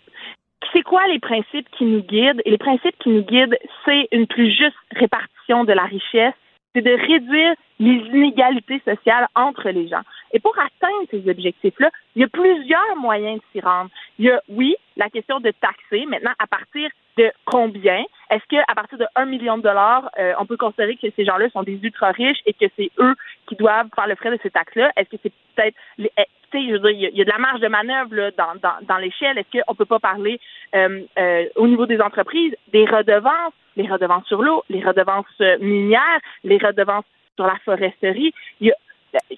C'est 0.71 0.83
quoi 0.83 1.07
les 1.07 1.19
principes 1.19 1.67
qui 1.77 1.85
nous 1.85 2.03
guident? 2.03 2.41
Et 2.45 2.51
les 2.51 2.57
principes 2.57 2.95
qui 2.99 3.09
nous 3.09 3.23
guident, 3.23 3.57
c'est 3.85 4.07
une 4.11 4.27
plus 4.27 4.51
juste 4.51 4.77
répartition 4.95 5.63
de 5.63 5.73
la 5.73 5.85
richesse, 5.85 6.35
c'est 6.75 6.81
de 6.81 6.91
réduire 6.91 7.55
les 7.79 8.03
inégalités 8.13 8.81
sociales 8.85 9.27
entre 9.35 9.69
les 9.69 9.87
gens. 9.87 10.03
Et 10.31 10.39
pour 10.39 10.57
atteindre 10.57 11.07
ces 11.09 11.29
objectifs-là, 11.29 11.89
il 12.15 12.21
y 12.21 12.25
a 12.25 12.27
plusieurs 12.27 12.95
moyens 12.97 13.39
de 13.39 13.43
s'y 13.51 13.65
rendre. 13.65 13.89
Il 14.17 14.25
y 14.25 14.31
a, 14.31 14.41
oui, 14.49 14.75
la 14.97 15.09
question 15.09 15.39
de 15.39 15.51
taxer. 15.51 16.05
Maintenant, 16.05 16.33
à 16.39 16.47
partir 16.47 16.89
de 17.17 17.31
combien? 17.45 18.03
Est-ce 18.29 18.45
qu'à 18.47 18.75
partir 18.75 18.97
de 18.97 19.05
1 19.15 19.25
million 19.25 19.57
de 19.57 19.63
dollars, 19.63 20.09
euh, 20.19 20.33
on 20.39 20.45
peut 20.45 20.57
considérer 20.57 20.95
que 20.95 21.07
ces 21.15 21.25
gens-là 21.25 21.49
sont 21.49 21.63
des 21.63 21.79
ultra 21.81 22.11
riches 22.11 22.41
et 22.45 22.53
que 22.53 22.65
c'est 22.77 22.91
eux 22.99 23.15
qui 23.47 23.55
doivent 23.55 23.89
faire 23.95 24.07
le 24.07 24.15
frais 24.15 24.31
de 24.31 24.39
ces 24.41 24.49
taxes-là? 24.49 24.91
Est-ce 24.95 25.09
que 25.09 25.17
c'est 25.23 25.33
peut-être 25.55 25.75
eh, 25.99 26.25
je 26.53 26.71
veux 26.73 26.79
dire, 26.93 27.09
il 27.11 27.17
y, 27.17 27.21
a 27.21 27.25
de 27.25 27.29
la 27.29 27.37
marge 27.37 27.59
de 27.59 27.67
manœuvre 27.67 28.15
là, 28.15 28.31
dans, 28.31 28.55
dans, 28.61 28.85
dans 28.87 28.97
l'échelle. 28.97 29.37
Est-ce 29.37 29.61
qu'on 29.61 29.75
peut 29.75 29.85
pas 29.85 29.99
parler 29.99 30.39
euh, 30.75 31.01
euh, 31.17 31.45
au 31.55 31.67
niveau 31.67 31.85
des 31.85 32.01
entreprises 32.01 32.55
des 32.71 32.85
redevances, 32.85 33.53
les 33.75 33.87
redevances 33.87 34.25
sur 34.25 34.41
l'eau, 34.41 34.63
les 34.69 34.83
redevances 34.83 35.25
minières, 35.59 36.19
les 36.43 36.57
redevances 36.57 37.05
sur 37.35 37.45
la 37.45 37.57
foresterie? 37.63 38.33
Il 38.61 38.67
y 38.67 38.71
a, 38.71 38.75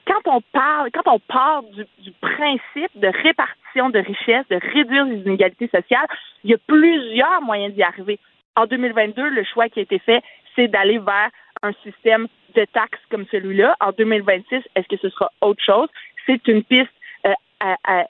quand 0.06 0.22
on 0.26 0.42
parle, 0.54 0.90
quand 0.92 1.12
on 1.12 1.20
part 1.20 1.64
du, 1.64 2.12
principe 2.22 2.92
de 2.96 3.08
répartition 3.08 3.90
de 3.90 4.00
richesses, 4.00 4.48
de 4.50 4.60
réduire 4.74 5.06
les 5.06 5.20
inégalités 5.20 5.68
sociales, 5.68 6.08
il 6.44 6.52
y 6.52 6.54
a 6.54 6.58
plusieurs 6.68 7.42
moyens 7.42 7.74
d'y 7.74 7.84
arriver. 7.84 8.20
En 8.56 8.66
2022, 8.66 9.30
le 9.30 9.44
choix 9.44 9.70
qui 9.70 9.80
a 9.80 9.84
été 9.84 10.00
fait, 10.00 10.22
c'est 10.56 10.68
d'aller 10.68 10.98
vers 10.98 11.30
un 11.64 11.72
système 11.84 12.28
de 12.56 12.66
taxes 12.66 13.00
comme 13.10 13.26
celui-là. 13.32 13.76
En 13.80 13.92
2026, 13.92 14.64
est-ce 14.76 14.88
que 14.88 14.98
ce 14.98 15.10
sera 15.10 15.32
autre 15.42 15.64
chose? 15.64 15.88
C'est 16.26 16.46
une 16.48 16.64
piste 16.64 16.90
euh, 17.26 17.34
à, 17.62 18.06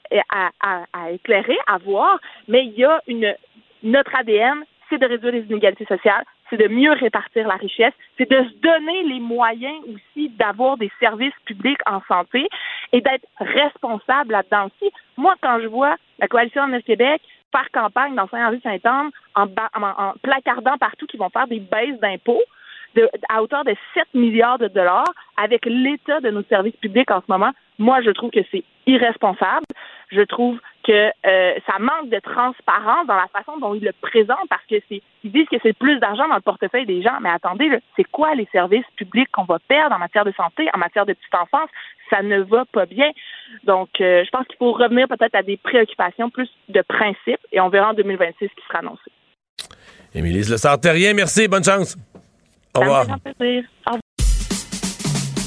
à, 0.92 1.10
éclairer, 1.10 1.58
à 1.66 1.78
voir, 1.78 2.18
mais 2.48 2.64
il 2.64 2.72
y 2.72 2.84
a 2.84 3.00
une 3.06 3.34
notre 3.82 4.14
ADN, 4.14 4.64
c'est 4.88 4.98
de 4.98 5.06
réduire 5.06 5.32
les 5.32 5.42
inégalités 5.42 5.86
sociales, 5.86 6.24
c'est 6.52 6.58
de 6.58 6.68
mieux 6.68 6.92
répartir 6.92 7.48
la 7.48 7.54
richesse, 7.54 7.94
c'est 8.18 8.30
de 8.30 8.44
se 8.44 8.54
donner 8.60 9.04
les 9.04 9.20
moyens 9.20 9.74
aussi 9.86 10.28
d'avoir 10.28 10.76
des 10.76 10.90
services 11.00 11.32
publics 11.46 11.80
en 11.86 12.02
santé 12.06 12.46
et 12.92 13.00
d'être 13.00 13.26
responsable 13.38 14.32
là-dedans 14.32 14.66
aussi. 14.66 14.92
Moi, 15.16 15.34
quand 15.40 15.60
je 15.62 15.66
vois 15.68 15.96
la 16.18 16.28
coalition 16.28 16.68
de 16.68 16.78
Québec 16.80 17.22
faire 17.52 17.70
campagne 17.72 18.14
dans 18.14 18.28
Saint-Henri-Saint-Anne 18.28 19.10
en, 19.34 19.46
en, 19.46 20.12
placardant 20.22 20.76
partout 20.78 21.06
qu'ils 21.06 21.20
vont 21.20 21.30
faire 21.30 21.46
des 21.46 21.60
baisses 21.60 21.98
d'impôts, 22.00 22.42
à 23.30 23.42
hauteur 23.42 23.64
de 23.64 23.74
7 23.94 24.04
milliards 24.12 24.58
de 24.58 24.68
dollars 24.68 25.10
avec 25.38 25.64
l'état 25.64 26.20
de 26.20 26.30
nos 26.30 26.42
services 26.42 26.76
publics 26.76 27.10
en 27.10 27.20
ce 27.20 27.26
moment, 27.28 27.52
moi, 27.82 28.00
je 28.00 28.10
trouve 28.10 28.30
que 28.30 28.40
c'est 28.50 28.64
irresponsable. 28.86 29.66
Je 30.10 30.22
trouve 30.22 30.58
que 30.84 31.10
euh, 31.26 31.54
ça 31.66 31.78
manque 31.78 32.10
de 32.10 32.20
transparence 32.20 33.06
dans 33.06 33.16
la 33.16 33.28
façon 33.28 33.58
dont 33.58 33.74
ils 33.74 33.84
le 33.84 33.92
présentent 34.00 34.48
parce 34.48 34.64
que 34.68 34.76
c'est 34.88 35.02
ils 35.24 35.32
disent 35.32 35.48
que 35.50 35.56
c'est 35.62 35.76
plus 35.76 35.98
d'argent 35.98 36.28
dans 36.28 36.34
le 36.34 36.40
portefeuille 36.40 36.86
des 36.86 37.02
gens, 37.02 37.18
mais 37.20 37.30
attendez, 37.30 37.70
c'est 37.96 38.04
quoi 38.04 38.34
les 38.34 38.48
services 38.50 38.84
publics 38.96 39.28
qu'on 39.32 39.44
va 39.44 39.58
perdre 39.68 39.94
en 39.94 39.98
matière 39.98 40.24
de 40.24 40.32
santé, 40.32 40.68
en 40.74 40.78
matière 40.78 41.06
de 41.06 41.12
petite 41.12 41.34
enfance? 41.34 41.70
Ça 42.10 42.22
ne 42.22 42.40
va 42.40 42.64
pas 42.66 42.86
bien. 42.86 43.10
Donc, 43.64 43.88
euh, 44.00 44.22
je 44.24 44.30
pense 44.30 44.46
qu'il 44.46 44.56
faut 44.58 44.72
revenir 44.72 45.08
peut-être 45.08 45.34
à 45.34 45.42
des 45.42 45.56
préoccupations 45.56 46.30
plus 46.30 46.50
de 46.68 46.82
principe 46.82 47.40
et 47.52 47.60
on 47.60 47.68
verra 47.68 47.90
en 47.90 47.94
2026 47.94 48.34
ce 48.40 48.44
qui 48.46 48.66
sera 48.68 48.80
annoncé. 48.80 49.10
Émilie 50.14 50.42
Le 50.42 50.90
rien, 50.90 51.14
merci, 51.14 51.48
bonne 51.48 51.64
chance. 51.64 51.96
Au 52.74 52.80
revoir. 52.80 53.06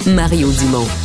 Mario 0.07 0.47
Dumont. 0.51 1.04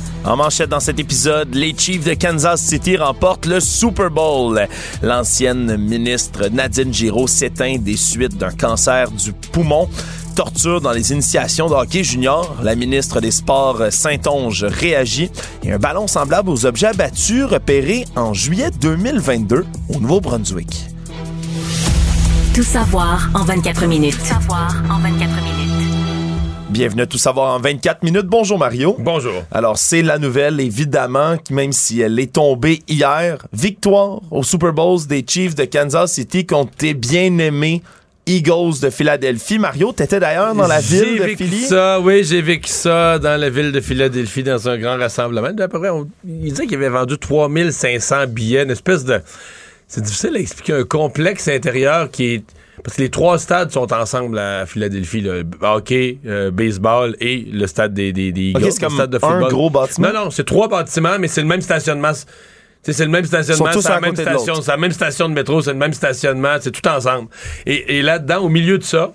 En 0.23 0.37
manchette 0.37 0.69
dans 0.69 0.79
cet 0.79 0.99
épisode, 0.99 1.55
les 1.55 1.73
Chiefs 1.75 2.05
de 2.05 2.13
Kansas 2.13 2.61
City 2.61 2.95
remportent 2.95 3.47
le 3.47 3.59
Super 3.59 4.11
Bowl. 4.11 4.67
L'ancienne 5.01 5.77
ministre 5.77 6.47
Nadine 6.49 6.93
Giraud 6.93 7.27
s'éteint 7.27 7.77
des 7.79 7.97
suites 7.97 8.37
d'un 8.37 8.51
cancer 8.51 9.09
du 9.09 9.33
poumon. 9.33 9.89
Torture 10.35 10.79
dans 10.79 10.91
les 10.91 11.11
initiations 11.11 11.67
de 11.69 11.73
hockey 11.73 12.03
junior. 12.03 12.55
La 12.61 12.75
ministre 12.75 13.19
des 13.19 13.31
Sports 13.31 13.81
Saint-Onge 13.89 14.63
réagit. 14.63 15.31
Et 15.63 15.71
un 15.71 15.79
ballon 15.79 16.07
semblable 16.07 16.49
aux 16.49 16.65
objets 16.65 16.87
abattus 16.87 17.43
repérés 17.45 18.05
en 18.15 18.33
juillet 18.33 18.69
2022 18.79 19.65
au 19.89 19.99
Nouveau-Brunswick. 19.99 20.85
Tout 22.53 22.63
savoir 22.63 23.29
en 23.33 23.43
24 23.43 23.87
minutes. 23.87 24.17
Tout 24.19 24.25
savoir 24.25 24.73
en 24.89 24.99
24 24.99 25.35
minutes. 25.41 25.60
Bienvenue 26.71 27.01
à 27.01 27.05
Tout 27.05 27.17
savoir 27.17 27.53
en 27.53 27.59
24 27.59 28.01
minutes. 28.01 28.27
Bonjour 28.27 28.57
Mario. 28.57 28.95
Bonjour. 28.97 29.43
Alors 29.51 29.77
c'est 29.77 30.01
la 30.01 30.17
nouvelle 30.17 30.61
évidemment, 30.61 31.35
même 31.49 31.73
si 31.73 31.99
elle 31.99 32.17
est 32.17 32.31
tombée 32.31 32.81
hier. 32.87 33.45
Victoire 33.51 34.21
au 34.31 34.41
Super 34.41 34.71
Bowl 34.71 34.97
des 35.05 35.21
Chiefs 35.27 35.53
de 35.53 35.65
Kansas 35.65 36.13
City 36.13 36.45
contre 36.45 36.71
tes 36.71 36.93
bien-aimés 36.93 37.81
Eagles 38.25 38.79
de 38.81 38.89
Philadelphie. 38.89 39.59
Mario, 39.59 39.91
t'étais 39.91 40.21
d'ailleurs 40.21 40.55
dans 40.55 40.65
la 40.65 40.79
ville 40.79 41.19
de 41.19 41.27
Philly? 41.35 41.59
Ça, 41.59 41.99
oui, 41.99 42.23
j'ai 42.23 42.41
vécu 42.41 42.69
ça 42.69 43.19
dans 43.19 43.37
la 43.37 43.49
ville 43.49 43.73
de 43.73 43.81
Philadelphie 43.81 44.43
dans 44.43 44.69
un 44.69 44.77
grand 44.77 44.97
rassemblement. 44.97 45.49
il 46.25 46.53
disait 46.53 46.67
qu'il 46.67 46.77
avait 46.77 46.87
vendu 46.87 47.17
3500 47.17 48.27
billets, 48.27 48.63
une 48.63 48.71
espèce 48.71 49.03
de... 49.03 49.19
C'est 49.89 50.01
difficile 50.01 50.37
à 50.37 50.39
expliquer, 50.39 50.71
un 50.71 50.83
complexe 50.85 51.49
intérieur 51.49 52.09
qui 52.09 52.35
est 52.35 52.43
parce 52.83 52.97
que 52.97 53.01
les 53.01 53.09
trois 53.09 53.37
stades 53.39 53.71
sont 53.71 53.91
ensemble 53.93 54.37
à 54.39 54.65
Philadelphie, 54.65 55.21
le 55.21 55.43
hockey, 55.61 56.19
euh, 56.25 56.51
baseball 56.51 57.15
et 57.19 57.37
le 57.51 57.67
stade 57.67 57.93
des, 57.93 58.11
des, 58.13 58.31
des 58.31 58.49
Eagles, 58.49 58.71
c'est 58.71 58.81
comme 58.81 58.93
stade 58.93 59.09
de 59.09 59.19
football. 59.19 59.43
un 59.43 59.47
gros 59.47 59.69
bâtiment? 59.69 60.07
Non, 60.13 60.25
non, 60.25 60.31
c'est 60.31 60.45
trois 60.45 60.67
bâtiments, 60.67 61.17
mais 61.19 61.27
c'est 61.27 61.41
le 61.41 61.47
même 61.47 61.61
stationnement. 61.61 62.11
c'est 62.81 62.99
le 62.99 63.07
même 63.07 63.25
stationnement, 63.25 63.71
c'est 63.71 63.89
la 63.89 63.99
même 63.99 64.15
station, 64.15 64.55
c'est 64.61 64.71
la 64.71 64.77
même 64.77 64.91
station 64.91 65.29
de 65.29 65.33
métro, 65.33 65.61
c'est 65.61 65.73
le 65.73 65.77
même 65.77 65.93
stationnement, 65.93 66.55
c'est 66.59 66.71
tout 66.71 66.87
ensemble. 66.87 67.29
Et, 67.65 67.97
et 67.97 68.01
là-dedans, 68.01 68.39
au 68.39 68.49
milieu 68.49 68.77
de 68.77 68.83
ça, 68.83 69.13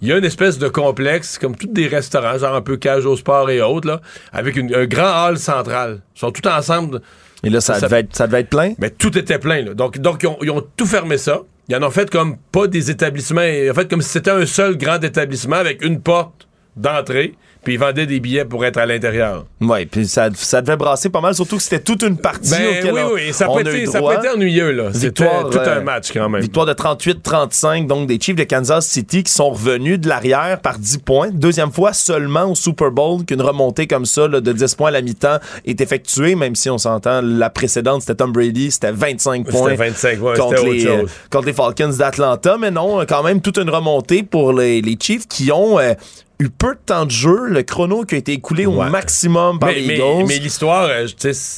il 0.00 0.08
y 0.08 0.12
a 0.12 0.18
une 0.18 0.24
espèce 0.24 0.58
de 0.58 0.68
complexe, 0.68 1.38
comme 1.38 1.56
tous 1.56 1.66
des 1.66 1.88
restaurants, 1.88 2.38
genre 2.38 2.54
un 2.54 2.60
peu 2.60 2.76
cage 2.76 3.04
au 3.04 3.16
sport 3.16 3.50
et 3.50 3.60
autres, 3.60 3.88
là, 3.88 4.00
avec 4.32 4.56
une, 4.56 4.72
un 4.74 4.86
grand 4.86 5.26
hall 5.26 5.38
central. 5.38 6.02
Ils 6.14 6.20
sont 6.20 6.30
tous 6.30 6.48
ensemble. 6.48 7.00
Et 7.42 7.50
là, 7.50 7.60
ça, 7.60 7.80
devait, 7.80 8.00
être, 8.00 8.14
ça 8.14 8.26
devait 8.26 8.40
être 8.40 8.50
plein? 8.50 8.74
Mais 8.78 8.90
tout 8.90 9.16
était 9.16 9.38
plein. 9.38 9.62
Là. 9.62 9.74
Donc, 9.74 9.98
donc 9.98 10.22
ils, 10.22 10.26
ont, 10.26 10.38
ils 10.42 10.50
ont 10.50 10.64
tout 10.76 10.86
fermé 10.86 11.18
ça. 11.18 11.40
Ils 11.68 11.76
en 11.76 11.82
ont 11.82 11.90
fait 11.90 12.10
comme 12.10 12.38
pas 12.50 12.66
des 12.66 12.90
établissements, 12.90 13.42
en 13.42 13.74
fait 13.74 13.90
comme 13.90 14.00
si 14.00 14.08
c'était 14.08 14.30
un 14.30 14.46
seul 14.46 14.78
grand 14.78 15.02
établissement 15.04 15.56
avec 15.56 15.84
une 15.84 16.00
porte 16.00 16.48
d'entrée, 16.76 17.34
puis 17.64 17.74
ils 17.74 17.78
vendaient 17.78 18.06
des 18.06 18.20
billets 18.20 18.44
pour 18.44 18.64
être 18.64 18.78
à 18.78 18.86
l'intérieur. 18.86 19.44
Oui, 19.60 19.86
puis 19.86 20.06
ça, 20.06 20.28
ça 20.34 20.62
devait 20.62 20.76
brasser 20.76 21.08
pas 21.10 21.20
mal, 21.20 21.34
surtout 21.34 21.56
que 21.56 21.62
c'était 21.62 21.80
toute 21.80 22.02
une 22.02 22.16
partie 22.16 22.50
ben, 22.50 22.92
oui, 22.94 23.00
on, 23.04 23.12
oui, 23.14 23.32
ça 23.32 23.50
on 23.50 23.56
peut, 23.56 23.68
a 23.68 23.72
eu 23.72 23.82
être, 23.82 23.90
ça 23.92 23.98
droit. 23.98 24.14
peut 24.16 24.26
être 24.26 24.34
ennuyeux, 24.36 24.72
là. 24.72 24.90
C'était 24.92 25.06
Victoire, 25.06 25.50
tout 25.50 25.58
euh, 25.58 25.78
un 25.78 25.82
match, 25.82 26.12
quand 26.12 26.28
même. 26.28 26.40
Victoire 26.40 26.66
de 26.66 26.72
38-35, 26.72 27.86
donc 27.86 28.06
des 28.06 28.18
Chiefs 28.20 28.36
de 28.36 28.44
Kansas 28.44 28.86
City 28.86 29.22
qui 29.22 29.32
sont 29.32 29.50
revenus 29.50 29.98
de 30.00 30.08
l'arrière 30.08 30.60
par 30.60 30.78
10 30.78 30.98
points. 30.98 31.30
Deuxième 31.32 31.72
fois 31.72 31.92
seulement 31.92 32.44
au 32.50 32.54
Super 32.54 32.90
Bowl 32.90 33.24
qu'une 33.24 33.42
remontée 33.42 33.86
comme 33.86 34.06
ça 34.06 34.28
là, 34.28 34.40
de 34.40 34.52
10 34.52 34.74
points 34.74 34.88
à 34.88 34.92
la 34.92 35.02
mi-temps 35.02 35.38
est 35.66 35.80
effectuée, 35.80 36.34
même 36.34 36.54
si 36.54 36.70
on 36.70 36.78
s'entend, 36.78 37.20
la 37.22 37.50
précédente, 37.50 38.02
c'était 38.02 38.16
Tom 38.16 38.32
Brady, 38.32 38.70
c'était 38.70 38.92
25 38.92 39.46
points 39.48 39.70
C'était 39.70 39.90
25, 39.90 40.22
ouais, 40.22 40.38
contre, 40.38 40.64
les, 40.64 40.86
autre 40.86 40.92
euh, 40.94 41.00
chose. 41.00 41.10
contre 41.30 41.46
les 41.46 41.52
Falcons 41.52 41.96
d'Atlanta. 41.98 42.56
Mais 42.58 42.70
non, 42.70 43.04
quand 43.06 43.22
même 43.22 43.40
toute 43.40 43.58
une 43.58 43.70
remontée 43.70 44.22
pour 44.22 44.52
les, 44.52 44.80
les 44.80 44.96
Chiefs 45.00 45.26
qui 45.26 45.50
ont... 45.52 45.78
euh, 45.78 45.94
eu 46.40 46.50
peu 46.50 46.74
de 46.74 46.80
temps 46.86 47.04
de 47.04 47.10
jeu, 47.10 47.48
le 47.48 47.62
chrono 47.62 48.04
qui 48.04 48.14
a 48.14 48.18
été 48.18 48.32
écoulé 48.32 48.66
au 48.66 48.82
maximum 48.82 49.58
par 49.58 49.70
mais, 49.70 49.80
les 49.80 49.94
Eagles. 49.94 50.24
mais 50.26 50.38
l'histoire, 50.38 50.84
euh, 50.84 51.06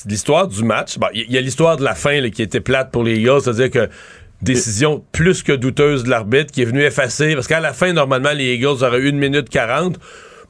l'histoire 0.06 0.48
du 0.48 0.64
match, 0.64 0.98
bon, 0.98 1.08
il 1.12 1.30
y, 1.30 1.34
y 1.34 1.38
a 1.38 1.40
l'histoire 1.40 1.76
de 1.76 1.84
la 1.84 1.94
fin 1.94 2.20
là, 2.20 2.30
qui 2.30 2.42
était 2.42 2.60
plate 2.60 2.90
pour 2.90 3.04
les 3.04 3.16
Eagles, 3.16 3.42
c'est-à-dire 3.42 3.70
que 3.70 3.88
décision 4.42 5.04
plus 5.12 5.42
que 5.42 5.52
douteuse 5.52 6.04
de 6.04 6.10
l'arbitre 6.10 6.50
qui 6.50 6.62
est 6.62 6.66
venu 6.66 6.82
effacer, 6.82 7.34
parce 7.34 7.46
qu'à 7.46 7.60
la 7.60 7.72
fin, 7.72 7.92
normalement, 7.92 8.32
les 8.32 8.54
Eagles 8.54 8.82
auraient 8.82 9.00
eu 9.00 9.08
une 9.08 9.18
minute 9.18 9.48
40 9.48 9.98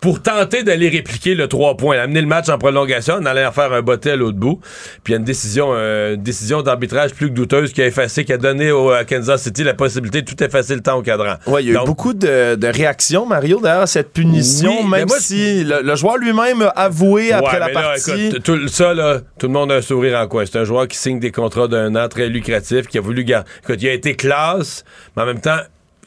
pour 0.01 0.23
tenter 0.23 0.63
d'aller 0.63 0.89
répliquer 0.89 1.35
le 1.35 1.47
3 1.47 1.77
points, 1.77 1.99
amener 1.99 2.21
le 2.21 2.27
match 2.27 2.49
en 2.49 2.59
prolongation, 2.59 3.17
on 3.21 3.27
allait 3.27 3.45
en 3.45 3.53
faire 3.53 3.73
un 3.73 3.83
botté 3.83 4.13
à 4.13 4.17
l'autre 4.17 4.39
bout. 4.39 4.61
Puis 5.05 5.13
il 5.13 5.13
y 5.13 5.15
a 5.15 5.19
une 5.19 5.25
décision, 5.25 5.69
euh, 5.73 6.15
une 6.15 6.23
décision 6.23 6.63
d'arbitrage 6.63 7.13
plus 7.13 7.29
que 7.29 7.35
douteuse 7.35 7.73
qui 7.73 7.83
a 7.83 7.87
effacé, 7.87 8.25
qui 8.25 8.33
a 8.33 8.39
donné 8.39 8.71
au, 8.73 8.91
à 8.91 9.05
Kansas 9.05 9.43
City 9.43 9.63
la 9.65 9.75
possibilité 9.75 10.23
de 10.23 10.27
tout 10.31 10.43
effacer 10.43 10.75
le 10.75 10.81
temps 10.81 10.97
au 10.97 11.03
cadran. 11.03 11.35
Ouais, 11.47 11.63
il 11.63 11.73
y 11.73 11.77
a 11.77 11.83
eu 11.83 11.85
beaucoup 11.85 12.15
de, 12.15 12.55
de 12.55 12.67
réactions, 12.67 13.27
Mario, 13.27 13.61
derrière 13.61 13.89
cette 13.89 14.13
punition, 14.13 14.83
Oui, 14.83 14.89
même 14.89 15.09
moi, 15.09 15.19
si 15.21 15.65
le, 15.65 15.83
le 15.83 15.95
joueur 15.97 16.17
lui-même 16.17 16.63
a 16.63 16.69
avoué 16.69 17.33
après 17.33 17.59
la 17.59 17.69
là, 17.69 17.73
partie. 17.75 18.27
écoute, 18.29 18.43
tout, 18.43 18.69
ça, 18.69 18.95
là, 18.95 19.21
tout 19.39 19.47
le 19.47 19.53
monde 19.53 19.71
a 19.73 19.77
un 19.77 19.83
sourire 19.83 20.19
en 20.19 20.27
coin. 20.29 20.45
C'est 20.47 20.59
un 20.59 20.65
joueur 20.65 20.89
qui 20.89 20.97
signe 20.97 21.21
des 21.21 21.31
contrats 21.31 21.69
d'un 21.69 21.95
an 21.97 22.09
très 22.09 22.29
lucratif, 22.29 22.87
qui 22.87 22.99
a 22.99 23.01
voulu 23.01 23.25
garder. 23.25 23.49
Écoute, 23.63 23.83
il 23.83 23.89
a 23.89 23.93
été 23.93 24.15
classe, 24.17 24.85
mais 25.17 25.23
en 25.23 25.27
même 25.27 25.41
temps, 25.41 25.59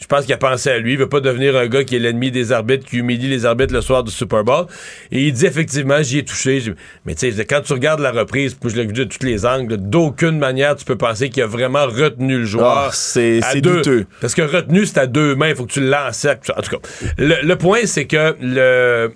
je 0.02 0.08
pense 0.08 0.26
qu'il 0.26 0.34
a 0.34 0.38
pensé 0.38 0.70
à 0.70 0.80
lui. 0.80 0.94
Il 0.94 0.98
veut 1.00 1.08
pas 1.08 1.22
devenir 1.22 1.56
un 1.56 1.68
gars 1.68 1.84
qui 1.84 1.96
est 1.96 2.00
l'ennemi 2.00 2.30
des 2.32 2.52
arbitres, 2.52 2.86
qui 2.86 2.98
humilie 2.98 3.30
les 3.30 3.46
arbitres 3.46 3.74
le 3.74 3.82
soir 3.82 4.04
du 4.04 4.12
Super 4.12 4.44
Bowl. 4.44 4.66
Et 5.12 5.24
il 5.28 5.34
dit 5.34 5.46
effectivement, 5.46 6.02
j'y 6.02 6.20
ai 6.20 6.26
touché. 6.26 6.62
Mais 7.06 7.16
tu 7.16 7.32
sais, 7.32 7.46
quand 7.46 7.62
tu 7.62 7.72
regardes 7.74 8.02
la 8.02 8.12
reprise, 8.12 8.54
puis 8.54 8.70
je 8.70 8.76
l'ai 8.76 8.86
vu 8.86 8.94
de 8.94 9.04
tous 9.06 9.24
les 9.26 9.46
angles, 9.46 9.78
d'aucune 9.78 10.38
manière 10.39 10.76
tu 10.76 10.84
peux 10.84 10.98
penser 10.98 11.30
qu'il 11.30 11.41
a 11.44 11.48
vraiment 11.48 11.86
retenu 11.86 12.39
le 12.39 12.46
joueur. 12.46 12.86
Ah, 12.88 12.89
c'est 12.91 13.39
à 13.44 13.52
c'est 13.52 13.62
deux. 13.62 13.78
douteux. 13.78 14.06
Parce 14.20 14.36
que 14.36 14.41
retenu, 14.41 14.86
c'est 14.86 14.98
à 14.98 15.08
deux 15.08 15.36
mains. 15.36 15.50
Il 15.50 15.56
faut 15.56 15.66
que 15.66 15.72
tu 15.72 15.80
le 15.82 15.89
lances. 15.89 16.26
En 16.26 16.62
tout 16.62 16.72
cas, 16.72 16.80
le, 17.18 17.36
le 17.46 17.56
point, 17.56 17.80
c'est 17.86 18.06
que 18.06 18.36
le, 18.41 19.12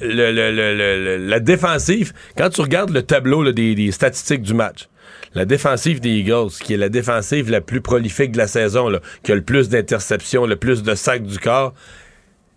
le- 0.00 0.30
le- 0.32 0.50
le- 0.52 0.74
le- 0.76 1.04
le- 1.18 1.26
la 1.26 1.40
défensive, 1.40 2.12
quand 2.38 2.48
tu 2.50 2.60
regardes 2.60 2.90
le 2.90 3.02
tableau 3.02 3.42
là, 3.42 3.52
des, 3.52 3.74
des 3.74 3.90
statistiques 3.92 4.42
du 4.42 4.54
match, 4.54 4.88
la 5.34 5.44
défensive 5.44 6.00
des 6.00 6.10
Eagles, 6.10 6.50
qui 6.62 6.74
est 6.74 6.76
la 6.76 6.88
défensive 6.88 7.50
la 7.50 7.60
plus 7.60 7.80
prolifique 7.80 8.32
de 8.32 8.38
la 8.38 8.46
saison, 8.46 8.88
là, 8.88 9.00
qui 9.22 9.32
a 9.32 9.34
le 9.34 9.42
plus 9.42 9.68
d'interceptions, 9.68 10.46
le 10.46 10.56
plus 10.56 10.82
de 10.82 10.94
sacs 10.94 11.22
du 11.22 11.38
corps, 11.38 11.74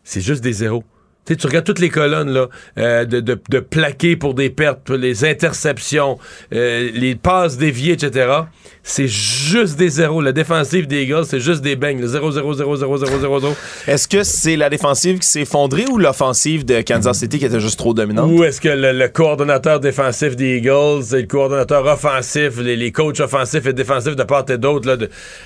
c'est 0.04 0.22
juste 0.22 0.44
des 0.44 0.54
zéros. 0.54 0.84
Tu 1.26 1.36
regardes 1.48 1.66
toutes 1.66 1.80
les 1.80 1.90
colonnes 1.90 2.32
là, 2.32 2.50
euh, 2.78 3.06
de, 3.06 3.22
de, 3.22 3.40
de 3.50 3.60
plaqués 3.60 4.18
pour 4.18 4.34
des 4.34 4.50
pertes, 4.50 4.90
les 4.90 5.24
interceptions, 5.24 6.20
euh, 6.54 6.92
les 6.94 7.16
passes 7.16 7.58
déviées, 7.58 7.94
etc. 7.94 8.42
C'est 8.86 9.08
juste 9.08 9.78
des 9.78 9.88
zéros. 9.88 10.22
La 10.22 10.34
défensive 10.34 10.88
des 10.88 11.04
Eagles, 11.04 11.24
c'est 11.26 11.40
juste 11.40 11.62
des 11.62 11.78
bangs. 11.78 11.98
Le 11.98 12.06
0 12.06 12.32
0 12.32 12.54
0 12.54 12.76
0 12.76 12.98
0 12.98 13.20
0 13.20 13.40
0 13.40 13.56
Est-ce 13.88 14.10
que 14.10 14.24
c'est 14.24 14.58
la 14.58 14.70
défensive 14.70 15.20
qui 15.20 15.28
s'est 15.28 15.42
effondrée 15.44 15.86
ou 15.90 15.98
l'offensive 15.98 16.66
de 16.66 16.82
Kansas 16.82 17.18
City 17.18 17.40
qui 17.40 17.46
était 17.46 17.62
juste 17.62 17.80
trop 17.80 17.94
dominante? 17.94 18.30
Ou 18.30 18.44
est-ce 18.44 18.60
que 18.60 18.68
le, 18.68 18.92
le 18.92 19.08
coordonnateur 19.08 19.80
défensif 19.80 20.36
des 20.36 20.58
Eagles 20.58 21.16
et 21.16 21.22
le 21.22 21.28
coordonnateur 21.28 21.86
offensif, 21.86 22.60
les, 22.60 22.76
les 22.76 22.92
coachs 22.92 23.22
offensifs 23.22 23.66
et 23.66 23.72
défensifs 23.74 24.18
de 24.18 24.24
part 24.24 24.44
et 24.50 24.58
d'autre, 24.58 24.98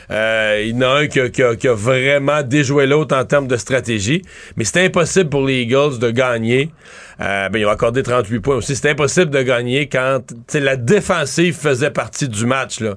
euh, 0.09 0.63
il 0.65 0.75
y 0.75 0.77
en 0.77 0.81
a 0.81 0.87
un 1.01 1.07
qui 1.07 1.19
a, 1.19 1.29
qui 1.29 1.43
a- 1.43 1.55
qui 1.55 1.67
a 1.67 1.73
vraiment 1.75 2.41
déjoué 2.41 2.87
l'autre 2.87 3.15
en 3.15 3.23
termes 3.23 3.47
de 3.47 3.57
stratégie. 3.57 4.23
Mais 4.55 4.63
c'était 4.63 4.85
impossible 4.85 5.29
pour 5.29 5.45
les 5.45 5.61
Eagles 5.61 5.99
de 5.99 6.09
gagner. 6.09 6.71
Euh, 7.19 7.49
ben, 7.49 7.59
ils 7.59 7.65
ont 7.65 7.69
accordé 7.69 8.03
38 8.03 8.39
points 8.39 8.55
aussi. 8.55 8.75
C'était 8.75 8.91
impossible 8.91 9.31
de 9.31 9.41
gagner 9.41 9.87
quand 9.89 10.19
la 10.53 10.75
défensive 10.75 11.55
faisait 11.55 11.91
partie 11.91 12.27
du 12.29 12.45
match. 12.45 12.79
Là. 12.79 12.95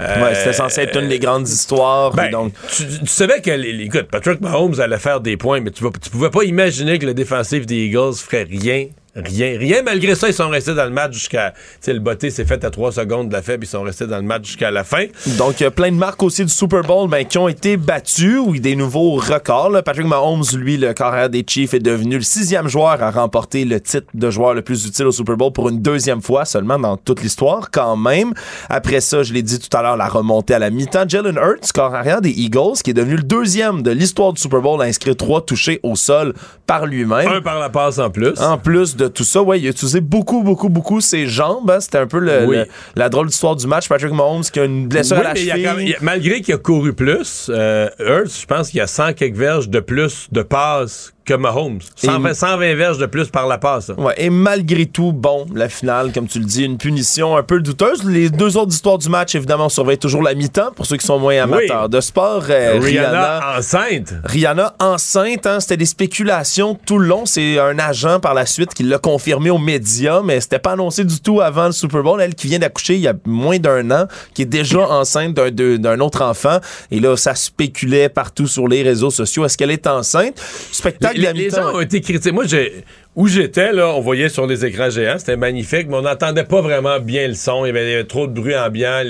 Euh, 0.00 0.22
Ouais, 0.22 0.34
c'était 0.34 0.52
censé 0.52 0.82
être 0.82 1.00
une 1.00 1.08
des 1.08 1.18
grandes 1.18 1.48
histoires. 1.48 2.12
ben, 2.12 2.30
donc, 2.30 2.52
tu, 2.74 2.84
tu 2.86 3.06
savais 3.06 3.40
que 3.40 3.50
les, 3.50 3.84
écoute, 3.84 4.08
Patrick 4.10 4.40
Mahomes 4.40 4.78
allait 4.80 4.98
faire 4.98 5.20
des 5.20 5.36
points, 5.36 5.60
mais 5.60 5.70
tu, 5.70 5.84
tu 6.02 6.10
pouvais 6.10 6.30
pas 6.30 6.44
imaginer 6.44 6.98
que 6.98 7.06
le 7.06 7.14
défensif 7.14 7.66
des 7.66 7.86
Eagles 7.86 8.14
ferait 8.16 8.46
rien. 8.48 8.86
Rien, 9.14 9.58
rien. 9.58 9.82
Malgré 9.82 10.14
ça, 10.14 10.28
ils 10.28 10.34
sont 10.34 10.48
restés 10.48 10.74
dans 10.74 10.84
le 10.84 10.90
match 10.90 11.12
jusqu'à. 11.12 11.50
Tu 11.50 11.58
sais, 11.82 11.92
le 11.92 11.98
botté 12.00 12.30
s'est 12.30 12.46
fait 12.46 12.64
à 12.64 12.70
3 12.70 12.92
secondes 12.92 13.28
de 13.28 13.34
la 13.34 13.42
faible. 13.42 13.64
Ils 13.64 13.68
sont 13.68 13.82
restés 13.82 14.06
dans 14.06 14.16
le 14.16 14.22
match 14.22 14.46
jusqu'à 14.46 14.70
la 14.70 14.84
fin. 14.84 15.04
donc 15.36 15.60
il 15.60 15.64
y 15.64 15.66
a 15.66 15.70
plein 15.70 15.90
de 15.90 15.96
marques 15.96 16.22
aussi 16.22 16.44
du 16.44 16.50
Super 16.50 16.82
Bowl 16.82 17.10
ben, 17.10 17.26
qui 17.26 17.36
ont 17.36 17.48
été 17.48 17.76
battues 17.76 18.38
ou 18.38 18.56
des 18.58 18.74
nouveaux 18.74 19.16
records. 19.16 19.68
là. 19.68 19.82
Patrick 19.82 20.06
Mahomes, 20.06 20.44
lui, 20.54 20.78
le 20.78 20.94
carrière 20.94 21.28
des 21.28 21.44
Chiefs, 21.46 21.74
est 21.74 21.80
devenu 21.80 22.16
le 22.16 22.22
sixième 22.22 22.68
joueur 22.68 23.02
à 23.02 23.10
remporter 23.10 23.66
le 23.66 23.80
titre 23.80 24.06
de 24.14 24.30
joueur 24.30 24.54
le 24.54 24.62
plus 24.62 24.86
utile 24.86 25.06
au 25.06 25.12
Super 25.12 25.36
Bowl 25.36 25.52
pour 25.52 25.68
une 25.68 25.82
deuxième 25.82 26.22
fois 26.22 26.46
seulement 26.46 26.78
dans 26.78 26.96
toute 26.96 27.22
l'histoire, 27.22 27.70
quand 27.70 27.96
même. 27.98 28.32
Après 28.70 29.00
ça, 29.02 29.22
je 29.22 29.34
l'ai 29.34 29.42
dit 29.42 29.58
tout 29.58 29.76
à 29.76 29.82
l'heure, 29.82 29.98
la 29.98 30.08
remontée 30.08 30.54
à 30.54 30.58
la 30.58 30.70
mi-temps. 30.70 31.04
Jalen 31.06 31.36
Hurts, 31.36 31.70
carrière 31.74 32.22
des 32.22 32.30
Eagles, 32.30 32.80
qui 32.82 32.92
est 32.92 32.94
devenu 32.94 33.16
le 33.16 33.24
deuxième 33.24 33.82
de 33.82 33.90
l'histoire 33.90 34.32
du 34.32 34.40
Super 34.40 34.62
Bowl 34.62 34.80
à 34.80 34.84
inscrire 34.86 35.16
trois 35.16 35.44
touchés 35.44 35.80
au 35.82 35.96
sol 35.96 36.32
par 36.66 36.86
lui-même. 36.86 37.28
Un 37.28 37.42
par 37.42 37.58
la 37.58 37.68
passe 37.68 37.98
en 37.98 38.08
plus. 38.08 38.40
En 38.40 38.56
plus 38.56 38.96
de 38.96 39.01
tout 39.08 39.24
ça, 39.24 39.42
ouais, 39.42 39.60
il 39.60 39.66
a 39.66 39.70
utilisé 39.70 40.00
beaucoup, 40.00 40.42
beaucoup, 40.42 40.68
beaucoup 40.68 41.00
ses 41.00 41.26
jambes. 41.26 41.70
hein. 41.70 41.80
C'était 41.80 41.98
un 41.98 42.06
peu 42.06 42.18
le- 42.18 42.46
Oui. 42.46 42.56
le- 42.56 42.66
la 42.96 43.08
drôle 43.08 43.26
d'histoire 43.28 43.56
du 43.56 43.66
match. 43.66 43.88
Patrick 43.88 44.12
Mahomes 44.12 44.42
qui 44.42 44.60
a 44.60 44.64
une 44.64 44.88
blessure 44.88 45.16
Oui, 45.18 45.24
à 45.24 45.28
la 45.28 45.34
cheville. 45.34 45.62
même- 45.62 45.78
a- 45.78 46.02
malgré 46.02 46.40
qu'il 46.40 46.54
a 46.54 46.58
couru 46.58 46.92
plus, 46.92 47.46
euh, 47.50 47.88
Hurts, 47.98 48.40
je 48.40 48.46
pense 48.46 48.70
qu'il 48.70 48.78
y 48.78 48.80
a 48.80 48.86
100 48.86 49.12
quelques 49.14 49.36
verges 49.36 49.68
de 49.68 49.80
plus 49.80 50.28
de 50.32 50.42
passes 50.42 51.11
que 51.24 51.34
Mahomes. 51.34 51.80
120, 51.96 52.34
120 52.34 52.74
verges 52.74 52.98
de 52.98 53.06
plus 53.06 53.28
par 53.28 53.46
la 53.46 53.58
passe. 53.58 53.90
Ouais, 53.96 54.14
et 54.16 54.30
malgré 54.30 54.86
tout, 54.86 55.12
bon, 55.12 55.46
la 55.54 55.68
finale, 55.68 56.12
comme 56.12 56.26
tu 56.26 56.38
le 56.38 56.44
dis, 56.44 56.64
une 56.64 56.78
punition 56.78 57.36
un 57.36 57.42
peu 57.42 57.60
douteuse. 57.60 58.04
Les 58.04 58.30
deux 58.30 58.56
autres 58.56 58.72
histoires 58.72 58.98
du 58.98 59.08
match, 59.08 59.34
évidemment, 59.34 59.66
on 59.66 59.70
surveille 59.70 59.98
toujours 59.98 60.22
la 60.22 60.34
mi-temps 60.34 60.72
pour 60.74 60.86
ceux 60.86 60.96
qui 60.96 61.06
sont 61.06 61.18
moins 61.18 61.42
amateurs 61.42 61.88
de 61.88 62.00
sport. 62.00 62.44
Euh, 62.50 62.78
Rihanna, 62.80 63.58
enceinte. 63.58 64.14
Rihanna 64.24 64.74
enceinte, 64.80 65.46
hein, 65.46 65.60
c'était 65.60 65.76
des 65.76 65.86
spéculations 65.86 66.78
tout 66.86 66.98
le 66.98 67.06
long. 67.06 67.26
C'est 67.26 67.58
un 67.58 67.78
agent 67.78 68.20
par 68.20 68.34
la 68.34 68.46
suite 68.46 68.74
qui 68.74 68.82
l'a 68.82 68.98
confirmé 68.98 69.50
aux 69.50 69.58
médias, 69.58 70.22
mais 70.22 70.40
c'était 70.40 70.58
pas 70.58 70.72
annoncé 70.72 71.04
du 71.04 71.20
tout 71.20 71.40
avant 71.40 71.66
le 71.66 71.72
Super 71.72 72.02
Bowl. 72.02 72.20
Elle 72.20 72.34
qui 72.34 72.46
vient 72.48 72.58
d'accoucher 72.58 72.94
il 72.94 73.00
y 73.00 73.08
a 73.08 73.14
moins 73.26 73.58
d'un 73.58 73.90
an, 73.90 74.06
qui 74.34 74.42
est 74.42 74.46
déjà 74.46 74.80
enceinte 74.88 75.34
d'un 75.34 76.00
autre 76.00 76.22
enfant. 76.22 76.58
Et 76.90 77.00
là, 77.00 77.16
ça 77.16 77.34
spéculait 77.34 78.08
partout 78.08 78.46
sur 78.46 78.66
les 78.68 78.82
réseaux 78.82 79.10
sociaux. 79.10 79.44
Est-ce 79.44 79.56
qu'elle 79.56 79.70
est 79.70 79.86
enceinte? 79.86 80.40
Spectacle 80.72 81.11
Les, 81.14 81.18
de 81.18 81.24
la 81.24 81.32
les 81.32 81.50
gens 81.50 81.74
ont 81.74 81.80
été 81.80 82.00
critiqués. 82.00 82.32
Moi, 82.32 82.44
j'ai, 82.46 82.84
où 83.14 83.28
j'étais, 83.28 83.72
là, 83.72 83.88
on 83.88 84.00
voyait 84.00 84.28
sur 84.28 84.46
les 84.46 84.64
écrans 84.64 84.90
géants, 84.90 85.18
c'était 85.18 85.36
magnifique, 85.36 85.86
mais 85.88 85.96
on 85.96 86.02
n'entendait 86.02 86.44
pas 86.44 86.60
vraiment 86.60 86.98
bien 87.00 87.28
le 87.28 87.34
son. 87.34 87.64
Il 87.64 87.68
y 87.68 87.70
avait, 87.70 87.86
il 87.86 87.90
y 87.90 87.94
avait 87.94 88.04
trop 88.04 88.26
de 88.26 88.32
bruit 88.32 88.56
ambiant. 88.56 89.02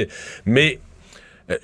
Mais 0.47 0.79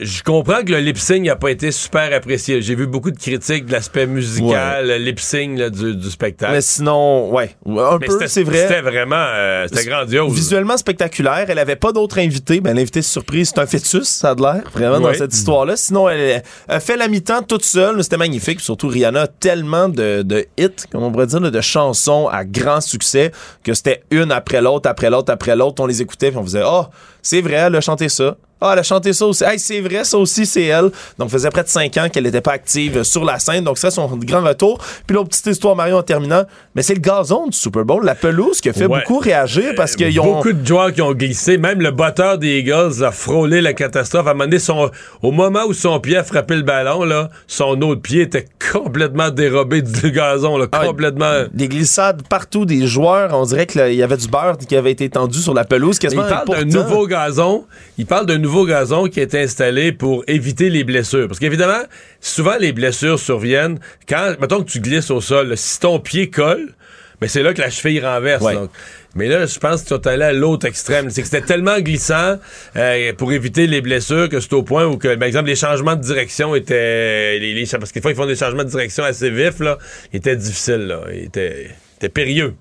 je 0.01 0.23
comprends 0.23 0.63
que 0.63 0.73
le 0.73 0.79
lip 0.81 0.99
sync 0.99 1.25
n'a 1.25 1.37
pas 1.37 1.51
été 1.51 1.71
super 1.73 2.13
apprécié. 2.15 2.61
J'ai 2.63 2.75
vu 2.75 2.87
beaucoup 2.87 3.11
de 3.11 3.19
critiques 3.19 3.67
de 3.67 3.73
l'aspect 3.73 4.07
musical, 4.07 4.87
le 4.87 4.97
lip 4.97 5.21
sync 5.21 5.59
là, 5.59 5.71
du, 5.71 5.95
du 5.97 6.11
spectacle. 6.11 6.53
Mais 6.53 6.61
sinon, 6.61 7.31
ouais, 7.33 7.57
un 7.67 7.99
Mais 7.99 8.07
peu, 8.07 8.13
c'était- 8.13 8.29
c'est 8.29 8.43
vrai. 8.43 8.63
C'était 8.69 8.81
vraiment 8.81 9.17
euh, 9.17 9.67
c'était 9.73 9.89
grandiose. 9.89 10.33
Visuellement 10.35 10.77
spectaculaire. 10.77 11.47
Elle 11.49 11.59
avait 11.59 11.77
pas 11.77 11.93
d'autres 11.93 12.19
invités. 12.19 12.61
Ben, 12.61 12.75
l'invité 12.75 13.03
surprise, 13.03 13.51
c'est 13.55 13.61
un 13.61 13.67
fœtus, 13.67 14.09
ça 14.09 14.31
a 14.31 14.35
de 14.35 14.43
l'air, 14.43 14.63
vraiment, 14.75 15.01
dans 15.01 15.09
Ouais. 15.09 15.15
cette 15.15 15.35
histoire-là. 15.35 15.77
Sinon, 15.77 16.09
elle, 16.09 16.43
elle 16.69 16.81
fait 16.81 16.97
la 16.97 17.09
mi-temps 17.09 17.43
toute 17.43 17.65
seule. 17.65 18.03
C'était 18.03 18.17
magnifique. 18.17 18.61
Surtout, 18.61 18.89
Rihanna 18.89 19.23
a 19.23 19.27
tellement 19.27 19.89
de, 19.89 20.23
de 20.23 20.47
hits, 20.59 20.69
comme 20.91 21.03
on 21.03 21.11
pourrait 21.13 21.27
dire, 21.27 21.41
de 21.41 21.61
chansons 21.61 22.29
à 22.29 22.45
grand 22.45 22.81
succès, 22.81 23.33
que 23.63 23.75
c'était 23.75 24.03
une 24.11 24.33
après 24.33 24.61
l'autre, 24.61 24.89
après 24.89 25.11
l'autre, 25.11 25.33
après 25.33 25.57
l'autre. 25.57 25.83
On 25.83 25.87
les 25.87 26.03
écoutait, 26.03 26.31
puis 26.31 26.39
on 26.39 26.43
faisait, 26.45 26.63
oh, 26.65 26.87
c'est 27.23 27.41
vrai, 27.41 27.55
elle 27.55 27.77
a 27.77 27.81
chanté 27.81 28.09
ça. 28.09 28.37
Ah, 28.61 28.71
elle 28.73 28.81
a 28.81 28.83
chanté 28.83 29.13
ça 29.13 29.27
aussi. 29.27 29.45
Hey, 29.45 29.59
c'est 29.59 29.81
vrai, 29.81 30.05
ça 30.05 30.19
aussi, 30.19 30.45
c'est 30.47 30.65
elle. 30.65 30.91
Donc, 31.19 31.31
faisait 31.31 31.51
près 31.51 31.63
de 31.63 31.69
5 31.69 31.97
ans 31.97 32.09
qu'elle 32.13 32.25
n'était 32.25 32.41
pas 32.41 32.53
active 32.53 33.03
sur 33.05 33.25
la 33.25 33.39
scène. 33.39 33.65
Donc, 33.65 33.79
c'est 33.79 33.91
son 33.91 34.07
grand 34.09 34.43
retour. 34.43 34.79
Puis 35.07 35.15
l'autre 35.15 35.29
petite 35.29 35.47
histoire, 35.47 35.77
Mario, 35.77 35.97
en 35.99 36.03
terminant, 36.03 36.43
mais 36.75 36.83
c'est 36.83 36.95
le 36.95 37.01
gazon 37.01 37.47
du 37.47 37.57
Super 37.57 37.85
Bowl, 37.85 38.05
la 38.05 38.15
pelouse 38.15 38.61
qui 38.61 38.69
a 38.69 38.73
fait 38.73 38.87
Ouais. 38.87 38.99
beaucoup 39.01 39.19
réagir 39.19 39.73
parce 39.77 39.95
qu'ils 39.97 40.19
ont... 40.21 40.25
Beaucoup 40.37 40.53
de 40.53 40.67
joueurs 40.67 40.93
qui 40.93 41.03
ont 41.03 41.13
glissé. 41.13 41.59
Même 41.59 41.81
le 41.81 41.91
batteur 41.91 42.39
des 42.39 42.59
Eagles 42.59 43.05
a 43.05 43.13
frôlé 43.13 43.61
la 43.61 43.73
catastrophe. 43.75 44.27
À 44.27 44.31
un 44.31 44.35
moment 44.35 44.45
donné, 44.45 44.59
son- 44.59 44.91
au 45.23 45.31
moment 45.31 45.61
où 45.67 45.73
son 45.73 45.99
pied 46.01 46.17
a 46.17 46.25
frappé 46.25 46.57
le 46.57 46.63
ballon, 46.63 47.05
là, 47.05 47.29
son 47.47 47.81
autre 47.83 48.03
pied 48.03 48.23
était 48.23 48.47
complètement 48.73 49.31
dérobé 49.31 49.83
du 49.83 50.11
gazon. 50.11 50.57
Là, 50.59 50.67
Ah, 50.73 50.85
complètement. 50.87 51.45
Des 51.53 51.69
glissades 51.69 52.23
partout 52.29 52.65
des 52.65 52.87
joueurs. 52.87 53.31
On 53.35 53.45
dirait 53.45 53.67
qu'il 53.67 53.95
y 53.95 54.03
avait 54.03 54.17
du 54.17 54.29
beurre 54.29 54.57
qui 54.59 54.75
avait 54.77 54.93
été 54.93 55.09
tendu 55.09 55.39
sur 55.39 55.55
la 55.55 55.65
pelouse. 55.65 55.99
Quasiment 55.99 56.25
il 56.27 56.29
parle 56.31 56.65
d'un 56.65 56.65
nouveau 56.65 57.07
gazon. 57.07 57.65
Il 57.99 58.07
parle 58.07 58.27
d'un 58.27 58.39
nouveau 58.39 58.48
gazon 58.67 59.09
qui 59.09 59.21
a 59.21 59.23
été 59.23 59.41
installé 59.41 59.93
pour 59.93 60.25
éviter 60.27 60.71
les 60.71 60.85
blessures. 60.85 61.29
Parce 61.29 61.39
qu'évidemment, 61.39 61.83
souvent 62.21 62.57
les 62.59 62.73
blessures 62.73 63.19
surviennent 63.19 63.79
quand, 64.09 64.35
mettons 64.41 64.63
que 64.63 64.71
tu 64.71 64.81
glisses 64.81 65.11
au 65.11 65.21
sol, 65.21 65.49
là, 65.49 65.57
si 65.57 65.81
ton 65.81 66.01
pied 66.01 66.31
colle, 66.31 66.75
Mais 67.21 67.27
c'est 67.27 67.43
là 67.43 67.53
que 67.53 67.61
la 67.61 67.71
cheville 67.71 68.01
renverse. 68.05 68.45
Donc. 68.45 68.71
Mais 69.15 69.27
là, 69.27 69.47
je 69.47 69.59
pense 69.59 69.81
qu'ils 69.81 69.89
sont 69.89 70.07
allés 70.07 70.25
à 70.25 70.33
l'autre 70.33 70.67
extrême. 70.67 71.11
C'est 71.11 71.23
que 71.23 71.29
c'était 71.29 71.45
tellement 71.45 71.81
glissant 71.81 72.39
euh, 72.77 73.13
pour 73.15 73.33
éviter 73.33 73.67
les 73.67 73.81
blessures 73.81 74.29
que 74.29 74.39
c'est 74.39 74.53
au 74.53 74.63
point 74.63 74.87
où, 74.87 74.97
que, 74.97 75.15
par 75.17 75.27
exemple, 75.27 75.49
les 75.49 75.57
changements 75.57 75.97
de 75.97 76.03
direction 76.03 76.55
étaient. 76.55 77.39
Les, 77.41 77.67
parce 77.73 77.91
que 77.91 78.01
fois, 78.01 78.13
ils 78.13 78.17
font 78.17 78.27
des 78.27 78.37
changements 78.37 78.65
de 78.65 78.71
direction 78.71 79.03
assez 79.03 79.31
vifs, 79.31 79.59
là. 79.59 79.79
Ils 80.13 80.19
étaient 80.19 80.37
difficiles, 80.37 80.87
là. 80.87 81.01
Ils 81.13 81.25
étaient, 81.25 81.71
étaient 81.97 82.09
périlleux. 82.09 82.55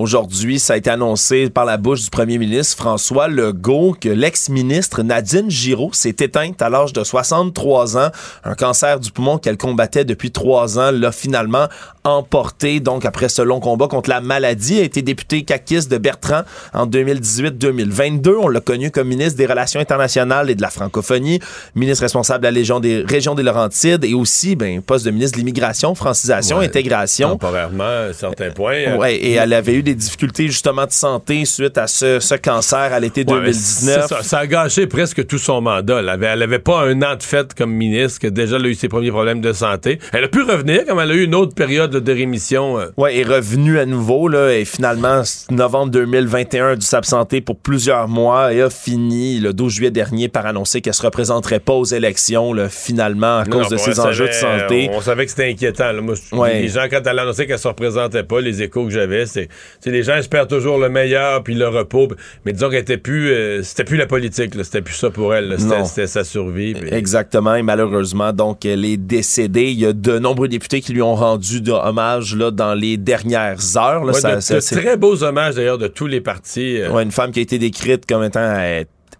Aujourd'hui, 0.00 0.58
ça 0.58 0.72
a 0.72 0.76
été 0.78 0.88
annoncé 0.88 1.50
par 1.50 1.66
la 1.66 1.76
bouche 1.76 2.04
du 2.04 2.08
premier 2.08 2.38
ministre 2.38 2.74
François 2.78 3.28
Legault 3.28 3.94
que 4.00 4.08
l'ex-ministre 4.08 5.02
Nadine 5.02 5.50
Giraud 5.50 5.92
s'est 5.92 6.16
éteinte 6.20 6.62
à 6.62 6.70
l'âge 6.70 6.94
de 6.94 7.04
63 7.04 7.98
ans. 7.98 8.08
Un 8.44 8.54
cancer 8.54 8.98
du 8.98 9.12
poumon 9.12 9.36
qu'elle 9.36 9.58
combattait 9.58 10.06
depuis 10.06 10.30
trois 10.30 10.78
ans 10.78 10.90
l'a 10.90 11.12
finalement 11.12 11.66
emporté. 12.04 12.80
Donc, 12.80 13.04
après 13.04 13.28
ce 13.28 13.42
long 13.42 13.60
combat 13.60 13.88
contre 13.88 14.10
la 14.10 14.20
maladie, 14.20 14.80
a 14.80 14.82
été 14.82 15.02
député 15.02 15.42
caquiste 15.42 15.90
de 15.90 15.98
Bertrand 15.98 16.42
en 16.72 16.86
2018-2022. 16.86 18.34
On 18.40 18.48
l'a 18.48 18.60
connu 18.60 18.90
comme 18.90 19.08
ministre 19.08 19.36
des 19.36 19.46
Relations 19.46 19.80
internationales 19.80 20.50
et 20.50 20.54
de 20.54 20.62
la 20.62 20.70
francophonie, 20.70 21.40
ministre 21.74 22.02
responsable 22.02 22.40
de 22.40 22.46
la 22.46 22.50
Légion 22.52 22.80
des 22.80 23.04
régions 23.06 23.34
des 23.34 23.42
Laurentides 23.42 24.04
et 24.04 24.14
aussi, 24.14 24.56
ben, 24.56 24.80
poste 24.80 25.04
de 25.04 25.10
ministre 25.10 25.36
de 25.36 25.40
l'immigration, 25.40 25.94
francisation, 25.94 26.60
intégration. 26.60 27.30
Temporairement, 27.30 28.08
à 28.10 28.12
certains 28.12 28.50
points. 28.50 28.96
Ouais, 28.96 29.16
et 29.16 29.32
elle 29.32 29.52
avait 29.52 29.74
eu 29.74 29.82
des 29.82 29.94
difficultés 29.94 30.46
justement 30.46 30.86
de 30.86 30.92
santé 30.92 31.44
suite 31.44 31.76
à 31.78 31.86
ce, 31.86 32.34
cancer 32.36 32.92
à 32.92 33.00
l'été 33.00 33.24
2019. 33.24 34.22
Ça, 34.22 34.38
a 34.38 34.46
gâché 34.46 34.86
presque 34.86 35.26
tout 35.26 35.38
son 35.38 35.60
mandat. 35.60 35.98
Elle 35.98 36.08
avait, 36.08 36.26
elle 36.26 36.42
avait 36.42 36.58
pas 36.58 36.82
un 36.82 37.02
an 37.02 37.16
de 37.16 37.22
fête 37.22 37.54
comme 37.54 37.72
ministre, 37.72 38.20
que 38.20 38.26
déjà 38.26 38.56
elle 38.56 38.64
a 38.64 38.68
eu 38.68 38.74
ses 38.74 38.88
premiers 38.88 39.10
problèmes 39.10 39.40
de 39.40 39.52
santé. 39.52 39.98
Elle 40.12 40.24
a 40.24 40.28
pu 40.28 40.42
revenir 40.42 40.86
comme 40.86 40.98
elle 41.00 41.10
a 41.10 41.14
eu 41.14 41.24
une 41.24 41.34
autre 41.34 41.54
période 41.54 41.89
de 41.98 42.12
rémission. 42.12 42.78
Euh. 42.78 42.86
Ouais, 42.96 43.18
est 43.18 43.24
revenue 43.24 43.78
à 43.78 43.86
nouveau 43.86 44.28
là, 44.28 44.52
et 44.52 44.64
finalement 44.64 45.22
novembre 45.50 45.90
2021 45.92 46.68
a 46.68 46.76
dû 46.76 46.86
s'absenter 46.86 47.40
pour 47.40 47.56
plusieurs 47.56 48.08
mois 48.08 48.52
et 48.52 48.62
a 48.62 48.70
fini 48.70 49.40
le 49.40 49.52
12 49.52 49.72
juillet 49.72 49.90
dernier 49.90 50.28
par 50.28 50.46
annoncer 50.46 50.80
qu'elle 50.80 50.94
se 50.94 51.02
représenterait 51.02 51.60
pas 51.60 51.74
aux 51.74 51.84
élections 51.84 52.52
là, 52.52 52.68
finalement 52.68 53.38
à 53.38 53.44
cause 53.44 53.68
de 53.68 53.76
ses 53.76 53.98
enjeux 54.00 54.28
de 54.28 54.32
santé. 54.32 54.90
On, 54.92 55.00
savait 55.00 55.24
que 55.24 55.30
c'était 55.30 55.50
inquiétant. 55.50 55.90
Les 55.92 56.68
gens 56.68 56.86
quand 56.90 57.00
elle 57.04 57.18
a 57.18 57.22
annoncé 57.22 57.46
qu'elle 57.46 57.58
se 57.58 57.68
représentait 57.68 58.22
pas, 58.22 58.40
les 58.40 58.62
échos 58.62 58.84
que 58.84 58.90
j'avais, 58.90 59.26
c'est 59.26 59.48
les 59.86 60.02
gens 60.02 60.16
espèrent 60.16 60.46
toujours 60.46 60.78
le 60.78 60.88
meilleur 60.88 61.42
puis 61.42 61.54
le 61.54 61.68
repos, 61.68 62.08
mais 62.44 62.52
disons 62.52 62.70
qu'elle 62.70 62.80
était 62.80 62.96
plus, 62.96 63.30
euh, 63.30 63.62
c'était 63.62 63.84
plus 63.84 63.96
la 63.96 64.06
politique, 64.06 64.54
c'était 64.62 64.82
plus 64.82 64.94
ça 64.94 65.10
pour 65.10 65.34
elle, 65.34 65.56
c'était 65.84 66.06
sa 66.06 66.24
survie. 66.24 66.74
Exactement, 66.90 67.54
et 67.54 67.62
malheureusement, 67.62 68.32
donc 68.32 68.64
elle 68.64 68.84
est 68.84 68.96
décédée. 68.96 69.70
Il 69.70 69.80
y 69.80 69.86
a 69.86 69.92
de 69.92 70.18
nombreux 70.18 70.48
députés 70.48 70.80
qui 70.80 70.92
lui 70.92 71.02
ont 71.02 71.14
rendu 71.14 71.60
de 71.60 71.72
hommage 71.86 72.36
là, 72.36 72.50
dans 72.50 72.74
les 72.74 72.96
dernières 72.96 73.76
heures. 73.76 74.04
Là, 74.04 74.12
de, 74.12 74.60
très 74.60 74.96
beaux 74.96 75.22
hommages 75.22 75.56
d'ailleurs 75.56 75.78
de 75.78 75.88
tous 75.88 76.06
les 76.06 76.20
partis. 76.20 76.80
Euh. 76.80 76.98
une 77.00 77.10
femme 77.10 77.32
qui 77.32 77.38
a 77.38 77.42
été 77.42 77.58
décrite 77.58 78.06
comme 78.06 78.22
étant 78.22 78.40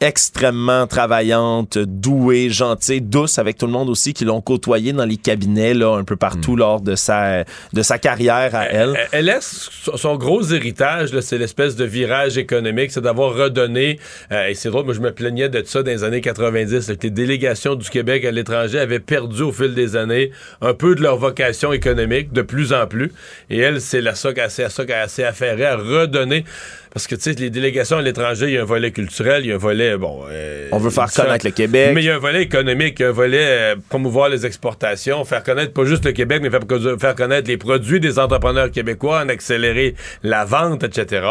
extrêmement 0.01 0.87
travaillante, 0.87 1.77
douée, 1.77 2.49
gentille, 2.49 3.03
douce 3.03 3.39
avec 3.39 3.59
tout 3.59 3.67
le 3.67 3.73
monde 3.73 3.91
aussi 3.91 4.15
qui 4.15 4.25
l'ont 4.25 4.41
côtoyée 4.41 4.93
dans 4.93 5.05
les 5.05 5.19
cabinets 5.19 5.75
là 5.75 5.95
un 5.95 6.05
peu 6.05 6.17
partout 6.17 6.55
hmm. 6.55 6.59
lors 6.59 6.81
de 6.81 6.95
sa 6.95 7.45
de 7.73 7.83
sa 7.83 7.99
carrière 7.99 8.55
à 8.55 8.67
elle. 8.67 8.99
Elle, 9.13 9.27
laisse 9.27 9.69
son 9.95 10.17
gros 10.17 10.43
héritage, 10.43 11.19
c'est 11.21 11.39
l'espèce 11.39 11.77
de 11.77 11.85
virage 11.85 12.39
économique, 12.39 12.91
c'est 12.91 13.03
d'avoir 13.03 13.35
redonné. 13.35 13.99
Euh, 14.33 14.49
et 14.49 14.55
c'est 14.55 14.71
drôle, 14.71 14.87
moi 14.87 14.95
je 14.95 15.01
me 15.01 15.13
plaignais 15.13 15.49
de 15.49 15.63
ça 15.65 15.83
dans 15.83 15.91
les 15.91 16.03
années 16.03 16.23
90, 16.23 16.87
que 16.87 17.03
les 17.03 17.11
délégations 17.11 17.75
du 17.75 17.89
Québec 17.91 18.25
à 18.25 18.31
l'étranger 18.31 18.79
avaient 18.79 19.01
perdu 19.01 19.43
au 19.43 19.53
fil 19.53 19.75
des 19.75 19.97
années 19.97 20.31
un 20.63 20.73
peu 20.73 20.95
de 20.95 21.03
leur 21.03 21.17
vocation 21.17 21.73
économique, 21.73 22.33
de 22.33 22.43
plus 22.43 22.73
en 22.73 22.87
plus. 22.87 23.13
Et 23.51 23.59
elle, 23.59 23.81
c'est 23.81 24.01
la 24.01 24.15
ça 24.15 24.33
qu'elle 24.33 24.51
s'est 24.51 25.25
affairée 25.25 25.67
à 25.67 25.77
redonner. 25.77 26.45
Parce 26.93 27.07
que, 27.07 27.15
tu 27.15 27.23
sais, 27.23 27.33
les 27.35 27.51
délégations 27.51 27.99
à 27.99 28.03
l'étranger, 28.03 28.47
il 28.47 28.55
y 28.55 28.59
a 28.59 28.62
un 28.62 28.65
volet 28.65 28.91
culturel, 28.91 29.45
il 29.45 29.51
y 29.51 29.53
a 29.53 29.55
un 29.55 29.59
volet, 29.59 29.97
bon... 29.97 30.25
Euh, 30.29 30.69
On 30.73 30.79
veut 30.79 30.91
faire 30.91 31.11
connaître 31.12 31.47
le 31.47 31.53
Québec. 31.53 31.93
Mais 31.95 32.03
il 32.03 32.07
y 32.07 32.11
a 32.11 32.17
un 32.17 32.19
volet 32.19 32.43
économique, 32.43 32.97
il 32.99 33.03
y 33.03 33.05
a 33.05 33.11
un 33.11 33.12
volet 33.12 33.47
euh, 33.49 33.77
promouvoir 33.89 34.29
les 34.29 34.45
exportations, 34.45 35.25
faire 35.25 35.45
connaître 35.45 35.73
pas 35.73 35.85
juste 35.85 36.05
le 36.05 36.11
Québec, 36.11 36.41
mais 36.43 36.51
faire, 36.51 36.62
faire, 36.99 37.15
connaître 37.15 37.47
les 37.47 37.59
produits 37.59 38.01
des 38.01 38.19
entrepreneurs 38.19 38.73
québécois, 38.73 39.23
en 39.25 39.29
accélérer 39.29 39.95
la 40.25 40.45
vente, 40.45 40.83
etc. 40.83 41.27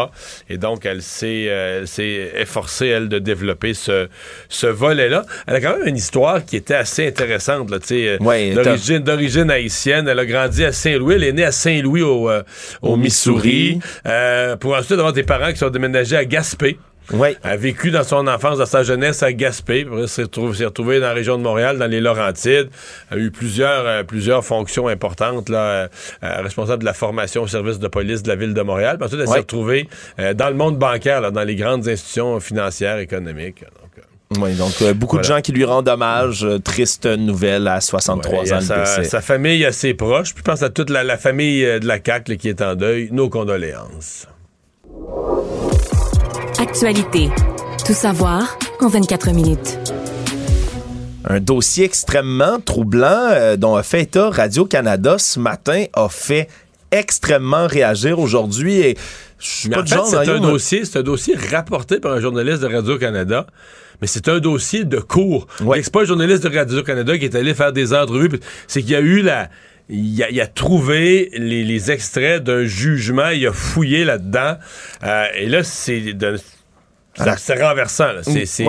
Et 0.48 0.56
donc, 0.56 0.86
elle 0.86 1.02
s'est 1.02 1.48
euh, 1.50 1.84
efforcée, 2.38 2.86
elle, 2.86 3.10
de 3.10 3.18
développer 3.18 3.74
ce, 3.74 4.08
ce 4.48 4.66
volet-là. 4.66 5.26
Elle 5.46 5.56
a 5.56 5.60
quand 5.60 5.76
même 5.76 5.88
une 5.88 5.96
histoire 5.96 6.42
qui 6.42 6.56
était 6.56 6.74
assez 6.74 7.06
intéressante, 7.06 7.70
là, 7.70 7.78
tu 7.80 7.88
sais, 7.88 8.22
ouais, 8.22 8.54
d'origine 8.54 9.50
haïtienne. 9.50 10.08
Elle 10.08 10.18
a 10.18 10.24
grandi 10.24 10.64
à 10.64 10.72
Saint-Louis, 10.72 11.16
elle 11.16 11.24
est 11.24 11.32
née 11.32 11.44
à 11.44 11.52
Saint-Louis, 11.52 12.00
au, 12.00 12.30
au, 12.80 12.96
Missouri, 12.96 13.78
Missouri. 13.78 14.58
pour 14.58 14.74
ensuite 14.74 14.92
avoir 14.92 15.12
des 15.12 15.22
parents 15.22 15.49
qui 15.52 15.58
sont 15.58 15.70
déménagés 15.70 16.16
à 16.16 16.24
Gaspé. 16.24 16.78
Oui. 17.12 17.36
A 17.42 17.56
vécu 17.56 17.90
dans 17.90 18.04
son 18.04 18.26
enfance, 18.28 18.58
dans 18.58 18.66
sa 18.66 18.82
jeunesse 18.82 19.22
à 19.22 19.32
Gaspé. 19.32 19.86
S'est 20.06 20.22
retrouvé, 20.22 21.00
dans 21.00 21.08
la 21.08 21.12
région 21.12 21.38
de 21.38 21.42
Montréal, 21.42 21.78
dans 21.78 21.86
les 21.86 22.00
Laurentides. 22.00 22.68
A 23.10 23.16
eu 23.16 23.30
plusieurs, 23.30 23.86
euh, 23.86 24.02
plusieurs 24.04 24.44
fonctions 24.44 24.86
importantes, 24.88 25.48
là, 25.48 25.58
euh, 25.58 25.88
euh, 26.22 26.42
responsable 26.42 26.80
de 26.80 26.84
la 26.84 26.94
formation 26.94 27.42
au 27.42 27.48
service 27.48 27.78
de 27.78 27.88
police 27.88 28.22
de 28.22 28.28
la 28.28 28.36
ville 28.36 28.54
de 28.54 28.62
Montréal. 28.62 28.96
Puis 28.96 29.06
ensuite, 29.06 29.20
elle 29.20 29.28
s'est 29.28 29.38
retrouvée 29.38 29.88
dans 30.34 30.48
le 30.48 30.54
monde 30.54 30.78
bancaire, 30.78 31.32
dans 31.32 31.42
les 31.42 31.56
grandes 31.56 31.88
institutions 31.88 32.38
financières, 32.40 32.98
économiques. 32.98 33.64
oui, 34.38 34.54
donc 34.54 34.82
beaucoup 34.94 35.18
de 35.18 35.24
gens 35.24 35.40
qui 35.40 35.52
lui 35.52 35.64
rendent 35.64 35.88
hommage. 35.88 36.46
triste 36.62 37.06
nouvelle 37.06 37.66
à 37.66 37.80
63 37.80 38.52
ans. 38.52 38.60
Sa, 38.60 39.04
sa, 39.04 39.20
famille 39.20 39.64
assez 39.64 39.94
proche. 39.94 40.34
Puis 40.34 40.44
je 40.44 40.50
pense 40.50 40.62
à 40.62 40.70
toute 40.70 40.90
la, 40.90 41.16
famille 41.16 41.62
de 41.62 41.86
la 41.86 41.98
CAC 41.98 42.36
qui 42.36 42.48
est 42.48 42.62
en 42.62 42.74
deuil. 42.76 43.08
Nos 43.10 43.28
condoléances. 43.28 44.28
Actualité. 46.58 47.28
Tout 47.86 47.92
savoir 47.92 48.58
en 48.80 48.88
24 48.88 49.32
minutes. 49.32 49.78
Un 51.24 51.40
dossier 51.40 51.84
extrêmement 51.84 52.60
troublant 52.60 53.28
euh, 53.30 53.56
dont 53.56 53.76
a 53.76 53.82
fait 53.82 54.02
état 54.02 54.30
Radio-Canada 54.30 55.18
ce 55.18 55.38
matin 55.38 55.84
a 55.92 56.08
fait 56.08 56.48
extrêmement 56.90 57.66
réagir 57.66 58.18
aujourd'hui 58.18 58.80
et 58.80 58.98
je 59.38 59.46
suis 59.46 59.68
pas 59.68 59.84
c'est 59.86 60.28
un 60.28 60.40
dossier, 60.40 60.84
c'est 60.84 60.98
un 60.98 61.02
dossier 61.02 61.36
rapporté 61.36 62.00
par 62.00 62.12
un 62.12 62.20
journaliste 62.20 62.62
de 62.62 62.66
Radio-Canada 62.66 63.46
mais 64.00 64.06
c'est 64.06 64.28
un 64.28 64.38
dossier 64.38 64.84
de 64.84 64.98
cours. 64.98 65.46
Ouais. 65.60 65.82
C'est 65.82 65.92
pas 65.92 66.02
un 66.02 66.06
journaliste 66.06 66.42
de 66.44 66.56
Radio-Canada 66.56 67.18
qui 67.18 67.26
est 67.26 67.34
allé 67.34 67.54
faire 67.54 67.72
des 67.72 67.92
entrevues. 67.92 68.30
C'est 68.66 68.80
qu'il 68.80 68.92
y 68.92 68.96
a 68.96 69.00
eu 69.00 69.20
la, 69.20 69.50
il 69.90 70.40
a, 70.40 70.46
trouvé 70.46 71.30
les, 71.34 71.90
extraits 71.90 72.42
d'un 72.42 72.64
jugement, 72.64 73.28
il 73.30 73.46
a 73.46 73.52
fouillé 73.52 74.04
là-dedans. 74.04 74.56
Euh, 75.02 75.26
et 75.34 75.46
là, 75.46 75.64
c'est 75.64 76.12
c'est 77.16 77.62
renversant, 77.62 78.04
c'est 78.22 78.68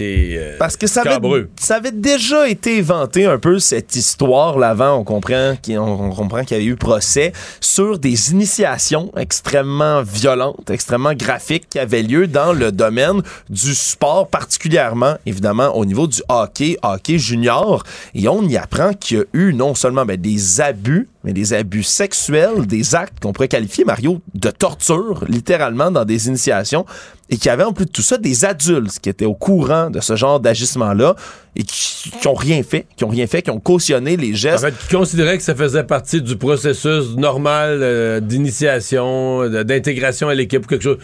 euh, 0.00 0.56
Parce 0.58 0.76
que 0.76 0.86
ça 0.86 1.02
avait, 1.02 1.46
ça 1.58 1.76
avait, 1.76 1.92
déjà 1.92 2.48
été 2.48 2.78
inventé 2.78 3.26
un 3.26 3.38
peu 3.38 3.58
cette 3.58 3.96
histoire 3.96 4.58
l'avant. 4.58 4.98
On 4.98 5.04
comprend 5.04 5.54
qu'il 5.60 5.78
on, 5.78 6.10
comprend 6.10 6.44
qu'il 6.44 6.56
y 6.56 6.60
avait 6.60 6.70
eu 6.70 6.76
procès 6.76 7.32
sur 7.60 7.98
des 7.98 8.30
initiations 8.30 9.10
extrêmement 9.16 10.02
violentes, 10.02 10.70
extrêmement 10.70 11.14
graphiques 11.14 11.68
qui 11.70 11.78
avaient 11.78 12.02
lieu 12.02 12.26
dans 12.26 12.52
le 12.52 12.72
domaine 12.72 13.22
du 13.48 13.74
sport, 13.74 14.28
particulièrement 14.28 15.16
évidemment 15.26 15.74
au 15.76 15.84
niveau 15.84 16.06
du 16.06 16.22
hockey, 16.28 16.76
hockey 16.82 17.18
junior. 17.18 17.82
Et 18.14 18.28
on 18.28 18.42
y 18.42 18.56
apprend 18.56 18.92
qu'il 18.92 19.18
y 19.18 19.20
a 19.20 19.24
eu 19.32 19.54
non 19.54 19.74
seulement 19.74 20.04
ben, 20.04 20.20
des 20.20 20.60
abus 20.60 21.08
mais 21.28 21.34
des 21.34 21.52
abus 21.52 21.82
sexuels, 21.82 22.66
des 22.66 22.94
actes 22.94 23.20
qu'on 23.20 23.34
pourrait 23.34 23.48
qualifier, 23.48 23.84
Mario, 23.84 24.22
de 24.34 24.50
torture, 24.50 25.26
littéralement, 25.28 25.90
dans 25.90 26.06
des 26.06 26.26
initiations, 26.26 26.86
et 27.30 27.36
qu'il 27.36 27.46
y 27.46 27.50
avait 27.50 27.64
en 27.64 27.72
plus 27.72 27.84
de 27.84 27.90
tout 27.90 28.02
ça 28.02 28.16
des 28.16 28.46
adultes 28.46 28.98
qui 29.00 29.10
étaient 29.10 29.26
au 29.26 29.34
courant 29.34 29.90
de 29.90 30.00
ce 30.00 30.16
genre 30.16 30.40
d'agissement-là 30.40 31.14
et 31.56 31.62
qui, 31.62 32.10
qui, 32.20 32.28
ont 32.28 32.34
rien 32.34 32.62
fait, 32.62 32.86
qui 32.96 33.04
ont 33.04 33.08
rien 33.08 33.26
fait, 33.26 33.42
qui 33.42 33.50
ont 33.50 33.58
cautionné 33.58 34.16
les 34.16 34.34
gestes. 34.34 34.64
En 34.64 34.68
fait, 34.68 34.74
qui 34.78 34.94
considéraient 34.94 35.36
que 35.36 35.42
ça 35.42 35.54
faisait 35.54 35.82
partie 35.82 36.22
du 36.22 36.36
processus 36.36 37.16
normal 37.16 37.80
euh, 37.82 38.20
d'initiation, 38.20 39.48
d'intégration 39.48 40.28
à 40.28 40.34
l'équipe, 40.34 40.66
quelque 40.66 40.84
chose. 40.84 40.98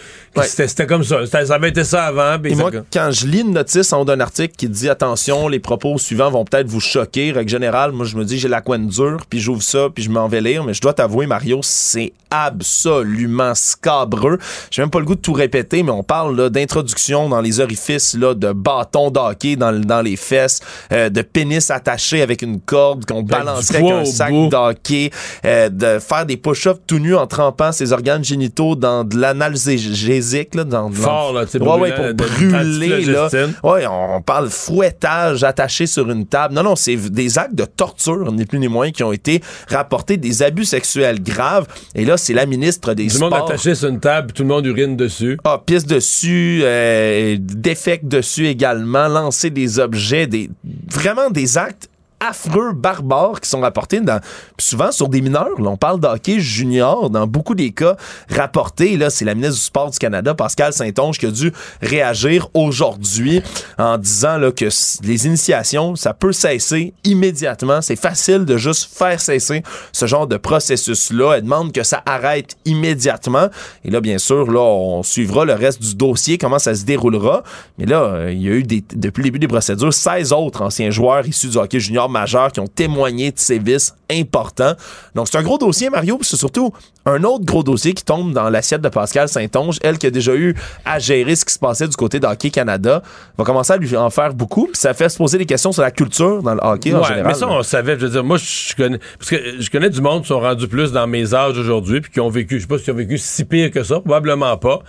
C'était 0.44 0.86
comme 0.86 1.02
ça. 1.02 1.26
Ça 1.26 1.54
avait 1.54 1.70
été 1.70 1.82
ça 1.82 2.04
avant. 2.04 2.42
Et 2.44 2.54
moi, 2.54 2.70
quand 2.92 3.10
je 3.10 3.26
lis 3.26 3.40
une 3.40 3.52
notice 3.52 3.92
en 3.92 4.02
haut 4.02 4.04
d'un 4.04 4.20
article 4.20 4.54
qui 4.56 4.68
dit 4.68 4.88
attention, 4.88 5.48
les 5.48 5.58
propos 5.58 5.98
suivants 5.98 6.30
vont 6.30 6.44
peut-être 6.44 6.68
vous 6.68 6.80
choquer, 6.80 7.32
règle 7.32 7.50
générale, 7.50 7.92
moi 7.92 8.06
je 8.06 8.16
me 8.16 8.24
dis 8.24 8.38
j'ai 8.38 8.48
la 8.48 8.60
coin 8.60 8.78
dure, 8.78 9.24
puis 9.28 9.40
j'ouvre 9.40 9.62
ça, 9.62 9.88
puis 9.92 10.04
je 10.04 10.10
m'en 10.14 10.28
vais 10.28 10.40
lire, 10.40 10.64
mais 10.64 10.74
je 10.74 10.80
dois 10.80 10.94
t'avouer, 10.94 11.26
Mario, 11.26 11.60
c'est 11.62 12.12
absolument 12.30 13.54
scabreux. 13.54 14.38
J'ai 14.70 14.82
même 14.82 14.90
pas 14.90 14.98
le 14.98 15.04
goût 15.04 15.14
de 15.14 15.20
tout 15.20 15.32
répéter, 15.32 15.82
mais 15.82 15.90
on 15.90 16.02
parle 16.02 16.50
d'introduction 16.50 17.28
dans 17.28 17.40
les 17.40 17.60
orifices 17.60 18.14
là, 18.14 18.34
de 18.34 18.52
bâtons 18.52 19.10
d'hockey 19.10 19.56
dans, 19.56 19.72
dans 19.72 20.02
les 20.02 20.16
fesses, 20.16 20.60
euh, 20.92 21.10
de 21.10 21.22
pénis 21.22 21.70
attachés 21.70 22.22
avec 22.22 22.42
une 22.42 22.60
corde 22.60 23.04
qu'on 23.04 23.22
balancerait 23.22 23.78
avec 23.78 23.90
un 23.90 24.04
sac 24.04 24.32
d'hockey, 24.48 25.10
euh, 25.44 25.68
de 25.68 25.98
faire 25.98 26.26
des 26.26 26.36
push-ups 26.36 26.80
tout 26.86 26.98
nus 26.98 27.14
en 27.14 27.26
trempant 27.26 27.72
ses 27.72 27.92
organes 27.92 28.24
génitaux 28.24 28.74
dans 28.76 29.04
de 29.04 29.16
l'analgésique, 29.16 30.54
là, 30.54 30.64
dans, 30.64 30.90
Fort, 30.90 31.32
là, 31.32 31.44
ouais, 31.44 31.80
ouais, 31.80 32.14
pour 32.14 32.26
brûler, 32.26 33.04
là. 33.04 33.28
Ouais, 33.62 33.86
on 33.86 34.22
parle 34.22 34.48
fouettage 34.50 35.42
attaché 35.44 35.86
sur 35.86 36.10
une 36.10 36.26
table. 36.26 36.54
Non, 36.54 36.62
non, 36.62 36.76
c'est 36.76 36.96
des 36.96 37.38
actes 37.38 37.54
de 37.54 37.64
torture, 37.64 38.30
ni 38.32 38.44
plus 38.44 38.58
ni 38.58 38.68
moins, 38.68 38.90
qui 38.90 39.02
ont 39.02 39.12
été 39.12 39.40
rapportés 39.68 40.03
rapporté 40.04 40.16
des 40.16 40.42
abus 40.42 40.64
sexuels 40.64 41.22
graves. 41.22 41.66
Et 41.94 42.04
là, 42.04 42.16
c'est 42.16 42.34
la 42.34 42.46
ministre 42.46 42.94
des 42.94 43.04
du 43.04 43.10
Sports. 43.10 43.30
monde 43.30 43.50
attaché 43.50 43.74
sur 43.74 43.88
une 43.88 44.00
table, 44.00 44.32
tout 44.32 44.42
le 44.42 44.48
monde 44.48 44.66
urine 44.66 44.96
dessus. 44.96 45.38
Ah, 45.44 45.62
pisse 45.64 45.86
dessus, 45.86 46.60
euh, 46.62 47.36
défecte 47.40 48.06
dessus 48.06 48.46
également, 48.46 49.08
lancer 49.08 49.50
des 49.50 49.78
objets, 49.78 50.26
des 50.26 50.50
vraiment 50.90 51.30
des 51.30 51.56
actes 51.58 51.88
affreux, 52.28 52.72
barbares 52.72 53.40
qui 53.40 53.48
sont 53.48 53.60
rapportés 53.60 54.00
dans, 54.00 54.20
souvent 54.58 54.92
sur 54.92 55.08
des 55.08 55.20
mineurs. 55.20 55.48
On 55.58 55.76
parle 55.76 56.00
d'hockey 56.00 56.40
junior 56.40 57.10
dans 57.10 57.26
beaucoup 57.26 57.54
des 57.54 57.72
cas 57.72 57.96
rapportés. 58.30 58.96
Là, 58.96 59.10
c'est 59.10 59.24
la 59.24 59.34
ministre 59.34 59.56
du 59.56 59.60
Sport 59.60 59.90
du 59.90 59.98
Canada, 59.98 60.34
Pascal 60.34 60.72
Saint-Onge, 60.72 61.18
qui 61.18 61.26
a 61.26 61.30
dû 61.30 61.52
réagir 61.82 62.48
aujourd'hui 62.54 63.42
en 63.78 63.98
disant 63.98 64.38
là, 64.38 64.52
que 64.52 64.66
les 65.04 65.26
initiations, 65.26 65.96
ça 65.96 66.14
peut 66.14 66.32
cesser 66.32 66.94
immédiatement. 67.04 67.82
C'est 67.82 67.96
facile 67.96 68.44
de 68.44 68.56
juste 68.56 68.96
faire 68.96 69.20
cesser 69.20 69.62
ce 69.92 70.06
genre 70.06 70.26
de 70.26 70.36
processus-là. 70.36 71.34
Elle 71.36 71.42
demande 71.42 71.72
que 71.72 71.82
ça 71.82 72.02
arrête 72.06 72.56
immédiatement. 72.64 73.48
Et 73.84 73.90
là, 73.90 74.00
bien 74.00 74.18
sûr, 74.18 74.50
là, 74.50 74.60
on 74.60 75.02
suivra 75.02 75.44
le 75.44 75.54
reste 75.54 75.82
du 75.82 75.94
dossier, 75.94 76.38
comment 76.38 76.58
ça 76.58 76.74
se 76.74 76.84
déroulera. 76.84 77.42
Mais 77.78 77.86
là, 77.86 78.02
euh, 78.02 78.32
il 78.32 78.42
y 78.42 78.48
a 78.48 78.52
eu 78.52 78.62
des, 78.62 78.84
depuis 78.94 79.20
le 79.20 79.24
début 79.24 79.38
des 79.38 79.48
procédures 79.48 79.92
16 79.92 80.32
autres 80.32 80.62
anciens 80.62 80.90
joueurs 80.90 81.26
issus 81.26 81.48
du 81.48 81.56
hockey 81.58 81.80
junior 81.80 82.08
majeurs 82.14 82.50
qui 82.52 82.60
ont 82.60 82.66
témoigné 82.66 83.30
de 83.30 83.38
ces 83.38 83.58
vices 83.58 83.94
importants. 84.10 84.74
Donc, 85.14 85.28
c'est 85.30 85.36
un 85.38 85.42
gros 85.42 85.58
dossier, 85.58 85.90
Mario, 85.90 86.16
puis 86.18 86.26
c'est 86.28 86.36
surtout 86.36 86.72
un 87.06 87.22
autre 87.24 87.44
gros 87.44 87.62
dossier 87.62 87.92
qui 87.92 88.04
tombe 88.04 88.32
dans 88.32 88.48
l'assiette 88.48 88.80
de 88.80 88.88
Pascal 88.88 89.28
Saint-Onge, 89.28 89.78
elle 89.82 89.98
qui 89.98 90.06
a 90.06 90.10
déjà 90.10 90.34
eu 90.34 90.54
à 90.86 90.98
gérer 90.98 91.34
ce 91.36 91.44
qui 91.44 91.52
se 91.52 91.58
passait 91.58 91.88
du 91.88 91.96
côté 91.96 92.20
d'Hockey 92.20 92.50
Canada, 92.50 93.02
va 93.36 93.44
commencer 93.44 93.72
à 93.72 93.76
lui 93.76 93.94
en 93.96 94.08
faire 94.10 94.32
beaucoup, 94.32 94.64
puis 94.66 94.76
ça 94.80 94.94
fait 94.94 95.08
se 95.08 95.18
poser 95.18 95.36
des 95.38 95.46
questions 95.46 95.72
sur 95.72 95.82
la 95.82 95.90
culture 95.90 96.42
dans 96.42 96.54
le 96.54 96.60
hockey 96.62 96.94
en 96.94 96.98
Ouais, 97.00 97.04
général. 97.08 97.26
mais 97.26 97.34
ça, 97.34 97.48
on 97.48 97.62
savait. 97.62 97.98
Je 97.98 98.06
veux 98.06 98.12
dire, 98.12 98.24
moi, 98.24 98.36
je 98.38 98.74
connais. 98.74 98.98
Parce 99.18 99.30
que 99.30 99.60
je 99.60 99.70
connais 99.70 99.90
du 99.90 100.00
monde 100.00 100.22
qui 100.22 100.28
sont 100.28 100.40
rendus 100.40 100.68
plus 100.68 100.92
dans 100.92 101.06
mes 101.06 101.34
âges 101.34 101.58
aujourd'hui, 101.58 102.00
puis 102.00 102.10
qui 102.12 102.20
ont 102.20 102.30
vécu, 102.30 102.56
je 102.56 102.62
sais 102.62 102.66
pas 102.68 102.78
s'ils 102.78 102.92
ont 102.92 102.96
vécu 102.96 103.18
si 103.18 103.44
pire 103.44 103.70
que 103.70 103.82
ça, 103.82 103.96
probablement 104.00 104.56
pas, 104.56 104.80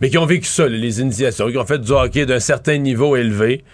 mais 0.00 0.10
qui 0.10 0.18
ont 0.18 0.26
vécu 0.26 0.46
ça, 0.48 0.66
les 0.68 1.00
initiations, 1.00 1.50
qui 1.50 1.58
ont 1.58 1.66
fait 1.66 1.78
du 1.78 1.90
hockey 1.92 2.26
d'un 2.26 2.40
certain 2.40 2.76
niveau 2.78 3.16
élevé. 3.16 3.64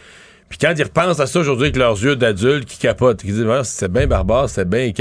Puis 0.50 0.58
quand 0.58 0.74
ils 0.76 0.82
repensent 0.82 1.20
à 1.20 1.26
ça 1.26 1.38
aujourd'hui 1.40 1.66
avec 1.66 1.76
leurs 1.76 1.92
yeux 2.02 2.16
d'adultes 2.16 2.68
qui 2.68 2.76
capotent, 2.78 3.20
qui 3.20 3.28
disent 3.28 3.46
Ah, 3.48 3.64
c'était 3.64 3.88
bien 3.88 4.06
barbare, 4.06 4.48
c'était 4.50 4.64
bien 4.66 4.92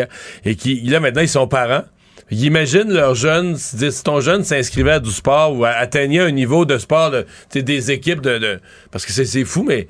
et 0.46 0.56
qui 0.56 0.82
là 0.84 1.00
maintenant 1.02 1.22
ils 1.22 1.28
sont 1.28 1.48
parents. 1.48 1.84
Ils 2.32 2.46
imaginent 2.46 2.94
leurs 2.94 3.16
jeunes, 3.16 3.58
si 3.58 4.04
ton 4.04 4.22
jeune 4.22 4.44
s'inscrivait 4.44 4.92
à 4.92 5.00
du 5.00 5.10
sport 5.10 5.56
ou 5.58 5.66
atteignait 5.66 6.20
un 6.20 6.30
niveau 6.30 6.64
de 6.64 6.78
sport 6.78 7.10
de, 7.10 7.26
des 7.56 7.90
équipes 7.92 8.22
de, 8.22 8.38
de- 8.38 8.60
parce 8.92 9.04
que 9.04 9.12
c'est 9.12 9.26
c'est 9.26 9.44
fou, 9.44 9.66
mais 9.68 9.88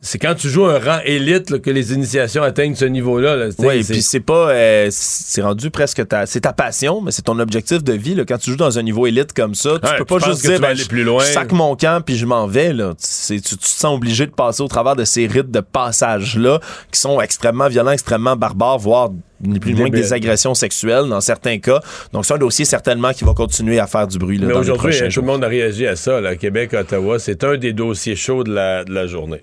c'est 0.00 0.18
quand 0.18 0.34
tu 0.36 0.48
joues 0.48 0.64
un 0.66 0.78
rang 0.78 1.00
élite 1.04 1.50
là, 1.50 1.58
que 1.58 1.70
les 1.70 1.92
initiations 1.92 2.42
atteignent 2.42 2.76
ce 2.76 2.84
niveau-là. 2.84 3.34
là, 3.34 3.46
Oui, 3.58 3.82
puis 3.82 4.00
c'est 4.00 4.20
pas, 4.20 4.50
euh, 4.50 4.88
c'est 4.90 5.42
rendu 5.42 5.70
presque 5.70 6.06
ta, 6.06 6.24
c'est 6.24 6.42
ta 6.42 6.52
passion, 6.52 7.00
mais 7.00 7.10
c'est 7.10 7.22
ton 7.22 7.38
objectif 7.40 7.82
de 7.82 7.92
vie. 7.94 8.14
Là, 8.14 8.24
quand 8.24 8.38
tu 8.38 8.50
joues 8.50 8.56
dans 8.56 8.78
un 8.78 8.82
niveau 8.82 9.06
élite 9.08 9.32
comme 9.32 9.56
ça, 9.56 9.78
tu 9.82 9.88
Ouais, 9.90 9.96
peux 9.98 10.04
pas 10.04 10.18
juste 10.20 10.42
dire, 10.46 10.60
ben, 10.60 10.68
aller 10.68 10.82
je- 10.82 10.88
plus 10.88 11.02
loin. 11.02 11.24
je 11.24 11.32
sac 11.32 11.50
mon 11.52 11.74
camp 11.74 12.00
puis 12.04 12.16
je 12.16 12.26
m'en 12.26 12.46
vais. 12.46 12.72
Là. 12.72 12.94
Tu, 13.26 13.40
tu 13.42 13.56
te 13.56 13.66
sens 13.66 13.96
obligé 13.96 14.26
de 14.26 14.30
passer 14.30 14.62
au 14.62 14.68
travers 14.68 14.94
de 14.94 15.04
ces 15.04 15.26
rites 15.26 15.50
de 15.50 15.60
passage-là 15.60 16.60
qui 16.92 17.00
sont 17.00 17.20
extrêmement 17.20 17.68
violents, 17.68 17.90
extrêmement 17.90 18.36
barbares, 18.36 18.78
voire 18.78 19.10
ni 19.40 19.58
plus 19.58 19.72
ni 19.74 19.80
moins 19.80 19.90
que 19.90 19.96
des 19.96 20.12
agressions 20.12 20.54
sexuelles 20.54 21.06
dans 21.08 21.20
certains 21.20 21.58
cas. 21.58 21.80
Donc 22.12 22.24
c'est 22.24 22.34
un 22.34 22.38
dossier 22.38 22.64
certainement 22.64 23.12
qui 23.12 23.24
va 23.24 23.34
continuer 23.34 23.78
à 23.80 23.86
faire 23.88 24.06
du 24.06 24.18
bruit 24.18 24.38
là, 24.38 24.46
Mais 24.46 24.54
aujourd'hui, 24.54 24.90
prochains 24.90 25.08
tout 25.08 25.20
le 25.20 25.26
monde 25.26 25.42
a 25.44 25.48
réagi 25.48 25.86
à 25.88 25.96
ça, 25.96 26.20
là, 26.20 26.36
Québec, 26.36 26.72
Ottawa. 26.74 27.18
C'est 27.18 27.42
un 27.44 27.56
des 27.56 27.72
dossiers 27.72 28.16
chauds 28.16 28.44
de 28.44 28.52
la, 28.52 28.84
de 28.84 28.92
la 28.92 29.06
journée. 29.08 29.42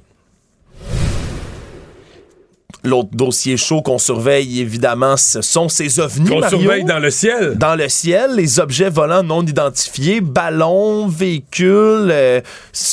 L'autre 2.86 3.10
dossier 3.14 3.58
chaud 3.58 3.82
qu'on 3.82 3.98
surveille, 3.98 4.62
évidemment, 4.62 5.18
ce 5.18 5.42
sont 5.42 5.70
ces 5.70 6.00
ovnis. 6.00 6.30
Qu'on 6.30 6.48
surveille 6.48 6.84
dans 6.84 7.00
le 7.00 7.10
ciel. 7.10 7.58
Dans 7.58 7.76
le 7.76 7.90
ciel, 7.90 8.36
les 8.36 8.60
objets 8.60 8.90
volants 8.90 9.24
non 9.24 9.44
identifiés, 9.44 10.22
ballons, 10.22 11.08
véhicules, 11.08 12.10
euh, 12.12 12.42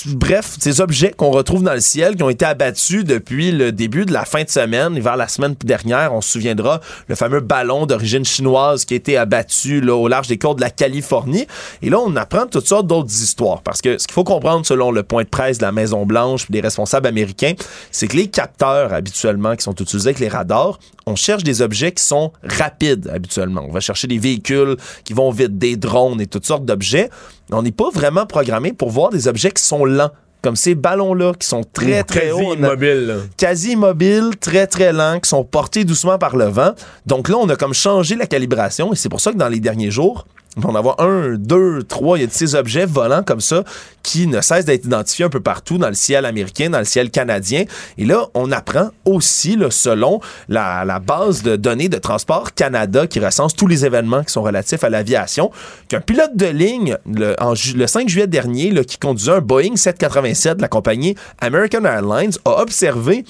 bref, 0.07 0.57
ces 0.59 0.81
objets 0.81 1.11
qu'on 1.11 1.31
retrouve 1.31 1.63
dans 1.63 1.75
le 1.75 1.81
ciel 1.81 2.17
qui 2.17 2.23
ont 2.23 2.31
été 2.31 2.45
abattus 2.45 3.05
depuis 3.05 3.53
le 3.53 3.71
début 3.71 4.07
de 4.07 4.13
la 4.13 4.25
fin 4.25 4.45
de 4.45 4.49
semaine, 4.49 4.99
vers 4.99 5.17
la 5.17 5.29
semaine 5.29 5.55
dernière, 5.63 6.15
on 6.15 6.21
se 6.21 6.31
souviendra, 6.31 6.81
le 7.09 7.15
fameux 7.15 7.41
ballon 7.41 7.85
d'origine 7.85 8.25
chinoise 8.25 8.87
qui 8.87 8.95
a 8.95 8.97
été 8.97 9.17
abattu 9.17 9.81
là, 9.81 9.95
au 9.95 10.09
large 10.09 10.29
des 10.29 10.39
côtes 10.39 10.57
de 10.57 10.63
la 10.63 10.71
Californie. 10.71 11.47
Et 11.83 11.91
là, 11.91 11.99
on 12.01 12.17
apprend 12.17 12.47
toutes 12.47 12.67
sortes 12.67 12.87
d'autres 12.87 13.11
histoires. 13.11 13.63
Parce 13.63 13.83
que 13.83 13.99
ce 13.99 14.07
qu'il 14.07 14.15
faut 14.15 14.25
comprendre, 14.25 14.65
selon 14.65 14.91
le 14.91 15.03
point 15.03 15.25
de 15.25 15.29
presse 15.29 15.59
de 15.59 15.65
la 15.65 15.73
Maison-Blanche 15.73 16.47
et 16.49 16.53
des 16.53 16.61
responsables 16.61 17.07
américains, 17.07 17.53
c'est 17.91 18.09
que 18.09 18.17
les 18.17 18.29
capteurs, 18.29 18.93
habituellement, 18.93 19.55
qui 19.55 19.65
sont 19.65 19.75
utilisés 19.83 20.09
avec 20.09 20.21
les 20.21 20.29
radars, 20.29 20.79
on 21.07 21.15
cherche 21.17 21.45
des 21.45 21.61
objets 21.63 21.93
qui 21.93 22.03
sont 22.05 22.33
rapides, 22.43 23.09
habituellement. 23.13 23.65
On 23.69 23.73
va 23.73 23.81
chercher 23.81 24.07
des 24.09 24.19
véhicules 24.19 24.77
qui 25.05 25.13
vont 25.13 25.31
vite, 25.31 25.59
des 25.59 25.77
drones 25.77 26.21
et 26.21 26.27
toutes 26.27 26.47
sortes 26.47 26.65
d'objets. 26.65 27.11
On 27.51 27.63
n'est 27.63 27.73
pas 27.73 27.91
vraiment 27.93 28.25
programmé 28.27 28.73
pour 28.73 28.91
voir 28.91 29.11
des 29.11 29.29
objets 29.29 29.51
qui 29.51 29.63
sont 29.63 29.85
lents. 29.85 30.11
Comme 30.43 30.57
ces 30.57 30.75
ballons-là, 30.75 31.35
qui 31.39 31.47
sont 31.47 31.63
très, 31.63 32.03
très 32.03 32.31
Quasi 32.31 32.33
hauts. 32.33 32.55
immobile. 32.55 33.07
là. 33.07 33.15
quasi 33.37 33.73
immobiles, 33.75 34.31
très 34.41 34.67
très 34.67 34.93
lents, 34.93 35.21
qui 35.21 35.29
sont 35.29 35.45
portés 35.45 35.85
doucement 35.85 36.19
par 36.19 36.35
le 36.37 36.47
vent. 36.47 36.73
Donc 37.07 37.29
là, 37.29 37.37
on 37.39 37.49
a 37.49 37.55
comme 37.55 37.75
changé 37.75 38.17
la 38.17 38.27
calibration 38.27 38.93
et 38.93 38.97
c'est 38.97 39.09
pour 39.09 39.21
ça 39.21 39.31
que 39.33 39.37
dans 39.37 39.49
les 39.49 39.61
derniers 39.61 39.93
jours, 39.93 40.27
on 40.57 40.61
va 40.61 40.69
en 40.69 40.75
avoir 40.75 41.01
un, 41.01 41.37
deux, 41.37 41.83
trois, 41.83 42.19
il 42.19 42.21
y 42.21 42.25
a 42.25 42.27
de 42.27 42.33
ces 42.33 42.55
objets 42.55 42.85
volants 42.85 43.23
comme 43.23 43.41
ça 43.41 43.65
qui 44.03 44.27
ne 44.27 44.41
cessent 44.43 44.67
d'être 44.67 44.85
identifiés 44.85 45.25
un 45.25 45.31
peu 45.31 45.41
partout 45.41 45.79
dans 45.79 45.89
le 45.89 45.95
ciel 45.95 46.27
américain, 46.27 46.69
dans 46.69 46.79
le 46.79 46.85
ciel 46.85 47.11
canadien. 47.11 47.65
Et 47.97 48.05
là, 48.05 48.27
on 48.35 48.53
apprend 48.53 48.91
aussi, 49.07 49.57
là, 49.57 49.71
selon 49.71 50.21
la, 50.49 50.85
base 50.99 51.43
de 51.43 51.57
données 51.57 51.89
de 51.89 51.97
Transport 51.97 52.53
Canada 52.53 53.07
qui 53.07 53.19
recense 53.19 53.55
tous 53.55 53.67
les 53.67 53.87
événements 53.87 54.25
qui 54.25 54.33
sont 54.33 54.43
relatifs 54.43 54.85
à 54.85 54.91
l'aviation, 54.91 55.51
qu'un 55.89 56.01
pilote 56.01 56.37
de 56.37 56.47
ligne, 56.47 56.99
le, 57.07 57.35
en 57.41 57.55
ju- 57.55 57.77
le 57.77 57.87
5 57.87 58.09
juillet 58.09 58.27
dernier, 58.27 58.75
qui 58.85 58.99
conduisait 58.99 59.33
un 59.33 59.41
Boeing 59.41 59.77
787 59.77 60.59
de 60.59 60.63
la 60.63 60.69
compagnie 60.69 61.15
American 61.41 61.85
Airlines, 61.85 62.33
a 62.45 62.61
observé 62.61 63.25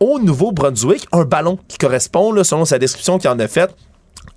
au 0.00 0.18
Nouveau-Brunswick 0.18 1.06
un 1.12 1.24
ballon 1.24 1.58
qui 1.68 1.78
correspond, 1.78 2.44
selon 2.44 2.64
sa 2.64 2.78
description 2.78 3.18
qu'il 3.18 3.30
en 3.30 3.38
a 3.38 3.48
faite, 3.48 3.74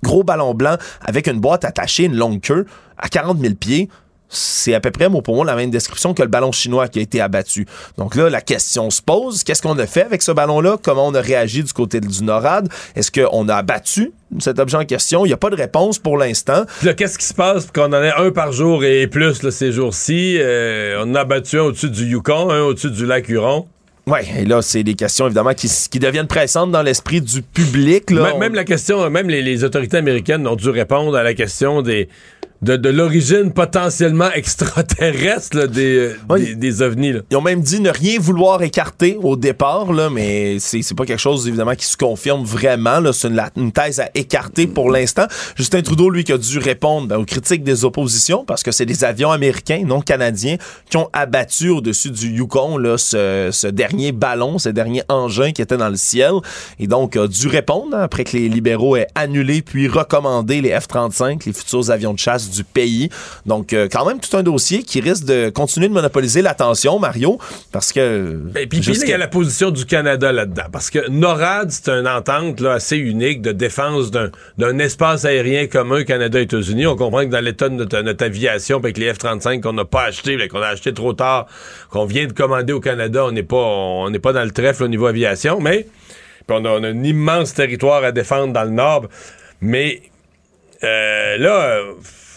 gros 0.02 0.22
ballon 0.22 0.54
blanc 0.54 0.76
avec 1.04 1.26
une 1.26 1.40
boîte 1.40 1.64
attachée, 1.64 2.04
une 2.04 2.16
longue 2.16 2.40
queue, 2.40 2.66
à 2.98 3.08
40 3.08 3.38
000 3.38 3.54
pieds. 3.54 3.88
C'est 4.32 4.74
à 4.74 4.80
peu 4.80 4.92
près, 4.92 5.10
pour 5.10 5.34
mot, 5.34 5.42
la 5.42 5.56
même 5.56 5.70
description 5.70 6.14
que 6.14 6.22
le 6.22 6.28
ballon 6.28 6.52
chinois 6.52 6.86
qui 6.86 7.00
a 7.00 7.02
été 7.02 7.20
abattu. 7.20 7.66
Donc 7.98 8.14
là, 8.14 8.30
la 8.30 8.40
question 8.40 8.88
se 8.88 9.02
pose, 9.02 9.42
qu'est-ce 9.42 9.60
qu'on 9.60 9.76
a 9.76 9.86
fait 9.86 10.04
avec 10.04 10.22
ce 10.22 10.30
ballon-là? 10.30 10.76
Comment 10.80 11.08
on 11.08 11.14
a 11.14 11.20
réagi 11.20 11.64
du 11.64 11.72
côté 11.72 12.00
du 12.00 12.22
NORAD? 12.22 12.68
Est-ce 12.94 13.10
qu'on 13.10 13.48
a 13.48 13.56
abattu 13.56 14.12
cet 14.38 14.60
objet 14.60 14.76
en 14.76 14.84
question? 14.84 15.24
Il 15.24 15.28
n'y 15.28 15.34
a 15.34 15.36
pas 15.36 15.50
de 15.50 15.56
réponse 15.56 15.98
pour 15.98 16.16
l'instant. 16.16 16.64
Qu'est-ce 16.96 17.18
qui 17.18 17.24
se 17.24 17.34
passe 17.34 17.66
qu'on 17.72 17.92
en 17.92 18.02
ait 18.04 18.12
un 18.16 18.30
par 18.30 18.52
jour 18.52 18.84
et 18.84 19.08
plus 19.08 19.50
ces 19.50 19.72
jours-ci? 19.72 20.36
Euh, 20.38 21.02
on 21.04 21.12
a 21.16 21.24
battu 21.24 21.58
un 21.58 21.62
au-dessus 21.62 21.90
du 21.90 22.04
Yukon, 22.04 22.50
un 22.50 22.60
au-dessus 22.60 22.92
du 22.92 23.06
lac 23.06 23.28
Huron. 23.28 23.66
Ouais, 24.06 24.24
et 24.38 24.44
là, 24.44 24.62
c'est 24.62 24.82
des 24.82 24.94
questions 24.94 25.26
évidemment 25.26 25.54
qui, 25.54 25.98
deviennent 25.98 26.26
pressantes 26.26 26.70
dans 26.70 26.82
l'esprit 26.82 27.20
du 27.20 27.42
public. 27.42 28.10
Même, 28.10 28.54
la 28.54 28.64
question, 28.64 29.08
même 29.10 29.28
les 29.28 29.64
autorités 29.64 29.98
américaines 29.98 30.46
ont 30.46 30.56
dû 30.56 30.70
répondre 30.70 31.16
à 31.16 31.22
la 31.22 31.34
question 31.34 31.82
des 31.82 32.08
de, 32.62 32.76
de 32.76 32.88
l'origine 32.90 33.52
potentiellement 33.52 34.30
extraterrestre 34.74 35.56
là, 35.56 35.66
des, 35.66 36.14
euh, 36.30 36.38
des, 36.38 36.54
des 36.54 36.82
ovnis. 36.82 37.12
là. 37.12 37.20
Ils 37.30 37.36
ont 37.36 37.40
même 37.42 37.60
dit 37.62 37.80
ne 37.80 37.90
rien 37.90 38.18
vouloir 38.20 38.62
écarter 38.62 39.16
au 39.22 39.36
départ, 39.36 39.92
là, 39.92 40.10
mais 40.10 40.58
c'est 40.58 40.82
c'est 40.82 40.94
pas 40.94 41.04
quelque 41.04 41.18
chose 41.20 41.48
évidemment 41.48 41.74
qui 41.74 41.86
se 41.86 41.96
confirme 41.96 42.44
vraiment. 42.44 43.00
là. 43.00 43.12
C'est 43.12 43.28
une, 43.28 43.34
la- 43.36 43.50
une 43.56 43.72
thèse 43.72 44.00
à 44.00 44.10
écarter 44.14 44.66
pour 44.66 44.90
l'instant. 44.90 45.26
Justin 45.56 45.82
Trudeau, 45.82 46.10
lui, 46.10 46.24
qui 46.24 46.32
a 46.32 46.38
dû 46.38 46.58
répondre 46.58 47.08
ben, 47.08 47.16
aux 47.16 47.24
critiques 47.24 47.62
des 47.64 47.84
oppositions 47.84 48.44
parce 48.44 48.62
que 48.62 48.72
c'est 48.72 48.86
des 48.86 49.04
avions 49.04 49.30
américains, 49.30 49.82
non 49.86 50.00
canadiens, 50.00 50.56
qui 50.90 50.96
ont 50.96 51.08
abattu 51.12 51.70
au-dessus 51.70 52.10
du 52.10 52.28
Yukon 52.28 52.76
là, 52.78 52.98
ce, 52.98 53.48
ce 53.52 53.66
dernier 53.66 54.12
ballon, 54.12 54.58
ce 54.58 54.68
dernier 54.68 55.02
engin 55.08 55.52
qui 55.52 55.62
était 55.62 55.76
dans 55.76 55.88
le 55.88 55.96
ciel. 55.96 56.32
Et 56.78 56.86
donc, 56.86 57.16
a 57.16 57.26
dû 57.26 57.48
répondre 57.48 57.96
hein, 57.96 58.02
après 58.02 58.24
que 58.24 58.36
les 58.36 58.48
libéraux 58.48 58.96
aient 58.96 59.06
annulé 59.14 59.62
puis 59.62 59.88
recommandé 59.88 60.60
les 60.60 60.70
F-35, 60.70 61.46
les 61.46 61.52
futurs 61.52 61.90
avions 61.90 62.12
de 62.12 62.18
chasse 62.18 62.49
du 62.50 62.64
pays. 62.64 63.08
Donc, 63.46 63.72
euh, 63.72 63.88
quand 63.90 64.04
même, 64.06 64.20
tout 64.20 64.36
un 64.36 64.42
dossier 64.42 64.82
qui 64.82 65.00
risque 65.00 65.24
de 65.24 65.50
continuer 65.50 65.88
de 65.88 65.92
monopoliser 65.92 66.42
l'attention, 66.42 66.98
Mario, 66.98 67.38
parce 67.72 67.92
que... 67.92 68.40
Et 68.56 68.66
puis, 68.66 68.78
puis 68.78 68.78
là, 68.78 68.82
jusqu'à- 68.92 69.06
il 69.06 69.10
y 69.10 69.14
a 69.14 69.18
la 69.18 69.28
position 69.28 69.70
du 69.70 69.86
Canada 69.86 70.32
là-dedans. 70.32 70.64
Parce 70.72 70.90
que 70.90 71.08
NORAD, 71.08 71.70
c'est 71.70 71.88
une 71.90 72.08
entente 72.08 72.60
là, 72.60 72.72
assez 72.74 72.96
unique 72.96 73.42
de 73.42 73.52
défense 73.52 74.10
d'un 74.10 74.78
espace 74.78 75.24
aérien 75.24 75.66
commun 75.66 76.04
Canada-États-Unis. 76.04 76.86
On 76.86 76.96
comprend 76.96 77.20
que 77.24 77.30
dans 77.30 77.44
l'état 77.44 77.68
de 77.68 77.74
notre, 77.74 78.00
notre 78.00 78.24
aviation, 78.24 78.78
avec 78.78 78.98
les 78.98 79.12
F-35 79.12 79.60
qu'on 79.60 79.72
n'a 79.72 79.84
pas 79.84 80.04
acheté, 80.04 80.36
qu'on 80.48 80.62
a 80.62 80.68
acheté 80.68 80.92
trop 80.92 81.12
tard, 81.12 81.46
qu'on 81.90 82.04
vient 82.04 82.26
de 82.26 82.32
commander 82.32 82.72
au 82.72 82.80
Canada, 82.80 83.24
on 83.26 83.32
n'est 83.32 83.42
pas, 83.42 83.56
on 83.56 84.10
n'est 84.10 84.18
pas 84.18 84.32
dans 84.32 84.44
le 84.44 84.50
trèfle 84.50 84.84
au 84.84 84.88
niveau 84.88 85.06
aviation, 85.06 85.60
mais 85.60 85.86
puis 86.46 86.56
on, 86.58 86.64
a, 86.64 86.68
on 86.70 86.82
a 86.82 86.88
un 86.88 87.02
immense 87.04 87.54
territoire 87.54 88.02
à 88.02 88.12
défendre 88.12 88.52
dans 88.52 88.64
le 88.64 88.70
nord. 88.70 89.06
Mais 89.60 90.02
euh, 90.82 91.36
là, 91.38 91.80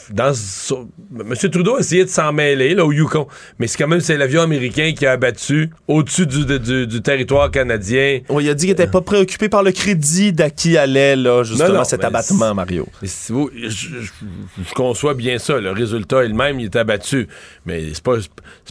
M. 0.09 1.35
Trudeau 1.51 1.75
a 1.75 1.79
essayé 1.79 2.05
de 2.05 2.09
s'en 2.09 2.33
mêler 2.33 2.73
là, 2.73 2.85
au 2.85 2.91
Yukon, 2.91 3.27
mais 3.59 3.67
c'est 3.67 3.77
quand 3.77 3.87
même 3.87 4.01
c'est 4.01 4.17
l'avion 4.17 4.41
américain 4.41 4.93
qui 4.95 5.05
a 5.05 5.11
abattu 5.11 5.69
au-dessus 5.87 6.25
du, 6.27 7.01
territoire 7.01 7.51
canadien. 7.51 8.19
Oui, 8.29 8.45
il 8.45 8.49
a 8.49 8.53
dit 8.53 8.65
qu'il 8.65 8.75
n'était 8.75 8.87
pas 8.87 9.01
préoccupé 9.01 9.49
par 9.49 9.63
le 9.63 9.71
crédit 9.71 10.33
d'à 10.33 10.49
qui 10.49 10.77
allait 10.77 11.15
là, 11.15 11.43
justement 11.43 11.83
cet 11.83 12.03
abattement, 12.03 12.53
Mario. 12.53 12.87
Je, 13.01 14.73
conçois 14.75 15.13
bien 15.13 15.37
ça. 15.37 15.59
Le 15.59 15.71
résultat 15.71 16.23
elle-même, 16.23 16.59
il 16.59 16.65
est 16.65 16.75
abattu. 16.75 17.27
Mais 17.65 17.93
c'est 17.93 18.03
pas, 18.03 18.17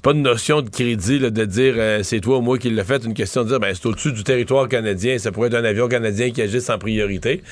pas 0.02 0.12
une 0.12 0.22
notion 0.22 0.62
de 0.62 0.68
crédit 0.68 1.18
de 1.18 1.44
dire 1.44 1.74
euh, 1.76 2.02
c'est 2.02 2.20
toi 2.20 2.38
ou 2.38 2.40
moi 2.40 2.58
qui 2.58 2.70
l'a 2.70 2.84
fait. 2.84 3.04
Une 3.04 3.14
question 3.14 3.44
de 3.44 3.48
dire 3.48 3.60
ben, 3.60 3.74
c'est 3.74 3.86
au-dessus 3.86 4.12
du 4.12 4.24
territoire 4.24 4.68
canadien. 4.68 5.18
Ça 5.18 5.32
pourrait 5.32 5.48
être 5.48 5.54
un 5.54 5.64
avion 5.64 5.88
canadien 5.88 6.30
qui 6.30 6.42
agisse 6.42 6.68
en 6.70 6.78
priorité. 6.78 7.42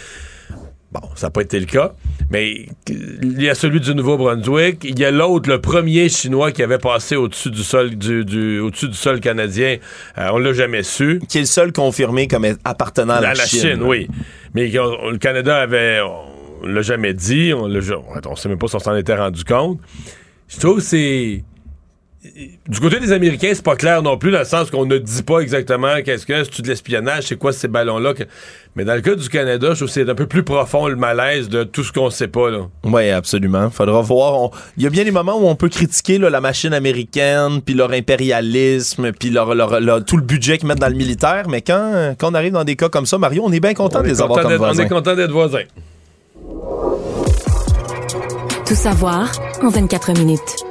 Bon, 0.92 1.00
ça 1.14 1.28
n'a 1.28 1.30
pas 1.30 1.42
été 1.42 1.60
le 1.60 1.66
cas, 1.66 1.92
mais 2.30 2.66
il 2.88 3.40
y 3.40 3.48
a 3.48 3.54
celui 3.54 3.78
du 3.78 3.94
Nouveau-Brunswick, 3.94 4.82
il 4.82 4.98
y 4.98 5.04
a 5.04 5.12
l'autre, 5.12 5.48
le 5.48 5.60
premier 5.60 6.08
chinois 6.08 6.50
qui 6.50 6.64
avait 6.64 6.78
passé 6.78 7.14
au-dessus 7.14 7.52
du 7.52 7.62
sol 7.62 7.94
du, 7.94 8.58
au-dessus 8.58 8.88
du 8.88 8.96
sol 8.96 9.20
canadien. 9.20 9.76
Euh, 10.18 10.30
on 10.32 10.38
l'a 10.38 10.52
jamais 10.52 10.82
su. 10.82 11.20
Qui 11.28 11.38
est 11.38 11.42
le 11.42 11.46
seul 11.46 11.72
confirmé 11.72 12.26
comme 12.26 12.44
appartenant 12.64 13.14
à 13.14 13.20
la, 13.20 13.34
la 13.34 13.46
Chine. 13.46 13.82
oui. 13.82 14.08
Mais 14.54 14.66
le 14.68 15.16
Canada 15.18 15.58
avait, 15.58 16.00
on 16.00 16.66
l'a 16.66 16.82
jamais 16.82 17.14
dit, 17.14 17.52
on 17.54 17.68
ne 17.68 17.80
sait 17.80 18.48
même 18.48 18.58
pas 18.58 18.66
si 18.66 18.74
on 18.74 18.80
s'en 18.80 18.96
était 18.96 19.14
rendu 19.14 19.44
compte. 19.44 19.78
Je 20.48 20.58
trouve 20.58 20.78
que 20.78 20.82
c'est 20.82 21.44
du 22.68 22.80
côté 22.80 23.01
des 23.01 23.12
Américains, 23.12 23.52
c'est 23.55 23.64
pas 23.64 23.76
clair 23.76 24.02
non 24.02 24.18
plus, 24.18 24.30
dans 24.30 24.40
le 24.40 24.44
sens 24.44 24.70
qu'on 24.70 24.84
ne 24.84 24.98
dit 24.98 25.22
pas 25.22 25.40
exactement 25.40 26.02
qu'est-ce 26.05 26.26
que 26.26 26.44
c'est 26.44 26.60
de 26.60 26.68
l'espionnage, 26.68 27.24
c'est 27.28 27.38
quoi 27.38 27.52
ces 27.52 27.66
ballons-là. 27.66 28.12
Mais 28.76 28.84
dans 28.84 28.94
le 28.94 29.01
cas 29.01 29.14
du 29.14 29.26
Canada, 29.30 29.68
je 29.70 29.76
trouve 29.76 29.88
que 29.88 29.94
c'est 29.94 30.09
un 30.09 30.14
peu 30.14 30.26
plus 30.26 30.42
profond 30.42 30.86
le 30.86 30.97
malaise 30.97 31.48
de 31.48 31.64
tout 31.64 31.82
ce 31.82 31.92
qu'on 31.92 32.10
sait 32.10 32.28
pas. 32.28 32.51
Là. 32.51 32.68
Oui, 32.84 33.09
absolument. 33.09 33.70
Faudra 33.70 34.02
voir. 34.02 34.51
Il 34.76 34.82
y 34.82 34.86
a 34.86 34.90
bien 34.90 35.05
des 35.05 35.10
moments 35.10 35.38
où 35.38 35.47
on 35.47 35.55
peut 35.55 35.70
critiquer 35.70 36.18
la 36.18 36.40
machine 36.42 36.74
américaine, 36.74 37.62
puis 37.64 37.74
leur 37.74 37.90
impérialisme, 37.92 39.12
puis 39.12 39.30
leur, 39.30 40.05
tout 40.05 40.18
le 40.18 40.22
budget 40.22 40.59
qu'ils 40.59 40.68
mettent 40.68 40.78
dans 40.78 40.88
le 40.88 40.94
militaire, 40.94 41.48
mais 41.48 41.62
quand, 41.62 42.14
quand 42.18 42.32
on 42.32 42.34
arrive 42.34 42.52
dans 42.52 42.64
des 42.64 42.76
cas 42.76 42.90
comme 42.90 43.06
ça, 43.06 43.16
Mario, 43.16 43.42
on 43.47 43.52
est 43.52 43.60
bien 43.60 43.74
content 43.74 44.02
de 44.02 44.09
les 44.09 44.20
avoir 44.20 44.42
comme 44.42 44.55
voisins. 44.56 44.82
On 44.82 44.86
est 44.86 44.88
content 44.90 45.16
d'être 45.16 45.32
voisins. 45.32 45.64
Tout 48.66 48.74
savoir 48.74 49.32
en 49.62 49.70
24 49.70 50.12
minutes. 50.18 50.69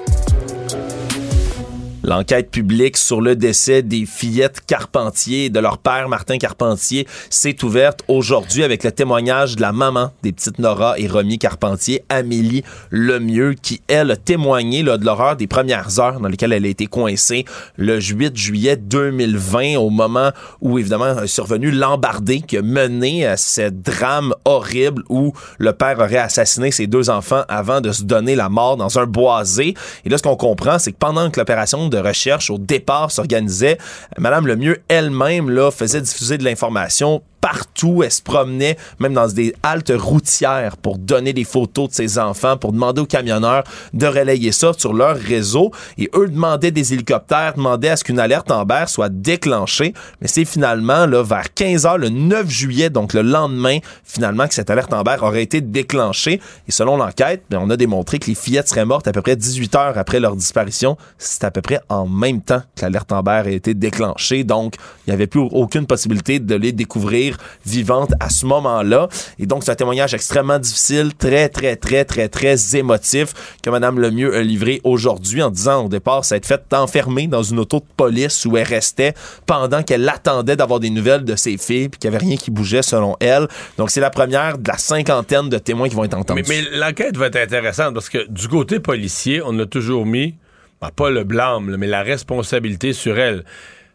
L'enquête 2.01 2.49
publique 2.49 2.95
sur 2.95 3.19
le 3.19 3.35
décès 3.35 3.81
des 3.81 4.05
fillettes 4.05 4.61
Carpentier 4.65 5.45
et 5.45 5.49
de 5.49 5.59
leur 5.59 5.77
père 5.77 6.07
Martin 6.07 6.37
Carpentier 6.37 7.05
s'est 7.29 7.61
ouverte 7.63 8.03
aujourd'hui 8.07 8.63
avec 8.63 8.85
le 8.85 8.91
témoignage 8.93 9.57
de 9.57 9.61
la 9.61 9.73
maman 9.73 10.11
des 10.23 10.31
petites 10.31 10.59
Nora 10.59 10.97
et 10.97 11.07
Romy 11.07 11.37
Carpentier, 11.37 12.03
Amélie 12.07 12.63
Lemieux, 12.89 13.53
qui, 13.61 13.81
elle, 13.89 14.11
a 14.11 14.15
témoigné 14.15 14.81
de 14.81 15.05
l'horreur 15.05 15.35
des 15.35 15.47
premières 15.47 15.99
heures 15.99 16.21
dans 16.21 16.29
lesquelles 16.29 16.53
elle 16.53 16.63
a 16.63 16.69
été 16.69 16.87
coincée 16.87 17.43
le 17.75 17.99
8 17.99 18.35
juillet 18.35 18.77
2020, 18.77 19.75
au 19.77 19.89
moment 19.89 20.31
où, 20.61 20.79
évidemment, 20.79 21.21
est 21.21 21.27
survenu 21.27 21.69
l'embardé 21.69 22.39
qui 22.39 22.57
a 22.57 22.61
mené 22.61 23.25
à 23.25 23.35
ce 23.35 23.69
drame 23.69 24.33
horrible 24.45 25.03
où 25.09 25.33
le 25.57 25.73
père 25.73 25.99
aurait 25.99 26.17
assassiné 26.17 26.71
ses 26.71 26.87
deux 26.87 27.09
enfants 27.09 27.43
avant 27.49 27.81
de 27.81 27.91
se 27.91 28.03
donner 28.03 28.35
la 28.35 28.47
mort 28.47 28.77
dans 28.77 28.99
un 28.99 29.05
boisé. 29.05 29.73
Et 30.05 30.09
là, 30.09 30.17
ce 30.17 30.23
qu'on 30.23 30.37
comprend, 30.37 30.79
c'est 30.79 30.93
que 30.93 30.97
pendant 30.97 31.29
que 31.29 31.39
l'opération 31.39 31.88
de 31.89 31.97
recherche 31.97 32.49
au 32.49 32.57
départ 32.57 33.11
s'organisait. 33.11 33.77
Madame 34.17 34.47
Lemieux 34.47 34.81
elle-même 34.87 35.49
là 35.49 35.71
faisait 35.71 36.01
diffuser 36.01 36.37
de 36.37 36.43
l'information 36.43 37.21
partout. 37.41 38.03
Elle 38.03 38.11
se 38.11 38.21
promenait 38.21 38.77
même 38.99 39.13
dans 39.13 39.27
des 39.27 39.53
haltes 39.63 39.93
routières 39.95 40.77
pour 40.77 40.97
donner 40.97 41.33
des 41.33 41.43
photos 41.43 41.89
de 41.89 41.93
ses 41.93 42.19
enfants, 42.19 42.57
pour 42.57 42.71
demander 42.71 43.01
aux 43.01 43.05
camionneurs 43.05 43.63
de 43.93 44.05
relayer 44.07 44.51
ça 44.51 44.71
sur 44.77 44.93
leur 44.93 45.15
réseau. 45.15 45.71
Et 45.97 46.09
eux 46.15 46.27
demandaient 46.27 46.71
des 46.71 46.93
hélicoptères, 46.93 47.53
demandaient 47.55 47.89
à 47.89 47.97
ce 47.97 48.03
qu'une 48.03 48.19
alerte 48.19 48.51
Amber 48.51 48.85
soit 48.87 49.09
déclenchée. 49.09 49.93
Mais 50.21 50.27
c'est 50.27 50.45
finalement 50.45 51.05
là, 51.05 51.23
vers 51.23 51.53
15 51.53 51.85
heures 51.85 51.97
le 51.97 52.09
9 52.09 52.49
juillet, 52.49 52.89
donc 52.89 53.13
le 53.13 53.21
lendemain, 53.21 53.79
finalement, 54.03 54.47
que 54.47 54.53
cette 54.53 54.69
alerte 54.69 54.93
Amber 54.93 55.17
aurait 55.21 55.43
été 55.43 55.61
déclenchée. 55.61 56.41
Et 56.67 56.71
selon 56.71 56.97
l'enquête, 56.97 57.43
ben, 57.49 57.59
on 57.61 57.69
a 57.69 57.77
démontré 57.77 58.19
que 58.19 58.27
les 58.27 58.35
fillettes 58.35 58.69
seraient 58.69 58.85
mortes 58.85 59.07
à 59.07 59.11
peu 59.11 59.21
près 59.21 59.35
18 59.35 59.75
heures 59.75 59.97
après 59.97 60.19
leur 60.19 60.35
disparition. 60.35 60.97
C'est 61.17 61.43
à 61.43 61.51
peu 61.51 61.61
près 61.61 61.79
en 61.89 62.07
même 62.07 62.41
temps 62.41 62.61
que 62.75 62.81
l'alerte 62.81 63.11
Amber 63.11 63.43
a 63.45 63.49
été 63.49 63.73
déclenchée. 63.73 64.43
Donc, 64.43 64.75
il 65.05 65.09
n'y 65.09 65.13
avait 65.13 65.27
plus 65.27 65.41
aucune 65.51 65.85
possibilité 65.85 66.39
de 66.39 66.55
les 66.55 66.71
découvrir 66.71 67.28
vivante 67.65 68.11
à 68.19 68.29
ce 68.29 68.45
moment-là. 68.45 69.07
Et 69.37 69.45
donc, 69.45 69.63
c'est 69.63 69.71
un 69.71 69.75
témoignage 69.75 70.13
extrêmement 70.13 70.59
difficile, 70.59 71.13
très, 71.15 71.49
très, 71.49 71.75
très, 71.75 72.05
très, 72.05 72.29
très 72.29 72.75
émotif 72.75 73.33
que 73.63 73.69
Mme 73.69 73.99
Lemieux 73.99 74.35
a 74.35 74.41
livré 74.41 74.81
aujourd'hui 74.83 75.41
en 75.41 75.49
disant 75.49 75.85
au 75.85 75.89
départ, 75.89 76.25
ça 76.25 76.35
a 76.35 76.37
été 76.37 76.47
fait 76.47 76.73
enfermée 76.73 77.27
dans 77.27 77.43
une 77.43 77.59
auto 77.59 77.79
de 77.79 77.85
police 77.97 78.45
où 78.45 78.57
elle 78.57 78.67
restait 78.67 79.13
pendant 79.45 79.83
qu'elle 79.83 80.07
attendait 80.07 80.55
d'avoir 80.55 80.79
des 80.79 80.89
nouvelles 80.89 81.25
de 81.25 81.35
ses 81.35 81.57
filles 81.57 81.89
puis 81.89 81.99
qu'il 81.99 82.09
n'y 82.09 82.15
avait 82.15 82.25
rien 82.25 82.37
qui 82.37 82.51
bougeait 82.51 82.81
selon 82.81 83.15
elle. 83.19 83.47
Donc, 83.77 83.89
c'est 83.89 84.01
la 84.01 84.09
première 84.09 84.57
de 84.57 84.67
la 84.67 84.77
cinquantaine 84.77 85.49
de 85.49 85.57
témoins 85.57 85.89
qui 85.89 85.95
vont 85.95 86.03
être 86.03 86.17
entendus. 86.17 86.43
Mais, 86.47 86.61
l'enquête 86.71 87.17
va 87.17 87.27
être 87.27 87.37
intéressante 87.37 87.93
parce 87.93 88.09
que 88.09 88.27
du 88.29 88.47
côté 88.47 88.79
policier, 88.79 89.41
on 89.43 89.57
a 89.59 89.65
toujours 89.65 90.05
mis, 90.05 90.35
ben, 90.81 90.89
pas 90.95 91.09
le 91.09 91.23
blâme, 91.23 91.75
mais 91.77 91.87
la 91.87 92.01
responsabilité 92.01 92.93
sur 92.93 93.17
elle. 93.17 93.43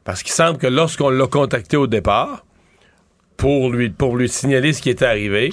Parce 0.04 0.22
qu'il 0.22 0.32
semble 0.32 0.58
que 0.58 0.66
lorsqu'on 0.66 1.08
l'a 1.08 1.26
contacté 1.26 1.76
au 1.76 1.86
départ, 1.86 2.44
pour 3.36 3.70
lui, 3.70 3.90
pour 3.90 4.16
lui 4.16 4.28
signaler 4.28 4.72
ce 4.72 4.82
qui 4.82 4.90
était 4.90 5.04
arrivé. 5.04 5.52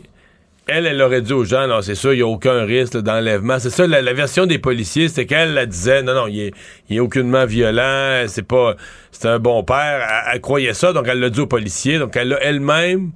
Elle, 0.67 0.85
elle 0.85 1.01
aurait 1.01 1.21
dit 1.21 1.33
aux 1.33 1.43
gens, 1.43 1.67
non, 1.67 1.81
c'est 1.81 1.95
sûr, 1.95 2.13
il 2.13 2.17
n'y 2.17 2.21
a 2.21 2.27
aucun 2.27 2.63
risque 2.63 2.95
d'enlèvement. 2.97 3.59
C'est 3.59 3.71
ça, 3.71 3.87
la, 3.87 4.13
version 4.13 4.45
des 4.45 4.59
policiers, 4.59 5.09
c'était 5.09 5.25
qu'elle 5.25 5.53
la 5.53 5.65
disait, 5.65 6.03
non, 6.03 6.13
non, 6.13 6.27
il 6.27 6.39
est, 6.39 6.53
il 6.89 6.97
est 6.97 6.99
aucunement 6.99 7.45
violent, 7.45 8.23
c'est 8.27 8.47
pas, 8.47 8.75
c'est 9.11 9.27
un 9.27 9.39
bon 9.39 9.63
père. 9.63 10.07
Elle, 10.31 10.39
croyait 10.39 10.73
ça, 10.73 10.93
donc 10.93 11.07
elle 11.07 11.19
l'a 11.19 11.29
dit 11.29 11.39
aux 11.39 11.47
policiers. 11.47 11.97
Donc 11.97 12.15
elle 12.15 12.29
l'a 12.29 12.37
elle-même, 12.41 13.11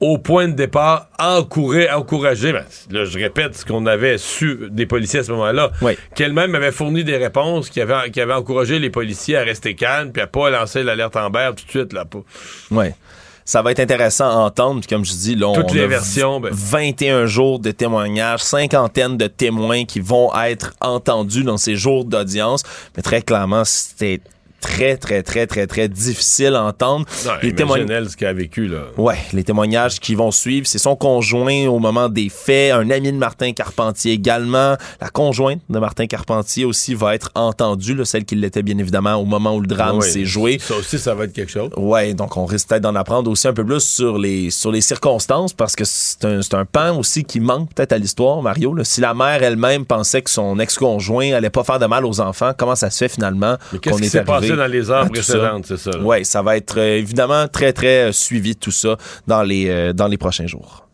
au 0.00 0.18
point 0.18 0.48
de 0.48 0.52
départ, 0.52 1.08
encouragé, 1.18 1.90
encouragé 1.90 2.52
ben, 2.52 2.64
là, 2.90 3.04
je 3.04 3.18
répète 3.18 3.56
ce 3.56 3.64
qu'on 3.64 3.86
avait 3.86 4.18
su 4.18 4.58
des 4.68 4.86
policiers 4.86 5.20
à 5.20 5.24
ce 5.24 5.32
moment-là, 5.32 5.70
qu'elle-même 6.14 6.54
avait 6.54 6.72
fourni 6.72 7.04
des 7.04 7.16
réponses 7.16 7.70
qui 7.70 7.80
avaient, 7.80 8.10
qui 8.10 8.22
encouragé 8.22 8.78
les 8.78 8.90
policiers 8.90 9.36
à 9.36 9.42
rester 9.42 9.74
calmes 9.74 10.12
puis 10.12 10.22
à 10.22 10.26
pas 10.26 10.50
lancer 10.50 10.82
l'alerte 10.82 11.16
en 11.16 11.30
berre 11.30 11.54
tout 11.54 11.64
de 11.64 11.70
suite, 11.70 11.92
là. 11.92 12.04
Ouais 12.70 12.94
ça 13.48 13.62
va 13.62 13.72
être 13.72 13.80
intéressant 13.80 14.28
à 14.28 14.34
entendre. 14.34 14.82
comme 14.86 15.06
je 15.06 15.12
dis, 15.12 15.34
là, 15.34 15.54
Toutes 15.54 15.72
les 15.72 15.86
versions. 15.86 16.38
21 16.38 17.20
ben. 17.20 17.26
jours 17.26 17.58
de 17.58 17.70
témoignages, 17.70 18.42
cinquantaine 18.42 19.16
de 19.16 19.26
témoins 19.26 19.86
qui 19.86 20.00
vont 20.00 20.30
être 20.38 20.74
entendus 20.82 21.44
dans 21.44 21.56
ces 21.56 21.74
jours 21.74 22.04
d'audience. 22.04 22.62
Mais 22.94 23.02
très 23.02 23.22
clairement, 23.22 23.64
c'était 23.64 24.20
très, 24.60 24.96
très, 24.96 25.22
très, 25.22 25.46
très, 25.46 25.66
très 25.66 25.88
difficile 25.88 26.54
à 26.54 26.64
entendre. 26.64 27.06
les 27.42 27.54
témoignages 27.54 28.08
ce 28.08 28.16
qu'elle 28.16 28.28
a 28.28 28.32
vécu, 28.32 28.66
là. 28.66 28.82
Ouais, 28.96 29.18
les 29.32 29.44
témoignages 29.44 30.00
qui 30.00 30.14
vont 30.14 30.30
suivre, 30.30 30.66
c'est 30.66 30.78
son 30.78 30.96
conjoint 30.96 31.66
au 31.66 31.78
moment 31.78 32.08
des 32.08 32.28
faits, 32.28 32.72
un 32.72 32.90
ami 32.90 33.12
de 33.12 33.16
Martin 33.16 33.52
Carpentier 33.52 34.12
également. 34.12 34.76
La 35.00 35.08
conjointe 35.10 35.60
de 35.68 35.78
Martin 35.78 36.06
Carpentier 36.06 36.64
aussi 36.64 36.94
va 36.94 37.14
être 37.14 37.30
entendue, 37.34 37.94
là, 37.94 38.04
celle 38.04 38.24
qui 38.24 38.34
l'était 38.34 38.62
bien 38.62 38.78
évidemment 38.78 39.14
au 39.14 39.24
moment 39.24 39.54
où 39.54 39.60
le 39.60 39.66
drame 39.66 40.00
s'est 40.00 40.24
joué. 40.24 40.58
Ça 40.60 40.76
aussi, 40.76 40.98
ça 40.98 41.14
va 41.14 41.24
être 41.24 41.32
quelque 41.32 41.52
chose. 41.52 41.70
Ouais, 41.76 42.14
donc 42.14 42.36
on 42.36 42.46
risque 42.46 42.68
peut-être 42.68 42.82
d'en 42.82 42.94
apprendre 42.94 43.30
aussi 43.30 43.48
un 43.48 43.52
peu 43.52 43.64
plus 43.64 43.80
sur 43.80 44.18
les, 44.18 44.50
sur 44.50 44.72
les 44.72 44.80
circonstances 44.80 45.52
parce 45.52 45.76
que 45.76 45.84
c'est 45.84 46.24
un, 46.24 46.40
un 46.52 46.64
pan 46.64 46.96
aussi 46.98 47.24
qui 47.24 47.40
manque 47.40 47.72
peut-être 47.74 47.92
à 47.92 47.98
l'histoire, 47.98 48.42
Mario. 48.42 48.74
Là. 48.74 48.84
Si 48.84 49.00
la 49.00 49.14
mère 49.14 49.42
elle-même 49.42 49.84
pensait 49.84 50.22
que 50.22 50.30
son 50.30 50.58
ex-conjoint 50.58 51.32
allait 51.32 51.50
pas 51.50 51.64
faire 51.64 51.78
de 51.78 51.86
mal 51.86 52.04
aux 52.04 52.20
enfants, 52.20 52.52
comment 52.56 52.74
ça 52.74 52.90
se 52.90 52.98
fait 52.98 53.08
finalement 53.08 53.56
qu'on 53.84 53.98
est 53.98 54.16
arrivé? 54.16 54.47
Dans 54.56 54.66
les 54.66 54.90
heures 54.90 55.08
précédentes, 55.08 55.66
c'est 55.66 55.76
ça. 55.76 55.90
Oui, 56.00 56.24
ça 56.24 56.42
va 56.42 56.56
être 56.56 56.78
euh, 56.78 56.98
évidemment 56.98 57.48
très, 57.48 57.72
très 57.72 58.08
euh, 58.08 58.12
suivi 58.12 58.56
tout 58.56 58.70
ça 58.70 58.96
dans 59.26 59.42
les, 59.42 59.68
euh, 59.68 59.92
dans 59.92 60.08
les 60.08 60.18
prochains 60.18 60.46
jours. 60.46 60.88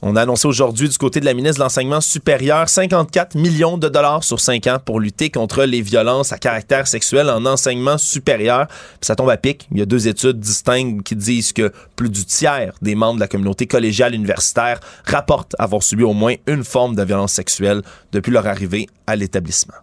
On 0.00 0.14
a 0.14 0.22
annoncé 0.22 0.46
aujourd'hui 0.46 0.88
du 0.88 0.96
côté 0.96 1.18
de 1.18 1.24
la 1.24 1.34
ministre 1.34 1.58
de 1.58 1.64
l'Enseignement 1.64 2.00
supérieur 2.00 2.68
54 2.68 3.34
millions 3.34 3.78
de 3.78 3.88
dollars 3.88 4.22
sur 4.22 4.38
5 4.38 4.64
ans 4.68 4.78
pour 4.84 5.00
lutter 5.00 5.28
contre 5.28 5.64
les 5.64 5.80
violences 5.80 6.32
à 6.32 6.38
caractère 6.38 6.86
sexuel 6.86 7.28
en 7.28 7.44
enseignement 7.46 7.98
supérieur. 7.98 8.68
ça 9.00 9.16
tombe 9.16 9.30
à 9.30 9.36
pic. 9.36 9.66
Il 9.72 9.78
y 9.78 9.82
a 9.82 9.86
deux 9.86 10.06
études 10.06 10.38
distinctes 10.38 11.02
qui 11.02 11.16
disent 11.16 11.52
que 11.52 11.72
plus 11.96 12.10
du 12.10 12.24
tiers 12.24 12.74
des 12.80 12.94
membres 12.94 13.16
de 13.16 13.20
la 13.20 13.28
communauté 13.28 13.66
collégiale 13.66 14.14
universitaire 14.14 14.78
rapportent 15.04 15.56
avoir 15.58 15.82
subi 15.82 16.04
au 16.04 16.12
moins 16.12 16.36
une 16.46 16.62
forme 16.62 16.94
de 16.94 17.02
violence 17.02 17.32
sexuelle 17.32 17.82
depuis 18.12 18.30
leur 18.30 18.46
arrivée 18.46 18.86
à 19.08 19.16
l'établissement. 19.16 19.74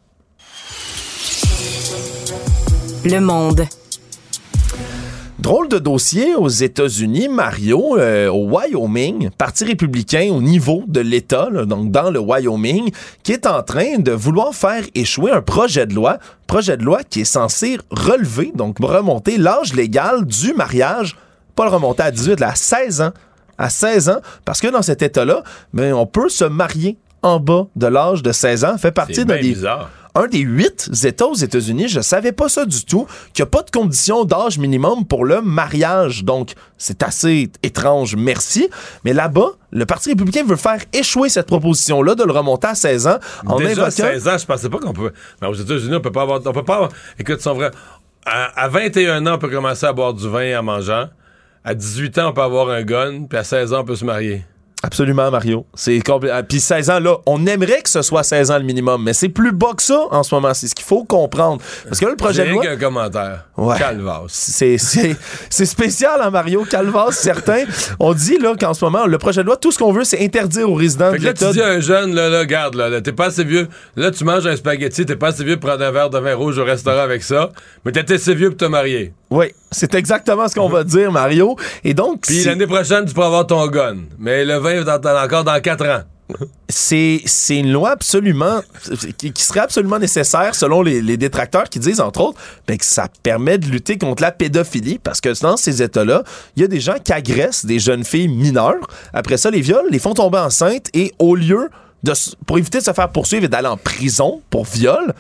Le 3.06 3.20
Monde. 3.20 3.68
Drôle 5.38 5.70
de 5.70 5.78
dossier 5.78 6.34
aux 6.34 6.50
États-Unis, 6.50 7.28
Mario, 7.28 7.98
euh, 8.00 8.30
au 8.30 8.50
Wyoming, 8.50 9.30
Parti 9.30 9.64
républicain 9.64 10.32
au 10.32 10.42
niveau 10.42 10.84
de 10.88 11.02
l'État, 11.02 11.50
donc 11.52 11.92
dans 11.92 12.10
le 12.10 12.20
Wyoming, 12.20 12.90
qui 13.22 13.32
est 13.34 13.46
en 13.46 13.62
train 13.62 14.00
de 14.00 14.12
vouloir 14.12 14.56
faire 14.56 14.84
échouer 14.96 15.32
un 15.32 15.44
projet 15.44 15.86
de 15.86 15.94
loi, 15.94 16.18
projet 16.48 16.78
de 16.78 16.84
loi 16.84 17.04
qui 17.08 17.22
est 17.22 17.26
censé 17.26 17.78
relever, 17.92 18.52
donc 18.56 18.78
remonter 18.80 19.38
l'âge 19.38 19.76
légal 19.76 20.26
du 20.26 20.54
mariage, 20.54 21.16
pas 21.56 21.66
le 21.66 21.72
remonter 21.72 22.02
à 22.02 22.12
18, 22.12 22.42
à 22.42 22.56
16 22.56 23.02
ans 23.02 23.12
à 23.58 23.70
16 23.70 24.10
ans, 24.10 24.20
parce 24.44 24.60
que 24.60 24.68
dans 24.68 24.82
cet 24.82 25.02
État-là, 25.02 25.44
ben, 25.74 25.94
on 25.94 26.06
peut 26.06 26.28
se 26.28 26.44
marier 26.44 26.98
en 27.22 27.40
bas 27.40 27.68
de 27.76 27.88
l'âge 27.88 28.22
de 28.22 28.32
16 28.32 28.66
ans. 28.66 28.78
Fait 28.78 28.92
partie 28.92 29.24
d'un 29.24 29.36
des, 29.36 29.42
bizarre. 29.42 29.90
Un 30.16 30.28
des 30.28 30.40
huit 30.40 30.90
États 31.04 31.28
aux 31.28 31.36
États-Unis. 31.36 31.88
Je 31.90 32.00
savais 32.00 32.32
pas 32.32 32.50
ça 32.50 32.66
du 32.66 32.86
tout, 32.86 33.06
qu'il 33.34 33.44
n'y 33.44 33.48
a 33.48 33.52
pas 33.52 33.62
de 33.62 33.70
condition 33.70 34.26
d'âge 34.26 34.58
minimum 34.58 35.06
pour 35.06 35.26
le 35.26 35.42
mariage. 35.42 36.24
Donc, 36.24 36.54
c'est 36.78 37.04
assez 37.04 37.52
étrange, 37.62 38.16
merci. 38.16 38.70
Mais 39.04 39.14
là-bas, 39.14 39.52
le 39.72 39.86
Parti 39.86 40.10
républicain 40.10 40.44
veut 40.46 40.56
faire 40.56 40.80
échouer 40.94 41.30
cette 41.30 41.48
proposition-là 41.48 42.16
de 42.16 42.24
le 42.24 42.32
remonter 42.32 42.68
à 42.68 42.76
16 42.76 43.08
ans 43.08 43.20
en 43.46 43.58
Déjà, 43.58 43.72
invoquant... 43.84 43.90
16 43.92 44.28
ans, 44.28 44.38
je 44.38 44.46
pensais 44.46 44.70
pas 44.70 44.80
qu'on 44.80 44.94
peut. 44.94 45.12
Mais 45.42 45.48
aux 45.48 45.54
États-Unis, 45.54 45.96
on 45.96 46.02
peut 46.02 46.12
pas 46.12 46.24
avoir. 46.24 46.40
On 46.46 46.52
peut 46.54 46.64
pas 46.64 46.76
avoir. 46.76 46.92
Écoute, 47.20 47.42
son 47.42 47.54
vrai. 47.54 47.72
À, 48.26 48.64
à 48.64 48.68
21 48.70 49.28
ans, 49.28 49.36
on 49.36 49.38
peut 49.38 49.50
commencer 49.50 49.86
à 49.86 49.94
boire 49.94 50.14
du 50.14 50.28
vin 50.28 50.60
en 50.60 50.64
mangeant. 50.64 51.10
À 51.64 51.74
18 51.74 52.18
ans, 52.20 52.30
on 52.30 52.34
peut 52.34 52.42
avoir 52.42 52.70
un 52.70 52.84
gun. 52.84 53.26
Puis 53.30 53.38
à 53.38 53.44
16 53.44 53.74
ans, 53.74 53.82
on 53.82 53.86
peut 53.86 53.96
se 53.96 54.06
marier. 54.06 54.46
Absolument, 54.86 55.32
Mario. 55.32 55.66
C'est 55.74 55.98
compl- 55.98 56.30
ah, 56.32 56.44
Puis 56.44 56.60
16 56.60 56.92
ans, 56.92 57.00
là, 57.00 57.18
on 57.26 57.44
aimerait 57.48 57.82
que 57.82 57.90
ce 57.90 58.04
soit 58.04 58.22
16 58.22 58.52
ans 58.52 58.60
le 58.60 58.64
minimum, 58.64 59.02
mais 59.04 59.14
c'est 59.14 59.30
plus 59.30 59.52
bas 59.52 59.72
que 59.76 59.82
ça 59.82 60.00
en 60.12 60.22
ce 60.22 60.36
moment. 60.36 60.54
C'est 60.54 60.68
ce 60.68 60.76
qu'il 60.76 60.86
faut 60.86 61.04
comprendre. 61.04 61.60
Parce 61.88 62.00
que 62.00 62.06
là, 62.06 62.12
le 62.12 62.18
projet 62.18 62.46
de 62.46 62.52
loi... 62.52 62.64
qu'un 62.64 62.78
commentaire. 62.78 63.46
Ouais. 63.58 63.80
Calvasse. 63.80 64.32
C'est, 64.32 64.78
c'est, 64.78 65.16
c'est 65.50 65.66
spécial, 65.66 66.20
hein, 66.22 66.30
Mario 66.30 66.66
Calvas, 66.70 67.14
certain. 67.14 67.64
On 68.00 68.14
dit 68.14 68.38
là 68.38 68.54
qu'en 68.60 68.76
ce 68.76 68.86
moment, 68.86 69.08
le 69.08 69.18
projet 69.18 69.42
de 69.42 69.48
loi, 69.48 69.58
tout 69.58 69.72
ce 69.72 69.80
qu'on 69.80 69.92
veut, 69.92 70.04
c'est 70.04 70.24
interdire 70.24 70.70
aux 70.70 70.76
résidents 70.76 71.12
Fait 71.12 71.18
de 71.18 71.26
là, 71.26 71.34
tu 71.34 71.50
dis 71.52 71.62
à 71.62 71.68
un 71.70 71.80
jeune, 71.80 72.14
là, 72.14 72.30
là, 72.30 72.46
garde, 72.46 72.76
là, 72.76 72.88
là, 72.88 73.02
t'es 73.02 73.12
pas 73.12 73.26
assez 73.26 73.44
vieux. 73.44 73.68
Là, 73.96 74.12
tu 74.12 74.24
manges 74.24 74.46
un 74.46 74.56
spaghetti, 74.56 75.04
t'es 75.08 75.16
pas 75.16 75.30
assez 75.30 75.44
vieux 75.44 75.58
pour 75.58 75.72
prendre 75.72 75.84
un 75.84 75.92
verre 75.92 76.12
de 76.12 76.20
vin 76.20 76.36
rouge 76.36 76.60
au 76.60 76.64
restaurant 76.64 77.02
avec 77.02 77.24
ça, 77.24 77.50
mais 77.86 77.92
t'es 77.92 78.14
assez 78.14 78.36
vieux 78.36 78.50
pour 78.50 78.58
te 78.58 78.66
marier. 78.66 79.14
Oui, 79.32 79.48
c'est 79.72 79.96
exactement 79.96 80.48
ce 80.48 80.56
qu'on 80.56 80.70
va 80.70 80.84
dire, 80.84 81.12
Mario. 81.12 81.56
Et 81.84 81.94
donc, 81.94 82.22
Puis 82.22 82.44
l'année 82.44 82.68
prochaine, 82.68 83.06
tu 83.06 83.14
pourras 83.14 83.28
avoir 83.28 83.48
ton 83.48 83.66
gun. 83.68 83.98
Mais 84.20 84.46
le 84.46 84.58
vin, 84.58 84.84
dans- 84.84 85.24
encore 85.24 85.44
dans 85.44 85.60
4 85.60 85.86
ans. 85.88 86.02
c'est, 86.70 87.22
c'est 87.26 87.58
une 87.58 87.72
loi 87.72 87.92
absolument 87.92 88.62
qui, 89.18 89.32
qui 89.32 89.44
serait 89.44 89.60
absolument 89.60 90.00
nécessaire 90.00 90.56
selon 90.56 90.82
les, 90.82 91.00
les 91.02 91.18
détracteurs 91.18 91.66
qui 91.66 91.78
disent 91.78 92.02
entre 92.02 92.22
autres 92.22 92.40
ben, 92.68 92.78
que 92.78 92.86
ça 92.86 93.08
permet 93.22 93.60
de 93.60 93.68
lutter 93.68 94.00
contre 94.00 94.24
la 94.24 94.32
pédophilie 94.32 94.98
parce 94.98 95.22
que 95.22 95.40
dans 95.42 95.56
ces 95.56 95.84
États-là, 95.84 96.24
il 96.56 96.64
y 96.64 96.66
a 96.66 96.68
des 96.68 96.80
gens 96.80 96.96
qui 97.04 97.14
agressent 97.14 97.66
des 97.66 97.78
jeunes 97.78 98.04
filles 98.04 98.28
mineures. 98.28 98.88
Après 99.14 99.38
ça, 99.38 99.52
les 99.52 99.62
violent, 99.62 99.88
les 99.92 100.00
font 100.00 100.16
tomber 100.16 100.40
enceintes 100.40 100.88
et 100.96 101.14
au 101.20 101.36
lieu 101.36 101.70
de 102.04 102.14
pour 102.48 102.58
éviter 102.58 102.80
de 102.80 102.84
se 102.84 102.94
faire 102.94 103.10
poursuivre 103.10 103.46
et 103.46 103.48
d'aller 103.48 103.68
en 103.68 103.78
prison 103.78 104.42
pour 104.50 104.66
viol, 104.66 105.14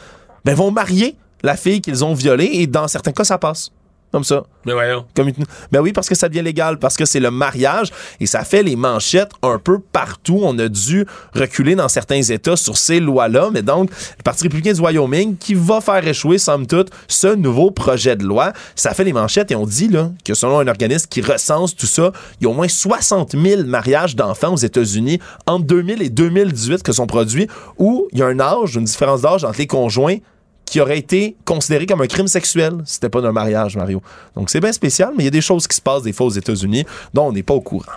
ben 0.44 0.56
vont 0.56 0.72
marier 0.72 1.16
la 1.44 1.56
fille 1.56 1.82
qu'ils 1.82 2.04
ont 2.04 2.16
violée 2.16 2.50
et 2.54 2.66
dans 2.68 2.88
certains 2.88 3.12
cas 3.12 3.24
ça 3.24 3.38
passe. 3.38 3.70
Comme 4.16 4.24
ça. 4.24 4.44
Mais 4.66 4.72
voyons. 4.72 5.04
Comme 5.14 5.28
une- 5.28 5.34
Ben 5.74 5.82
oui, 5.82 5.92
parce 5.92 6.08
que 6.08 6.16
ça 6.16 6.30
devient 6.30 6.42
légal, 6.42 6.80
parce 6.80 6.96
que 6.96 7.04
c'est 7.04 7.20
le 7.20 7.32
mariage 7.32 7.92
et 8.22 8.26
ça 8.26 8.46
fait 8.46 8.64
les 8.64 8.78
manchettes 8.78 9.32
un 9.44 9.60
peu 9.60 9.80
partout. 9.80 10.40
On 10.42 10.58
a 10.58 10.70
dû 10.70 11.06
reculer 11.34 11.76
dans 11.76 11.90
certains 11.90 12.22
États 12.22 12.56
sur 12.56 12.78
ces 12.78 13.02
lois-là, 13.02 13.50
mais 13.52 13.62
donc 13.62 13.90
le 13.90 14.24
Parti 14.24 14.44
républicain 14.44 14.72
du 14.72 14.80
Wyoming 14.80 15.36
qui 15.36 15.54
va 15.54 15.82
faire 15.82 16.08
échouer, 16.08 16.38
somme 16.38 16.66
toute, 16.66 16.92
ce 17.10 17.36
nouveau 17.36 17.72
projet 17.72 18.16
de 18.16 18.24
loi, 18.24 18.54
ça 18.74 18.94
fait 18.94 19.04
les 19.04 19.12
manchettes 19.12 19.52
et 19.52 19.56
on 19.58 19.66
dit 19.66 19.90
là, 19.90 20.10
que 20.24 20.34
selon 20.34 20.60
un 20.60 20.68
organisme 20.70 21.08
qui 21.10 21.20
recense 21.20 21.76
tout 21.76 21.86
ça, 21.86 22.14
il 22.40 22.46
y 22.46 22.48
a 22.48 22.50
au 22.52 22.54
moins 22.54 22.70
60 22.70 23.34
000 23.38 23.64
mariages 23.66 24.16
d'enfants 24.16 24.54
aux 24.54 24.56
États-Unis 24.56 25.20
entre 25.46 25.66
2000 25.66 26.02
et 26.02 26.10
2018 26.10 26.84
que 26.84 26.94
sont 26.94 27.06
produits 27.06 27.50
où 27.78 28.08
il 28.14 28.20
y 28.20 28.22
a 28.22 28.28
un 28.28 28.40
âge, 28.40 28.78
une 28.78 28.86
différence 28.86 29.24
d'âge 29.24 29.44
entre 29.44 29.58
les 29.60 29.68
conjoints 29.68 30.20
qui 30.66 30.82
aurait 30.82 30.98
été 30.98 31.36
considéré 31.46 31.86
comme 31.86 32.02
un 32.02 32.08
crime 32.08 32.28
sexuel 32.28 32.76
c'était 32.86 33.10
pas 33.10 33.22
d'un 33.22 33.32
mariage, 33.32 33.76
Mario. 33.76 34.02
Donc 34.36 34.50
c'est 34.50 34.60
bien 34.60 34.72
spécial, 34.72 35.12
mais 35.16 35.24
il 35.24 35.26
y 35.26 35.30
a 35.30 35.32
des 35.32 35.42
choses 35.42 35.68
qui 35.68 35.76
se 35.76 35.82
passent 35.82 36.04
des 36.04 36.14
fois 36.14 36.28
aux 36.28 36.32
États-Unis 36.32 36.86
dont 37.14 37.28
on 37.28 37.32
n'est 37.32 37.44
pas 37.44 37.54
au 37.54 37.62
courant. 37.62 37.92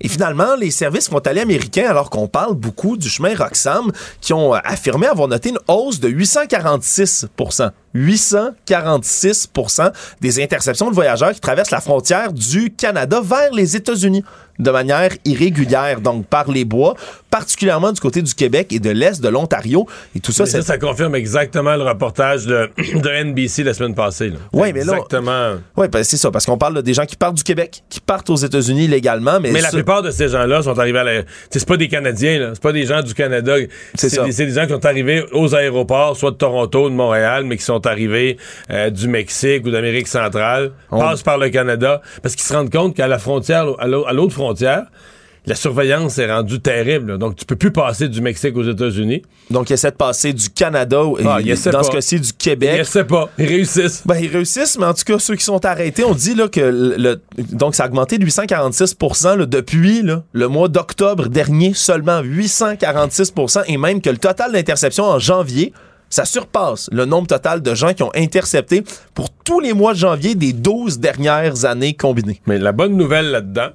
Et 0.00 0.08
finalement, 0.08 0.54
les 0.54 0.70
services 0.70 1.08
frontaliers 1.08 1.40
américains, 1.40 1.88
alors 1.88 2.08
qu'on 2.08 2.28
parle 2.28 2.54
beaucoup 2.54 2.96
du 2.96 3.08
chemin 3.08 3.34
Roxham, 3.34 3.90
qui 4.20 4.32
ont 4.32 4.54
euh, 4.54 4.58
affirmé 4.62 5.06
avoir 5.06 5.26
noté 5.28 5.48
une 5.48 5.58
hausse 5.66 5.98
de 5.98 6.08
846 6.08 7.26
846% 7.98 9.92
des 10.20 10.42
interceptions 10.42 10.90
de 10.90 10.94
voyageurs 10.94 11.32
qui 11.32 11.40
traversent 11.40 11.70
la 11.70 11.80
frontière 11.80 12.32
du 12.32 12.70
Canada 12.70 13.20
vers 13.22 13.52
les 13.52 13.76
États-Unis 13.76 14.24
de 14.58 14.72
manière 14.72 15.10
irrégulière, 15.24 16.00
donc 16.00 16.26
par 16.26 16.50
les 16.50 16.64
bois, 16.64 16.96
particulièrement 17.30 17.92
du 17.92 18.00
côté 18.00 18.22
du 18.22 18.34
Québec 18.34 18.72
et 18.72 18.80
de 18.80 18.90
l'Est 18.90 19.22
de 19.22 19.28
l'Ontario. 19.28 19.86
Et 20.16 20.20
tout 20.20 20.32
ça, 20.32 20.46
ça, 20.46 20.78
confirme 20.78 21.14
exactement 21.14 21.76
le 21.76 21.84
reportage 21.84 22.44
de, 22.44 22.68
de 22.76 23.22
NBC 23.24 23.62
la 23.62 23.72
semaine 23.72 23.94
passée. 23.94 24.32
Ouais, 24.52 24.72
mais 24.72 24.82
là- 24.82 24.94
Exactement. 24.94 25.52
Oui, 25.76 25.86
ben, 25.86 26.02
c'est 26.02 26.16
ça, 26.16 26.32
parce 26.32 26.44
qu'on 26.44 26.58
parle 26.58 26.74
là, 26.74 26.82
des 26.82 26.92
gens 26.92 27.06
qui 27.06 27.14
partent 27.14 27.36
du 27.36 27.44
Québec, 27.44 27.84
qui 27.88 28.00
partent 28.00 28.30
aux 28.30 28.36
États-Unis 28.36 28.88
légalement, 28.88 29.38
mais, 29.38 29.52
Mais 29.52 29.60
la 29.60 29.68
ça- 29.70 29.76
plupart 29.76 30.02
de 30.02 30.10
ces 30.10 30.26
gens-là 30.28 30.60
sont 30.62 30.76
arrivés 30.76 30.98
à 30.98 31.04
la. 31.04 31.22
C'est 31.50 31.64
pas 31.64 31.76
des 31.76 31.86
Canadiens. 31.86 32.50
C'est 32.54 32.62
pas 32.62 32.72
des 32.72 32.84
gens 32.86 33.02
du 33.02 33.14
Canada. 33.14 33.54
C'est 33.94 34.24
des, 34.24 34.32
c'est 34.32 34.46
des 34.46 34.52
gens 34.54 34.66
qui 34.66 34.72
sont 34.72 34.86
arrivés 34.86 35.24
aux 35.32 35.54
aéroports, 35.54 36.16
soit 36.16 36.32
de 36.32 36.36
Toronto, 36.36 36.90
de 36.90 36.94
Montréal, 36.96 37.44
mais 37.44 37.56
qui 37.58 37.64
sont 37.64 37.86
arrivés 37.88 38.36
euh, 38.70 38.90
du 38.90 39.08
Mexique 39.08 39.66
ou 39.66 39.70
d'Amérique 39.70 40.06
centrale, 40.08 40.70
On- 40.90 41.00
passent 41.00 41.22
par 41.22 41.38
le 41.38 41.48
Canada, 41.48 42.00
parce 42.22 42.34
qu'ils 42.36 42.44
se 42.46 42.52
rendent 42.52 42.70
compte 42.70 42.94
qu'à 42.94 43.08
la 43.08 43.18
frontière, 43.18 43.66
à 43.80 43.86
l'au- 43.88 44.06
à 44.06 44.12
l'autre 44.12 44.34
frontière, 44.34 44.84
la 45.46 45.54
surveillance 45.54 46.18
est 46.18 46.30
rendue 46.30 46.60
terrible. 46.60 47.12
là. 47.12 47.16
Donc, 47.16 47.34
tu 47.36 47.46
peux 47.46 47.56
plus 47.56 47.70
passer 47.72 48.08
du 48.08 48.20
Mexique 48.20 48.54
aux 48.54 48.64
États-Unis. 48.70 49.22
Donc, 49.50 49.70
ils 49.70 49.74
essaient 49.74 49.90
de 49.92 49.96
passer 49.96 50.34
du 50.34 50.50
Canada, 50.50 51.00
Ah, 51.24 51.38
ils 51.40 51.54
dans 51.72 51.82
ce 51.82 51.90
cas-ci 51.90 52.20
du 52.20 52.28
Ils 52.28 52.32
Québec. 52.34 52.80
essaient 52.80 53.04
pas. 53.04 53.30
Ils 53.38 53.46
réussissent. 53.46 54.02
Ben, 54.04 54.16
ils 54.20 54.28
réussissent, 54.30 54.76
mais 54.78 54.84
en 54.84 54.92
tout 54.92 55.04
cas, 55.06 55.18
ceux 55.18 55.36
qui 55.36 55.44
sont 55.44 55.64
arrêtés, 55.64 56.04
on 56.04 56.12
dit 56.12 56.34
là, 56.34 56.48
que 56.48 56.60
le, 56.60 56.96
le- 56.98 57.20
donc 57.52 57.74
ça 57.74 57.84
a 57.84 57.86
augmenté 57.86 58.18
de 58.18 58.24
846 58.26 58.94
là, 59.24 59.46
depuis 59.46 60.02
là, 60.02 60.22
le 60.32 60.48
mois 60.48 60.68
d'octobre 60.68 61.28
dernier, 61.28 61.72
seulement 61.72 62.20
846% 62.22 63.62
et 63.68 63.78
même 63.78 64.02
que 64.02 64.10
le 64.10 64.18
total 64.18 64.52
d'interceptions 64.52 65.04
en 65.04 65.18
janvier, 65.18 65.72
ça 66.10 66.24
surpasse 66.24 66.88
le 66.92 67.04
nombre 67.04 67.26
total 67.26 67.62
de 67.62 67.74
gens 67.74 67.94
qui 67.94 68.02
ont 68.02 68.12
intercepté 68.14 68.82
pour 69.14 69.30
tous 69.30 69.60
les 69.60 69.72
mois 69.72 69.92
de 69.92 69.98
janvier 69.98 70.34
des 70.34 70.52
12 70.52 70.98
dernières 70.98 71.64
années 71.64 71.94
combinées. 71.94 72.40
Mais 72.46 72.58
la 72.58 72.72
bonne 72.72 72.96
nouvelle 72.96 73.30
là-dedans, 73.30 73.70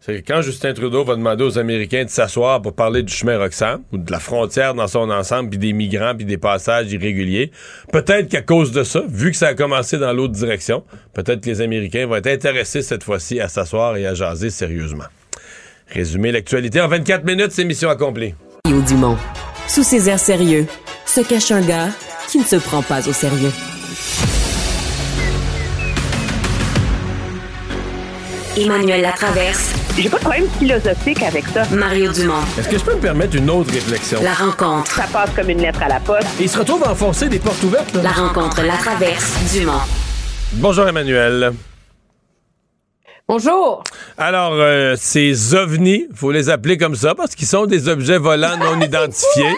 c'est 0.00 0.20
que 0.20 0.32
quand 0.32 0.42
Justin 0.42 0.74
Trudeau 0.74 1.02
va 1.02 1.16
demander 1.16 1.44
aux 1.44 1.58
Américains 1.58 2.04
de 2.04 2.10
s'asseoir 2.10 2.60
pour 2.60 2.74
parler 2.74 3.02
du 3.02 3.12
chemin 3.12 3.38
Roxham 3.38 3.80
ou 3.90 3.96
de 3.96 4.12
la 4.12 4.18
frontière 4.18 4.74
dans 4.74 4.86
son 4.86 5.08
ensemble, 5.08 5.48
puis 5.48 5.58
des 5.58 5.72
migrants, 5.72 6.14
puis 6.14 6.26
des 6.26 6.36
passages 6.36 6.92
irréguliers, 6.92 7.50
peut-être 7.90 8.28
qu'à 8.28 8.42
cause 8.42 8.70
de 8.72 8.84
ça, 8.84 9.02
vu 9.08 9.30
que 9.30 9.36
ça 9.36 9.48
a 9.48 9.54
commencé 9.54 9.96
dans 9.96 10.12
l'autre 10.12 10.34
direction, 10.34 10.84
peut-être 11.14 11.40
que 11.40 11.48
les 11.48 11.62
Américains 11.62 12.06
vont 12.06 12.16
être 12.16 12.26
intéressés 12.26 12.82
cette 12.82 13.02
fois-ci 13.02 13.40
à 13.40 13.48
s'asseoir 13.48 13.96
et 13.96 14.06
à 14.06 14.12
jaser 14.12 14.50
sérieusement. 14.50 15.04
Résumer 15.88 16.32
l'actualité 16.32 16.82
en 16.82 16.88
24 16.88 17.24
minutes, 17.24 17.52
c'est 17.52 17.64
mission 17.64 17.88
accomplie. 17.88 18.34
Dumont. 18.86 19.16
Sous 19.66 19.82
ses 19.82 20.08
airs 20.08 20.18
sérieux, 20.18 20.66
se 21.06 21.20
cache 21.20 21.50
un 21.50 21.60
gars 21.60 21.88
qui 22.28 22.38
ne 22.38 22.44
se 22.44 22.56
prend 22.56 22.82
pas 22.82 23.06
au 23.08 23.12
sérieux. 23.12 23.52
Emmanuel 28.56 29.02
Latraverse. 29.02 29.70
J'ai 29.96 30.08
pas 30.08 30.18
de 30.18 30.22
problème 30.22 30.48
philosophique 30.58 31.22
avec 31.22 31.44
ça. 31.48 31.64
Mario 31.72 32.12
Dumont. 32.12 32.34
Est-ce 32.58 32.68
que 32.68 32.78
je 32.78 32.84
peux 32.84 32.94
me 32.94 33.00
permettre 33.00 33.36
une 33.36 33.50
autre 33.50 33.72
réflexion? 33.72 34.20
La 34.22 34.34
rencontre. 34.34 34.92
Ça 34.92 35.04
passe 35.12 35.30
comme 35.34 35.50
une 35.50 35.60
lettre 35.60 35.82
à 35.82 35.88
la 35.88 36.00
poste. 36.00 36.28
Il 36.40 36.48
se 36.48 36.58
retrouve 36.58 36.84
à 36.84 36.92
enfoncer 36.92 37.28
des 37.28 37.38
portes 37.38 37.62
ouvertes, 37.64 37.94
là. 37.94 38.02
La 38.02 38.10
rencontre 38.10 38.62
Latraverse. 38.62 39.32
Dumont. 39.52 39.72
Bonjour 40.52 40.86
Emmanuel. 40.86 41.52
Bonjour. 43.26 43.82
Alors, 44.18 44.52
euh, 44.52 44.96
ces 44.98 45.54
ovnis, 45.54 46.06
faut 46.14 46.30
les 46.30 46.50
appeler 46.50 46.76
comme 46.76 46.94
ça 46.94 47.14
parce 47.14 47.34
qu'ils 47.34 47.46
sont 47.48 47.64
des 47.64 47.88
objets 47.88 48.18
volants 48.18 48.58
non 48.58 48.78
identifiés. 48.84 49.56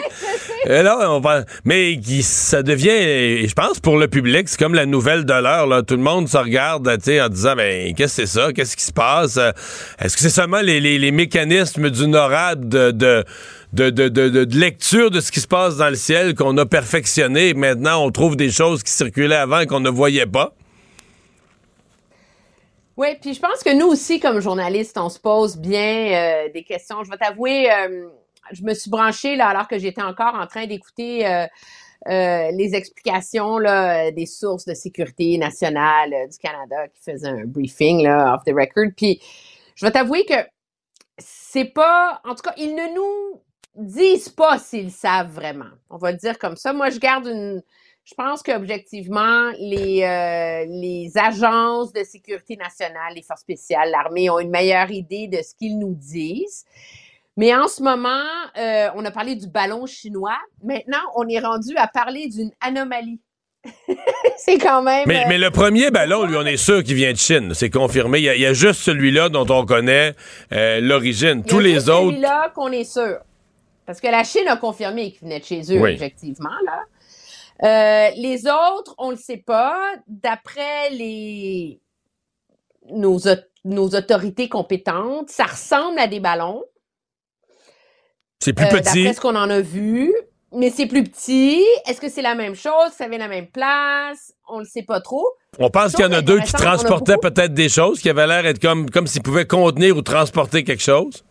Et 0.67 0.81
là, 0.83 1.11
on 1.11 1.19
va, 1.19 1.43
mais 1.65 1.99
qui, 1.99 2.23
ça 2.23 2.63
devient, 2.63 3.45
je 3.45 3.53
pense, 3.53 3.81
pour 3.81 3.97
le 3.97 4.07
public, 4.07 4.47
c'est 4.47 4.57
comme 4.57 4.73
la 4.73 4.85
nouvelle 4.85 5.25
de 5.25 5.33
l'heure. 5.33 5.67
Là. 5.67 5.83
Tout 5.83 5.97
le 5.97 6.01
monde 6.01 6.29
se 6.29 6.37
regarde 6.37 6.89
tu 6.99 7.03
sais, 7.11 7.21
en 7.21 7.27
disant, 7.27 7.55
ben, 7.57 7.93
qu'est-ce 7.93 8.21
que 8.21 8.25
c'est 8.27 8.39
ça? 8.39 8.53
Qu'est-ce 8.53 8.77
qui 8.77 8.85
se 8.85 8.93
passe? 8.93 9.35
Euh, 9.35 9.51
Est-ce 9.99 10.15
que 10.15 10.21
c'est 10.21 10.29
seulement 10.29 10.61
les, 10.61 10.79
les- 10.79 10.97
les 10.97 11.11
mécanismes 11.11 11.89
du 11.89 12.07
NORAD 12.07 12.69
de, 12.69 12.91
de, 12.91 13.25
de, 13.73 13.89
de, 13.89 14.07
de- 14.07 14.29
de- 14.29 14.43
de 14.45 14.57
lecture 14.57 15.11
de 15.11 15.19
ce 15.19 15.29
qui 15.29 15.41
se 15.41 15.47
passe 15.47 15.75
dans 15.75 15.89
le 15.89 15.95
ciel 15.95 16.35
qu'on 16.35 16.57
a 16.57 16.65
perfectionné? 16.65 17.53
Maintenant, 17.53 18.01
on 18.05 18.11
trouve 18.11 18.37
des 18.37 18.49
choses 18.49 18.81
qui 18.81 18.93
circulaient 18.93 19.35
avant 19.35 19.59
et 19.59 19.65
qu'on 19.67 19.81
ne 19.81 19.89
voyait 19.89 20.25
pas? 20.25 20.53
Oui, 22.97 23.09
puis 23.21 23.35
je 23.35 23.39
pense 23.39 23.63
que 23.63 23.71
nous 23.77 23.85
aussi, 23.85 24.19
comme 24.19 24.39
journalistes, 24.39 24.97
on 24.97 25.09
se 25.09 25.19
pose 25.19 25.55
bien 25.57 26.47
euh, 26.47 26.49
des 26.51 26.63
questions. 26.63 27.03
Je 27.03 27.11
vais 27.11 27.17
t'avouer, 27.17 27.71
euh, 27.71 28.09
je 28.51 28.63
me 28.63 28.73
suis 28.73 28.89
branchée 28.89 29.35
là, 29.35 29.49
alors 29.49 29.67
que 29.67 29.77
j'étais 29.77 30.01
encore 30.01 30.33
en 30.33 30.47
train 30.47 30.65
d'écouter 30.65 31.27
euh, 31.27 31.45
les 32.07 32.71
explications 32.73 33.59
là, 33.59 34.09
des 34.09 34.25
sources 34.25 34.65
de 34.65 34.73
sécurité 34.73 35.37
nationale 35.37 36.09
du 36.27 36.37
Canada 36.39 36.87
qui 36.87 37.03
faisaient 37.03 37.27
un 37.27 37.45
briefing 37.45 38.01
là, 38.01 38.33
off 38.33 38.43
the 38.45 38.55
record. 38.55 38.91
Puis 38.97 39.21
je 39.75 39.85
vais 39.85 39.91
t'avouer 39.91 40.25
que 40.25 40.33
c'est 41.19 41.65
pas, 41.65 42.19
en 42.25 42.33
tout 42.33 42.41
cas, 42.41 42.53
ils 42.57 42.73
ne 42.73 42.95
nous 42.95 43.41
disent 43.75 44.29
pas 44.29 44.57
s'ils 44.57 44.91
savent 44.91 45.31
vraiment. 45.31 45.69
On 45.91 45.97
va 45.97 46.11
le 46.11 46.17
dire 46.17 46.39
comme 46.39 46.55
ça. 46.55 46.73
Moi, 46.73 46.89
je 46.89 46.97
garde 46.97 47.27
une, 47.27 47.61
Je 48.09 48.15
pense 48.15 48.41
qu'objectivement, 48.41 49.51
les, 49.59 50.01
euh, 50.01 50.65
les 50.69 51.11
agences 51.17 51.91
de 51.91 52.05
sécurité 52.05 52.55
nationale, 52.55 53.13
les 53.13 53.21
forces 53.21 53.41
spéciales, 53.41 53.91
l'armée 53.91 54.29
ont 54.29 54.39
une 54.39 54.49
meilleure 54.49 54.89
idée 54.91 55.27
de 55.27 55.39
ce 55.43 55.53
qu'ils 55.53 55.77
nous 55.77 55.93
disent. 55.93 56.63
Mais 57.35 57.53
en 57.53 57.67
ce 57.67 57.83
moment, 57.83 58.23
euh, 58.57 58.87
on 58.95 59.03
a 59.03 59.11
parlé 59.11 59.35
du 59.35 59.47
ballon 59.47 59.85
chinois. 59.85 60.37
Maintenant, 60.63 61.01
on 61.17 61.27
est 61.27 61.39
rendu 61.39 61.75
à 61.75 61.87
parler 61.87 62.29
d'une 62.29 62.51
anomalie. 62.61 63.19
c'est 64.37 64.57
quand 64.57 64.81
même. 64.83 65.03
Mais, 65.05 65.25
euh, 65.25 65.27
mais, 65.27 65.37
le 65.37 65.51
premier 65.51 65.91
ballon, 65.91 66.23
lui, 66.23 66.37
on 66.37 66.45
est 66.45 66.55
sûr 66.55 66.85
qu'il 66.85 66.95
vient 66.95 67.11
de 67.11 67.17
Chine. 67.17 67.53
C'est 67.53 67.69
confirmé. 67.69 68.19
Il 68.19 68.23
y, 68.23 68.29
a, 68.29 68.35
il 68.35 68.41
y, 68.41 68.45
a, 68.45 68.53
juste 68.53 68.79
celui-là 68.83 69.27
dont 69.27 69.45
on 69.49 69.65
connaît 69.65 70.13
l'origine. 70.49 71.43
Tous 71.43 71.59
les 71.59 71.89
autres. 71.89 72.11
celui-là 72.11 72.53
qu'on 72.55 72.71
est 72.71 72.85
sûr. 72.85 73.17
Parce 73.85 73.99
que 73.99 74.07
la 74.07 74.23
Chine 74.23 74.47
a 74.47 74.55
confirmé 74.55 75.11
qu'il 75.11 75.27
venait 75.27 75.39
de 75.41 75.45
chez 75.45 75.61
eux, 75.73 75.81
oui. 75.81 75.95
objectivement, 75.95 76.55
là. 76.65 76.85
Euh, 77.63 78.09
les 78.15 78.45
autres, 78.45 78.95
on 78.97 79.11
le 79.11 79.17
sait 79.17 79.43
pas. 79.45 79.77
D'après 80.07 80.89
les 80.91 81.81
nos, 82.89 83.19
nos 83.65 83.89
autorités 83.89 84.49
compétentes, 84.49 85.29
ça 85.29 85.45
ressemble 85.45 85.99
à 85.99 86.07
des 86.07 86.19
ballons. 86.19 86.63
C'est 88.39 88.53
plus 88.53 88.67
petit. 88.67 89.03
D'après 89.03 89.13
ce 89.13 89.21
qu'on 89.21 89.35
en 89.35 89.49
a 89.49 89.61
vu. 89.61 90.13
Mais 90.53 90.69
c'est 90.69 90.85
plus 90.85 91.03
petit. 91.03 91.61
Est-ce 91.85 91.99
que 91.99 92.07
c'est 92.07 92.21
la 92.21 92.33
même 92.33 92.55
chose? 92.55 92.91
Ça 92.97 93.07
vient 93.07 93.17
de 93.17 93.23
la 93.23 93.27
même 93.27 93.47
place? 93.47 94.33
On 94.47 94.59
le 94.59 94.65
sait 94.65 94.83
pas 94.83 95.01
trop. 95.01 95.27
On 95.59 95.69
pense 95.69 95.93
qu'il 95.93 96.05
y 96.05 96.07
en 96.07 96.13
a 96.13 96.21
deux 96.21 96.39
qui 96.39 96.53
transportaient 96.53 97.17
peut-être 97.17 97.53
des 97.53 97.67
choses, 97.67 97.99
qui 97.99 98.09
avaient 98.09 98.27
l'air 98.27 98.43
d'être 98.43 98.61
comme, 98.61 98.89
comme 98.89 99.07
s'ils 99.07 99.23
pouvaient 99.23 99.45
contenir 99.45 99.97
ou 99.97 100.01
transporter 100.01 100.63
quelque 100.63 100.81
chose. 100.81 101.25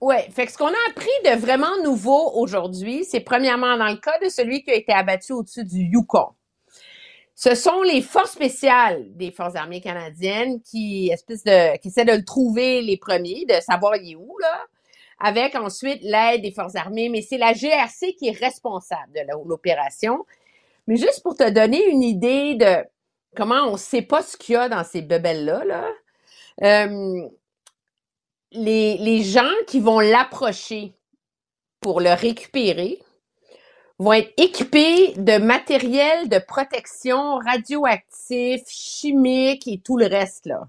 Oui, 0.00 0.16
fait 0.30 0.46
que 0.46 0.52
ce 0.52 0.58
qu'on 0.58 0.68
a 0.68 0.90
appris 0.90 1.08
de 1.24 1.36
vraiment 1.40 1.82
nouveau 1.82 2.32
aujourd'hui, 2.34 3.04
c'est 3.04 3.20
premièrement 3.20 3.76
dans 3.76 3.88
le 3.88 3.96
cas 3.96 4.18
de 4.20 4.28
celui 4.28 4.62
qui 4.62 4.70
a 4.70 4.74
été 4.74 4.92
abattu 4.92 5.32
au-dessus 5.32 5.64
du 5.64 5.80
Yukon. 5.80 6.28
Ce 7.34 7.54
sont 7.54 7.82
les 7.82 8.02
forces 8.02 8.32
spéciales 8.32 9.06
des 9.16 9.32
forces 9.32 9.56
armées 9.56 9.80
canadiennes 9.80 10.60
qui, 10.62 11.10
espèce 11.12 11.42
de, 11.44 11.76
qui 11.78 11.88
essaient 11.88 12.04
de 12.04 12.12
le 12.12 12.24
trouver 12.24 12.82
les 12.82 12.96
premiers, 12.96 13.44
de 13.48 13.54
savoir 13.60 13.96
il 13.96 14.12
est 14.12 14.16
où, 14.16 14.36
là, 14.40 14.60
avec 15.20 15.56
ensuite 15.56 16.00
l'aide 16.02 16.42
des 16.42 16.52
forces 16.52 16.76
armées, 16.76 17.08
mais 17.08 17.22
c'est 17.22 17.38
la 17.38 17.52
GRC 17.52 18.14
qui 18.18 18.28
est 18.28 18.38
responsable 18.38 19.12
de 19.14 19.20
l'opération. 19.48 20.24
Mais 20.86 20.96
juste 20.96 21.22
pour 21.22 21.36
te 21.36 21.48
donner 21.48 21.84
une 21.88 22.02
idée 22.02 22.54
de 22.54 22.84
comment 23.36 23.66
on 23.68 23.76
sait 23.76 24.02
pas 24.02 24.22
ce 24.22 24.36
qu'il 24.36 24.54
y 24.54 24.56
a 24.56 24.68
dans 24.68 24.84
ces 24.84 25.02
bebelles-là, 25.02 25.64
là, 25.64 25.88
euh, 26.62 27.28
les, 28.52 28.96
les 28.98 29.22
gens 29.22 29.50
qui 29.66 29.80
vont 29.80 30.00
l'approcher 30.00 30.94
pour 31.80 32.00
le 32.00 32.12
récupérer 32.12 33.02
vont 33.98 34.12
être 34.12 34.32
équipés 34.36 35.14
de 35.16 35.38
matériel 35.38 36.28
de 36.28 36.38
protection 36.38 37.38
radioactif, 37.38 38.62
chimique 38.68 39.66
et 39.66 39.80
tout 39.80 39.96
le 39.96 40.06
reste, 40.06 40.46
là. 40.46 40.68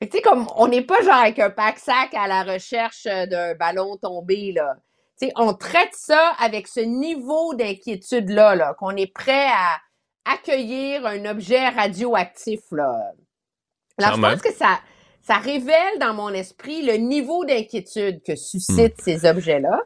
Tu 0.00 0.08
sais, 0.12 0.22
comme 0.22 0.46
on 0.54 0.68
n'est 0.68 0.82
pas 0.82 1.02
genre 1.02 1.14
avec 1.14 1.40
un 1.40 1.50
pack-sac 1.50 2.14
à 2.14 2.28
la 2.28 2.44
recherche 2.44 3.04
d'un 3.04 3.54
ballon 3.54 3.96
tombé, 3.96 4.52
là. 4.52 4.76
Tu 5.20 5.26
sais, 5.26 5.32
on 5.36 5.54
traite 5.54 5.94
ça 5.94 6.34
avec 6.38 6.68
ce 6.68 6.80
niveau 6.80 7.54
d'inquiétude-là, 7.54 8.54
là, 8.54 8.74
qu'on 8.74 8.94
est 8.94 9.12
prêt 9.12 9.48
à 9.48 9.80
accueillir 10.24 11.04
un 11.06 11.24
objet 11.24 11.68
radioactif, 11.68 12.60
là. 12.70 13.12
Alors, 13.98 14.16
je 14.16 14.20
pense 14.20 14.42
que 14.42 14.52
ça, 14.52 14.80
ça 15.28 15.36
révèle 15.36 15.98
dans 16.00 16.14
mon 16.14 16.30
esprit 16.30 16.80
le 16.80 16.94
niveau 16.94 17.44
d'inquiétude 17.44 18.22
que 18.22 18.34
suscitent 18.34 18.96
mmh. 18.98 19.04
ces 19.04 19.28
objets-là. 19.28 19.82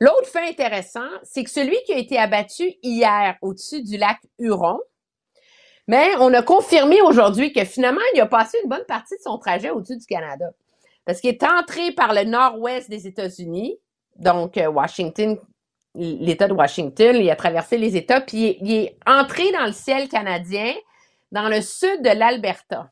L'autre 0.00 0.26
fait 0.26 0.48
intéressant, 0.48 1.06
c'est 1.22 1.44
que 1.44 1.50
celui 1.50 1.76
qui 1.86 1.92
a 1.92 1.98
été 1.98 2.18
abattu 2.18 2.72
hier 2.82 3.36
au-dessus 3.42 3.80
du 3.84 3.96
lac 3.96 4.18
Huron, 4.40 4.80
mais 5.86 6.16
on 6.18 6.34
a 6.34 6.42
confirmé 6.42 7.00
aujourd'hui 7.00 7.52
que 7.52 7.64
finalement, 7.64 8.00
il 8.12 8.20
a 8.20 8.26
passé 8.26 8.58
une 8.64 8.68
bonne 8.68 8.84
partie 8.88 9.14
de 9.14 9.22
son 9.22 9.38
trajet 9.38 9.70
au-dessus 9.70 9.98
du 9.98 10.06
Canada. 10.06 10.50
Parce 11.04 11.20
qu'il 11.20 11.30
est 11.30 11.44
entré 11.44 11.92
par 11.92 12.12
le 12.12 12.24
nord-ouest 12.24 12.90
des 12.90 13.06
États-Unis, 13.06 13.78
donc 14.16 14.56
Washington, 14.56 15.38
l'État 15.94 16.48
de 16.48 16.54
Washington, 16.54 17.14
il 17.14 17.30
a 17.30 17.36
traversé 17.36 17.78
les 17.78 17.96
États, 17.96 18.20
puis 18.20 18.56
il 18.60 18.72
est 18.72 18.98
entré 19.06 19.52
dans 19.52 19.66
le 19.66 19.72
ciel 19.72 20.08
canadien, 20.08 20.74
dans 21.30 21.48
le 21.48 21.60
sud 21.60 22.02
de 22.02 22.10
l'Alberta. 22.18 22.90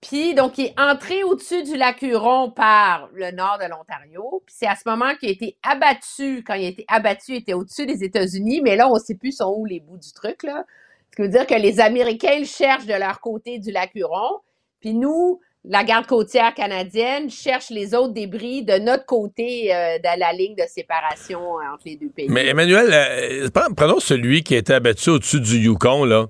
Puis, 0.00 0.34
donc, 0.34 0.56
il 0.56 0.66
est 0.66 0.80
entré 0.80 1.22
au-dessus 1.24 1.62
du 1.62 1.76
lac 1.76 2.00
Huron 2.00 2.50
par 2.50 3.10
le 3.14 3.30
nord 3.32 3.58
de 3.58 3.68
l'Ontario. 3.68 4.42
Puis, 4.46 4.54
c'est 4.58 4.66
à 4.66 4.74
ce 4.74 4.88
moment 4.88 5.14
qu'il 5.16 5.28
a 5.28 5.32
été 5.32 5.56
abattu. 5.62 6.42
Quand 6.46 6.54
il 6.54 6.64
a 6.64 6.68
été 6.68 6.84
abattu, 6.88 7.32
il 7.32 7.36
était 7.36 7.52
au-dessus 7.52 7.84
des 7.84 8.02
États-Unis. 8.02 8.62
Mais 8.62 8.76
là, 8.76 8.88
on 8.88 8.94
ne 8.94 8.98
sait 8.98 9.14
plus 9.14 9.32
sont 9.32 9.54
où 9.54 9.66
les 9.66 9.80
bouts 9.80 9.98
du 9.98 10.12
truc, 10.12 10.42
là. 10.42 10.64
Ce 11.10 11.16
qui 11.16 11.22
veut 11.22 11.28
dire 11.28 11.46
que 11.46 11.54
les 11.54 11.80
Américains 11.80 12.44
cherchent 12.44 12.86
de 12.86 12.94
leur 12.94 13.20
côté 13.20 13.58
du 13.58 13.72
lac 13.72 13.90
Huron. 13.94 14.38
Puis 14.80 14.94
nous, 14.94 15.40
la 15.64 15.84
garde 15.84 16.06
côtière 16.06 16.54
canadienne 16.54 17.28
cherche 17.28 17.68
les 17.68 17.94
autres 17.94 18.14
débris 18.14 18.62
de 18.62 18.78
notre 18.78 19.04
côté 19.04 19.74
euh, 19.74 19.98
de 19.98 20.18
la 20.18 20.32
ligne 20.32 20.54
de 20.54 20.62
séparation 20.66 21.40
entre 21.40 21.82
les 21.84 21.96
deux 21.96 22.08
pays. 22.08 22.28
Mais 22.30 22.46
Emmanuel, 22.46 22.88
euh, 22.92 23.48
prenons 23.76 24.00
celui 24.00 24.42
qui 24.42 24.54
a 24.54 24.58
été 24.58 24.72
abattu 24.72 25.10
au-dessus 25.10 25.40
du 25.40 25.58
Yukon, 25.58 26.04
là. 26.04 26.28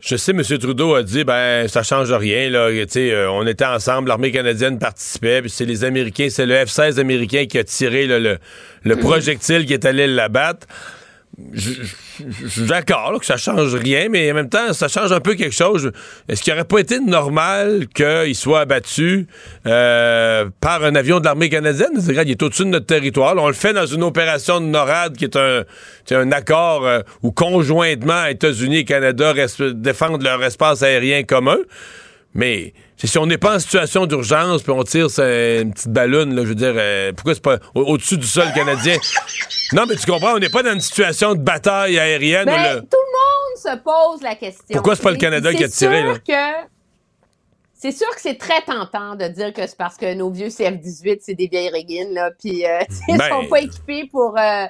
Je 0.00 0.14
sais, 0.14 0.30
M. 0.30 0.42
Trudeau 0.42 0.94
a 0.94 1.02
dit, 1.02 1.24
ben, 1.24 1.66
ça 1.66 1.82
change 1.82 2.12
rien, 2.12 2.50
là. 2.50 2.68
Euh, 2.68 3.26
on 3.32 3.44
était 3.48 3.64
ensemble, 3.64 4.08
l'armée 4.08 4.30
canadienne 4.30 4.78
participait, 4.78 5.40
puis 5.40 5.50
c'est 5.50 5.64
les 5.64 5.82
Américains, 5.82 6.28
c'est 6.30 6.46
le 6.46 6.54
F-16 6.54 7.00
américain 7.00 7.46
qui 7.46 7.58
a 7.58 7.64
tiré 7.64 8.06
là, 8.06 8.20
le, 8.20 8.38
le 8.84 8.96
projectile 8.96 9.66
qui 9.66 9.72
est 9.72 9.84
allé 9.84 10.06
l'abattre 10.06 10.68
je, 11.52 11.70
je, 12.28 12.48
suis 12.48 12.62
d'accord 12.62 13.18
que 13.20 13.26
ça 13.26 13.36
change 13.36 13.74
rien, 13.74 14.08
mais 14.10 14.30
en 14.30 14.34
même 14.34 14.48
temps, 14.48 14.72
ça 14.72 14.88
change 14.88 15.12
un 15.12 15.20
peu 15.20 15.34
quelque 15.34 15.54
chose. 15.54 15.92
Est-ce 16.28 16.42
qu'il 16.42 16.52
n'aurait 16.52 16.64
pas 16.64 16.78
été 16.78 16.98
normal 16.98 17.86
qu'il 17.94 18.34
soit 18.34 18.60
abattu 18.60 19.28
euh, 19.66 20.48
par 20.60 20.82
un 20.84 20.94
avion 20.96 21.20
de 21.20 21.24
l'armée 21.24 21.48
canadienne? 21.48 21.90
Il 21.96 22.18
est 22.18 22.42
au-dessus 22.42 22.64
de 22.64 22.70
notre 22.70 22.86
territoire. 22.86 23.36
On 23.36 23.46
le 23.46 23.54
fait 23.54 23.72
dans 23.72 23.86
une 23.86 24.02
opération 24.02 24.60
de 24.60 24.66
NORAD 24.66 25.16
qui 25.16 25.24
est 25.24 25.36
un, 25.36 25.62
un 26.10 26.32
accord 26.32 26.84
euh, 26.86 27.00
où 27.22 27.30
conjointement 27.30 28.26
États-Unis 28.26 28.78
et 28.78 28.84
Canada 28.84 29.32
défendent 29.74 30.22
leur 30.22 30.42
espace 30.42 30.82
aérien 30.82 31.22
commun. 31.22 31.58
Mais 32.34 32.74
si 33.06 33.18
on 33.18 33.26
n'est 33.26 33.38
pas 33.38 33.56
en 33.56 33.58
situation 33.58 34.06
d'urgence 34.06 34.62
puis 34.62 34.72
on 34.72 34.82
tire 34.82 35.06
une 35.18 35.72
petite 35.72 35.88
ballonne, 35.88 36.34
là, 36.34 36.42
je 36.42 36.48
veux 36.48 36.54
dire, 36.54 36.74
euh, 36.76 37.12
pourquoi 37.12 37.34
c'est 37.34 37.42
pas 37.42 37.58
au-dessus 37.74 38.18
du 38.18 38.26
sol 38.26 38.52
canadien? 38.54 38.96
non, 39.72 39.84
mais 39.88 39.94
tu 39.96 40.06
comprends, 40.06 40.34
on 40.34 40.38
n'est 40.38 40.48
pas 40.48 40.62
dans 40.62 40.72
une 40.72 40.80
situation 40.80 41.34
de 41.34 41.40
bataille 41.40 41.98
aérienne. 41.98 42.46
Ben, 42.46 42.80
Tout 42.80 42.96
le 42.96 43.12
monde 43.12 43.78
se 43.78 43.82
pose 43.82 44.22
la 44.22 44.34
question. 44.34 44.72
Pourquoi 44.72 44.96
c'est 44.96 45.02
pas 45.02 45.12
le 45.12 45.16
Canada 45.16 45.52
qui 45.54 45.62
a 45.62 45.68
tiré? 45.68 46.02
Là? 46.02 46.18
Que... 46.18 46.66
C'est 47.74 47.92
sûr 47.92 48.08
que 48.12 48.20
c'est 48.20 48.38
très 48.38 48.60
tentant 48.62 49.14
de 49.14 49.28
dire 49.28 49.52
que 49.52 49.64
c'est 49.64 49.76
parce 49.76 49.96
que 49.96 50.12
nos 50.14 50.30
vieux 50.30 50.48
CF-18, 50.48 51.18
c'est 51.20 51.34
des 51.34 51.46
vieilles 51.46 51.70
régines, 51.70 52.12
là, 52.12 52.32
puis 52.36 52.66
euh, 52.66 52.80
ils 53.08 53.16
ben... 53.16 53.28
sont 53.28 53.46
pas 53.48 53.60
équipés 53.60 54.08
pour, 54.10 54.36
euh, 54.36 54.66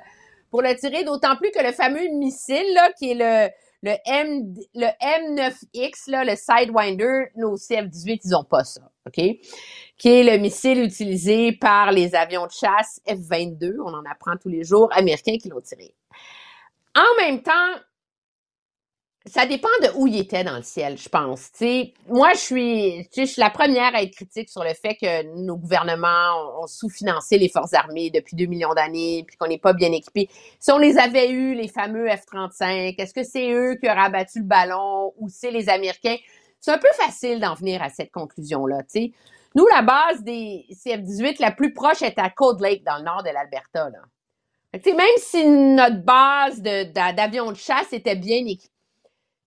pour 0.50 0.60
le 0.60 0.74
tirer, 0.74 1.04
d'autant 1.04 1.34
plus 1.36 1.50
que 1.50 1.64
le 1.64 1.72
fameux 1.72 2.08
missile, 2.18 2.74
là, 2.74 2.90
qui 2.98 3.12
est 3.12 3.14
le 3.14 3.48
le, 3.82 3.94
M, 4.06 4.54
le 4.74 4.88
M9X, 5.00 6.10
là, 6.10 6.24
le 6.24 6.34
Sidewinder, 6.34 7.30
nos 7.36 7.56
CF-18, 7.56 8.20
ils 8.24 8.34
ont 8.34 8.44
pas 8.44 8.64
ça, 8.64 8.82
OK? 9.06 9.22
Qui 9.96 10.08
est 10.08 10.24
le 10.24 10.38
missile 10.38 10.82
utilisé 10.82 11.52
par 11.52 11.92
les 11.92 12.14
avions 12.14 12.46
de 12.46 12.52
chasse 12.52 13.00
F-22, 13.06 13.76
on 13.84 13.94
en 13.94 14.04
apprend 14.10 14.36
tous 14.36 14.48
les 14.48 14.64
jours, 14.64 14.88
américains 14.92 15.36
qui 15.40 15.48
l'ont 15.48 15.60
tiré. 15.60 15.94
En 16.96 17.22
même 17.22 17.42
temps, 17.42 17.52
ça 19.26 19.46
dépend 19.46 19.68
de 19.82 19.90
où 19.96 20.06
il 20.06 20.18
était 20.18 20.44
dans 20.44 20.56
le 20.56 20.62
ciel, 20.62 20.96
je 20.96 21.08
pense. 21.08 21.50
sais, 21.52 21.92
moi, 22.08 22.30
je 22.32 22.38
suis, 22.38 23.08
je 23.14 23.24
suis 23.24 23.40
la 23.40 23.50
première 23.50 23.94
à 23.94 24.02
être 24.02 24.14
critique 24.14 24.48
sur 24.48 24.64
le 24.64 24.72
fait 24.74 24.94
que 24.94 25.22
nos 25.44 25.56
gouvernements 25.56 26.62
ont 26.62 26.66
sous-financé 26.66 27.38
les 27.38 27.48
forces 27.48 27.74
armées 27.74 28.10
depuis 28.10 28.36
deux 28.36 28.46
millions 28.46 28.74
d'années, 28.74 29.24
puis 29.26 29.36
qu'on 29.36 29.48
n'est 29.48 29.58
pas 29.58 29.72
bien 29.72 29.92
équipés. 29.92 30.28
Si 30.60 30.70
on 30.70 30.78
les 30.78 30.98
avait 30.98 31.30
eus, 31.30 31.54
les 31.54 31.68
fameux 31.68 32.08
F-35, 32.08 32.94
est-ce 32.98 33.12
que 33.12 33.22
c'est 33.22 33.52
eux 33.52 33.74
qui 33.74 33.88
auraient 33.88 34.06
abattu 34.06 34.40
le 34.40 34.46
ballon 34.46 35.12
ou 35.18 35.28
c'est 35.28 35.50
les 35.50 35.68
Américains? 35.68 36.16
C'est 36.60 36.72
un 36.72 36.78
peu 36.78 36.88
facile 36.96 37.40
d'en 37.40 37.54
venir 37.54 37.82
à 37.82 37.90
cette 37.90 38.10
conclusion-là. 38.10 38.78
Nous, 39.54 39.66
la 39.72 39.82
base 39.82 40.22
des 40.22 40.64
CF-18 40.70 41.36
la 41.40 41.50
plus 41.50 41.72
proche 41.72 42.02
est 42.02 42.18
à 42.18 42.30
Cold 42.30 42.60
Lake, 42.60 42.84
dans 42.84 42.96
le 42.98 43.04
nord 43.04 43.22
de 43.22 43.30
l'Alberta. 43.30 43.90
Même 44.72 45.06
si 45.18 45.46
notre 45.46 46.02
base 46.02 46.62
d'avions 46.62 47.52
de 47.52 47.56
chasse 47.56 47.92
était 47.92 48.16
bien 48.16 48.44
équipée, 48.46 48.72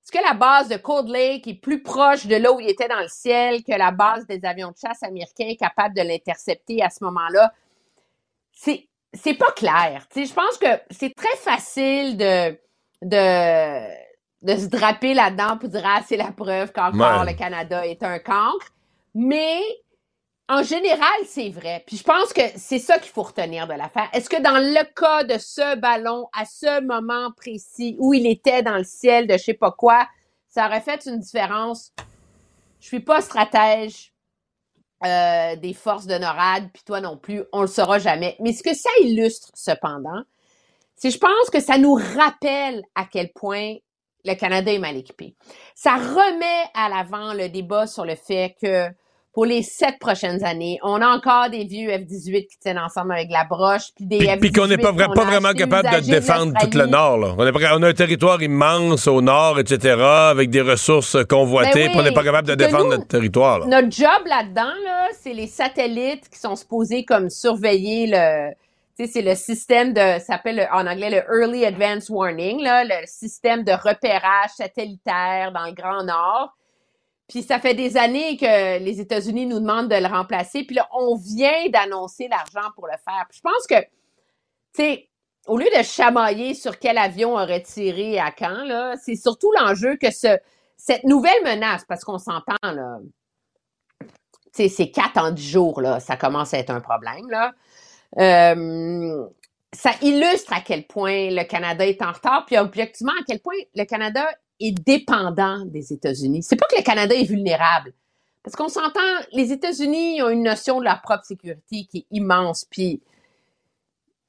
est-ce 0.03 0.11
que 0.11 0.23
la 0.23 0.34
base 0.34 0.68
de 0.68 0.78
Cold 0.78 1.10
Lake 1.10 1.48
est 1.48 1.53
plus 1.61 1.84
proche 1.84 2.26
de 2.26 2.36
là 2.36 2.52
où 2.52 2.60
il 2.60 2.68
était 2.69 2.88
dans 2.88 2.99
le 2.99 3.07
ciel 3.07 3.64
que 3.64 3.72
la 3.72 3.91
base 3.91 4.26
des 4.26 4.44
avions 4.44 4.72
de 4.72 4.78
chasse 4.78 5.03
américains 5.03 5.53
capables 5.60 5.95
de 5.95 6.02
l'intercepter 6.02 6.82
à 6.82 6.90
ce 6.90 7.03
moment-là? 7.03 7.53
C'est, 8.52 8.88
c'est 9.14 9.36
pas 9.36 9.52
clair. 9.52 10.07
je 10.15 10.34
pense 10.34 10.57
que 10.57 10.82
c'est 10.90 11.14
très 11.15 11.36
facile 11.38 12.18
de, 12.18 12.57
de, 13.03 13.88
de 14.41 14.60
se 14.60 14.68
draper 14.68 15.14
là-dedans 15.14 15.57
pour 15.57 15.69
dire, 15.69 15.84
ah, 15.86 16.02
c'est 16.07 16.18
la 16.18 16.32
preuve 16.32 16.72
qu'encore 16.72 17.23
le 17.23 17.34
Canada 17.34 17.86
est 17.86 18.02
un 18.02 18.18
cancre. 18.18 18.73
Mais 19.14 19.61
en 20.52 20.64
général, 20.64 21.07
c'est 21.26 21.49
vrai. 21.49 21.82
Puis 21.88 21.95
je 21.95 22.03
pense 22.03 22.34
que 22.34 22.41
c'est 22.57 22.78
ça 22.78 22.99
qu'il 22.99 23.11
faut 23.11 23.23
retenir 23.23 23.68
de 23.68 23.73
l'affaire. 23.73 24.10
Est-ce 24.11 24.30
que 24.30 24.41
dans 24.41 24.60
le 24.60 24.84
cas 24.94 25.23
de 25.23 25.38
ce 25.40 25.78
ballon, 25.78 26.28
à 26.38 26.44
ce 26.44 26.82
moment 26.82 27.32
précis 27.32 27.95
où 27.99 28.14
il 28.14 28.28
était 28.28 28.61
dans 28.61 28.76
le 28.76 28.84
ciel 28.84 29.28
de 29.28 29.34
je 29.34 29.44
sais 29.44 29.53
pas 29.53 29.72
quoi, 29.72 30.06
ça 30.49 30.68
aurait 30.68 30.82
fait 30.82 31.06
une 31.06 31.19
différence? 31.19 31.94
Je 32.82 32.88
suis 32.88 32.99
pas 32.99 33.22
stratège 33.22 34.14
euh, 35.06 35.56
des 35.56 35.73
forces 35.73 36.06
de 36.06 36.18
NORAD, 36.18 36.69
puis 36.73 36.84
toi 36.84 36.99
non 36.99 37.15
plus, 37.15 37.44
on 37.53 37.61
le 37.61 37.68
saura 37.68 37.99
jamais. 37.99 38.36
Mais 38.41 38.52
ce 38.52 38.61
que 38.61 38.76
ça 38.76 38.90
illustre 39.03 39.52
cependant, 39.53 40.23
c'est 40.98 41.11
je 41.11 41.18
pense 41.18 41.49
que 41.49 41.61
ça 41.61 41.78
nous 41.78 41.94
rappelle 41.94 42.84
à 42.95 43.06
quel 43.06 43.32
point 43.32 43.76
le 44.26 44.34
Canada 44.34 44.73
est 44.73 44.80
mal 44.80 44.98
équipé. 44.98 45.34
Ça 45.76 45.95
remet 45.95 46.69
à 46.73 46.90
l'avant 46.90 47.34
le 47.34 47.48
débat 47.48 47.88
sur 47.88 48.03
le 48.03 48.15
fait 48.15 48.53
que 48.61 48.94
pour 49.34 49.45
les 49.45 49.64
sept 49.64 49.98
prochaines 49.99 50.44
années. 50.44 50.78
On 50.84 51.02
a 51.02 51.08
encore 51.08 51.49
des 51.49 51.64
vieux 51.64 51.90
F-18 51.90 52.48
qui 52.48 52.58
tiennent 52.60 52.80
ensemble 52.80 53.14
avec 53.14 53.30
la 53.32 53.45
broche, 53.45 53.94
puis 53.95 54.06
des 54.06 54.20
F-18 54.20 54.40
Puis 54.40 54.52
qu'on 54.52 54.68
n'est 54.68 54.78
pas, 54.78 54.91
pas 54.94 55.26
vraiment 55.26 55.53
capable 55.53 55.90
de 55.90 56.10
défendre 56.10 56.53
tout 56.60 56.78
le 56.78 56.86
Nord. 56.86 57.18
Là. 57.18 57.36
On, 57.38 57.45
on, 57.45 57.84
a 57.84 57.88
un 57.88 57.94
territoire 57.94 58.41
immense 58.41 59.08
au 59.08 59.22
Nord, 59.22 59.60
etc., 59.60 59.95
avec 60.02 60.49
des 60.49 60.62
ressources 60.62 61.18
convoitées, 61.26 61.86
ben 61.86 61.91
puis 61.91 61.99
on 61.99 62.03
n'est 62.03 62.14
pas 62.14 62.24
capable 62.24 62.48
de 62.48 62.56
défendre 62.56 62.90
notre 62.90 63.08
territoire. 63.08 63.60
Là. 63.60 63.66
Notre 63.68 63.91
job 63.91 64.26
là-dedans, 64.26 64.74
là, 64.84 65.08
c'est 65.20 65.34
les 65.34 65.48
satellites 65.48 66.30
qui 66.30 66.40
sont 66.40 66.56
supposés 66.56 67.06
comme 67.06 67.30
surveiller 67.30 68.08
le... 68.08 68.53
C'est 69.03 69.24
le 69.24 69.34
système 69.34 69.94
de, 69.94 69.99
ça 69.99 70.20
s'appelle 70.20 70.70
en 70.72 70.86
anglais 70.86 71.10
le 71.10 71.41
Early 71.41 71.66
Advance 71.66 72.08
Warning, 72.08 72.62
là, 72.62 72.84
le 72.84 73.08
système 73.08 73.64
de 73.64 73.72
repérage 73.72 74.52
satellitaire 74.56 75.52
dans 75.52 75.66
le 75.66 75.72
Grand 75.72 76.03
Nord 76.03 76.53
puis 77.32 77.44
ça 77.44 77.60
fait 77.60 77.74
des 77.74 77.95
années 77.95 78.36
que 78.36 78.80
les 78.80 78.99
États-Unis 78.99 79.45
nous 79.45 79.62
demandent 79.62 79.88
de 79.88 79.95
le 79.95 80.08
remplacer. 80.08 80.66
Puis 80.66 80.76
là, 80.76 80.90
on 80.91 81.16
vient 81.16 81.70
d'annoncer 81.70 82.28
l'argent 82.28 82.70
pour 82.76 82.88
le 82.88 82.98
faire. 83.06 83.26
Puis 83.30 83.38
je 83.38 83.41
pense 83.41 83.68
que, 83.70 83.80
tu 83.80 83.88
sais, 84.74 85.10
au 85.48 85.58
lieu 85.58 85.68
de 85.78 85.82
chamailler 85.82 86.53
sur 86.56 86.78
quel 86.78 86.98
avion 86.98 87.36
aurait 87.36 87.64
tiré 87.64 88.20
à 88.20 88.32
quand, 88.32 88.66
là, 88.66 88.95
c'est 89.02 89.16
surtout 89.16 89.49
l'enjeu 89.58 89.95
que 89.95 90.12
ce, 90.12 90.38
cette 90.76 91.06
nouvelle 91.06 91.41
menace, 91.45 91.86
parce 91.88 92.03
qu'on 92.03 92.18
s'entend, 92.18 92.58
là, 92.64 92.99
tu 94.02 94.08
sais, 94.52 94.68
c'est 94.68 94.91
quatre 94.91 95.18
en 95.18 95.32
dix 95.32 95.49
jours, 95.49 95.80
là, 95.80 96.02
ça 96.02 96.18
commence 96.18 96.53
à 96.53 96.58
être 96.58 96.72
un 96.72 96.82
problème, 96.82 97.30
là. 97.30 97.53
Euh, 98.20 99.26
ça 99.72 99.91
illustre 100.02 100.52
à 100.52 100.60
quel 100.60 100.86
point 100.86 101.30
le 101.30 101.45
Canada 101.45 101.88
est 101.88 102.02
en 102.02 102.12
retard, 102.12 102.44
puis 102.45 102.58
objectivement 102.58 103.14
à 103.14 103.24
quel 103.26 103.40
point 103.40 103.56
le 103.74 103.86
Canada 103.86 104.28
est 104.67 104.71
dépendant 104.71 105.65
des 105.65 105.93
États-Unis. 105.93 106.43
C'est 106.43 106.55
pas 106.55 106.67
que 106.69 106.77
le 106.77 106.83
Canada 106.83 107.15
est 107.15 107.23
vulnérable. 107.23 107.93
Parce 108.43 108.55
qu'on 108.55 108.69
s'entend, 108.69 108.99
les 109.33 109.51
États-Unis 109.51 110.21
ont 110.21 110.29
une 110.29 110.43
notion 110.43 110.79
de 110.79 110.85
leur 110.85 111.01
propre 111.01 111.25
sécurité 111.25 111.85
qui 111.89 111.99
est 111.99 112.05
immense, 112.11 112.65
puis 112.65 113.01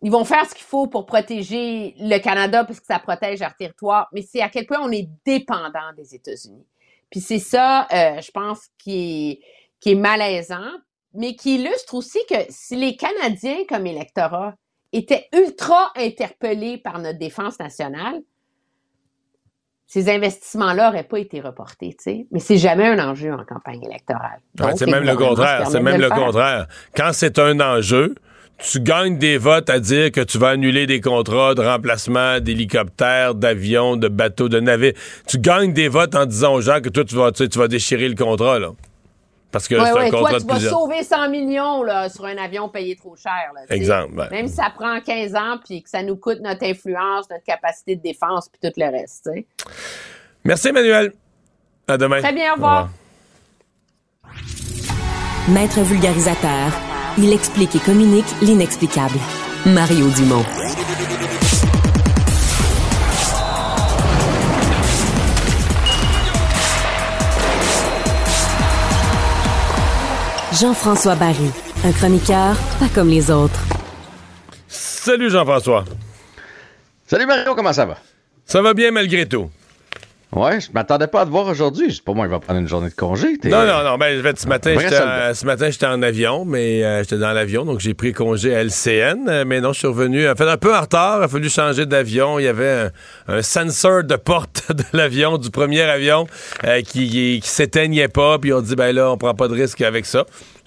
ils 0.03 0.11
vont 0.11 0.25
faire 0.25 0.45
ce 0.49 0.55
qu'il 0.55 0.65
faut 0.65 0.89
pour 0.89 1.07
protéger 1.07 1.95
le 1.99 2.19
Canada 2.19 2.65
parce 2.65 2.81
que 2.81 2.87
ça 2.87 2.99
protège 2.99 3.41
leur 3.41 3.55
territoire, 3.55 4.09
mais 4.13 4.23
c'est 4.23 4.43
à 4.43 4.49
quel 4.49 4.67
point 4.67 4.81
on 4.83 4.91
est 4.91 5.09
dépendant 5.25 5.93
des 5.97 6.15
États-Unis. 6.15 6.67
Puis 7.09 7.21
c'est 7.21 7.39
ça, 7.39 7.87
euh, 7.93 8.21
je 8.21 8.31
pense, 8.33 8.69
qui 8.79 9.31
est, 9.31 9.41
qui 9.81 9.93
est 9.93 9.95
malaisant, 9.95 10.73
mais 11.15 11.37
qui 11.37 11.55
illustre 11.57 11.95
aussi 11.95 12.19
que 12.29 12.35
si 12.49 12.75
les 12.75 12.97
Canadiens 12.97 13.65
comme 13.69 13.87
électorat 13.87 14.55
étaient 14.93 15.29
ultra 15.33 15.93
interpellés 15.95 16.79
par 16.79 16.99
notre 16.99 17.19
défense 17.19 17.59
nationale, 17.59 18.23
ces 19.93 20.09
investissements-là 20.09 20.87
n'auraient 20.87 21.03
pas 21.03 21.19
été 21.19 21.43
reportés, 21.43 21.91
tu 21.91 22.05
sais. 22.05 22.27
Mais 22.33 22.41
c'est 22.41 22.57
jamais 22.57 22.87
un 22.87 23.11
enjeu 23.11 23.31
en 23.31 23.45
campagne 23.45 23.83
électorale. 23.85 24.41
c'est 24.75 24.87
même 24.87 25.05
le 25.05 25.15
contraire. 25.15 25.67
C'est 25.69 25.83
même 25.83 26.01
le, 26.01 26.09
contraire. 26.09 26.67
Quand 26.97 27.11
c'est 27.13 27.39
un 27.39 27.61
enjeu, 27.61 28.15
tu 28.57 28.81
gagnes 28.81 29.19
des 29.19 29.37
votes 29.37 29.69
à 29.69 29.81
dire 29.81 30.11
que 30.11 30.23
tu 30.23 30.39
vas 30.39 30.49
annuler 30.49 30.87
des 30.87 31.03
contrats 31.03 31.55
de 31.55 31.61
remplacement 31.61 32.41
d'hélicoptères, 32.41 33.35
d'avions, 33.35 33.99
de 33.99 34.09
bateaux, 34.09 34.49
de 34.49 34.61
navires. 34.61 34.95
Tu 35.29 35.37
gagnes 35.37 35.75
des 35.75 35.89
votes 35.89 36.15
en 36.15 36.25
disant 36.25 36.55
aux 36.55 36.63
gens 36.63 36.81
que 36.81 36.89
toi, 36.89 37.05
tu 37.05 37.15
vas, 37.15 37.31
tu 37.31 37.59
vas 37.59 37.69
déchirer 37.69 38.09
le 38.09 38.15
contrat, 38.15 38.59
là. 38.59 38.71
Parce 39.53 39.69
que 39.69 39.75
c'est 39.79 39.91
un 39.91 40.11
contrat 40.11 40.41
toi, 40.41 40.41
tu 40.41 40.47
vas 40.47 40.71
sauver 40.71 41.03
100 41.03 41.29
millions 41.29 41.83
là, 41.83 42.09
sur 42.09 42.25
un 42.25 42.37
avion 42.39 42.71
payé 42.71 42.97
trop 42.97 43.15
cher. 43.15 43.53
Là, 43.55 43.61
Exemple. 43.69 44.27
Même 44.31 44.49
si 44.49 44.55
ça 44.55 44.73
prend 44.75 44.99
15 44.99 45.35
ans 45.35 45.59
puis 45.63 45.83
que 45.83 45.91
ça 45.91 46.03
nous 46.03 46.17
coûte 46.17 46.41
notre 46.41 46.65
influence, 46.65 47.29
notre 47.31 47.45
capacité 47.45 47.97
de 47.97 48.03
défense 48.03 48.49
puis 48.49 48.71
tout 48.71 48.81
le 48.81 48.91
reste. 48.91 49.31
Merci, 50.43 50.69
Emmanuel. 50.69 51.13
À 51.87 51.99
demain. 51.99 52.21
Très 52.21 52.33
bien, 52.33 52.53
au 52.53 52.55
revoir. 52.55 52.89
Maître 55.49 55.81
vulgarisateur, 55.81 56.73
il 57.19 57.33
explique 57.33 57.77
et 57.77 57.81
communique 57.81 58.25
l'inexplicable. 58.41 59.19
Mario 59.67 60.09
Dumont. 60.17 60.45
Jean-François 70.61 71.15
Barry, 71.15 71.51
un 71.85 71.93
chroniqueur 71.93 72.55
pas 72.79 72.89
comme 72.95 73.09
les 73.09 73.31
autres. 73.31 73.59
Salut 74.69 75.31
Jean-François. 75.31 75.85
Salut 77.07 77.25
Mario, 77.27 77.55
comment 77.55 77.73
ça 77.73 77.87
va? 77.87 77.97
Ça 78.45 78.61
va 78.61 78.75
bien 78.75 78.91
malgré 78.91 79.27
tout. 79.27 79.51
Ouais, 80.35 80.61
je 80.61 80.69
m'attendais 80.73 81.09
pas 81.09 81.23
à 81.23 81.25
te 81.27 81.31
voir 81.31 81.47
aujourd'hui. 81.47 82.01
Pour 82.03 82.15
moi, 82.15 82.25
il 82.25 82.31
va 82.31 82.39
prendre 82.39 82.59
une 82.59 82.69
journée 82.69 82.89
de 82.89 82.95
congé. 82.95 83.39
Non, 83.45 83.67
non, 83.67 83.85
non. 83.85 83.99
Ben, 83.99 84.23
ce 84.35 84.49
matin, 84.49 84.75
ce 85.35 85.45
matin, 85.45 85.71
j'étais 85.71 85.87
en 85.87 86.01
avion, 86.01 86.47
mais 86.47 86.83
euh, 86.83 87.03
j'étais 87.03 87.19
dans 87.19 87.33
l'avion, 87.33 87.67
donc 87.67 87.81
j'ai 87.81 87.93
pris 87.93 88.15
congé 88.15 88.55
à 88.55 88.65
LCN. 88.65 89.29
Euh, 89.29 89.45
mais 89.47 89.61
non, 89.61 89.75
je 89.75 89.81
suis 89.81 89.89
revenu, 89.89 90.27
en 90.27 90.35
fait, 90.35 90.49
un 90.49 90.57
peu 90.57 90.75
en 90.75 90.81
retard. 90.81 91.19
Il 91.21 91.25
a 91.25 91.29
fallu 91.29 91.51
changer 91.51 91.85
d'avion. 91.85 92.39
Il 92.39 92.45
y 92.45 92.49
avait 92.49 92.89
un, 93.29 93.43
sensor 93.43 94.05
de 94.05 94.17
porte 94.17 94.65
de 94.73 94.85
l'avion, 94.95 95.37
du 95.37 95.51
premier 95.51 95.83
avion, 95.83 96.27
euh, 96.65 96.81
qui, 96.81 97.41
qui 97.43 97.49
s'éteignait 97.49 98.09
pas. 98.09 98.39
Puis 98.39 98.55
on 98.55 98.63
dit, 98.63 98.75
ben 98.75 98.95
là, 98.95 99.11
on 99.13 99.19
prend 99.19 99.35
pas 99.35 99.49
de 99.49 99.55
risque 99.55 99.83
avec 99.83 100.07
ça. 100.07 100.25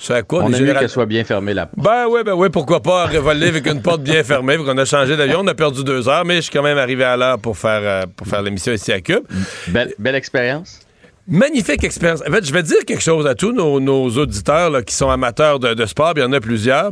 À 0.09 0.21
quoi, 0.21 0.43
on 0.43 0.53
a 0.53 0.57
général... 0.57 0.81
qu'elle 0.81 0.89
soit 0.89 1.05
bien 1.05 1.23
fermée 1.23 1.53
la 1.53 1.65
porte. 1.65 1.83
Ben 1.83 2.05
oui, 2.07 2.21
ben 2.23 2.33
oui, 2.33 2.49
pourquoi 2.49 2.79
pas 2.81 3.07
revoler 3.07 3.47
avec 3.47 3.65
une 3.65 3.81
porte 3.81 4.01
bien 4.01 4.23
fermée. 4.23 4.57
On 4.59 4.77
a 4.77 4.85
changé 4.85 5.17
d'avion, 5.17 5.39
on 5.41 5.47
a 5.47 5.55
perdu 5.55 5.83
deux 5.83 6.07
heures, 6.07 6.25
mais 6.25 6.35
je 6.35 6.41
suis 6.41 6.51
quand 6.51 6.61
même 6.61 6.77
arrivé 6.77 7.03
à 7.03 7.17
l'heure 7.17 7.39
pour 7.39 7.57
faire, 7.57 7.81
euh, 7.81 8.03
pour 8.15 8.27
faire 8.27 8.41
l'émission 8.43 8.71
ici 8.73 8.91
à 8.91 9.01
Cube. 9.01 9.23
Belle, 9.67 10.15
expérience. 10.15 10.79
Magnifique 11.27 11.83
expérience. 11.83 12.21
En 12.27 12.31
fait, 12.31 12.45
je 12.45 12.53
vais 12.53 12.63
dire 12.63 12.85
quelque 12.85 13.01
chose 13.01 13.25
à 13.25 13.35
tous 13.35 13.51
nos, 13.51 14.09
auditeurs 14.09 14.83
qui 14.85 14.93
sont 14.93 15.09
amateurs 15.09 15.59
de, 15.59 15.85
sport, 15.85 16.13
il 16.15 16.21
y 16.21 16.23
en 16.23 16.33
a 16.33 16.39
plusieurs. 16.39 16.91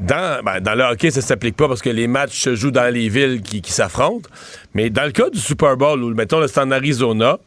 Dans, 0.00 0.42
ben, 0.42 0.60
dans 0.60 0.74
le 0.74 0.82
hockey, 0.84 1.10
ça 1.10 1.20
s'applique 1.20 1.56
pas 1.56 1.68
parce 1.68 1.82
que 1.82 1.90
les 1.90 2.08
matchs 2.08 2.40
se 2.40 2.56
jouent 2.56 2.72
dans 2.72 2.92
les 2.92 3.08
villes 3.08 3.40
qui, 3.42 3.62
qui 3.62 3.72
s'affrontent. 3.72 4.28
Mais 4.74 4.90
dans 4.90 5.04
le 5.04 5.12
cas 5.12 5.30
du 5.30 5.38
Super 5.38 5.76
Bowl, 5.76 6.02
où, 6.02 6.12
mettons, 6.14 6.44
c'est 6.48 6.58
en 6.58 6.70
Arizona, 6.72 7.38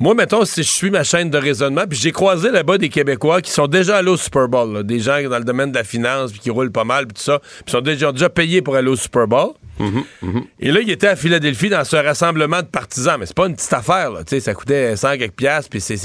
moi, 0.00 0.14
mettons, 0.14 0.44
si 0.44 0.62
je 0.62 0.68
suis 0.68 0.90
ma 0.90 1.04
chaîne 1.04 1.30
de 1.30 1.38
raisonnement, 1.38 1.84
puis 1.88 1.98
j'ai 1.98 2.10
croisé 2.10 2.50
là-bas 2.50 2.78
des 2.78 2.88
Québécois 2.88 3.40
qui 3.40 3.50
sont 3.50 3.68
déjà 3.68 3.98
allés 3.98 4.10
au 4.10 4.16
Super 4.16 4.48
Bowl, 4.48 4.84
des 4.84 4.98
gens 4.98 5.22
dans 5.28 5.38
le 5.38 5.44
domaine 5.44 5.70
de 5.70 5.76
la 5.76 5.84
finance, 5.84 6.32
puis 6.32 6.40
qui 6.40 6.50
roulent 6.50 6.72
pas 6.72 6.84
mal, 6.84 7.06
puis 7.06 7.14
tout 7.14 7.22
ça, 7.22 7.38
puis 7.38 7.70
sont 7.70 7.80
déjà, 7.80 8.08
ont 8.08 8.12
déjà 8.12 8.28
payé 8.28 8.60
pour 8.60 8.74
aller 8.74 8.88
au 8.88 8.96
Super 8.96 9.28
Bowl. 9.28 9.52
Mm-hmm, 9.80 10.04
mm-hmm. 10.22 10.44
Et 10.60 10.72
là, 10.72 10.80
il 10.80 10.90
était 10.90 11.08
à 11.08 11.16
Philadelphie 11.16 11.68
dans 11.68 11.84
ce 11.84 11.96
rassemblement 11.96 12.62
de 12.62 12.66
partisans, 12.66 13.16
mais 13.18 13.26
c'est 13.26 13.36
pas 13.36 13.46
une 13.46 13.54
petite 13.54 13.72
affaire, 13.72 14.10
là. 14.10 14.20
sais, 14.26 14.40
ça 14.40 14.54
coûtait 14.54 14.96
100 14.96 15.18
quelques 15.18 15.34
piastres, 15.34 15.70
puis 15.70 15.80
c'est 15.80 15.96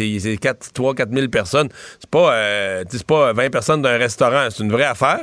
3 0.74 0.96
4 0.96 1.12
000 1.12 1.28
personnes. 1.28 1.70
C'est 2.00 2.10
pas, 2.10 2.34
euh, 2.34 2.84
pas 3.08 3.34
20 3.34 3.50
personnes 3.50 3.82
d'un 3.82 3.98
restaurant, 3.98 4.48
c'est 4.50 4.64
une 4.64 4.72
vraie 4.72 4.86
affaire. 4.86 5.22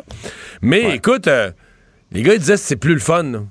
Mais 0.60 0.96
écoute, 0.96 1.28
euh, 1.28 1.50
les 2.12 2.22
gars, 2.22 2.34
ils 2.34 2.40
disaient 2.40 2.54
que 2.54 2.60
c'est 2.60 2.76
plus 2.76 2.94
le 2.94 3.00
fun. 3.00 3.46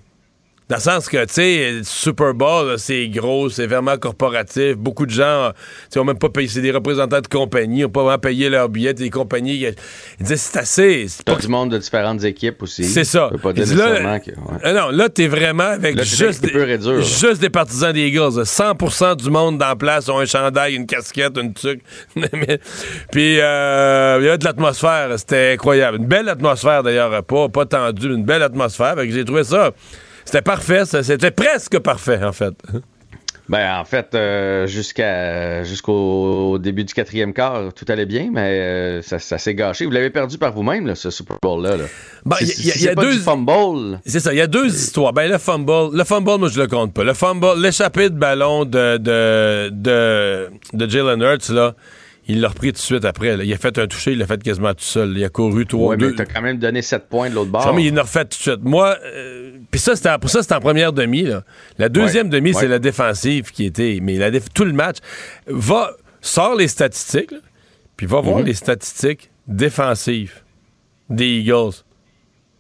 Dans 0.68 0.78
le 0.78 0.82
sens 0.82 1.08
que, 1.08 1.24
tu 1.26 1.34
sais, 1.34 1.82
Super 1.84 2.34
Bowl, 2.34 2.80
c'est 2.80 3.08
gros, 3.10 3.50
c'est 3.50 3.68
vraiment 3.68 3.98
corporatif. 3.98 4.76
Beaucoup 4.76 5.06
de 5.06 5.12
gens, 5.12 5.52
tu 5.92 6.04
même 6.04 6.18
pas 6.18 6.30
payé, 6.30 6.48
c'est 6.48 6.62
des 6.62 6.72
représentants 6.72 7.22
de 7.22 7.28
compagnies, 7.28 7.82
n'ont 7.82 7.90
pas 7.90 8.02
vraiment 8.02 8.18
payé 8.18 8.50
leurs 8.50 8.68
billets, 8.68 8.96
des 8.96 9.12
compagnies. 9.12 9.58
Ils 9.58 9.76
disaient, 10.20 10.38
c'est 10.38 10.58
assez. 10.58 11.06
C'est 11.08 11.24
pas 11.24 11.36
du 11.36 11.48
monde 11.50 11.70
de 11.70 11.78
différentes 11.78 12.24
équipes 12.24 12.64
aussi. 12.64 12.84
C'est 12.84 13.04
ça. 13.04 13.30
Pas 13.44 13.54
dire 13.54 13.78
là, 13.78 14.20
que, 14.20 14.32
euh, 14.32 14.74
Non, 14.74 14.90
là, 14.90 15.08
t'es 15.10 15.28
vraiment 15.28 15.64
avec 15.64 16.02
juste, 16.02 16.44
des, 16.44 16.80
juste 17.04 17.42
des 17.42 17.52
partisans 17.52 17.94
des 17.94 18.08
Eagles. 18.08 18.42
100% 18.42 19.18
du 19.18 19.30
monde 19.30 19.60
dans 19.60 19.68
la 19.68 19.76
place 19.76 20.10
ont 20.10 20.18
un 20.18 20.26
chandail, 20.26 20.74
une 20.74 20.88
casquette, 20.88 21.38
une 21.38 21.54
truc. 21.54 21.82
Puis, 23.12 23.40
euh, 23.40 24.18
il 24.20 24.26
y 24.26 24.28
avait 24.30 24.40
de 24.40 24.46
l'atmosphère. 24.46 25.10
C'était 25.18 25.54
incroyable. 25.54 25.98
Une 26.00 26.08
belle 26.08 26.28
atmosphère, 26.28 26.82
d'ailleurs. 26.82 27.24
Pas, 27.24 27.50
pas 27.50 27.68
tendue, 27.68 28.08
une 28.08 28.26
belle 28.26 28.42
atmosphère. 28.42 28.96
J'ai 29.08 29.24
trouvé 29.24 29.44
ça 29.44 29.72
c'était 30.26 30.42
parfait, 30.42 30.86
c'était 30.86 31.32
presque 31.32 31.80
parfait, 31.80 32.24
en 32.24 32.34
fait. 32.34 32.54
Ben, 33.48 33.80
en 33.80 33.86
fait, 33.86 34.16
euh, 34.16 34.66
jusqu'à 34.66 35.64
jusqu'au 35.64 36.58
début 36.58 36.84
du 36.84 36.94
quatrième 36.96 37.32
quart, 37.32 37.72
tout 37.76 37.86
allait 37.90 38.08
bien, 38.08 38.30
mais 38.34 38.60
euh, 38.60 39.02
ça, 39.04 39.20
s'est 39.20 39.54
gâché. 39.54 39.86
Vous 39.86 39.92
l'avez 39.92 40.10
perdu 40.10 40.40
par 40.40 40.52
vous-même, 40.52 40.96
ce 40.96 41.12
Super 41.12 41.38
Bowl-là. 41.44 41.78
Ben, 42.26 42.38
il 42.42 42.82
y, 42.82 42.88
a, 42.88 42.96
deux 42.96 43.20
fumble. 43.20 44.00
C'est 44.04 44.20
ça, 44.20 44.34
il 44.34 44.38
y 44.38 44.42
a 44.42 44.48
deux 44.48 44.74
histoires. 44.74 45.14
Ben, 45.14 45.30
le 45.30 45.38
fumble, 45.38 45.96
le 45.96 46.04
fumble, 46.04 46.40
moi, 46.40 46.50
je 46.50 46.60
le 46.60 46.68
compte 46.68 46.94
pas. 46.94 47.04
Le 47.04 47.14
fumble, 47.14 47.62
l'échappée 47.62 48.10
de 48.10 48.18
ballon 48.18 48.66
de, 48.66 48.98
de, 48.98 49.70
de, 49.70 50.50
de 50.74 50.90
Jalen 50.90 51.22
Hurts, 51.22 51.52
là, 51.52 51.76
il 52.28 52.42
l'a 52.42 52.48
repris 52.48 52.70
tout 52.70 52.78
de 52.78 52.80
suite 52.80 53.06
après. 53.06 53.38
Il 53.46 53.54
a 53.54 53.58
fait 53.58 53.78
un 53.78 53.86
toucher, 53.86 54.14
il 54.14 54.18
l'a 54.18 54.26
fait 54.26 54.42
quasiment 54.42 54.74
tout 54.74 54.84
seul. 54.84 55.16
Il 55.16 55.24
a 55.24 55.30
couru 55.30 55.68
3 55.68 55.90
ouais, 55.90 55.98
2 55.98 56.10
mais 56.10 56.16
t'as 56.16 56.26
quand 56.26 56.42
même 56.42 56.58
donné 56.58 56.82
7 56.82 57.08
points 57.08 57.30
de 57.30 57.36
l'autre 57.36 57.52
bord. 57.52 57.74
mais 57.76 57.86
il 57.86 57.94
l'a 57.94 58.02
refait 58.02 58.24
tout 58.24 58.30
de 58.30 58.34
suite. 58.42 58.64
Moi, 58.64 58.98
euh, 59.06 59.55
puis 59.76 59.82
ça, 59.82 59.94
c'était, 59.98 60.18
pour 60.20 60.30
ça, 60.30 60.42
c'était 60.42 60.56
en 60.56 60.62
première 60.62 60.94
demi. 60.94 61.24
Là. 61.24 61.44
La 61.78 61.90
deuxième 61.90 62.30
demi, 62.30 62.54
c'est 62.54 62.70
la 62.70 62.80
défensive 62.80 63.52
qui 63.52 63.66
était. 63.66 64.00
Mais 64.02 64.16
la 64.16 64.32
tout 64.40 64.64
le 64.64 64.72
match. 64.72 65.00
Va, 65.48 65.92
sort 66.22 66.56
les 66.56 66.70
statistiques, 66.70 67.34
puis 67.98 68.06
va 68.06 68.22
voir 68.22 68.40
mhm. 68.40 68.46
les 68.46 68.54
statistiques 68.54 69.30
défensives 69.46 70.32
des 71.10 71.28
Eagles. 71.28 71.84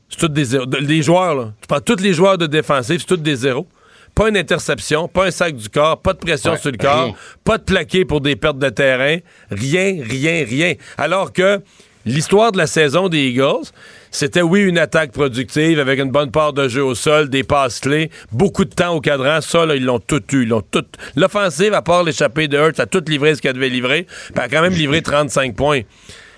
C'est 0.09 0.17
tous 0.19 0.27
des 0.27 0.43
zéros. 0.43 0.65
Les 0.81 1.01
joueurs, 1.01 1.35
là. 1.35 1.53
Tu 1.61 1.67
prends 1.69 1.79
tous 1.79 2.01
les 2.01 2.11
joueurs 2.11 2.37
de 2.37 2.47
défensive, 2.47 2.99
c'est 2.99 3.07
tous 3.07 3.15
des 3.15 3.37
zéros 3.37 3.65
pas 4.13 4.27
une 4.27 4.37
interception, 4.37 5.07
pas 5.07 5.25
un 5.25 5.31
sac 5.31 5.55
du 5.55 5.67
corps, 5.67 6.01
pas 6.01 6.13
de 6.13 6.19
pression 6.19 6.55
sur 6.55 6.71
le 6.71 6.77
corps, 6.77 7.15
pas 7.43 7.57
de 7.57 7.63
plaqué 7.63 8.05
pour 8.05 8.21
des 8.21 8.37
pertes 8.37 8.57
de 8.57 8.69
terrain, 8.69 9.17
rien, 9.51 10.01
rien, 10.01 10.45
rien. 10.45 10.73
Alors 10.97 11.33
que 11.33 11.61
l'histoire 12.05 12.53
de 12.53 12.57
la 12.57 12.67
saison 12.67 13.09
des 13.09 13.27
Eagles, 13.27 13.71
c'était 14.15 14.41
oui 14.41 14.61
une 14.61 14.77
attaque 14.77 15.11
productive 15.11 15.77
avec 15.79 15.99
une 15.99 16.09
bonne 16.09 16.31
part 16.31 16.53
de 16.53 16.69
jeu 16.69 16.83
au 16.83 16.95
sol, 16.95 17.29
des 17.29 17.43
passes 17.43 17.81
clés, 17.81 18.09
beaucoup 18.31 18.63
de 18.63 18.73
temps 18.73 18.95
au 18.95 19.01
cadran. 19.01 19.41
Ça, 19.41 19.65
là, 19.65 19.75
ils 19.75 19.83
l'ont 19.83 19.99
tout 19.99 20.23
eu. 20.31 20.43
Ils 20.43 20.47
l'ont 20.47 20.61
tout. 20.61 20.85
L'offensive, 21.15 21.73
à 21.73 21.81
part 21.81 22.03
l'échappée 22.03 22.47
de 22.47 22.57
Hurts, 22.57 22.79
a 22.79 22.85
tout 22.85 23.03
livré 23.07 23.35
ce 23.35 23.41
qu'elle 23.41 23.55
devait 23.55 23.69
livrer. 23.69 24.07
Puis 24.33 24.43
a 24.43 24.47
quand 24.47 24.61
même 24.61 24.73
livré 24.73 25.01
35 25.01 25.55
points. 25.55 25.81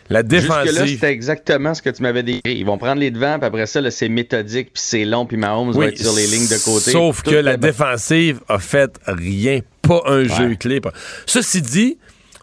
La 0.10 0.24
défensive. 0.24 0.72
Jusque-là, 0.72 0.88
c'était 0.88 1.12
exactement 1.12 1.74
ce 1.74 1.82
que 1.82 1.90
tu 1.90 2.02
m'avais 2.02 2.24
dit. 2.24 2.40
Ils 2.46 2.66
vont 2.66 2.78
prendre 2.78 3.00
les 3.00 3.12
devants, 3.12 3.38
puis 3.38 3.46
après 3.46 3.66
ça, 3.68 3.92
c'est 3.92 4.10
méthodique, 4.10 4.72
puis 4.74 4.84
c'est 4.84 5.06
long, 5.06 5.26
puis 5.26 5.38
Mahomes 5.38 5.72
va 5.72 5.88
être 5.88 6.00
sur 6.00 6.14
les 6.14 6.26
lignes 6.26 6.48
de 6.48 6.64
côté. 6.64 6.92
Sauf 6.92 7.22
que 7.22 7.36
la 7.36 7.58
défensive 7.58 8.40
a 8.48 8.58
fait 8.58 8.98
rien, 9.06 9.60
pas 9.82 10.02
un 10.08 10.24
jeu 10.24 10.56
clé. 10.56 10.82
Ceci 11.26 11.62
dit, 11.62 11.98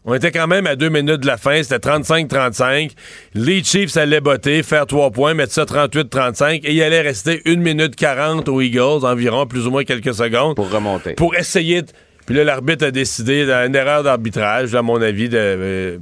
on 0.04 0.14
était 0.14 0.30
quand 0.30 0.46
même 0.46 0.66
à 0.66 0.76
deux 0.76 0.90
minutes 0.90 1.20
de 1.20 1.26
la 1.26 1.36
fin, 1.36 1.62
c'était 1.62 1.88
35-35. 1.88 2.90
Les 3.34 3.64
Chiefs 3.64 3.96
allaient 3.96 4.20
botter, 4.20 4.62
faire 4.62 4.86
trois 4.86 5.10
points, 5.10 5.34
mettre 5.34 5.52
ça 5.52 5.64
38-35, 5.64 6.60
et 6.64 6.74
il 6.74 6.82
allait 6.82 7.00
rester 7.00 7.40
une 7.46 7.62
minute 7.62 7.96
40 7.96 8.48
aux 8.48 8.60
Eagles, 8.60 9.04
environ, 9.04 9.46
plus 9.46 9.66
ou 9.66 9.70
moins 9.70 9.84
quelques 9.84 10.14
secondes. 10.14 10.56
Pour 10.56 10.70
remonter. 10.70 11.14
Pour 11.14 11.34
essayer 11.34 11.82
de... 11.82 11.88
Puis 12.26 12.34
là, 12.34 12.44
l'arbitre 12.44 12.86
a 12.86 12.90
décidé, 12.90 13.50
une 13.50 13.74
erreur 13.74 14.02
d'arbitrage, 14.02 14.74
à 14.74 14.82
mon 14.82 15.00
avis, 15.00 15.28
de... 15.28 16.00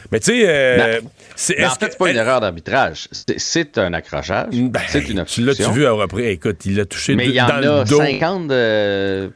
Euh, 0.00 0.08
mais 0.12 0.20
tu 0.20 0.32
sais. 0.32 0.44
Euh, 0.46 1.00
ben, 1.00 1.66
en 1.66 1.70
fait, 1.70 1.90
c'est 1.90 1.98
pas 1.98 2.10
une 2.10 2.16
erreur 2.16 2.40
d'arbitrage. 2.40 3.08
C'est 3.10 3.78
un 3.78 3.92
accrochage. 3.92 4.48
Ben, 4.52 4.80
c'est 4.88 5.08
une 5.08 5.24
Tu 5.24 5.42
l'as-tu 5.42 5.70
vu 5.70 5.86
après? 5.86 6.32
Écoute, 6.32 6.64
il 6.64 6.76
l'a 6.76 6.84
touché 6.84 7.14
mais 7.14 7.26
il 7.26 7.34
y 7.34 7.40
en 7.40 7.48
a 7.48 7.86
50 7.86 8.48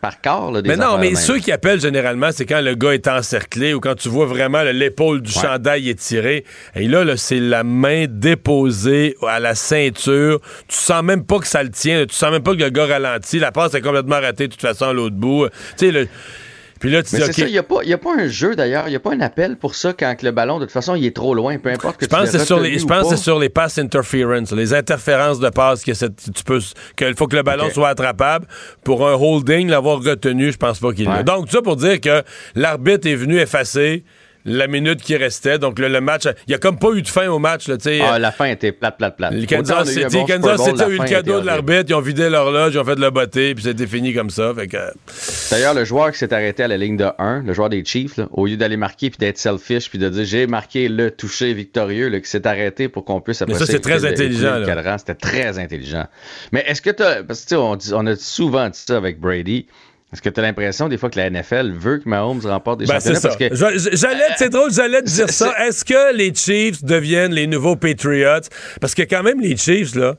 par 0.00 0.20
corps. 0.20 0.52
Là, 0.52 0.60
mais 0.64 0.76
non, 0.76 0.98
mais 0.98 1.14
ceux 1.14 1.38
qui 1.38 1.52
appellent 1.52 1.80
généralement, 1.80 2.30
c'est 2.32 2.46
quand 2.46 2.60
le 2.60 2.74
gars 2.74 2.92
est 2.92 3.08
encerclé 3.08 3.74
ou 3.74 3.80
quand 3.80 3.94
tu 3.94 4.08
vois 4.08 4.26
vraiment 4.26 4.62
l'épaule 4.62 5.22
du 5.22 5.32
chandail 5.32 5.88
étirée. 5.88 6.44
Et 6.74 6.88
là, 6.88 7.04
là 7.04 7.16
c'est 7.16 7.40
la 7.40 7.64
main 7.64 8.06
déposée 8.08 9.16
à 9.26 9.40
la 9.40 9.54
ceinture. 9.54 10.40
Tu 10.68 10.76
sens 10.76 11.02
même 11.02 11.24
pas 11.24 11.38
que 11.38 11.46
ça 11.46 11.62
le 11.62 11.70
tient. 11.70 12.04
Tu 12.06 12.14
sens 12.14 12.30
même 12.30 12.42
pas 12.42 12.52
que 12.52 12.60
le 12.60 12.70
gars 12.70 12.86
ralentit. 12.86 13.38
La 13.38 13.52
passe 13.52 13.74
est 13.74 13.80
complètement 13.80 14.20
ratée 14.20 14.48
de 14.48 14.52
toute 14.52 14.60
façon 14.60 14.86
à 14.86 14.92
l'autre 14.92 15.16
bout. 15.16 15.48
Tu 15.76 15.86
sais, 15.86 15.90
le 15.90 16.08
puis 16.84 16.92
là, 16.92 17.02
tu 17.02 17.16
Mais 17.16 17.22
c'est 17.22 17.32
ça, 17.32 17.46
il 17.46 17.50
n'y 17.50 17.56
a, 17.56 17.62
a, 17.94 17.98
pas 17.98 18.12
un 18.14 18.28
jeu 18.28 18.54
d'ailleurs, 18.54 18.88
il 18.88 18.90
n'y 18.90 18.96
a 18.96 19.00
pas 19.00 19.14
un 19.14 19.20
appel 19.20 19.56
pour 19.56 19.74
ça 19.74 19.94
quand 19.94 20.22
le 20.22 20.32
ballon, 20.32 20.58
de 20.58 20.66
toute 20.66 20.72
façon, 20.72 20.94
il 20.94 21.06
est 21.06 21.16
trop 21.16 21.34
loin, 21.34 21.56
peu 21.56 21.70
importe 21.70 21.96
que 21.96 22.04
je 22.04 22.10
pense 22.10 22.28
c'est 22.28 22.44
sur 22.44 22.60
les, 22.60 22.78
Je 22.78 22.84
pense 22.84 23.08
que 23.08 23.16
c'est 23.16 23.22
sur 23.22 23.38
les 23.38 23.48
pass 23.48 23.78
interference, 23.78 24.52
les 24.52 24.74
interférences 24.74 25.40
de 25.40 25.48
passe 25.48 25.82
que 25.82 25.92
tu 25.92 26.44
peux, 26.44 26.58
qu'il 26.94 27.14
faut 27.14 27.26
que 27.26 27.36
le 27.36 27.42
ballon 27.42 27.70
soit 27.70 27.88
attrapable. 27.88 28.46
Pour 28.84 29.08
un 29.08 29.14
holding, 29.14 29.66
l'avoir 29.70 30.02
retenu, 30.02 30.52
je 30.52 30.58
pense 30.58 30.78
pas 30.78 30.92
qu'il 30.92 31.08
ouais. 31.08 31.24
Donc, 31.24 31.50
ça 31.50 31.62
pour 31.62 31.76
dire 31.76 32.02
que 32.02 32.22
l'arbitre 32.54 33.08
est 33.08 33.16
venu 33.16 33.38
effacer 33.38 34.04
la 34.44 34.66
minute 34.66 35.02
qui 35.02 35.16
restait. 35.16 35.58
Donc 35.58 35.78
le, 35.78 36.00
match, 36.00 36.24
il 36.24 36.50
n'y 36.50 36.54
a 36.54 36.58
comme 36.58 36.78
pas 36.78 36.90
eu 36.92 37.02
de 37.02 37.08
fin 37.08 37.28
au 37.28 37.38
match. 37.38 37.68
Là, 37.68 37.76
ah, 38.02 38.18
la 38.18 38.32
fin 38.32 38.46
était 38.46 38.72
plate, 38.72 38.98
plate, 38.98 39.16
plate. 39.16 39.32
Le 39.32 39.46
Kansas 39.46 39.88
City, 39.88 40.16
bon 40.16 40.26
Kansas 40.26 40.64
City 40.64 40.82
a 40.82 40.88
eu 40.88 40.98
le 40.98 41.04
cadeau 41.04 41.40
de 41.40 41.46
l'arbitre, 41.46 41.84
ils 41.88 41.94
ont 41.94 42.00
vidé 42.00 42.28
l'horloge, 42.28 42.74
ils 42.74 42.78
ont 42.78 42.84
fait 42.84 42.96
de 42.96 43.00
la 43.00 43.10
beauté, 43.10 43.54
puis 43.54 43.64
c'était 43.64 43.86
fini 43.86 44.14
comme 44.14 44.30
ça. 44.30 44.52
D'ailleurs, 45.50 45.74
le 45.74 45.84
joueur 45.84 46.12
qui 46.12 46.18
s'est 46.18 46.32
arrêté 46.32 46.62
à 46.62 46.68
la 46.68 46.76
ligne 46.76 46.96
de 46.96 47.08
1, 47.18 47.42
le 47.42 47.52
joueur 47.52 47.68
des 47.68 47.84
Chiefs, 47.84 48.20
au 48.32 48.46
lieu 48.46 48.56
d'aller 48.56 48.76
marquer 48.76 49.10
puis 49.10 49.18
d'être 49.18 49.38
selfish 49.38 49.88
puis 49.88 49.98
de 49.98 50.08
dire 50.08 50.24
j'ai 50.24 50.46
marqué 50.46 50.88
le 50.88 51.10
toucher 51.10 51.52
victorieux, 51.54 52.08
là, 52.08 52.20
qui 52.20 52.28
s'est 52.28 52.46
arrêté 52.46 52.88
pour 52.88 53.04
qu'on 53.04 53.20
puisse 53.20 53.42
apprécier. 53.42 53.60
Mais 53.60 53.66
ça, 53.66 53.72
c'est 53.72 53.80
très 53.80 54.04
intelligent. 54.04 54.62
C'était 54.98 55.14
très 55.14 55.58
intelligent. 55.58 56.06
Mais 56.52 56.64
est-ce 56.66 56.82
que 56.82 56.90
tu 56.90 57.02
Parce 57.26 57.44
que 57.44 57.54
on, 57.54 57.78
on 57.92 58.06
a 58.06 58.16
souvent 58.16 58.68
dit 58.68 58.78
ça 58.78 58.96
avec 58.96 59.20
Brady. 59.20 59.66
Est-ce 60.14 60.22
que 60.22 60.28
tu 60.28 60.38
as 60.38 60.44
l'impression 60.44 60.88
des 60.88 60.96
fois 60.96 61.10
que 61.10 61.18
la 61.18 61.28
NFL 61.28 61.72
veut 61.72 61.98
que 61.98 62.08
Mahomes 62.08 62.40
remporte 62.44 62.78
des 62.78 62.86
ben, 62.86 63.00
championnats? 63.00 63.20
Parce 63.20 63.36
que... 63.36 63.48
J'allais, 63.52 64.24
c'est 64.36 64.48
drôle, 64.48 64.72
j'allais 64.72 65.02
te 65.02 65.10
dire 65.10 65.28
ça. 65.28 65.52
Est-ce 65.66 65.84
que 65.84 66.14
les 66.14 66.32
Chiefs 66.32 66.84
deviennent 66.84 67.32
les 67.32 67.48
nouveaux 67.48 67.74
Patriots? 67.74 68.48
Parce 68.80 68.94
que 68.94 69.02
quand 69.02 69.24
même, 69.24 69.40
les 69.40 69.56
Chiefs, 69.56 69.96
là, 69.96 70.14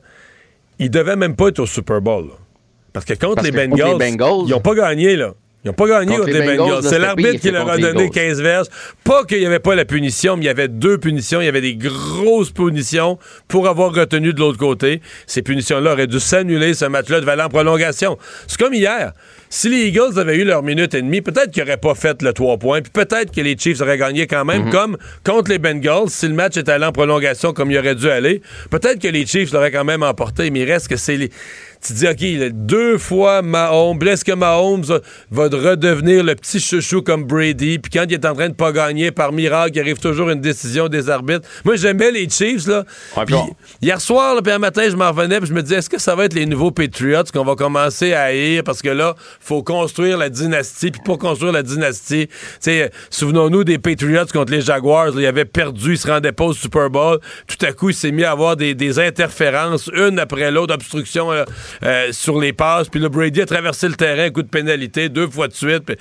ils 0.78 0.90
devaient 0.90 1.16
même 1.16 1.34
pas 1.34 1.48
être 1.48 1.60
au 1.60 1.66
Super 1.66 2.02
Bowl. 2.02 2.26
Parce 2.92 3.06
que 3.06 3.14
contre, 3.14 3.42
les, 3.42 3.52
Bengals, 3.52 3.96
ils 4.46 4.50
n'ont 4.50 4.60
pas 4.60 4.74
gagné, 4.74 5.16
là. 5.16 5.32
Ils 5.64 5.68
n'ont 5.68 5.72
pas 5.72 5.88
gagné 5.88 6.14
contre, 6.14 6.28
les 6.30 6.56
Bengals. 6.56 6.82
C'est 6.82 6.98
l'arbitre 6.98 7.40
qui 7.40 7.50
leur 7.50 7.68
a 7.70 7.78
donné 7.78 8.10
15 8.10 8.42
verges. 8.42 8.66
Pas 9.02 9.24
qu'il 9.24 9.40
n'y 9.40 9.46
avait 9.46 9.60
pas 9.60 9.74
la 9.74 9.86
punition, 9.86 10.36
mais 10.36 10.42
il 10.42 10.46
y 10.46 10.50
avait 10.50 10.68
deux 10.68 10.98
punitions. 10.98 11.40
Il 11.40 11.46
y 11.46 11.48
avait 11.48 11.62
des 11.62 11.74
grosses 11.74 12.50
punitions 12.50 13.18
pour 13.48 13.66
avoir 13.66 13.94
retenu 13.94 14.34
de 14.34 14.40
l'autre 14.40 14.58
côté. 14.58 15.00
Ces 15.26 15.40
punitions-là 15.40 15.94
auraient 15.94 16.06
dû 16.06 16.20
s'annuler. 16.20 16.74
Ce 16.74 16.84
match-là 16.84 17.20
devait 17.20 17.32
aller 17.32 17.42
en 17.42 17.48
prolongation. 17.48 18.18
C'est 18.46 18.58
comme 18.60 18.74
hier. 18.74 19.12
Si 19.58 19.70
les 19.70 19.86
Eagles 19.86 20.18
avaient 20.18 20.36
eu 20.36 20.44
leur 20.44 20.62
minute 20.62 20.92
et 20.92 21.00
demie, 21.00 21.22
peut-être 21.22 21.50
qu'ils 21.50 21.62
n'auraient 21.62 21.78
pas 21.78 21.94
fait 21.94 22.20
le 22.20 22.34
3 22.34 22.58
points, 22.58 22.82
puis 22.82 22.92
peut-être 22.92 23.34
que 23.34 23.40
les 23.40 23.56
Chiefs 23.56 23.80
auraient 23.80 23.96
gagné 23.96 24.26
quand 24.26 24.44
même, 24.44 24.66
mhm. 24.66 24.70
comme 24.70 24.98
contre 25.24 25.50
les 25.50 25.58
Bengals, 25.58 26.10
si 26.10 26.28
le 26.28 26.34
match 26.34 26.58
était 26.58 26.72
allé 26.72 26.84
en 26.84 26.92
prolongation 26.92 27.54
comme 27.54 27.70
il 27.70 27.78
aurait 27.78 27.94
dû 27.94 28.10
aller, 28.10 28.42
peut-être 28.68 29.00
que 29.00 29.08
les 29.08 29.24
Chiefs 29.24 29.52
l'auraient 29.52 29.70
quand 29.70 29.82
même 29.82 30.02
emporté, 30.02 30.50
mais 30.50 30.60
il 30.60 30.70
reste 30.70 30.88
que 30.88 30.96
c'est 30.96 31.16
les 31.16 31.30
tu 31.86 31.92
dis, 31.92 32.06
OK, 32.06 32.50
deux 32.52 32.98
fois 32.98 33.42
Mahomes, 33.42 33.98
est-ce 34.06 34.24
que 34.24 34.32
Mahomes 34.32 34.84
va 35.30 35.44
redevenir 35.44 36.24
le 36.24 36.34
petit 36.34 36.60
chouchou 36.60 37.02
comme 37.02 37.24
Brady? 37.24 37.78
Puis 37.78 37.90
quand 37.90 38.04
il 38.08 38.14
est 38.14 38.24
en 38.24 38.34
train 38.34 38.48
de 38.48 38.54
pas 38.54 38.72
gagner, 38.72 39.10
par 39.10 39.32
miracle, 39.32 39.72
il 39.76 39.80
arrive 39.80 39.98
toujours 39.98 40.30
une 40.30 40.40
décision 40.40 40.88
des 40.88 41.10
arbitres. 41.10 41.48
Moi, 41.64 41.76
j'aimais 41.76 42.10
les 42.10 42.28
Chiefs, 42.28 42.66
là. 42.66 42.84
hier 43.80 44.00
soir, 44.00 44.34
là, 44.34 44.42
puis 44.42 44.52
un 44.52 44.58
matin, 44.58 44.82
je 44.88 44.96
m'en 44.96 45.10
revenais, 45.10 45.38
puis 45.38 45.48
je 45.48 45.54
me 45.54 45.62
disais, 45.62 45.76
est-ce 45.76 45.90
que 45.90 46.00
ça 46.00 46.14
va 46.14 46.24
être 46.24 46.34
les 46.34 46.46
nouveaux 46.46 46.70
Patriots 46.70 47.24
qu'on 47.32 47.44
va 47.44 47.54
commencer 47.54 48.12
à 48.12 48.24
haïr? 48.24 48.62
Parce 48.64 48.82
que 48.82 48.88
là, 48.88 49.14
faut 49.40 49.62
construire 49.62 50.18
la 50.18 50.28
dynastie. 50.28 50.90
Puis 50.90 51.00
pour 51.04 51.18
construire 51.18 51.52
la 51.52 51.62
dynastie, 51.62 52.28
souvenons-nous 53.10 53.64
des 53.64 53.78
Patriots 53.78 54.26
contre 54.32 54.52
les 54.52 54.60
Jaguars. 54.60 55.10
il 55.16 55.26
avait 55.26 55.44
perdu, 55.44 55.92
il 55.92 55.98
se 55.98 56.06
rendait 56.06 56.32
pas 56.32 56.44
au 56.44 56.52
Super 56.52 56.90
Bowl. 56.90 57.18
Tout 57.46 57.64
à 57.64 57.72
coup, 57.72 57.90
il 57.90 57.94
s'est 57.94 58.12
mis 58.12 58.24
à 58.24 58.32
avoir 58.32 58.56
des, 58.56 58.98
interférences, 58.98 59.90
une 59.94 60.18
après 60.18 60.50
l'autre, 60.50 60.74
obstruction. 60.74 61.30
Euh, 61.82 62.12
sur 62.12 62.40
les 62.40 62.52
passes. 62.52 62.88
Puis 62.88 63.00
le 63.00 63.08
Brady 63.08 63.42
a 63.42 63.46
traversé 63.46 63.88
le 63.88 63.94
terrain, 63.94 64.30
coup 64.30 64.42
de 64.42 64.48
pénalité, 64.48 65.08
deux 65.08 65.28
fois 65.28 65.48
de 65.48 65.54
suite. 65.54 65.86
tu 65.86 65.94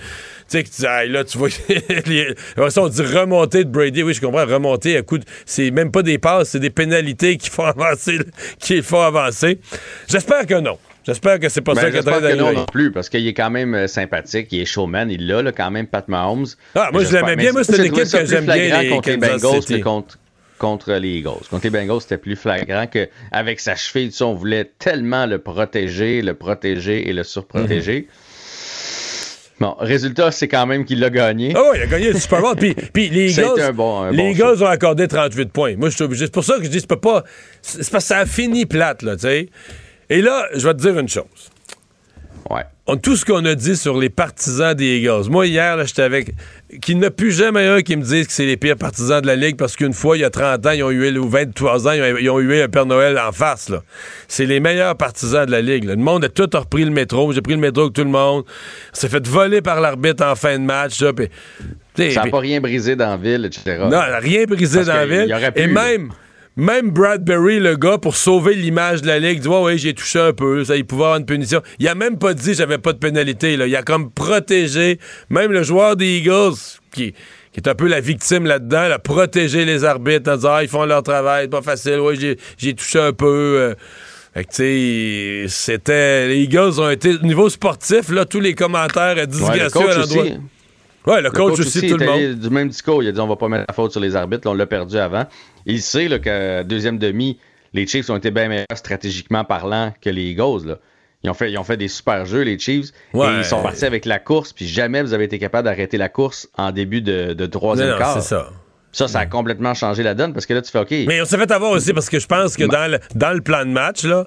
sais, 0.48 0.64
que 0.64 1.12
là, 1.12 1.24
tu 1.24 1.38
vois, 1.38 1.50
on 2.78 2.88
dit 2.88 3.02
remonter 3.02 3.64
de 3.64 3.70
Brady. 3.70 4.04
Oui, 4.04 4.14
je 4.14 4.22
comprends, 4.22 4.46
remonter 4.46 4.98
à 4.98 5.02
coup 5.02 5.18
de. 5.18 5.26
C'est 5.46 5.72
même 5.72 5.92
pas 5.92 6.02
des 6.02 6.18
passes, 6.18 6.50
c'est 6.50 6.60
des 6.60 6.70
pénalités 6.70 7.38
qui 7.38 7.50
font 7.50 7.66
avancer. 7.66 8.20
qui 8.60 8.82
font 8.82 9.02
avancer. 9.02 9.60
J'espère 10.08 10.46
que 10.46 10.60
non. 10.60 10.78
J'espère 11.06 11.40
que 11.40 11.50
c'est 11.50 11.62
pas 11.62 11.76
ben, 11.76 11.82
ça 11.82 11.92
que 11.92 12.36
non 12.36 12.52
non 12.52 12.66
plus, 12.66 12.92
parce 12.92 13.10
qu'il 13.10 13.28
est 13.28 13.34
quand 13.36 13.52
même 13.52 13.88
sympathique, 13.88 14.48
il 14.52 14.62
est 14.62 14.66
showman, 14.66 15.12
il 15.12 15.28
l'a, 15.28 15.52
quand 15.52 15.70
même, 15.70 15.86
Pat 15.86 16.08
Mahomes. 16.08 16.48
Ah, 16.74 16.90
moi, 16.92 17.04
je 17.04 17.14
l'aimais 17.14 17.36
bien. 17.36 17.52
Moi, 17.52 17.64
c'est 17.64 17.78
une 17.78 17.86
équipe 17.94 18.12
que 18.12 18.26
j'aime 18.26 18.46
bien. 18.46 18.82
Les 18.82 18.90
contre 18.90 19.10
les 19.10 19.18
Bengals, 19.18 19.82
contre, 19.84 20.18
contre 20.58 20.94
les 20.94 21.18
Eagles. 21.18 21.48
Contre 21.50 21.66
les 21.66 21.70
Bengals, 21.70 22.02
c'était 22.02 22.18
plus 22.18 22.36
flagrant 22.36 22.88
qu'avec 22.88 23.60
sa 23.60 23.76
cheville, 23.76 24.12
on 24.22 24.34
voulait 24.34 24.72
tellement 24.80 25.26
le 25.26 25.40
protéger, 25.40 26.22
le 26.22 26.34
protéger 26.34 27.10
et 27.10 27.14
le 27.14 27.24
surprotéger. 27.24 28.02
Mhm. 28.02 28.08
Bon, 29.60 29.74
résultat, 29.80 30.32
c'est 30.32 30.50
quand 30.50 30.66
même 30.66 30.84
qu'il 30.84 31.00
l'a 31.00 31.10
gagné. 31.10 31.54
Ah 31.56 31.62
oui, 31.72 31.78
il 31.78 31.84
a 31.84 31.88
gagné 31.88 32.12
le 32.12 32.20
Super 32.20 32.42
Bowl. 32.42 32.56
puis, 32.58 32.74
puis 32.74 33.10
les 33.10 33.32
Eagles, 33.40 33.74
les 34.12 34.32
Eagles 34.32 34.62
ont 34.62 34.68
accordé 34.68 35.08
38 35.08 35.52
points. 35.52 35.76
Moi, 35.78 35.90
c'est 35.92 36.32
pour 36.32 36.44
ça 36.44 36.58
que 36.58 36.66
je 36.66 36.70
dis, 36.70 36.82
c'est 36.82 36.88
pas. 36.88 37.24
C'est 37.62 37.90
parce 37.90 38.04
que 38.04 38.08
ça 38.08 38.18
a 38.20 38.26
fini 38.26 38.66
plate, 38.66 39.02
là, 39.02 39.16
tu 39.16 39.22
sais. 39.22 39.50
Et 40.10 40.22
là, 40.22 40.46
je 40.54 40.68
vais 40.68 40.74
te 40.74 40.82
dire 40.82 41.00
une 41.00 41.08
chose. 41.08 41.24
Ouais. 42.50 42.98
tout 43.02 43.16
ce 43.16 43.26
qu'on 43.26 43.44
a 43.46 43.56
dit 43.56 43.76
sur 43.76 43.98
les 43.98 44.10
partisans 44.10 44.76
des 44.76 44.98
Eagles. 44.98 45.30
Moi, 45.30 45.48
hier, 45.48 45.84
j'étais 45.86 46.04
avec. 46.04 46.34
Qu'il 46.82 46.98
n'y 46.98 47.06
a 47.06 47.12
plus 47.12 47.32
jamais 47.32 47.68
un 47.68 47.82
qui 47.82 47.96
me 47.96 48.02
dise 48.02 48.26
que 48.26 48.34
c'est 48.34 48.46
les 48.46 48.58
pires 48.58 48.76
partisans 48.76 49.22
de 49.22 49.28
la 49.28 49.36
Ligue 49.36 49.56
parce 49.56 49.76
qu'une 49.76 49.94
fois, 49.94 50.18
il 50.18 50.22
y 50.22 50.24
a 50.24 50.32
30 50.32 50.66
ans, 50.66 50.72
ils 50.72 50.84
ont 50.84 50.90
eu, 50.90 51.18
ou 51.18 51.30
23 51.30 51.88
ans, 51.88 51.92
ils 51.92 52.30
ont, 52.30 52.40
eu 52.40 52.60
un 52.60 52.68
Père 52.68 52.88
Noël 52.88 53.20
en 53.20 53.32
face. 53.32 53.70
Là. 53.70 53.84
C'est 54.28 54.48
les 54.48 54.60
meilleurs 54.60 54.96
partisans 54.98 55.46
de 55.46 55.52
la 55.52 55.62
Ligue. 55.62 55.84
Le 55.84 55.96
monde 55.96 56.26
a 56.26 56.30
tout 56.30 56.50
repris 56.52 56.84
le 56.84 56.90
métro. 56.90 57.32
J'ai 57.34 57.42
pris 57.42 57.54
le 57.54 57.60
métro 57.60 57.84
avec 57.84 57.94
tout 57.94 58.04
le 58.04 58.10
monde. 58.10 58.46
s'est 58.94 59.10
fait 59.10 59.26
voler 59.28 59.62
par 59.62 59.80
l'arbitre 59.80 60.26
en 60.26 60.36
fin 60.36 60.58
de 60.58 60.64
match. 60.64 60.98
ça 60.98 61.14
n'a 62.24 62.32
pas 62.32 62.40
rien 62.40 62.60
brisé 62.60 62.96
dans 62.96 63.10
la 63.12 63.18
ville, 63.18 63.46
etc. 63.46 63.84
Non, 63.90 64.02
rien 64.20 64.46
brisé 64.46 64.84
dans 64.84 64.94
la 64.94 65.06
ville. 65.06 65.52
Et 65.56 65.68
même 65.68 66.10
même 66.58 66.92
Bradbury, 66.92 67.60
le 67.60 67.76
gars, 67.76 67.98
pour 67.98 68.16
sauver 68.16 68.54
l'image 68.54 69.02
de 69.02 69.08
la 69.08 69.20
Ligue, 69.20 69.42
dit 69.42 69.48
Ouais, 69.48 69.78
j'ai 69.78 69.94
touché 69.94 70.20
un 70.20 70.34
peu, 70.34 70.64
ça, 70.64 70.78
il 70.78 70.86
pouvait 70.86 71.04
avoir 71.04 71.18
une 71.18 71.26
punition. 71.26 71.62
Il 71.80 71.88
a 71.88 71.96
même 71.96 72.18
pas 72.18 72.34
dit 72.34 72.54
j'avais 72.54 72.78
pas 72.78 72.94
de 72.94 72.98
pénalité. 72.98 73.58
Là. 73.58 73.68
Il 73.68 73.76
a 73.76 73.84
comme 73.84 74.10
protégé 74.10 75.00
même 75.30 75.52
le 75.52 75.64
joueur 75.64 75.98
des 75.98 76.18
Eagles 76.20 76.56
qui, 76.92 77.14
qui 77.52 77.60
est 77.60 77.68
un 77.68 77.76
peu 77.76 77.88
la 77.88 78.00
victime 78.00 78.46
là-dedans, 78.46 78.88
là, 78.88 79.00
protéger 79.00 79.66
les 79.66 79.84
arbitres 79.84 80.32
en 80.32 80.36
disant 80.38 80.54
ah, 80.54 80.64
ils 80.64 80.70
font 80.70 80.86
leur 80.86 81.04
travail, 81.04 81.50
pas 81.50 81.62
facile, 81.62 82.00
oui, 82.00 82.38
j'ai 82.58 82.74
touché 82.74 83.00
un 83.00 83.14
peu. 83.14 83.26
Euh. 83.28 83.76
Fait 84.34 84.44
que, 84.44 84.50
tu 84.50 84.56
sais, 84.56 85.46
c'était. 85.48 86.28
Les 86.28 86.40
Eagles 86.42 86.80
ont 86.80 86.90
été. 86.90 87.16
Au 87.16 87.26
niveau 87.26 87.50
sportif, 87.50 88.10
là, 88.10 88.26
tous 88.26 88.42
les 88.42 88.54
commentaires 88.54 89.28
disgracieux 89.28 89.80
ouais, 89.80 89.92
à 89.92 89.98
l'endroit. 89.98 90.24
Ouais, 91.08 91.22
le, 91.22 91.30
coach, 91.30 91.60
aussi, 91.60 91.88
tout 91.88 91.98
le 91.98 92.06
monde. 92.06 92.40
Du 92.40 92.50
même 92.50 92.70
discours, 92.70 93.04
il 93.04 93.10
a 93.10 93.12
dit 93.12 93.20
on 93.20 93.28
va 93.28 93.36
pas 93.36 93.48
mettre 93.48 93.66
la 93.68 93.74
faute 93.74 93.92
sur 93.92 94.02
les 94.02 94.16
arbitres, 94.16 94.50
on 94.50 94.54
l'a 94.54 94.66
perdu 94.66 94.98
avant. 94.98 95.26
Il 95.66 95.82
sait 95.82 96.08
là, 96.08 96.20
que 96.20 96.64
deuxième 96.64 96.98
demi, 96.98 97.38
les 97.74 97.88
Chiefs 97.88 98.10
ont 98.10 98.18
été 98.18 98.32
bien 98.32 98.48
meilleurs 98.48 98.66
stratégiquement 98.76 99.44
parlant 99.44 99.94
que 100.02 100.10
les 100.10 100.24
Eagles. 100.24 100.66
Là. 100.66 100.80
Ils 101.24 101.30
ont, 101.30 101.34
fait, 101.34 101.52
ils 101.52 101.58
ont 101.58 101.64
fait 101.64 101.78
des 101.78 101.88
super 101.88 102.26
jeux, 102.26 102.42
les 102.42 102.60
Chiefs. 102.60 102.90
Et 103.14 103.18
ils 103.40 103.46
sont 103.46 103.62
partis 103.62 103.86
avec 103.86 104.06
la 104.06 104.20
course, 104.20 104.54
puis 104.54 104.68
jamais 104.68 105.02
vous 105.02 105.14
avez 105.14 105.24
été 105.24 105.40
capable 105.40 105.66
d'arrêter 105.66 105.98
la 105.98 106.10
course 106.10 106.48
en 106.56 106.72
début 106.72 107.02
de, 107.02 107.34
de 107.34 107.46
troisième 107.48 107.98
quart. 107.98 108.22
C'est 108.22 108.30
ça. 108.30 108.50
Ça, 108.92 109.10
ça 109.10 109.20
a 109.20 109.26
complètement 109.26 109.74
changé 109.74 110.04
la 110.04 110.14
donne 110.14 110.32
parce 110.34 110.46
que 110.46 110.54
là, 110.54 110.62
tu 110.62 110.72
fais 110.72 110.80
OK. 110.80 110.92
Mais 111.06 111.20
on 111.22 111.26
s'est 111.26 111.38
fait 111.38 111.52
avoir 111.52 111.72
aussi 111.72 111.94
parce 111.94 112.10
que 112.10 112.18
je 112.18 112.28
pense 112.28 112.56
que 112.56 112.64
dans 112.64 112.90
le, 112.90 113.00
dans 113.14 113.34
le 113.34 113.42
plan 113.42 113.66
de 113.66 113.72
match, 113.72 114.04
là, 114.06 114.26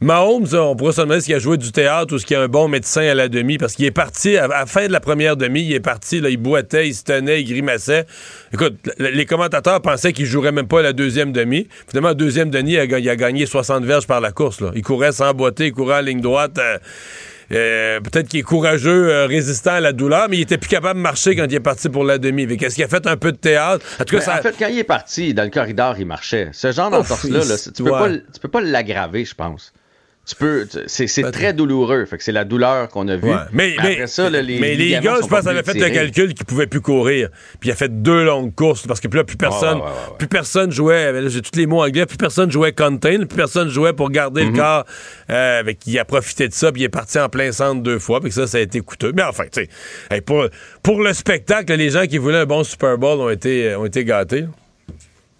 Mahomes, 0.00 0.46
on 0.52 0.76
pourrait 0.76 0.92
se 0.92 1.00
demander 1.00 1.20
s'il 1.20 1.34
a 1.34 1.40
joué 1.40 1.56
du 1.56 1.72
théâtre 1.72 2.14
ou 2.14 2.18
s'il 2.18 2.36
a 2.36 2.42
un 2.42 2.46
bon 2.46 2.68
médecin 2.68 3.00
à 3.02 3.14
la 3.14 3.28
demi, 3.28 3.58
parce 3.58 3.74
qu'il 3.74 3.84
est 3.84 3.90
parti, 3.90 4.36
à 4.36 4.46
la 4.46 4.64
fin 4.64 4.86
de 4.86 4.92
la 4.92 5.00
première 5.00 5.36
demi, 5.36 5.62
il 5.62 5.72
est 5.72 5.80
parti, 5.80 6.20
là, 6.20 6.28
il 6.28 6.36
boitait, 6.36 6.86
il 6.86 6.94
se 6.94 7.02
tenait, 7.02 7.42
il 7.42 7.48
grimaçait. 7.48 8.06
Écoute, 8.52 8.76
les 9.00 9.26
commentateurs 9.26 9.82
pensaient 9.82 10.12
qu'il 10.12 10.26
jouerait 10.26 10.52
même 10.52 10.68
pas 10.68 10.82
la 10.82 10.92
deuxième 10.92 11.32
demi. 11.32 11.66
Finalement, 11.88 12.10
la 12.10 12.14
deuxième 12.14 12.48
demi, 12.48 12.74
il 12.74 12.78
a, 12.78 13.16
gagné 13.16 13.44
60 13.44 13.84
verges 13.84 14.06
par 14.06 14.20
la 14.20 14.30
course. 14.30 14.60
Là. 14.60 14.70
Il 14.76 14.82
courait 14.82 15.10
sans 15.10 15.34
boiter, 15.34 15.66
il 15.66 15.72
courait 15.72 15.98
en 15.98 16.02
ligne 16.02 16.20
droite. 16.20 16.58
Euh, 16.58 16.78
euh, 17.50 18.00
peut-être 18.00 18.28
qu'il 18.28 18.40
est 18.40 18.44
courageux, 18.44 19.10
euh, 19.10 19.26
résistant 19.26 19.72
à 19.72 19.80
la 19.80 19.92
douleur, 19.92 20.28
mais 20.28 20.36
il 20.36 20.42
était 20.42 20.58
plus 20.58 20.68
capable 20.68 20.98
de 20.98 21.02
marcher 21.02 21.34
quand 21.34 21.46
il 21.48 21.54
est 21.54 21.60
parti 21.60 21.88
pour 21.88 22.04
la 22.04 22.18
demi. 22.18 22.46
Qu'est-ce 22.56 22.76
qu'il 22.76 22.84
a 22.84 22.88
fait 22.88 23.06
un 23.08 23.16
peu 23.16 23.32
de 23.32 23.36
théâtre? 23.36 23.84
En 24.00 24.04
tout 24.04 24.16
cas, 24.16 24.22
ça... 24.22 24.38
en 24.38 24.42
fait, 24.42 24.54
quand 24.56 24.68
il 24.68 24.78
est 24.78 24.84
parti, 24.84 25.34
dans 25.34 25.44
le 25.44 25.50
corridor, 25.50 25.96
il 25.98 26.06
marchait. 26.06 26.50
Ce 26.52 26.70
genre 26.70 26.90
d'entorse-là, 26.90 27.40
tu, 27.74 27.82
peux 27.82 27.90
pas, 27.90 28.10
tu 28.10 28.40
peux 28.40 28.48
pas 28.48 28.60
l'aggraver, 28.60 29.24
je 29.24 29.34
pense 29.34 29.72
tu 30.28 30.34
peux, 30.34 30.68
c'est 30.86 31.32
très 31.32 31.54
douloureux. 31.54 32.04
Fait 32.04 32.18
que 32.18 32.22
c'est 32.22 32.32
la 32.32 32.44
douleur 32.44 32.88
qu'on 32.88 33.08
a 33.08 33.16
vue. 33.16 33.32
Mais, 33.52 33.74
après 33.78 34.06
ça, 34.06 34.28
les, 34.28 34.58
mais 34.60 34.74
les 34.74 34.90
gars, 35.00 35.16
je 35.22 35.26
pense, 35.26 35.46
avaient 35.46 35.62
fait 35.62 35.82
un 35.82 35.90
calcul 35.90 36.34
qu'ils 36.34 36.44
pouvaient 36.44 36.66
plus 36.66 36.82
courir. 36.82 37.30
Puis 37.60 37.70
il 37.70 37.72
a 37.72 37.74
fait 37.74 38.02
deux 38.02 38.24
longues 38.24 38.54
courses 38.54 38.86
parce 38.86 39.00
que 39.00 39.08
là, 39.16 39.24
plus 39.24 39.38
personne, 39.38 39.80
plus 40.18 40.28
personne 40.28 40.70
jouait. 40.70 41.14
J'ai 41.30 41.40
tous 41.40 41.58
les 41.58 41.66
mots 41.66 41.82
anglais. 41.82 42.04
Plus 42.04 42.18
personne 42.18 42.50
jouait 42.50 42.72
contain, 42.72 43.24
plus 43.24 43.36
personne 43.36 43.70
jouait 43.70 43.94
pour 43.94 44.10
garder 44.10 44.44
le 44.44 44.50
mhm. 44.50 44.56
corps. 44.56 44.84
Euh, 45.30 45.60
avec, 45.60 45.86
il 45.86 45.98
a 45.98 46.04
profité 46.04 46.46
de 46.46 46.52
ça, 46.52 46.72
puis 46.72 46.82
il 46.82 46.84
est 46.84 46.90
parti 46.90 47.18
en 47.18 47.30
plein 47.30 47.50
centre 47.50 47.82
deux 47.82 47.98
fois. 47.98 48.20
Puis 48.20 48.32
ça, 48.32 48.46
ça 48.46 48.58
a 48.58 48.60
été 48.60 48.80
coûteux. 48.80 49.12
Mais 49.16 49.22
enfin, 49.22 49.44
tu 49.50 49.66
sais, 50.10 50.20
pour, 50.20 50.44
pour 50.82 51.02
le 51.02 51.14
spectacle, 51.14 51.72
les 51.74 51.90
gens 51.90 52.04
qui 52.04 52.18
voulaient 52.18 52.38
un 52.38 52.46
bon 52.46 52.64
Super 52.64 52.98
Bowl 52.98 53.18
ont 53.20 53.30
été, 53.30 53.74
ont 53.76 53.86
été 53.86 54.04
gâtés. 54.04 54.44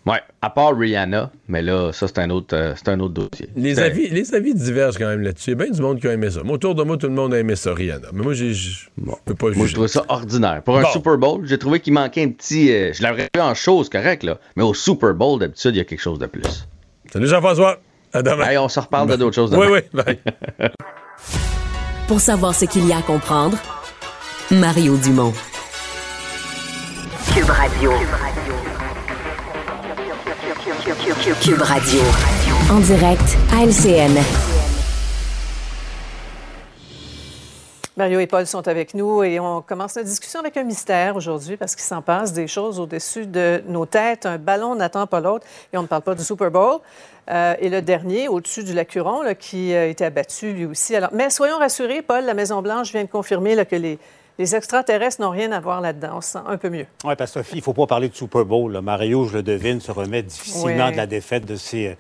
Ouais, 0.09 0.23
à 0.41 0.49
part 0.49 0.75
Rihanna, 0.75 1.31
mais 1.49 1.61
là, 1.61 1.93
ça, 1.93 2.09
c'est 2.09 2.19
un 2.19 2.31
autre, 2.31 2.57
euh, 2.57 2.73
c'est 2.77 2.89
un 2.89 2.99
autre 2.99 3.13
dossier. 3.13 3.51
Les 3.57 3.79
avis, 3.79 4.09
les 4.09 4.35
avis 4.35 4.55
divergent 4.55 4.97
quand 4.97 5.09
même 5.09 5.21
là-dessus. 5.21 5.51
Il 5.51 5.59
y 5.59 5.61
a 5.61 5.65
bien 5.65 5.71
du 5.71 5.83
monde 5.83 6.01
qui 6.01 6.09
a 6.09 6.15
aimé 6.15 6.31
ça. 6.31 6.43
Moi, 6.43 6.55
autour 6.55 6.75
de 6.75 6.83
moi, 6.83 6.97
tout 6.97 7.09
le 7.09 7.13
monde 7.13 7.35
a 7.35 7.39
aimé 7.39 7.57
ça, 7.57 7.75
Rihanna. 7.75 8.09
Mais 8.15 8.23
moi, 8.23 8.33
j'ai, 8.33 8.55
je 8.55 8.89
peux 9.27 9.35
pas 9.35 9.51
Moi, 9.51 9.67
je 9.67 9.75
trouvais 9.75 9.89
ça 9.89 10.07
ordinaire. 10.09 10.63
Pour 10.65 10.79
un 10.79 10.85
Super 10.87 11.19
Bowl, 11.19 11.43
j'ai 11.45 11.59
trouvé 11.59 11.81
qu'il 11.81 11.93
manquait 11.93 12.25
un 12.25 12.31
petit. 12.31 12.73
Euh, 12.73 12.91
je 12.95 13.03
l'aurais 13.03 13.29
vu 13.35 13.41
en 13.41 13.53
chose, 13.53 13.91
correct, 13.91 14.23
là. 14.23 14.39
Mais 14.57 14.63
au 14.63 14.73
Super 14.73 15.13
Bowl, 15.13 15.41
d'habitude, 15.41 15.73
il 15.75 15.79
y 15.79 15.83
a 15.83 15.85
quelque 15.85 16.01
chose 16.01 16.19
de 16.19 16.27
plus. 16.27 16.67
Salut 17.13 17.27
Jean-François. 17.27 17.79
À 18.15 18.23
demain. 18.23 18.57
on 18.61 18.69
se 18.71 18.81
reparle 18.81 19.11
de 19.11 19.17
d'autres 19.17 19.35
choses 19.35 19.51
demain. 19.51 19.69
Oui, 19.71 19.81
oui. 19.93 20.19
Pour 22.09 22.21
savoir 22.21 22.55
ce 22.55 22.65
qu'il 22.65 22.87
y 22.89 22.95
a 22.95 22.99
à 22.99 23.03
comprendre, 23.03 23.59
Mario 24.51 24.97
Dumont. 24.97 25.35
Cube 27.35 27.51
Radio. 27.51 27.91
Cube 27.91 28.09
Radio. 28.09 28.68
En 32.71 32.81
direct 32.81 33.39
à 33.51 33.65
LCN. 33.65 34.19
Mario 37.97 38.21
et 38.21 38.27
Paul 38.27 38.47
sont 38.47 38.69
avec 38.69 38.93
nous 38.93 39.23
et 39.23 39.41
on 39.41 39.63
commence 39.63 39.97
notre 39.97 40.07
discussion 40.07 40.41
avec 40.41 40.59
un 40.59 40.65
mystère 40.65 41.17
aujourd'hui 41.17 41.57
parce 41.57 41.75
qu'il 41.75 41.85
s'en 41.85 42.03
passe 42.03 42.35
des 42.35 42.47
choses 42.47 42.79
au-dessus 42.79 43.27
de 43.27 43.63
nos 43.69 43.87
têtes. 43.87 44.27
Un 44.27 44.37
ballon 44.37 44.75
n'attend 44.75 45.07
pas 45.07 45.21
l'autre 45.21 45.47
et 45.73 45.79
on 45.79 45.83
ne 45.83 45.87
parle 45.87 46.03
pas 46.03 46.15
du 46.15 46.23
Super 46.23 46.51
Bowl. 46.51 46.81
Euh, 47.31 47.55
et 47.59 47.71
le 47.71 47.81
dernier, 47.81 48.29
au-dessus 48.29 48.63
du 48.63 48.75
Lacuron, 48.75 49.23
là, 49.23 49.35
qui 49.35 49.75
a 49.75 49.87
été 49.87 50.05
abattu 50.05 50.53
lui 50.53 50.67
aussi. 50.67 50.95
Mais 51.13 51.31
soyons 51.31 51.59
rassurés, 51.59 52.03
Paul, 52.03 52.25
la 52.25 52.35
Maison-Blanche 52.35 52.93
vient 52.93 53.05
de 53.05 53.09
confirmer 53.09 53.57
que 53.65 53.77
les, 53.77 53.99
les 54.39 54.55
extraterrestres 54.55 55.21
n'ont 55.21 55.31
rien 55.31 55.51
à 55.51 55.59
voir 55.59 55.81
là-dedans. 55.81 56.11
On 56.15 56.21
se 56.21 56.31
sent 56.31 56.39
un 56.47 56.57
peu 56.57 56.71
mieux. 56.71 56.87
Oui, 57.05 57.15
parce 57.19 57.33
que 57.33 57.41
Sophie, 57.41 57.57
il 57.57 57.59
ne 57.59 57.63
faut 57.63 57.73
pas 57.73 57.89
parler 57.89 58.09
de 58.09 58.15
Super 58.15 58.45
Bowl. 58.45 58.79
Mario, 58.81 59.27
je 59.27 59.39
le 59.39 59.43
devine, 59.43 59.81
se 59.81 59.91
remet 59.91 60.23
difficilement 60.23 60.93
de 60.93 60.97
la 60.97 61.07
défaite 61.07 61.45
de 61.45 61.57
ses, 61.57 61.97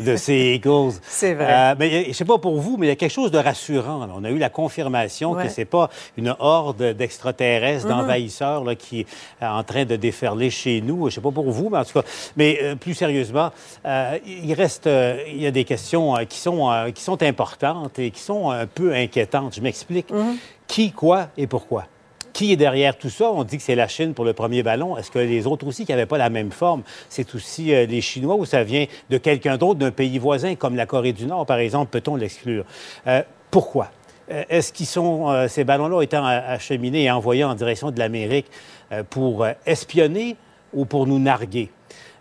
de 0.00 0.16
ses 0.16 0.54
Eagles. 0.54 0.92
C'est 1.02 1.34
vrai. 1.34 1.52
Euh, 1.52 1.74
mais 1.78 2.04
je 2.04 2.08
ne 2.08 2.12
sais 2.14 2.24
pas 2.24 2.38
pour 2.38 2.58
vous, 2.58 2.78
mais 2.78 2.86
il 2.86 2.88
y 2.88 2.92
a 2.92 2.96
quelque 2.96 3.12
chose 3.12 3.30
de 3.30 3.38
rassurant. 3.38 4.08
On 4.16 4.24
a 4.24 4.30
eu 4.30 4.38
la 4.38 4.48
confirmation 4.48 5.34
que 5.34 5.48
ce 5.50 5.60
n'est 5.60 5.66
pas 5.66 5.90
une 6.16 6.34
horde 6.38 6.82
d'extraterrestres, 6.94 7.86
mm-hmm. 7.86 7.90
d'envahisseurs 7.90 8.64
qui 8.78 9.00
est 9.00 9.06
en 9.44 9.62
train 9.62 9.84
de 9.84 9.96
déferler 9.96 10.48
chez 10.48 10.80
nous. 10.80 11.00
Je 11.00 11.04
ne 11.04 11.10
sais 11.10 11.20
pas 11.20 11.30
pour 11.30 11.50
vous, 11.50 11.68
mais 11.68 11.78
en 11.78 11.84
tout 11.84 12.00
cas. 12.00 12.08
Mais 12.36 12.58
euh, 12.62 12.74
plus 12.74 12.94
sérieusement, 12.94 13.50
euh, 13.84 14.18
il 14.26 14.54
reste. 14.54 14.88
il 15.28 15.42
y 15.42 15.46
a 15.46 15.50
des 15.50 15.64
questions 15.64 16.14
qui, 16.26 16.38
sont, 16.38 16.70
qui 16.94 17.02
sont 17.02 17.22
importantes 17.22 17.98
et 17.98 18.10
qui 18.10 18.20
sont 18.20 18.50
un 18.50 18.66
peu 18.66 18.94
inquiétantes. 18.94 19.54
Je 19.56 19.60
m'explique. 19.60 20.10
Mm-hmm. 20.10 20.36
Qui, 20.72 20.90
quoi 20.90 21.28
et 21.36 21.46
pourquoi? 21.46 21.84
Qui 22.32 22.50
est 22.50 22.56
derrière 22.56 22.96
tout 22.96 23.10
ça? 23.10 23.30
On 23.30 23.44
dit 23.44 23.58
que 23.58 23.62
c'est 23.62 23.74
la 23.74 23.88
Chine 23.88 24.14
pour 24.14 24.24
le 24.24 24.32
premier 24.32 24.62
ballon. 24.62 24.96
Est-ce 24.96 25.10
que 25.10 25.18
les 25.18 25.46
autres 25.46 25.66
aussi 25.66 25.84
qui 25.84 25.92
n'avaient 25.92 26.06
pas 26.06 26.16
la 26.16 26.30
même 26.30 26.50
forme, 26.50 26.82
c'est 27.10 27.34
aussi 27.34 27.74
euh, 27.74 27.84
les 27.84 28.00
Chinois 28.00 28.36
ou 28.36 28.46
ça 28.46 28.64
vient 28.64 28.86
de 29.10 29.18
quelqu'un 29.18 29.58
d'autre, 29.58 29.78
d'un 29.80 29.90
pays 29.90 30.18
voisin 30.18 30.54
comme 30.54 30.74
la 30.74 30.86
Corée 30.86 31.12
du 31.12 31.26
Nord, 31.26 31.44
par 31.44 31.58
exemple? 31.58 31.90
Peut-on 31.90 32.16
l'exclure? 32.16 32.64
Euh, 33.06 33.22
pourquoi? 33.50 33.90
Euh, 34.30 34.44
est-ce 34.48 34.72
qu'ils 34.72 34.86
sont, 34.86 35.46
ces 35.46 35.64
ballons-là 35.64 36.00
étant 36.00 36.24
acheminés 36.24 37.02
et 37.02 37.10
envoyés 37.10 37.44
en 37.44 37.54
direction 37.54 37.90
de 37.90 37.98
l'Amérique 37.98 38.46
pour 39.10 39.46
espionner 39.66 40.36
ou 40.72 40.86
pour 40.86 41.06
nous 41.06 41.18
narguer? 41.18 41.68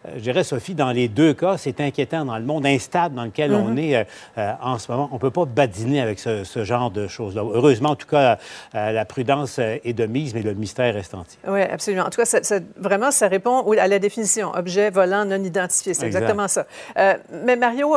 Euh, 0.05 0.11
je 0.15 0.21
dirais, 0.21 0.43
Sophie, 0.43 0.75
dans 0.75 0.91
les 0.91 1.07
deux 1.07 1.33
cas, 1.33 1.57
c'est 1.57 1.79
inquiétant 1.81 2.25
dans 2.25 2.37
le 2.37 2.43
monde 2.43 2.65
instable 2.65 3.15
dans 3.15 3.25
lequel 3.25 3.53
on 3.53 3.69
mhm. 3.69 3.77
est 3.77 3.95
euh, 3.95 4.03
euh, 4.37 4.51
en 4.61 4.79
ce 4.79 4.91
moment. 4.91 5.09
On 5.11 5.15
ne 5.15 5.19
peut 5.19 5.31
pas 5.31 5.45
badiner 5.45 6.01
avec 6.01 6.19
ce, 6.19 6.43
genre 6.63 6.91
de 6.91 7.07
choses-là. 7.07 7.43
Heureusement, 7.53 7.89
en 7.89 7.95
tout 7.95 8.07
cas, 8.07 8.37
la 8.73 9.05
prudence 9.05 9.59
est 9.59 9.93
de 9.93 10.05
mise, 10.05 10.33
mais 10.33 10.41
le 10.41 10.53
mystère 10.53 10.93
reste 10.93 11.13
entier. 11.15 11.39
Oui, 11.47 11.61
absolument. 11.61 12.05
En 12.05 12.09
tout 12.09 12.21
cas, 12.21 12.59
vraiment, 12.77 13.11
ça 13.11 13.27
répond 13.27 13.69
à 13.71 13.87
la 13.87 13.99
définition 13.99 14.51
objet 14.53 14.89
volant 14.89 15.25
non 15.25 15.43
identifié. 15.43 15.93
C'est 15.93 16.05
exactement 16.05 16.47
ça. 16.47 16.65
mais 16.95 17.55
Mario, 17.55 17.95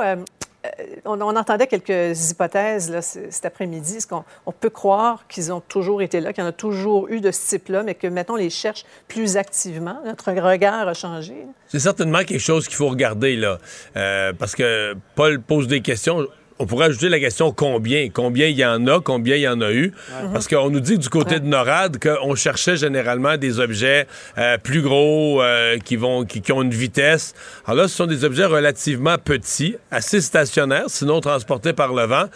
euh, 0.64 0.84
on, 1.04 1.20
entendait 1.20 1.66
quelques 1.66 2.30
hypothèses 2.30 2.98
cet 3.00 3.44
après-midi. 3.44 3.96
Est-ce 3.96 4.06
qu'on 4.06 4.52
peut 4.58 4.70
croire 4.70 5.26
qu'ils 5.28 5.52
ont 5.52 5.60
toujours 5.60 6.02
été 6.02 6.20
là, 6.20 6.32
qu'il 6.32 6.42
y 6.42 6.46
en 6.46 6.50
a 6.50 6.52
toujours 6.52 7.08
eu 7.08 7.20
de 7.20 7.30
ce 7.30 7.50
type-là, 7.50 7.82
mais 7.82 7.94
que 7.94 8.06
maintenant 8.06 8.34
on 8.34 8.38
les 8.38 8.50
cherche 8.50 8.84
plus 9.08 9.36
activement? 9.36 9.98
Notre 10.04 10.32
regard 10.32 10.88
a 10.88 10.94
changé? 10.94 11.34
C'est 11.68 11.80
certainement 11.80 12.24
quelque 12.24 12.38
chose 12.38 12.66
qu'il 12.66 12.76
faut 12.76 12.88
regarder, 12.88 13.36
là. 13.36 13.58
Euh, 13.96 14.32
parce 14.32 14.54
que 14.54 14.94
Paul 15.14 15.40
pose 15.40 15.66
des 15.66 15.80
questions 15.80 16.26
on 16.58 16.66
pourrait 16.66 16.86
ajouter 16.86 17.08
la 17.08 17.18
question 17.18 17.52
combien? 17.52 18.08
Combien 18.10 18.46
il 18.46 18.56
y 18.56 18.64
en 18.64 18.86
a, 18.86 19.00
combien 19.00 19.34
il 19.34 19.42
y 19.42 19.48
en 19.48 19.60
a 19.60 19.72
eu? 19.72 19.92
Parce 20.32 20.46
qu'on 20.46 20.70
nous 20.70 20.80
dit 20.80 20.98
du 20.98 21.08
côté 21.08 21.40
de 21.40 21.46
NORAD 21.46 21.98
qu'on 21.98 22.34
cherchait 22.36 22.76
généralement 22.76 23.36
des 23.36 23.58
objets 23.58 24.06
euh, 24.38 24.56
plus 24.58 24.80
gros 24.80 25.42
euh, 25.42 25.78
qui, 25.78 25.96
vont, 25.96 26.24
qui, 26.24 26.52
ont 26.52 26.62
une 26.62 26.70
vitesse. 26.70 27.34
Alors 27.66 27.82
là, 27.82 27.88
ce 27.88 27.96
sont 27.96 28.06
des 28.06 28.24
objets 28.24 28.44
relativement 28.44 29.16
petits, 29.18 29.76
assez 29.90 30.20
stationnaires, 30.20 30.84
sinon 30.86 31.20
transportés 31.20 31.72
par 31.72 31.92
le 31.92 32.04
vent. 32.04 32.26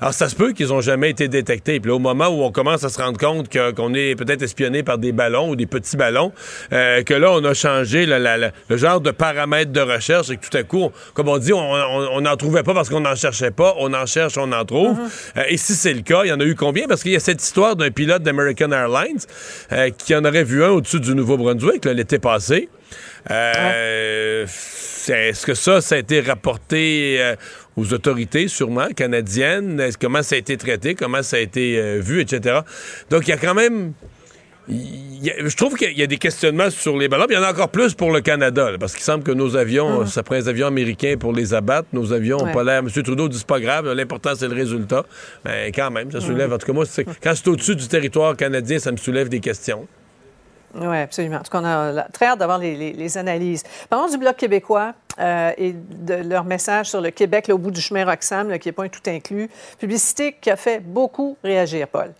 Alors 0.00 0.12
ça 0.12 0.28
se 0.28 0.34
peut 0.34 0.52
qu'ils 0.52 0.68
n'ont 0.68 0.80
jamais 0.80 1.10
été 1.10 1.28
détectés. 1.28 1.78
Puis 1.78 1.90
là, 1.90 1.94
au 1.94 2.00
moment 2.00 2.28
où 2.28 2.42
on 2.42 2.50
commence 2.50 2.82
à 2.82 2.88
se 2.88 3.00
rendre 3.00 3.18
compte 3.18 3.48
qu'on 3.48 3.94
est 3.94 4.16
peut-être 4.16 4.42
espionné 4.42 4.82
par 4.82 4.98
des 4.98 5.12
ballons 5.12 5.50
ou 5.50 5.56
des 5.56 5.66
petits 5.66 5.96
ballons, 5.96 6.32
euh, 6.72 7.04
que 7.04 7.14
là, 7.14 7.30
on 7.32 7.44
a 7.44 7.54
changé 7.54 8.06
le 8.06 8.76
genre 8.76 9.00
de 9.00 9.12
paramètres 9.12 9.70
de 9.70 9.80
recherche 9.80 10.30
et 10.30 10.36
que 10.36 10.48
tout 10.48 10.56
à 10.56 10.64
coup, 10.64 10.90
comme 11.14 11.28
on 11.28 11.38
dit, 11.38 11.52
on 11.52 12.20
n'en 12.20 12.36
trouvait 12.36 12.64
pas 12.64 12.74
parce 12.74 12.88
qu'on 12.88 13.00
n'en 13.00 13.14
cherchait 13.14 13.52
pas 13.52 13.67
on 13.78 13.92
en 13.94 14.06
cherche, 14.06 14.38
on 14.38 14.52
en 14.52 14.64
trouve. 14.64 14.96
Uh-huh. 14.96 15.38
Euh, 15.38 15.44
et 15.48 15.56
si 15.56 15.74
c'est 15.74 15.92
le 15.92 16.02
cas, 16.02 16.22
il 16.24 16.28
y 16.28 16.32
en 16.32 16.40
a 16.40 16.44
eu 16.44 16.54
combien? 16.54 16.86
Parce 16.86 17.02
qu'il 17.02 17.12
y 17.12 17.16
a 17.16 17.20
cette 17.20 17.42
histoire 17.42 17.76
d'un 17.76 17.90
pilote 17.90 18.22
d'American 18.22 18.72
Airlines 18.72 19.20
euh, 19.72 19.90
qui 19.90 20.14
en 20.14 20.24
aurait 20.24 20.44
vu 20.44 20.64
un 20.64 20.70
au-dessus 20.70 21.00
du 21.00 21.14
Nouveau-Brunswick 21.14 21.84
l'été 21.84 22.18
passé. 22.18 22.68
Euh, 23.30 24.46
est-ce 25.08 25.46
que 25.46 25.54
ça, 25.54 25.80
ça 25.80 25.94
a 25.94 25.98
été 25.98 26.20
rapporté 26.20 27.34
aux 27.76 27.92
autorités, 27.92 28.48
sûrement, 28.48 28.88
canadiennes? 28.94 29.90
Comment 30.00 30.22
ça 30.22 30.34
a 30.34 30.38
été 30.38 30.56
traité? 30.56 30.94
Comment 30.94 31.22
ça 31.22 31.36
a 31.36 31.40
été 31.40 31.98
vu, 31.98 32.20
etc.? 32.20 32.60
Donc, 33.10 33.26
il 33.26 33.30
y 33.30 33.32
a 33.32 33.38
quand 33.38 33.54
même 33.54 33.92
je 34.68 35.56
trouve 35.56 35.76
qu'il 35.76 35.96
y 35.96 36.02
a 36.02 36.06
des 36.06 36.18
questionnements 36.18 36.70
sur 36.70 36.96
les 36.96 37.08
ballons. 37.08 37.26
il 37.28 37.34
y 37.34 37.38
en 37.38 37.42
a 37.42 37.50
encore 37.50 37.70
plus 37.70 37.94
pour 37.94 38.10
le 38.10 38.20
Canada, 38.20 38.70
parce 38.78 38.94
qu'il 38.94 39.02
semble 39.02 39.24
que 39.24 39.32
nos 39.32 39.56
avions, 39.56 40.06
ça 40.06 40.22
prend 40.22 40.36
des 40.36 40.48
avions 40.48 40.66
américains 40.66 41.16
pour 41.18 41.32
les 41.32 41.54
abattre. 41.54 41.88
Nos 41.92 42.12
avions 42.12 42.38
n'ont 42.38 42.52
pas 42.52 42.64
l'air. 42.64 42.78
M. 42.78 42.88
Trudeau 42.90 43.28
dit 43.28 43.38
c'est 43.38 43.46
pas 43.46 43.60
grave, 43.60 43.92
l'important 43.92 44.32
c'est 44.36 44.48
le 44.48 44.54
résultat. 44.54 45.04
Mais 45.44 45.72
quand 45.72 45.90
même, 45.90 46.10
ça 46.12 46.20
soulève. 46.20 46.52
En 46.52 46.58
tout 46.58 46.66
cas, 46.66 46.72
moi, 46.72 46.84
quand 47.22 47.32
c'est 47.34 47.48
au-dessus 47.48 47.76
du 47.76 47.88
territoire 47.88 48.36
canadien, 48.36 48.78
ça 48.78 48.92
me 48.92 48.96
soulève 48.96 49.28
des 49.28 49.40
questions. 49.40 49.86
Oui, 50.74 50.98
absolument. 50.98 51.36
En 51.36 51.42
tout 51.42 51.50
cas, 51.50 51.60
on 51.60 51.64
a 51.64 52.02
très 52.12 52.26
hâte 52.26 52.38
d'avoir 52.38 52.58
les, 52.58 53.18
analyses. 53.18 53.62
Parlons 53.88 54.08
du 54.08 54.18
Bloc 54.18 54.36
québécois 54.36 54.94
euh, 55.18 55.50
et 55.56 55.72
de 55.72 56.14
leur 56.14 56.44
message 56.44 56.90
sur 56.90 57.00
le 57.00 57.10
Québec, 57.10 57.50
au 57.50 57.58
bout 57.58 57.70
du 57.70 57.80
chemin 57.80 58.04
Roxham, 58.04 58.58
qui 58.58 58.68
n'est 58.68 58.72
pas 58.72 58.84
un 58.84 58.88
tout 58.88 59.00
inclus. 59.06 59.48
Publicité 59.78 60.36
qui 60.40 60.50
a 60.50 60.56
fait 60.56 60.80
beaucoup 60.80 61.36
réagir, 61.42 61.88
Paul. 61.88 62.12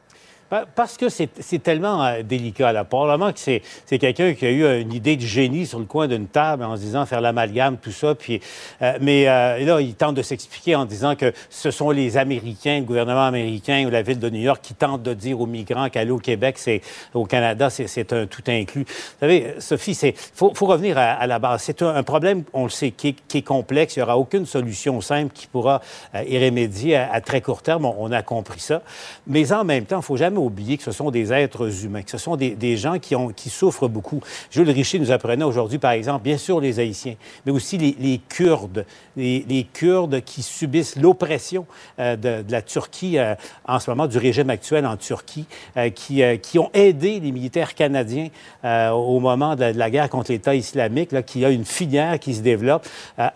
Parce 0.48 0.96
que 0.96 1.08
c'est 1.10 1.62
tellement 1.62 2.02
euh, 2.02 2.22
délicat. 2.22 2.72
Là. 2.72 2.84
Probablement 2.84 3.32
que 3.32 3.38
c'est 3.38 3.98
quelqu'un 3.98 4.32
qui 4.32 4.46
a 4.46 4.50
eu 4.50 4.80
une 4.80 4.94
idée 4.94 5.16
de 5.16 5.22
génie 5.22 5.66
sur 5.66 5.78
le 5.78 5.84
coin 5.84 6.08
d'une 6.08 6.26
table 6.26 6.64
en 6.64 6.76
se 6.76 6.80
disant 6.80 7.04
faire 7.04 7.20
l'amalgame, 7.20 7.76
tout 7.76 7.92
ça. 7.92 8.14
Puis, 8.14 8.40
euh, 8.80 8.96
mais 9.00 9.28
euh, 9.28 9.58
là, 9.64 9.80
il 9.80 9.94
tente 9.94 10.14
de 10.14 10.22
s'expliquer 10.22 10.74
en 10.74 10.86
disant 10.86 11.16
que 11.16 11.34
ce 11.50 11.70
sont 11.70 11.90
les 11.90 12.16
Américains, 12.16 12.78
le 12.78 12.84
gouvernement 12.84 13.26
américain 13.26 13.84
ou 13.86 13.90
la 13.90 14.00
ville 14.00 14.18
de 14.18 14.30
New 14.30 14.40
York 14.40 14.60
qui 14.62 14.72
tentent 14.72 15.02
de 15.02 15.12
dire 15.12 15.38
aux 15.38 15.46
migrants 15.46 15.90
qu'aller 15.90 16.10
au 16.10 16.18
Québec, 16.18 16.56
c'est 16.58 16.80
au 17.12 17.26
Canada, 17.26 17.68
c'est 17.68 18.12
un 18.14 18.26
tout 18.26 18.42
inclus. 18.48 18.84
Vous 18.84 19.20
savez, 19.20 19.54
Sophie, 19.58 19.98
il 20.02 20.14
faut, 20.34 20.54
faut, 20.54 20.66
revenir 20.66 20.96
à, 20.96 21.26
la 21.26 21.38
base. 21.38 21.62
C'est 21.62 21.82
un, 21.82 22.02
problème, 22.02 22.44
on 22.54 22.64
le 22.64 22.70
sait, 22.70 22.90
qui 22.90 23.16
est, 23.34 23.42
complexe. 23.42 23.96
Il 23.96 23.98
n'y 23.98 24.02
aura 24.04 24.16
aucune 24.16 24.46
solution 24.46 25.00
simple 25.00 25.32
qui 25.34 25.46
pourra 25.46 25.82
y 26.26 26.38
remédier 26.42 26.96
à, 26.96 27.20
très 27.20 27.42
court 27.42 27.62
terme. 27.62 27.84
On, 27.84 27.96
on, 27.98 28.12
a 28.12 28.22
compris 28.22 28.60
ça. 28.60 28.82
Mais 29.26 29.52
en 29.52 29.64
même 29.64 29.84
temps, 29.84 29.96
il 29.96 30.00
ne 30.00 30.04
faut 30.04 30.16
jamais 30.16 30.37
oublier 30.38 30.76
que 30.76 30.84
ce 30.84 30.92
sont 30.92 31.10
des 31.10 31.32
êtres 31.32 31.84
humains, 31.84 32.02
que 32.02 32.10
ce 32.10 32.18
sont 32.18 32.36
des, 32.36 32.76
gens 32.76 32.98
qui, 32.98 33.14
ont, 33.14 33.28
qui 33.28 33.50
souffrent 33.50 33.88
beaucoup. 33.88 34.20
Jules 34.50 34.70
Richer 34.70 34.98
nous 34.98 35.10
apprenait 35.10 35.44
aujourd'hui, 35.44 35.78
par 35.78 35.92
exemple, 35.92 36.22
bien 36.22 36.38
sûr 36.38 36.60
les 36.60 36.80
Haïtiens, 36.80 37.14
mais 37.44 37.52
aussi 37.52 37.78
les, 37.78 38.20
Kurdes, 38.28 38.84
les, 39.16 39.66
Kurdes 39.72 40.20
qui 40.22 40.42
subissent 40.42 40.96
l'oppression 40.96 41.66
euh, 41.98 42.16
de, 42.16 42.44
la 42.50 42.62
Turquie 42.62 43.18
euh, 43.18 43.34
en 43.66 43.78
ce 43.78 43.90
moment, 43.90 44.06
du 44.06 44.18
régime 44.18 44.50
actuel 44.50 44.86
en 44.86 44.96
Turquie, 44.96 45.46
euh, 45.76 45.90
qui, 45.90 46.22
qui 46.42 46.58
ont 46.58 46.70
aidé 46.74 47.20
les 47.20 47.32
militaires 47.32 47.74
canadiens 47.74 48.28
au 48.64 49.20
moment 49.20 49.56
de 49.56 49.64
la, 49.64 49.90
guerre 49.90 50.08
contre 50.08 50.30
l'État 50.32 50.54
islamique, 50.54 51.12
là, 51.12 51.22
qui 51.22 51.44
a 51.44 51.50
une 51.50 51.64
filière 51.64 52.18
qui 52.18 52.34
se 52.34 52.40
développe. 52.40 52.86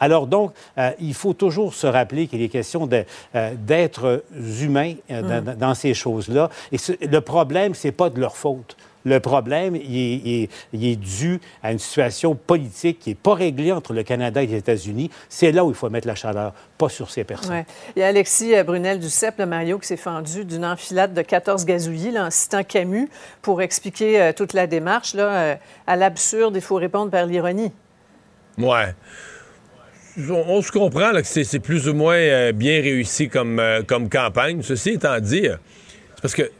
alors 0.01 0.27
donc, 0.27 0.53
il 1.01 1.15
faut 1.15 1.33
toujours 1.33 1.75
se 1.75 1.87
rappeler 1.87 2.27
qu'il 2.27 2.43
est 2.43 2.49
question 2.49 2.87
d'êtres 2.87 4.25
humains 4.61 4.95
dans, 5.09 5.57
dans, 5.57 5.75
ces 5.75 5.95
choses-là. 5.95 6.51
Et 6.71 6.79
le 7.01 7.21
problème, 7.21 7.75
c'est 7.75 7.93
pas 7.93 8.11
de 8.11 8.21
leur 8.21 8.37
faute. 8.37 8.77
Le 9.05 9.19
problème, 9.21 9.75
il 9.77 10.49
est, 10.73 10.97
dû 10.97 11.41
à 11.63 11.73
une 11.73 11.79
situation 11.79 12.35
politique 12.35 13.01
qui 13.01 13.11
n'est 13.11 13.17
pas 13.17 13.35
réglée 13.35 13.73
entre 13.73 13.93
le 13.93 14.03
Canada 14.03 14.43
et 14.43 14.47
les 14.47 14.59
États-Unis. 14.59 15.11
C'est 15.29 15.51
là 15.51 15.65
où 15.65 15.71
il 15.71 15.75
faut 15.75 15.91
mettre 15.91 16.07
la 16.07 16.15
chaleur, 16.15 16.53
pas 16.79 16.89
sur 16.89 17.11
ces 17.11 17.25
personnes. 17.25 17.65
Il 17.97 18.01
y 18.01 18.03
a 18.03 18.09
Alexis 18.09 18.55
euh, 18.55 18.63
Brunel-Duceppe, 18.63 19.39
le 19.39 19.47
Mario, 19.47 19.79
qui 19.79 19.89
s'est 19.89 19.97
fendu 19.97 20.45
d'une 20.45 20.65
enfilade 20.65 21.15
de 21.15 21.23
14 21.23 21.65
gazouillis 21.65 22.19
en 22.19 22.31
citant 22.31 22.63
Camus 22.63 23.09
pour 23.41 23.61
expliquer 23.61 24.21
euh, 24.21 24.33
toute 24.33 24.53
la 24.53 24.67
démarche. 24.67 25.15
Là, 25.15 25.25
euh, 25.25 25.55
à 25.87 25.97
l'absurde, 25.97 26.55
il 26.55 26.63
faut 26.63 26.77
répondre 26.77 27.11
par 27.11 27.27
l'ironie. 27.27 27.73
Ouais. 28.59 28.95
On, 30.29 30.61
se 30.61 30.71
comprend 30.71 31.11
que 31.13 31.23
c'est 31.23 31.59
plus 31.59 31.89
ou 31.89 31.95
moins 31.95 32.53
bien 32.53 32.83
réussi 32.83 33.31
comme, 33.31 33.63
comme 33.89 34.11
campagne. 34.11 34.61
Ceci 34.61 34.91
étant 34.91 35.19
dit, 35.21 35.45
c'est 35.45 36.21
parce 36.21 36.35
que 36.35 36.51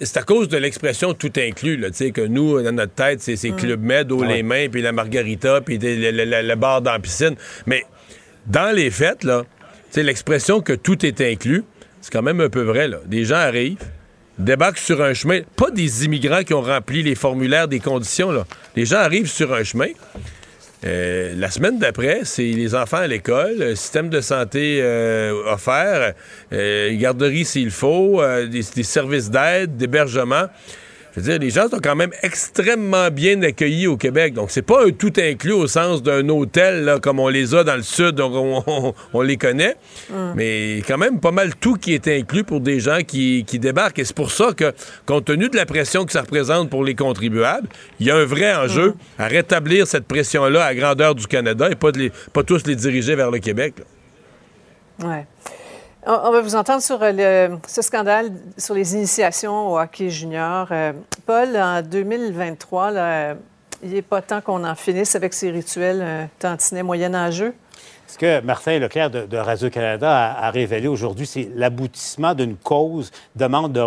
c'est 0.00 0.16
à 0.16 0.22
cause 0.22 0.48
de 0.48 0.56
l'expression 0.56 1.14
tout 1.14 1.32
inclus, 1.36 1.76
là, 1.76 1.88
que 1.90 2.26
nous, 2.26 2.60
dans 2.62 2.72
notre 2.72 2.94
tête, 2.94 3.20
c'est, 3.20 3.42
mm. 3.42 3.56
Club 3.56 3.82
Med, 3.82 4.12
haut 4.12 4.24
les 4.24 4.42
mains, 4.42 4.68
puis 4.70 4.82
la 4.82 4.92
margarita, 4.92 5.60
puis 5.60 5.78
le, 5.78 6.54
bar 6.54 6.82
dans 6.82 6.92
la 6.92 6.98
piscine. 6.98 7.36
Mais 7.66 7.84
dans 8.46 8.74
les 8.74 8.90
fêtes, 8.90 9.24
là, 9.24 9.44
l'expression 9.96 10.60
que 10.60 10.72
tout 10.72 11.04
est 11.04 11.20
inclus, 11.20 11.64
c'est 12.00 12.12
quand 12.12 12.22
même 12.22 12.40
un 12.40 12.48
peu 12.48 12.62
vrai. 12.62 12.88
Là. 12.88 12.98
Des 13.06 13.24
gens 13.24 13.36
arrivent, 13.36 13.78
débarquent 14.38 14.78
sur 14.78 15.02
un 15.02 15.14
chemin, 15.14 15.40
pas 15.56 15.70
des 15.70 16.04
immigrants 16.04 16.42
qui 16.42 16.54
ont 16.54 16.62
rempli 16.62 17.02
les 17.02 17.14
formulaires 17.14 17.68
des 17.68 17.80
conditions. 17.80 18.30
Là. 18.30 18.46
Les 18.76 18.84
gens 18.84 18.98
arrivent 18.98 19.30
sur 19.30 19.52
un 19.54 19.64
chemin, 19.64 19.88
euh, 20.84 21.32
la 21.36 21.50
semaine 21.50 21.78
d'après, 21.78 22.20
c'est 22.24 22.42
les 22.42 22.74
enfants 22.74 22.98
à 22.98 23.06
l'école, 23.06 23.76
système 23.76 24.10
de 24.10 24.20
santé 24.20 24.80
euh, 24.82 25.32
offert, 25.52 26.12
euh, 26.52 26.96
garderie 26.98 27.44
s'il 27.44 27.70
faut, 27.70 28.22
des, 28.50 28.62
des, 28.74 28.82
services 28.82 29.30
d'aide, 29.30 29.76
d'hébergement. 29.76 30.46
Je 31.14 31.20
veux 31.20 31.30
dire, 31.30 31.38
les 31.38 31.50
gens 31.50 31.68
sont 31.68 31.78
quand 31.80 31.94
même 31.94 32.10
extrêmement 32.22 33.08
bien 33.08 33.40
accueillis 33.42 33.86
au 33.86 33.96
Québec. 33.96 34.34
Donc, 34.34 34.50
c'est 34.50 34.62
pas 34.62 34.84
un 34.84 34.90
tout 34.90 35.12
inclus 35.16 35.52
au 35.52 35.68
sens 35.68 36.02
d'un 36.02 36.28
hôtel, 36.28 36.84
là, 36.84 36.98
comme 36.98 37.20
on 37.20 37.28
les 37.28 37.54
a 37.54 37.62
dans 37.62 37.76
le 37.76 37.82
Sud, 37.82 38.20
on, 38.20 38.94
on, 39.12 39.22
les 39.22 39.36
connaît. 39.36 39.76
Mm. 40.10 40.32
Mais 40.34 40.82
quand 40.88 40.98
même 40.98 41.20
pas 41.20 41.30
mal 41.30 41.54
tout 41.54 41.74
qui 41.74 41.94
est 41.94 42.08
inclus 42.08 42.42
pour 42.42 42.60
des 42.60 42.80
gens 42.80 42.98
qui, 43.06 43.44
qui 43.46 43.60
débarquent. 43.60 44.00
Et 44.00 44.04
c'est 44.04 44.16
pour 44.16 44.32
ça 44.32 44.52
que, 44.56 44.72
compte 45.06 45.26
tenu 45.26 45.48
de 45.48 45.56
la 45.56 45.66
pression 45.66 46.04
que 46.04 46.10
ça 46.10 46.22
représente 46.22 46.68
pour 46.68 46.82
les 46.82 46.96
contribuables, 46.96 47.68
il 48.00 48.06
y 48.06 48.10
a 48.10 48.16
un 48.16 48.24
vrai 48.24 48.52
enjeu 48.52 48.88
mm. 48.88 49.22
à 49.22 49.26
rétablir 49.28 49.86
cette 49.86 50.06
pression-là 50.06 50.64
à 50.64 50.74
grandeur 50.74 51.14
du 51.14 51.28
Canada 51.28 51.68
et 51.70 51.76
pas, 51.76 51.92
de 51.92 51.98
les, 51.98 52.12
pas 52.32 52.42
tous 52.42 52.66
les 52.66 52.74
diriger 52.74 53.14
vers 53.14 53.30
le 53.30 53.38
Québec. 53.38 53.74
Oui. 55.00 55.16
On 56.06 56.30
va 56.30 56.42
vous 56.42 56.54
entendre 56.54 56.82
sur 56.82 56.98
euh, 57.00 57.56
ce 57.66 57.80
scandale 57.80 58.30
sur 58.58 58.74
les 58.74 58.94
initiations 58.94 59.72
au 59.72 59.78
hockey 59.78 60.10
junior. 60.10 60.68
Euh, 60.70 60.92
Paul, 61.24 61.56
en 61.56 61.80
2023, 61.80 62.92
il 63.82 63.90
n'est 63.90 64.02
pas 64.02 64.20
temps 64.20 64.42
qu'on 64.42 64.64
en 64.64 64.74
finisse 64.74 65.16
avec 65.16 65.32
ces 65.32 65.50
rituels 65.50 66.02
euh, 66.02 66.24
tantinets 66.38 66.82
moyen-âgeux. 66.82 67.54
Ce 68.06 68.18
que 68.18 68.40
Martin 68.42 68.78
Leclerc 68.78 69.10
de, 69.10 69.36
Radio-Canada 69.36 70.36
a, 70.38 70.50
révélé 70.50 70.88
aujourd'hui, 70.88 71.26
c'est 71.26 71.48
l'aboutissement 71.54 72.34
d'une 72.34 72.56
cause, 72.56 73.10
demande 73.34 73.72
de 73.72 73.80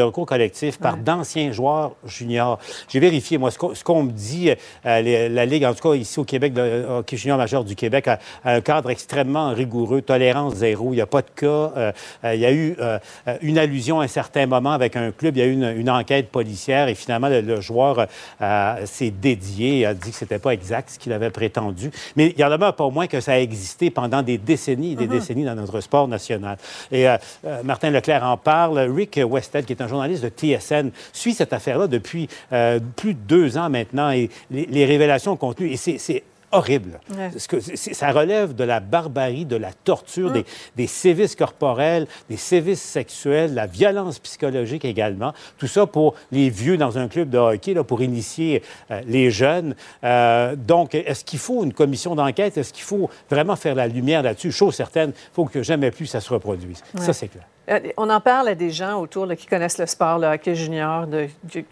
recours, 0.00 0.26
collectif 0.26 0.78
par 0.78 0.96
d'anciens 0.96 1.52
joueurs 1.52 1.92
juniors. 2.06 2.58
J'ai 2.88 3.00
vérifié, 3.00 3.36
moi, 3.36 3.50
ce 3.50 3.84
qu'on 3.84 4.04
me 4.04 4.12
dit, 4.12 4.50
euh, 4.86 5.28
la 5.28 5.46
Ligue, 5.46 5.64
en 5.64 5.74
tout 5.74 5.88
cas 5.88 5.96
ici 5.96 6.20
au 6.20 6.24
Québec, 6.24 6.52
le 6.56 6.86
hockey 6.98 7.16
junior 7.16 7.36
majeur 7.36 7.64
du 7.64 7.74
Québec, 7.74 8.08
a, 8.08 8.18
un 8.44 8.60
cadre 8.60 8.90
extrêmement 8.90 9.52
rigoureux, 9.52 10.02
tolérance 10.02 10.54
zéro, 10.54 10.92
il 10.92 10.96
n'y 10.96 11.02
a 11.02 11.06
pas 11.06 11.22
de 11.22 11.30
cas. 11.34 11.46
Euh, 11.46 11.92
euh, 12.24 12.34
il 12.34 12.40
y 12.40 12.46
a 12.46 12.52
eu 12.52 12.76
une 13.42 13.58
allusion 13.58 14.00
à 14.00 14.04
un 14.04 14.08
certain 14.08 14.46
moment 14.46 14.72
avec 14.72 14.96
un 14.96 15.10
club, 15.10 15.36
il 15.36 15.40
y 15.40 15.42
a 15.42 15.46
eu 15.46 15.52
une, 15.52 15.90
enquête 15.90 16.30
policière 16.30 16.88
et 16.88 16.94
finalement, 16.94 17.28
le, 17.28 17.60
joueur 17.60 18.06
s'est 18.84 19.10
dédié, 19.10 19.86
a 19.86 19.94
dit 19.94 20.10
que 20.10 20.16
c'était 20.16 20.38
pas 20.38 20.50
exact 20.50 20.90
ce 20.90 20.98
qu'il 20.98 21.12
avait 21.12 21.30
prétendu. 21.30 21.90
Mais 22.16 22.32
il 22.36 22.40
y 22.40 22.44
en 22.44 22.50
a 22.50 22.72
pas 22.72 22.84
au 22.84 22.90
moins 22.90 23.06
que 23.06 23.20
ça 23.20 23.32
a 23.32 23.38
existé 23.64 23.90
pendant 23.90 24.22
des 24.22 24.36
décennies 24.36 24.92
et 24.92 24.96
des 24.96 25.06
mhm. 25.06 25.18
décennies 25.18 25.44
dans 25.44 25.54
notre 25.54 25.80
sport 25.80 26.06
national. 26.06 26.58
Et 26.92 27.08
euh, 27.08 27.16
euh, 27.46 27.62
Martin 27.62 27.90
Leclerc 27.90 28.22
en 28.22 28.36
parle. 28.36 28.78
Rick 28.78 29.18
Westhead, 29.24 29.64
qui 29.64 29.72
est 29.72 29.82
un 29.82 29.88
journaliste 29.88 30.22
de 30.22 30.28
TSN, 30.28 30.90
suit 31.12 31.32
cette 31.32 31.52
affaire-là 31.54 31.86
depuis 31.86 32.28
euh, 32.52 32.78
plus 32.96 33.14
de 33.14 33.20
deux 33.20 33.56
ans 33.56 33.70
maintenant 33.70 34.10
et 34.10 34.28
les, 34.50 34.66
les 34.66 34.84
révélations 34.84 35.36
contenues. 35.36 35.72
Et 35.72 35.76
c'est 35.76 36.22
horrible. 36.56 37.00
que 37.48 37.60
ça 37.60 38.12
relève 38.12 38.54
de 38.54 38.64
la 38.64 38.80
barbarie, 38.80 39.44
de 39.44 39.56
la 39.56 39.72
torture, 39.72 40.30
mm. 40.30 40.42
des, 40.76 40.86
sévices 40.86 41.36
corporels, 41.36 42.06
des 42.28 42.36
sévices 42.36 42.82
sexuels, 42.82 43.54
la 43.54 43.66
violence 43.66 44.18
psychologique 44.18 44.84
également. 44.84 45.32
Tout 45.58 45.66
ça 45.66 45.86
pour 45.86 46.14
les 46.32 46.50
vieux 46.50 46.76
dans 46.76 46.98
un 46.98 47.08
club 47.08 47.30
de 47.30 47.38
hockey, 47.38 47.74
là, 47.74 47.84
pour 47.84 48.02
initier 48.02 48.62
euh, 48.90 49.00
les 49.06 49.30
jeunes. 49.30 49.74
Euh, 50.02 50.56
donc, 50.56 50.94
est-ce 50.94 51.24
qu'il 51.24 51.38
faut 51.38 51.64
une 51.64 51.72
commission 51.72 52.14
d'enquête? 52.14 52.56
Est-ce 52.56 52.72
qu'il 52.72 52.84
faut 52.84 53.10
vraiment 53.30 53.56
faire 53.56 53.74
la 53.74 53.86
lumière 53.86 54.22
là-dessus? 54.22 54.52
Chose 54.52 54.74
certaine, 54.74 55.10
il 55.14 55.34
faut 55.34 55.44
que 55.44 55.62
jamais 55.62 55.90
plus 55.90 56.06
ça 56.06 56.20
se 56.20 56.32
reproduise. 56.32 56.82
Ça, 56.98 57.12
c'est 57.12 57.28
clair. 57.28 57.44
Euh, 57.70 57.80
on 57.96 58.10
en 58.10 58.20
parle 58.20 58.48
à 58.48 58.54
des 58.54 58.70
gens 58.70 59.00
autour 59.00 59.28
qui 59.36 59.46
connaissent 59.46 59.78
le 59.78 59.86
sport, 59.86 60.18
le 60.18 60.26
hockey 60.26 60.54
junior, 60.54 61.06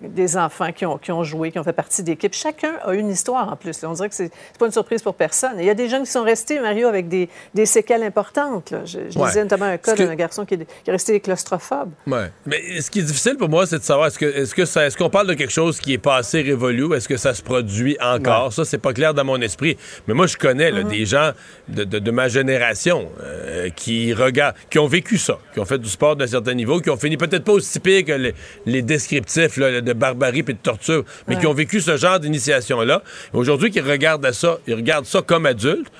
des 0.00 0.36
enfants 0.36 0.72
qui 0.72 0.86
ont, 0.86 0.98
qui 0.98 1.12
ont, 1.12 1.22
joué, 1.22 1.50
qui 1.50 1.58
ont 1.58 1.64
fait 1.64 1.72
partie 1.72 2.02
d'équipes. 2.02 2.34
Chacun 2.34 2.74
a 2.84 2.94
une 2.94 3.10
histoire 3.10 3.52
en 3.52 3.56
plus. 3.56 3.82
On 3.84 3.92
dirait 3.92 4.08
que 4.08 4.14
c'est 4.14 4.32
pas 4.58 4.66
une 4.66 4.72
surprise 4.72 5.02
pour 5.02 5.14
personne. 5.14 5.56
il 5.58 5.64
y 5.64 5.70
a 5.70 5.74
des 5.74 5.88
jeunes 5.88 6.04
qui 6.04 6.10
sont 6.10 6.22
restés, 6.22 6.60
Mario, 6.60 6.88
avec 6.88 7.08
des, 7.08 7.28
des 7.54 7.66
séquelles 7.66 8.02
importantes. 8.02 8.74
Je, 8.84 9.00
disais 9.00 9.42
notamment 9.42 9.66
un 9.66 9.76
cas 9.76 9.94
d'un 9.94 10.14
garçon 10.14 10.44
qui 10.46 10.54
est, 10.54 10.90
resté 10.90 11.20
claustrophobe. 11.20 11.90
Oui. 12.06 12.18
Mais 12.46 12.80
ce 12.80 12.90
qui 12.90 13.00
est 13.00 13.04
difficile 13.04 13.36
pour 13.36 13.48
moi, 13.48 13.66
c'est 13.66 13.78
de 13.78 13.84
savoir 13.84 14.08
est-ce 14.08 14.18
que 14.18 14.24
est-ce 14.24 14.54
que 14.54 14.62
est-ce 14.62 14.96
qu'on 14.96 15.10
parle 15.10 15.26
de 15.26 15.34
quelque 15.34 15.52
chose 15.52 15.78
qui 15.80 15.92
est 15.92 15.98
passé 15.98 16.42
révolu, 16.42 16.94
est-ce 16.94 17.08
que 17.08 17.16
ça 17.16 17.34
se 17.34 17.42
produit 17.42 17.96
encore? 18.00 18.52
Ça, 18.52 18.64
c'est 18.64 18.78
pas 18.78 18.92
clair 18.92 19.14
dans 19.14 19.24
mon 19.24 19.40
esprit. 19.40 19.76
Mais 20.06 20.14
moi, 20.14 20.26
je 20.26 20.36
connais 20.36 20.70
mm-hmm. 20.70 20.88
des 20.88 21.04
gens 21.04 21.32
de, 21.68 21.84
de, 21.84 22.10
ma 22.10 22.28
génération 22.28 23.10
euh, 23.22 23.68
qui 23.70 24.12
regardent, 24.12 24.54
qui 24.70 24.78
ont 24.78 24.86
vécu 24.86 25.18
ça, 25.18 25.38
qui 25.52 25.60
ont 25.60 25.64
fait 25.64 25.81
du 25.82 25.88
sport 25.88 26.16
d'un 26.16 26.26
certain 26.26 26.54
niveau, 26.54 26.80
qui 26.80 26.90
ont 26.90 26.96
fini 26.96 27.16
peut-être 27.16 27.44
pas 27.44 27.52
aussi 27.52 27.80
pire 27.80 28.04
que 28.04 28.32
les, 28.66 28.82
descriptifs 28.82 29.58
de 29.58 29.92
barbarie 29.92 30.40
et 30.40 30.42
de 30.42 30.52
torture, 30.52 31.04
mais 31.28 31.36
qui 31.38 31.46
ont 31.46 31.54
vécu 31.54 31.80
ce 31.80 31.96
genre 31.96 32.18
d'initiation-là. 32.18 33.02
Aujourd'hui, 33.32 33.70
qui 33.70 33.80
regardent 33.80 34.30
ça, 34.32 34.58
ils 34.66 34.74
regardent 34.74 35.06
ça 35.06 35.22
comme 35.22 35.46
adultes 35.46 35.90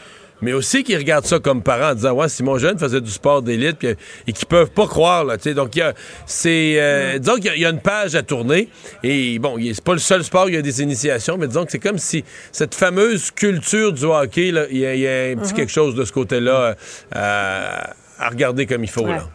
mais 0.43 0.53
aussi 0.53 0.83
qui 0.83 0.95
regardent 0.97 1.25
ça 1.25 1.39
comme 1.39 1.63
parents 1.63 1.93
en 1.93 1.95
disant 1.95 2.13
ouais 2.13 2.29
si 2.29 2.43
mon 2.43 2.59
jeune 2.59 2.79
faisait 2.79 3.01
du 3.01 3.11
sport 3.11 3.41
d'élite 3.41 3.85
et 4.27 4.33
qui 4.33 4.45
peuvent 4.45 4.71
pas 4.71 4.87
croire 4.87 5.25
là 5.25 5.39
tu 5.39 5.55
donc 5.55 5.75
il 5.77 5.79
y 5.79 5.83
a 5.83 5.95
c'est 6.27 6.75
euh, 6.77 7.19
disons 7.19 7.37
qu'il 7.37 7.57
y, 7.59 7.65
a 7.65 7.71
une 7.71 7.81
page 7.81 8.15
à 8.15 8.23
tourner 8.23 8.69
et 9.03 9.39
bon 9.39 9.57
c'est 9.73 9.85
pas 9.85 9.93
le 9.93 9.99
seul 9.99 10.23
sport 10.25 10.47
où 10.47 10.49
il 10.49 10.55
y 10.55 10.59
a 10.59 10.63
des 10.63 10.83
initiations 10.83 11.39
mais 11.39 11.47
disons 11.47 11.65
que 11.65 11.71
c'est 11.71 11.79
comme 11.79 11.99
si 11.99 12.25
cette 12.51 12.75
fameuse 12.75 13.31
culture 13.31 13.93
du 13.93 14.05
hockey 14.05 14.51
là 14.51 14.65
il 14.71 14.79
y, 14.79 14.85
a 14.85 14.89
un 14.89 15.37
petit 15.37 15.53
mm-hmm. 15.53 15.55
quelque 15.55 15.73
chose 15.73 15.95
de 15.95 16.05
ce 16.05 16.13
côté 16.13 16.41
là 16.41 16.75
euh, 17.15 17.81
à 18.19 18.29
regarder 18.29 18.67
comme 18.67 18.83
il 18.83 18.91
faut 18.91 19.07
là 19.07 19.29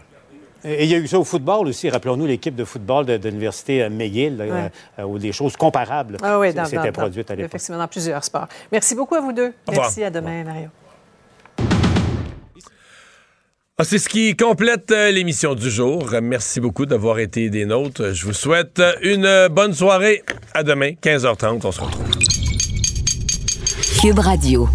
Et 0.63 0.83
il 0.83 0.89
y 0.89 0.95
a 0.95 0.97
eu 0.97 1.07
ça 1.07 1.19
au 1.19 1.23
football 1.23 1.67
aussi. 1.67 1.89
Rappelons-nous 1.89 2.25
l'équipe 2.25 2.55
de 2.55 2.65
football 2.65 3.05
de, 3.05 3.29
l'Université 3.29 3.87
McGill, 3.89 4.41
euh, 4.41 5.03
où 5.03 5.19
des 5.19 5.31
choses 5.31 5.55
comparables 5.55 6.17
ah 6.21 6.39
oui, 6.39 6.51
s'étaient 6.65 6.91
produites 6.91 7.29
à 7.31 7.35
l'époque. 7.35 7.51
Effectivement, 7.51 7.77
dans 7.77 7.87
plusieurs 7.87 8.23
sports. 8.23 8.47
Merci 8.71 8.95
beaucoup 8.95 9.15
à 9.15 9.21
vous 9.21 9.33
deux. 9.33 9.53
Merci, 9.71 10.03
à 10.03 10.09
demain, 10.09 10.43
Mario. 10.43 10.69
Ah, 13.79 13.83
c'est 13.83 13.99
ce 13.99 14.09
qui 14.09 14.35
complète 14.35 14.89
euh, 14.89 15.11
l'émission 15.11 15.53
du 15.53 15.69
jour. 15.69 16.09
Merci 16.19 16.59
beaucoup 16.59 16.87
d'avoir 16.87 17.19
été 17.19 17.51
des 17.51 17.65
nôtres. 17.65 18.11
Je 18.11 18.25
vous 18.25 18.33
souhaite 18.33 18.81
une 19.03 19.49
bonne 19.51 19.73
soirée. 19.73 20.23
À 20.55 20.63
demain, 20.63 20.93
15h30. 20.93 21.61
On 21.63 21.71
se 21.71 21.81
retrouve. 21.81 22.09
Cube 24.01 24.17
Radio. 24.17 24.67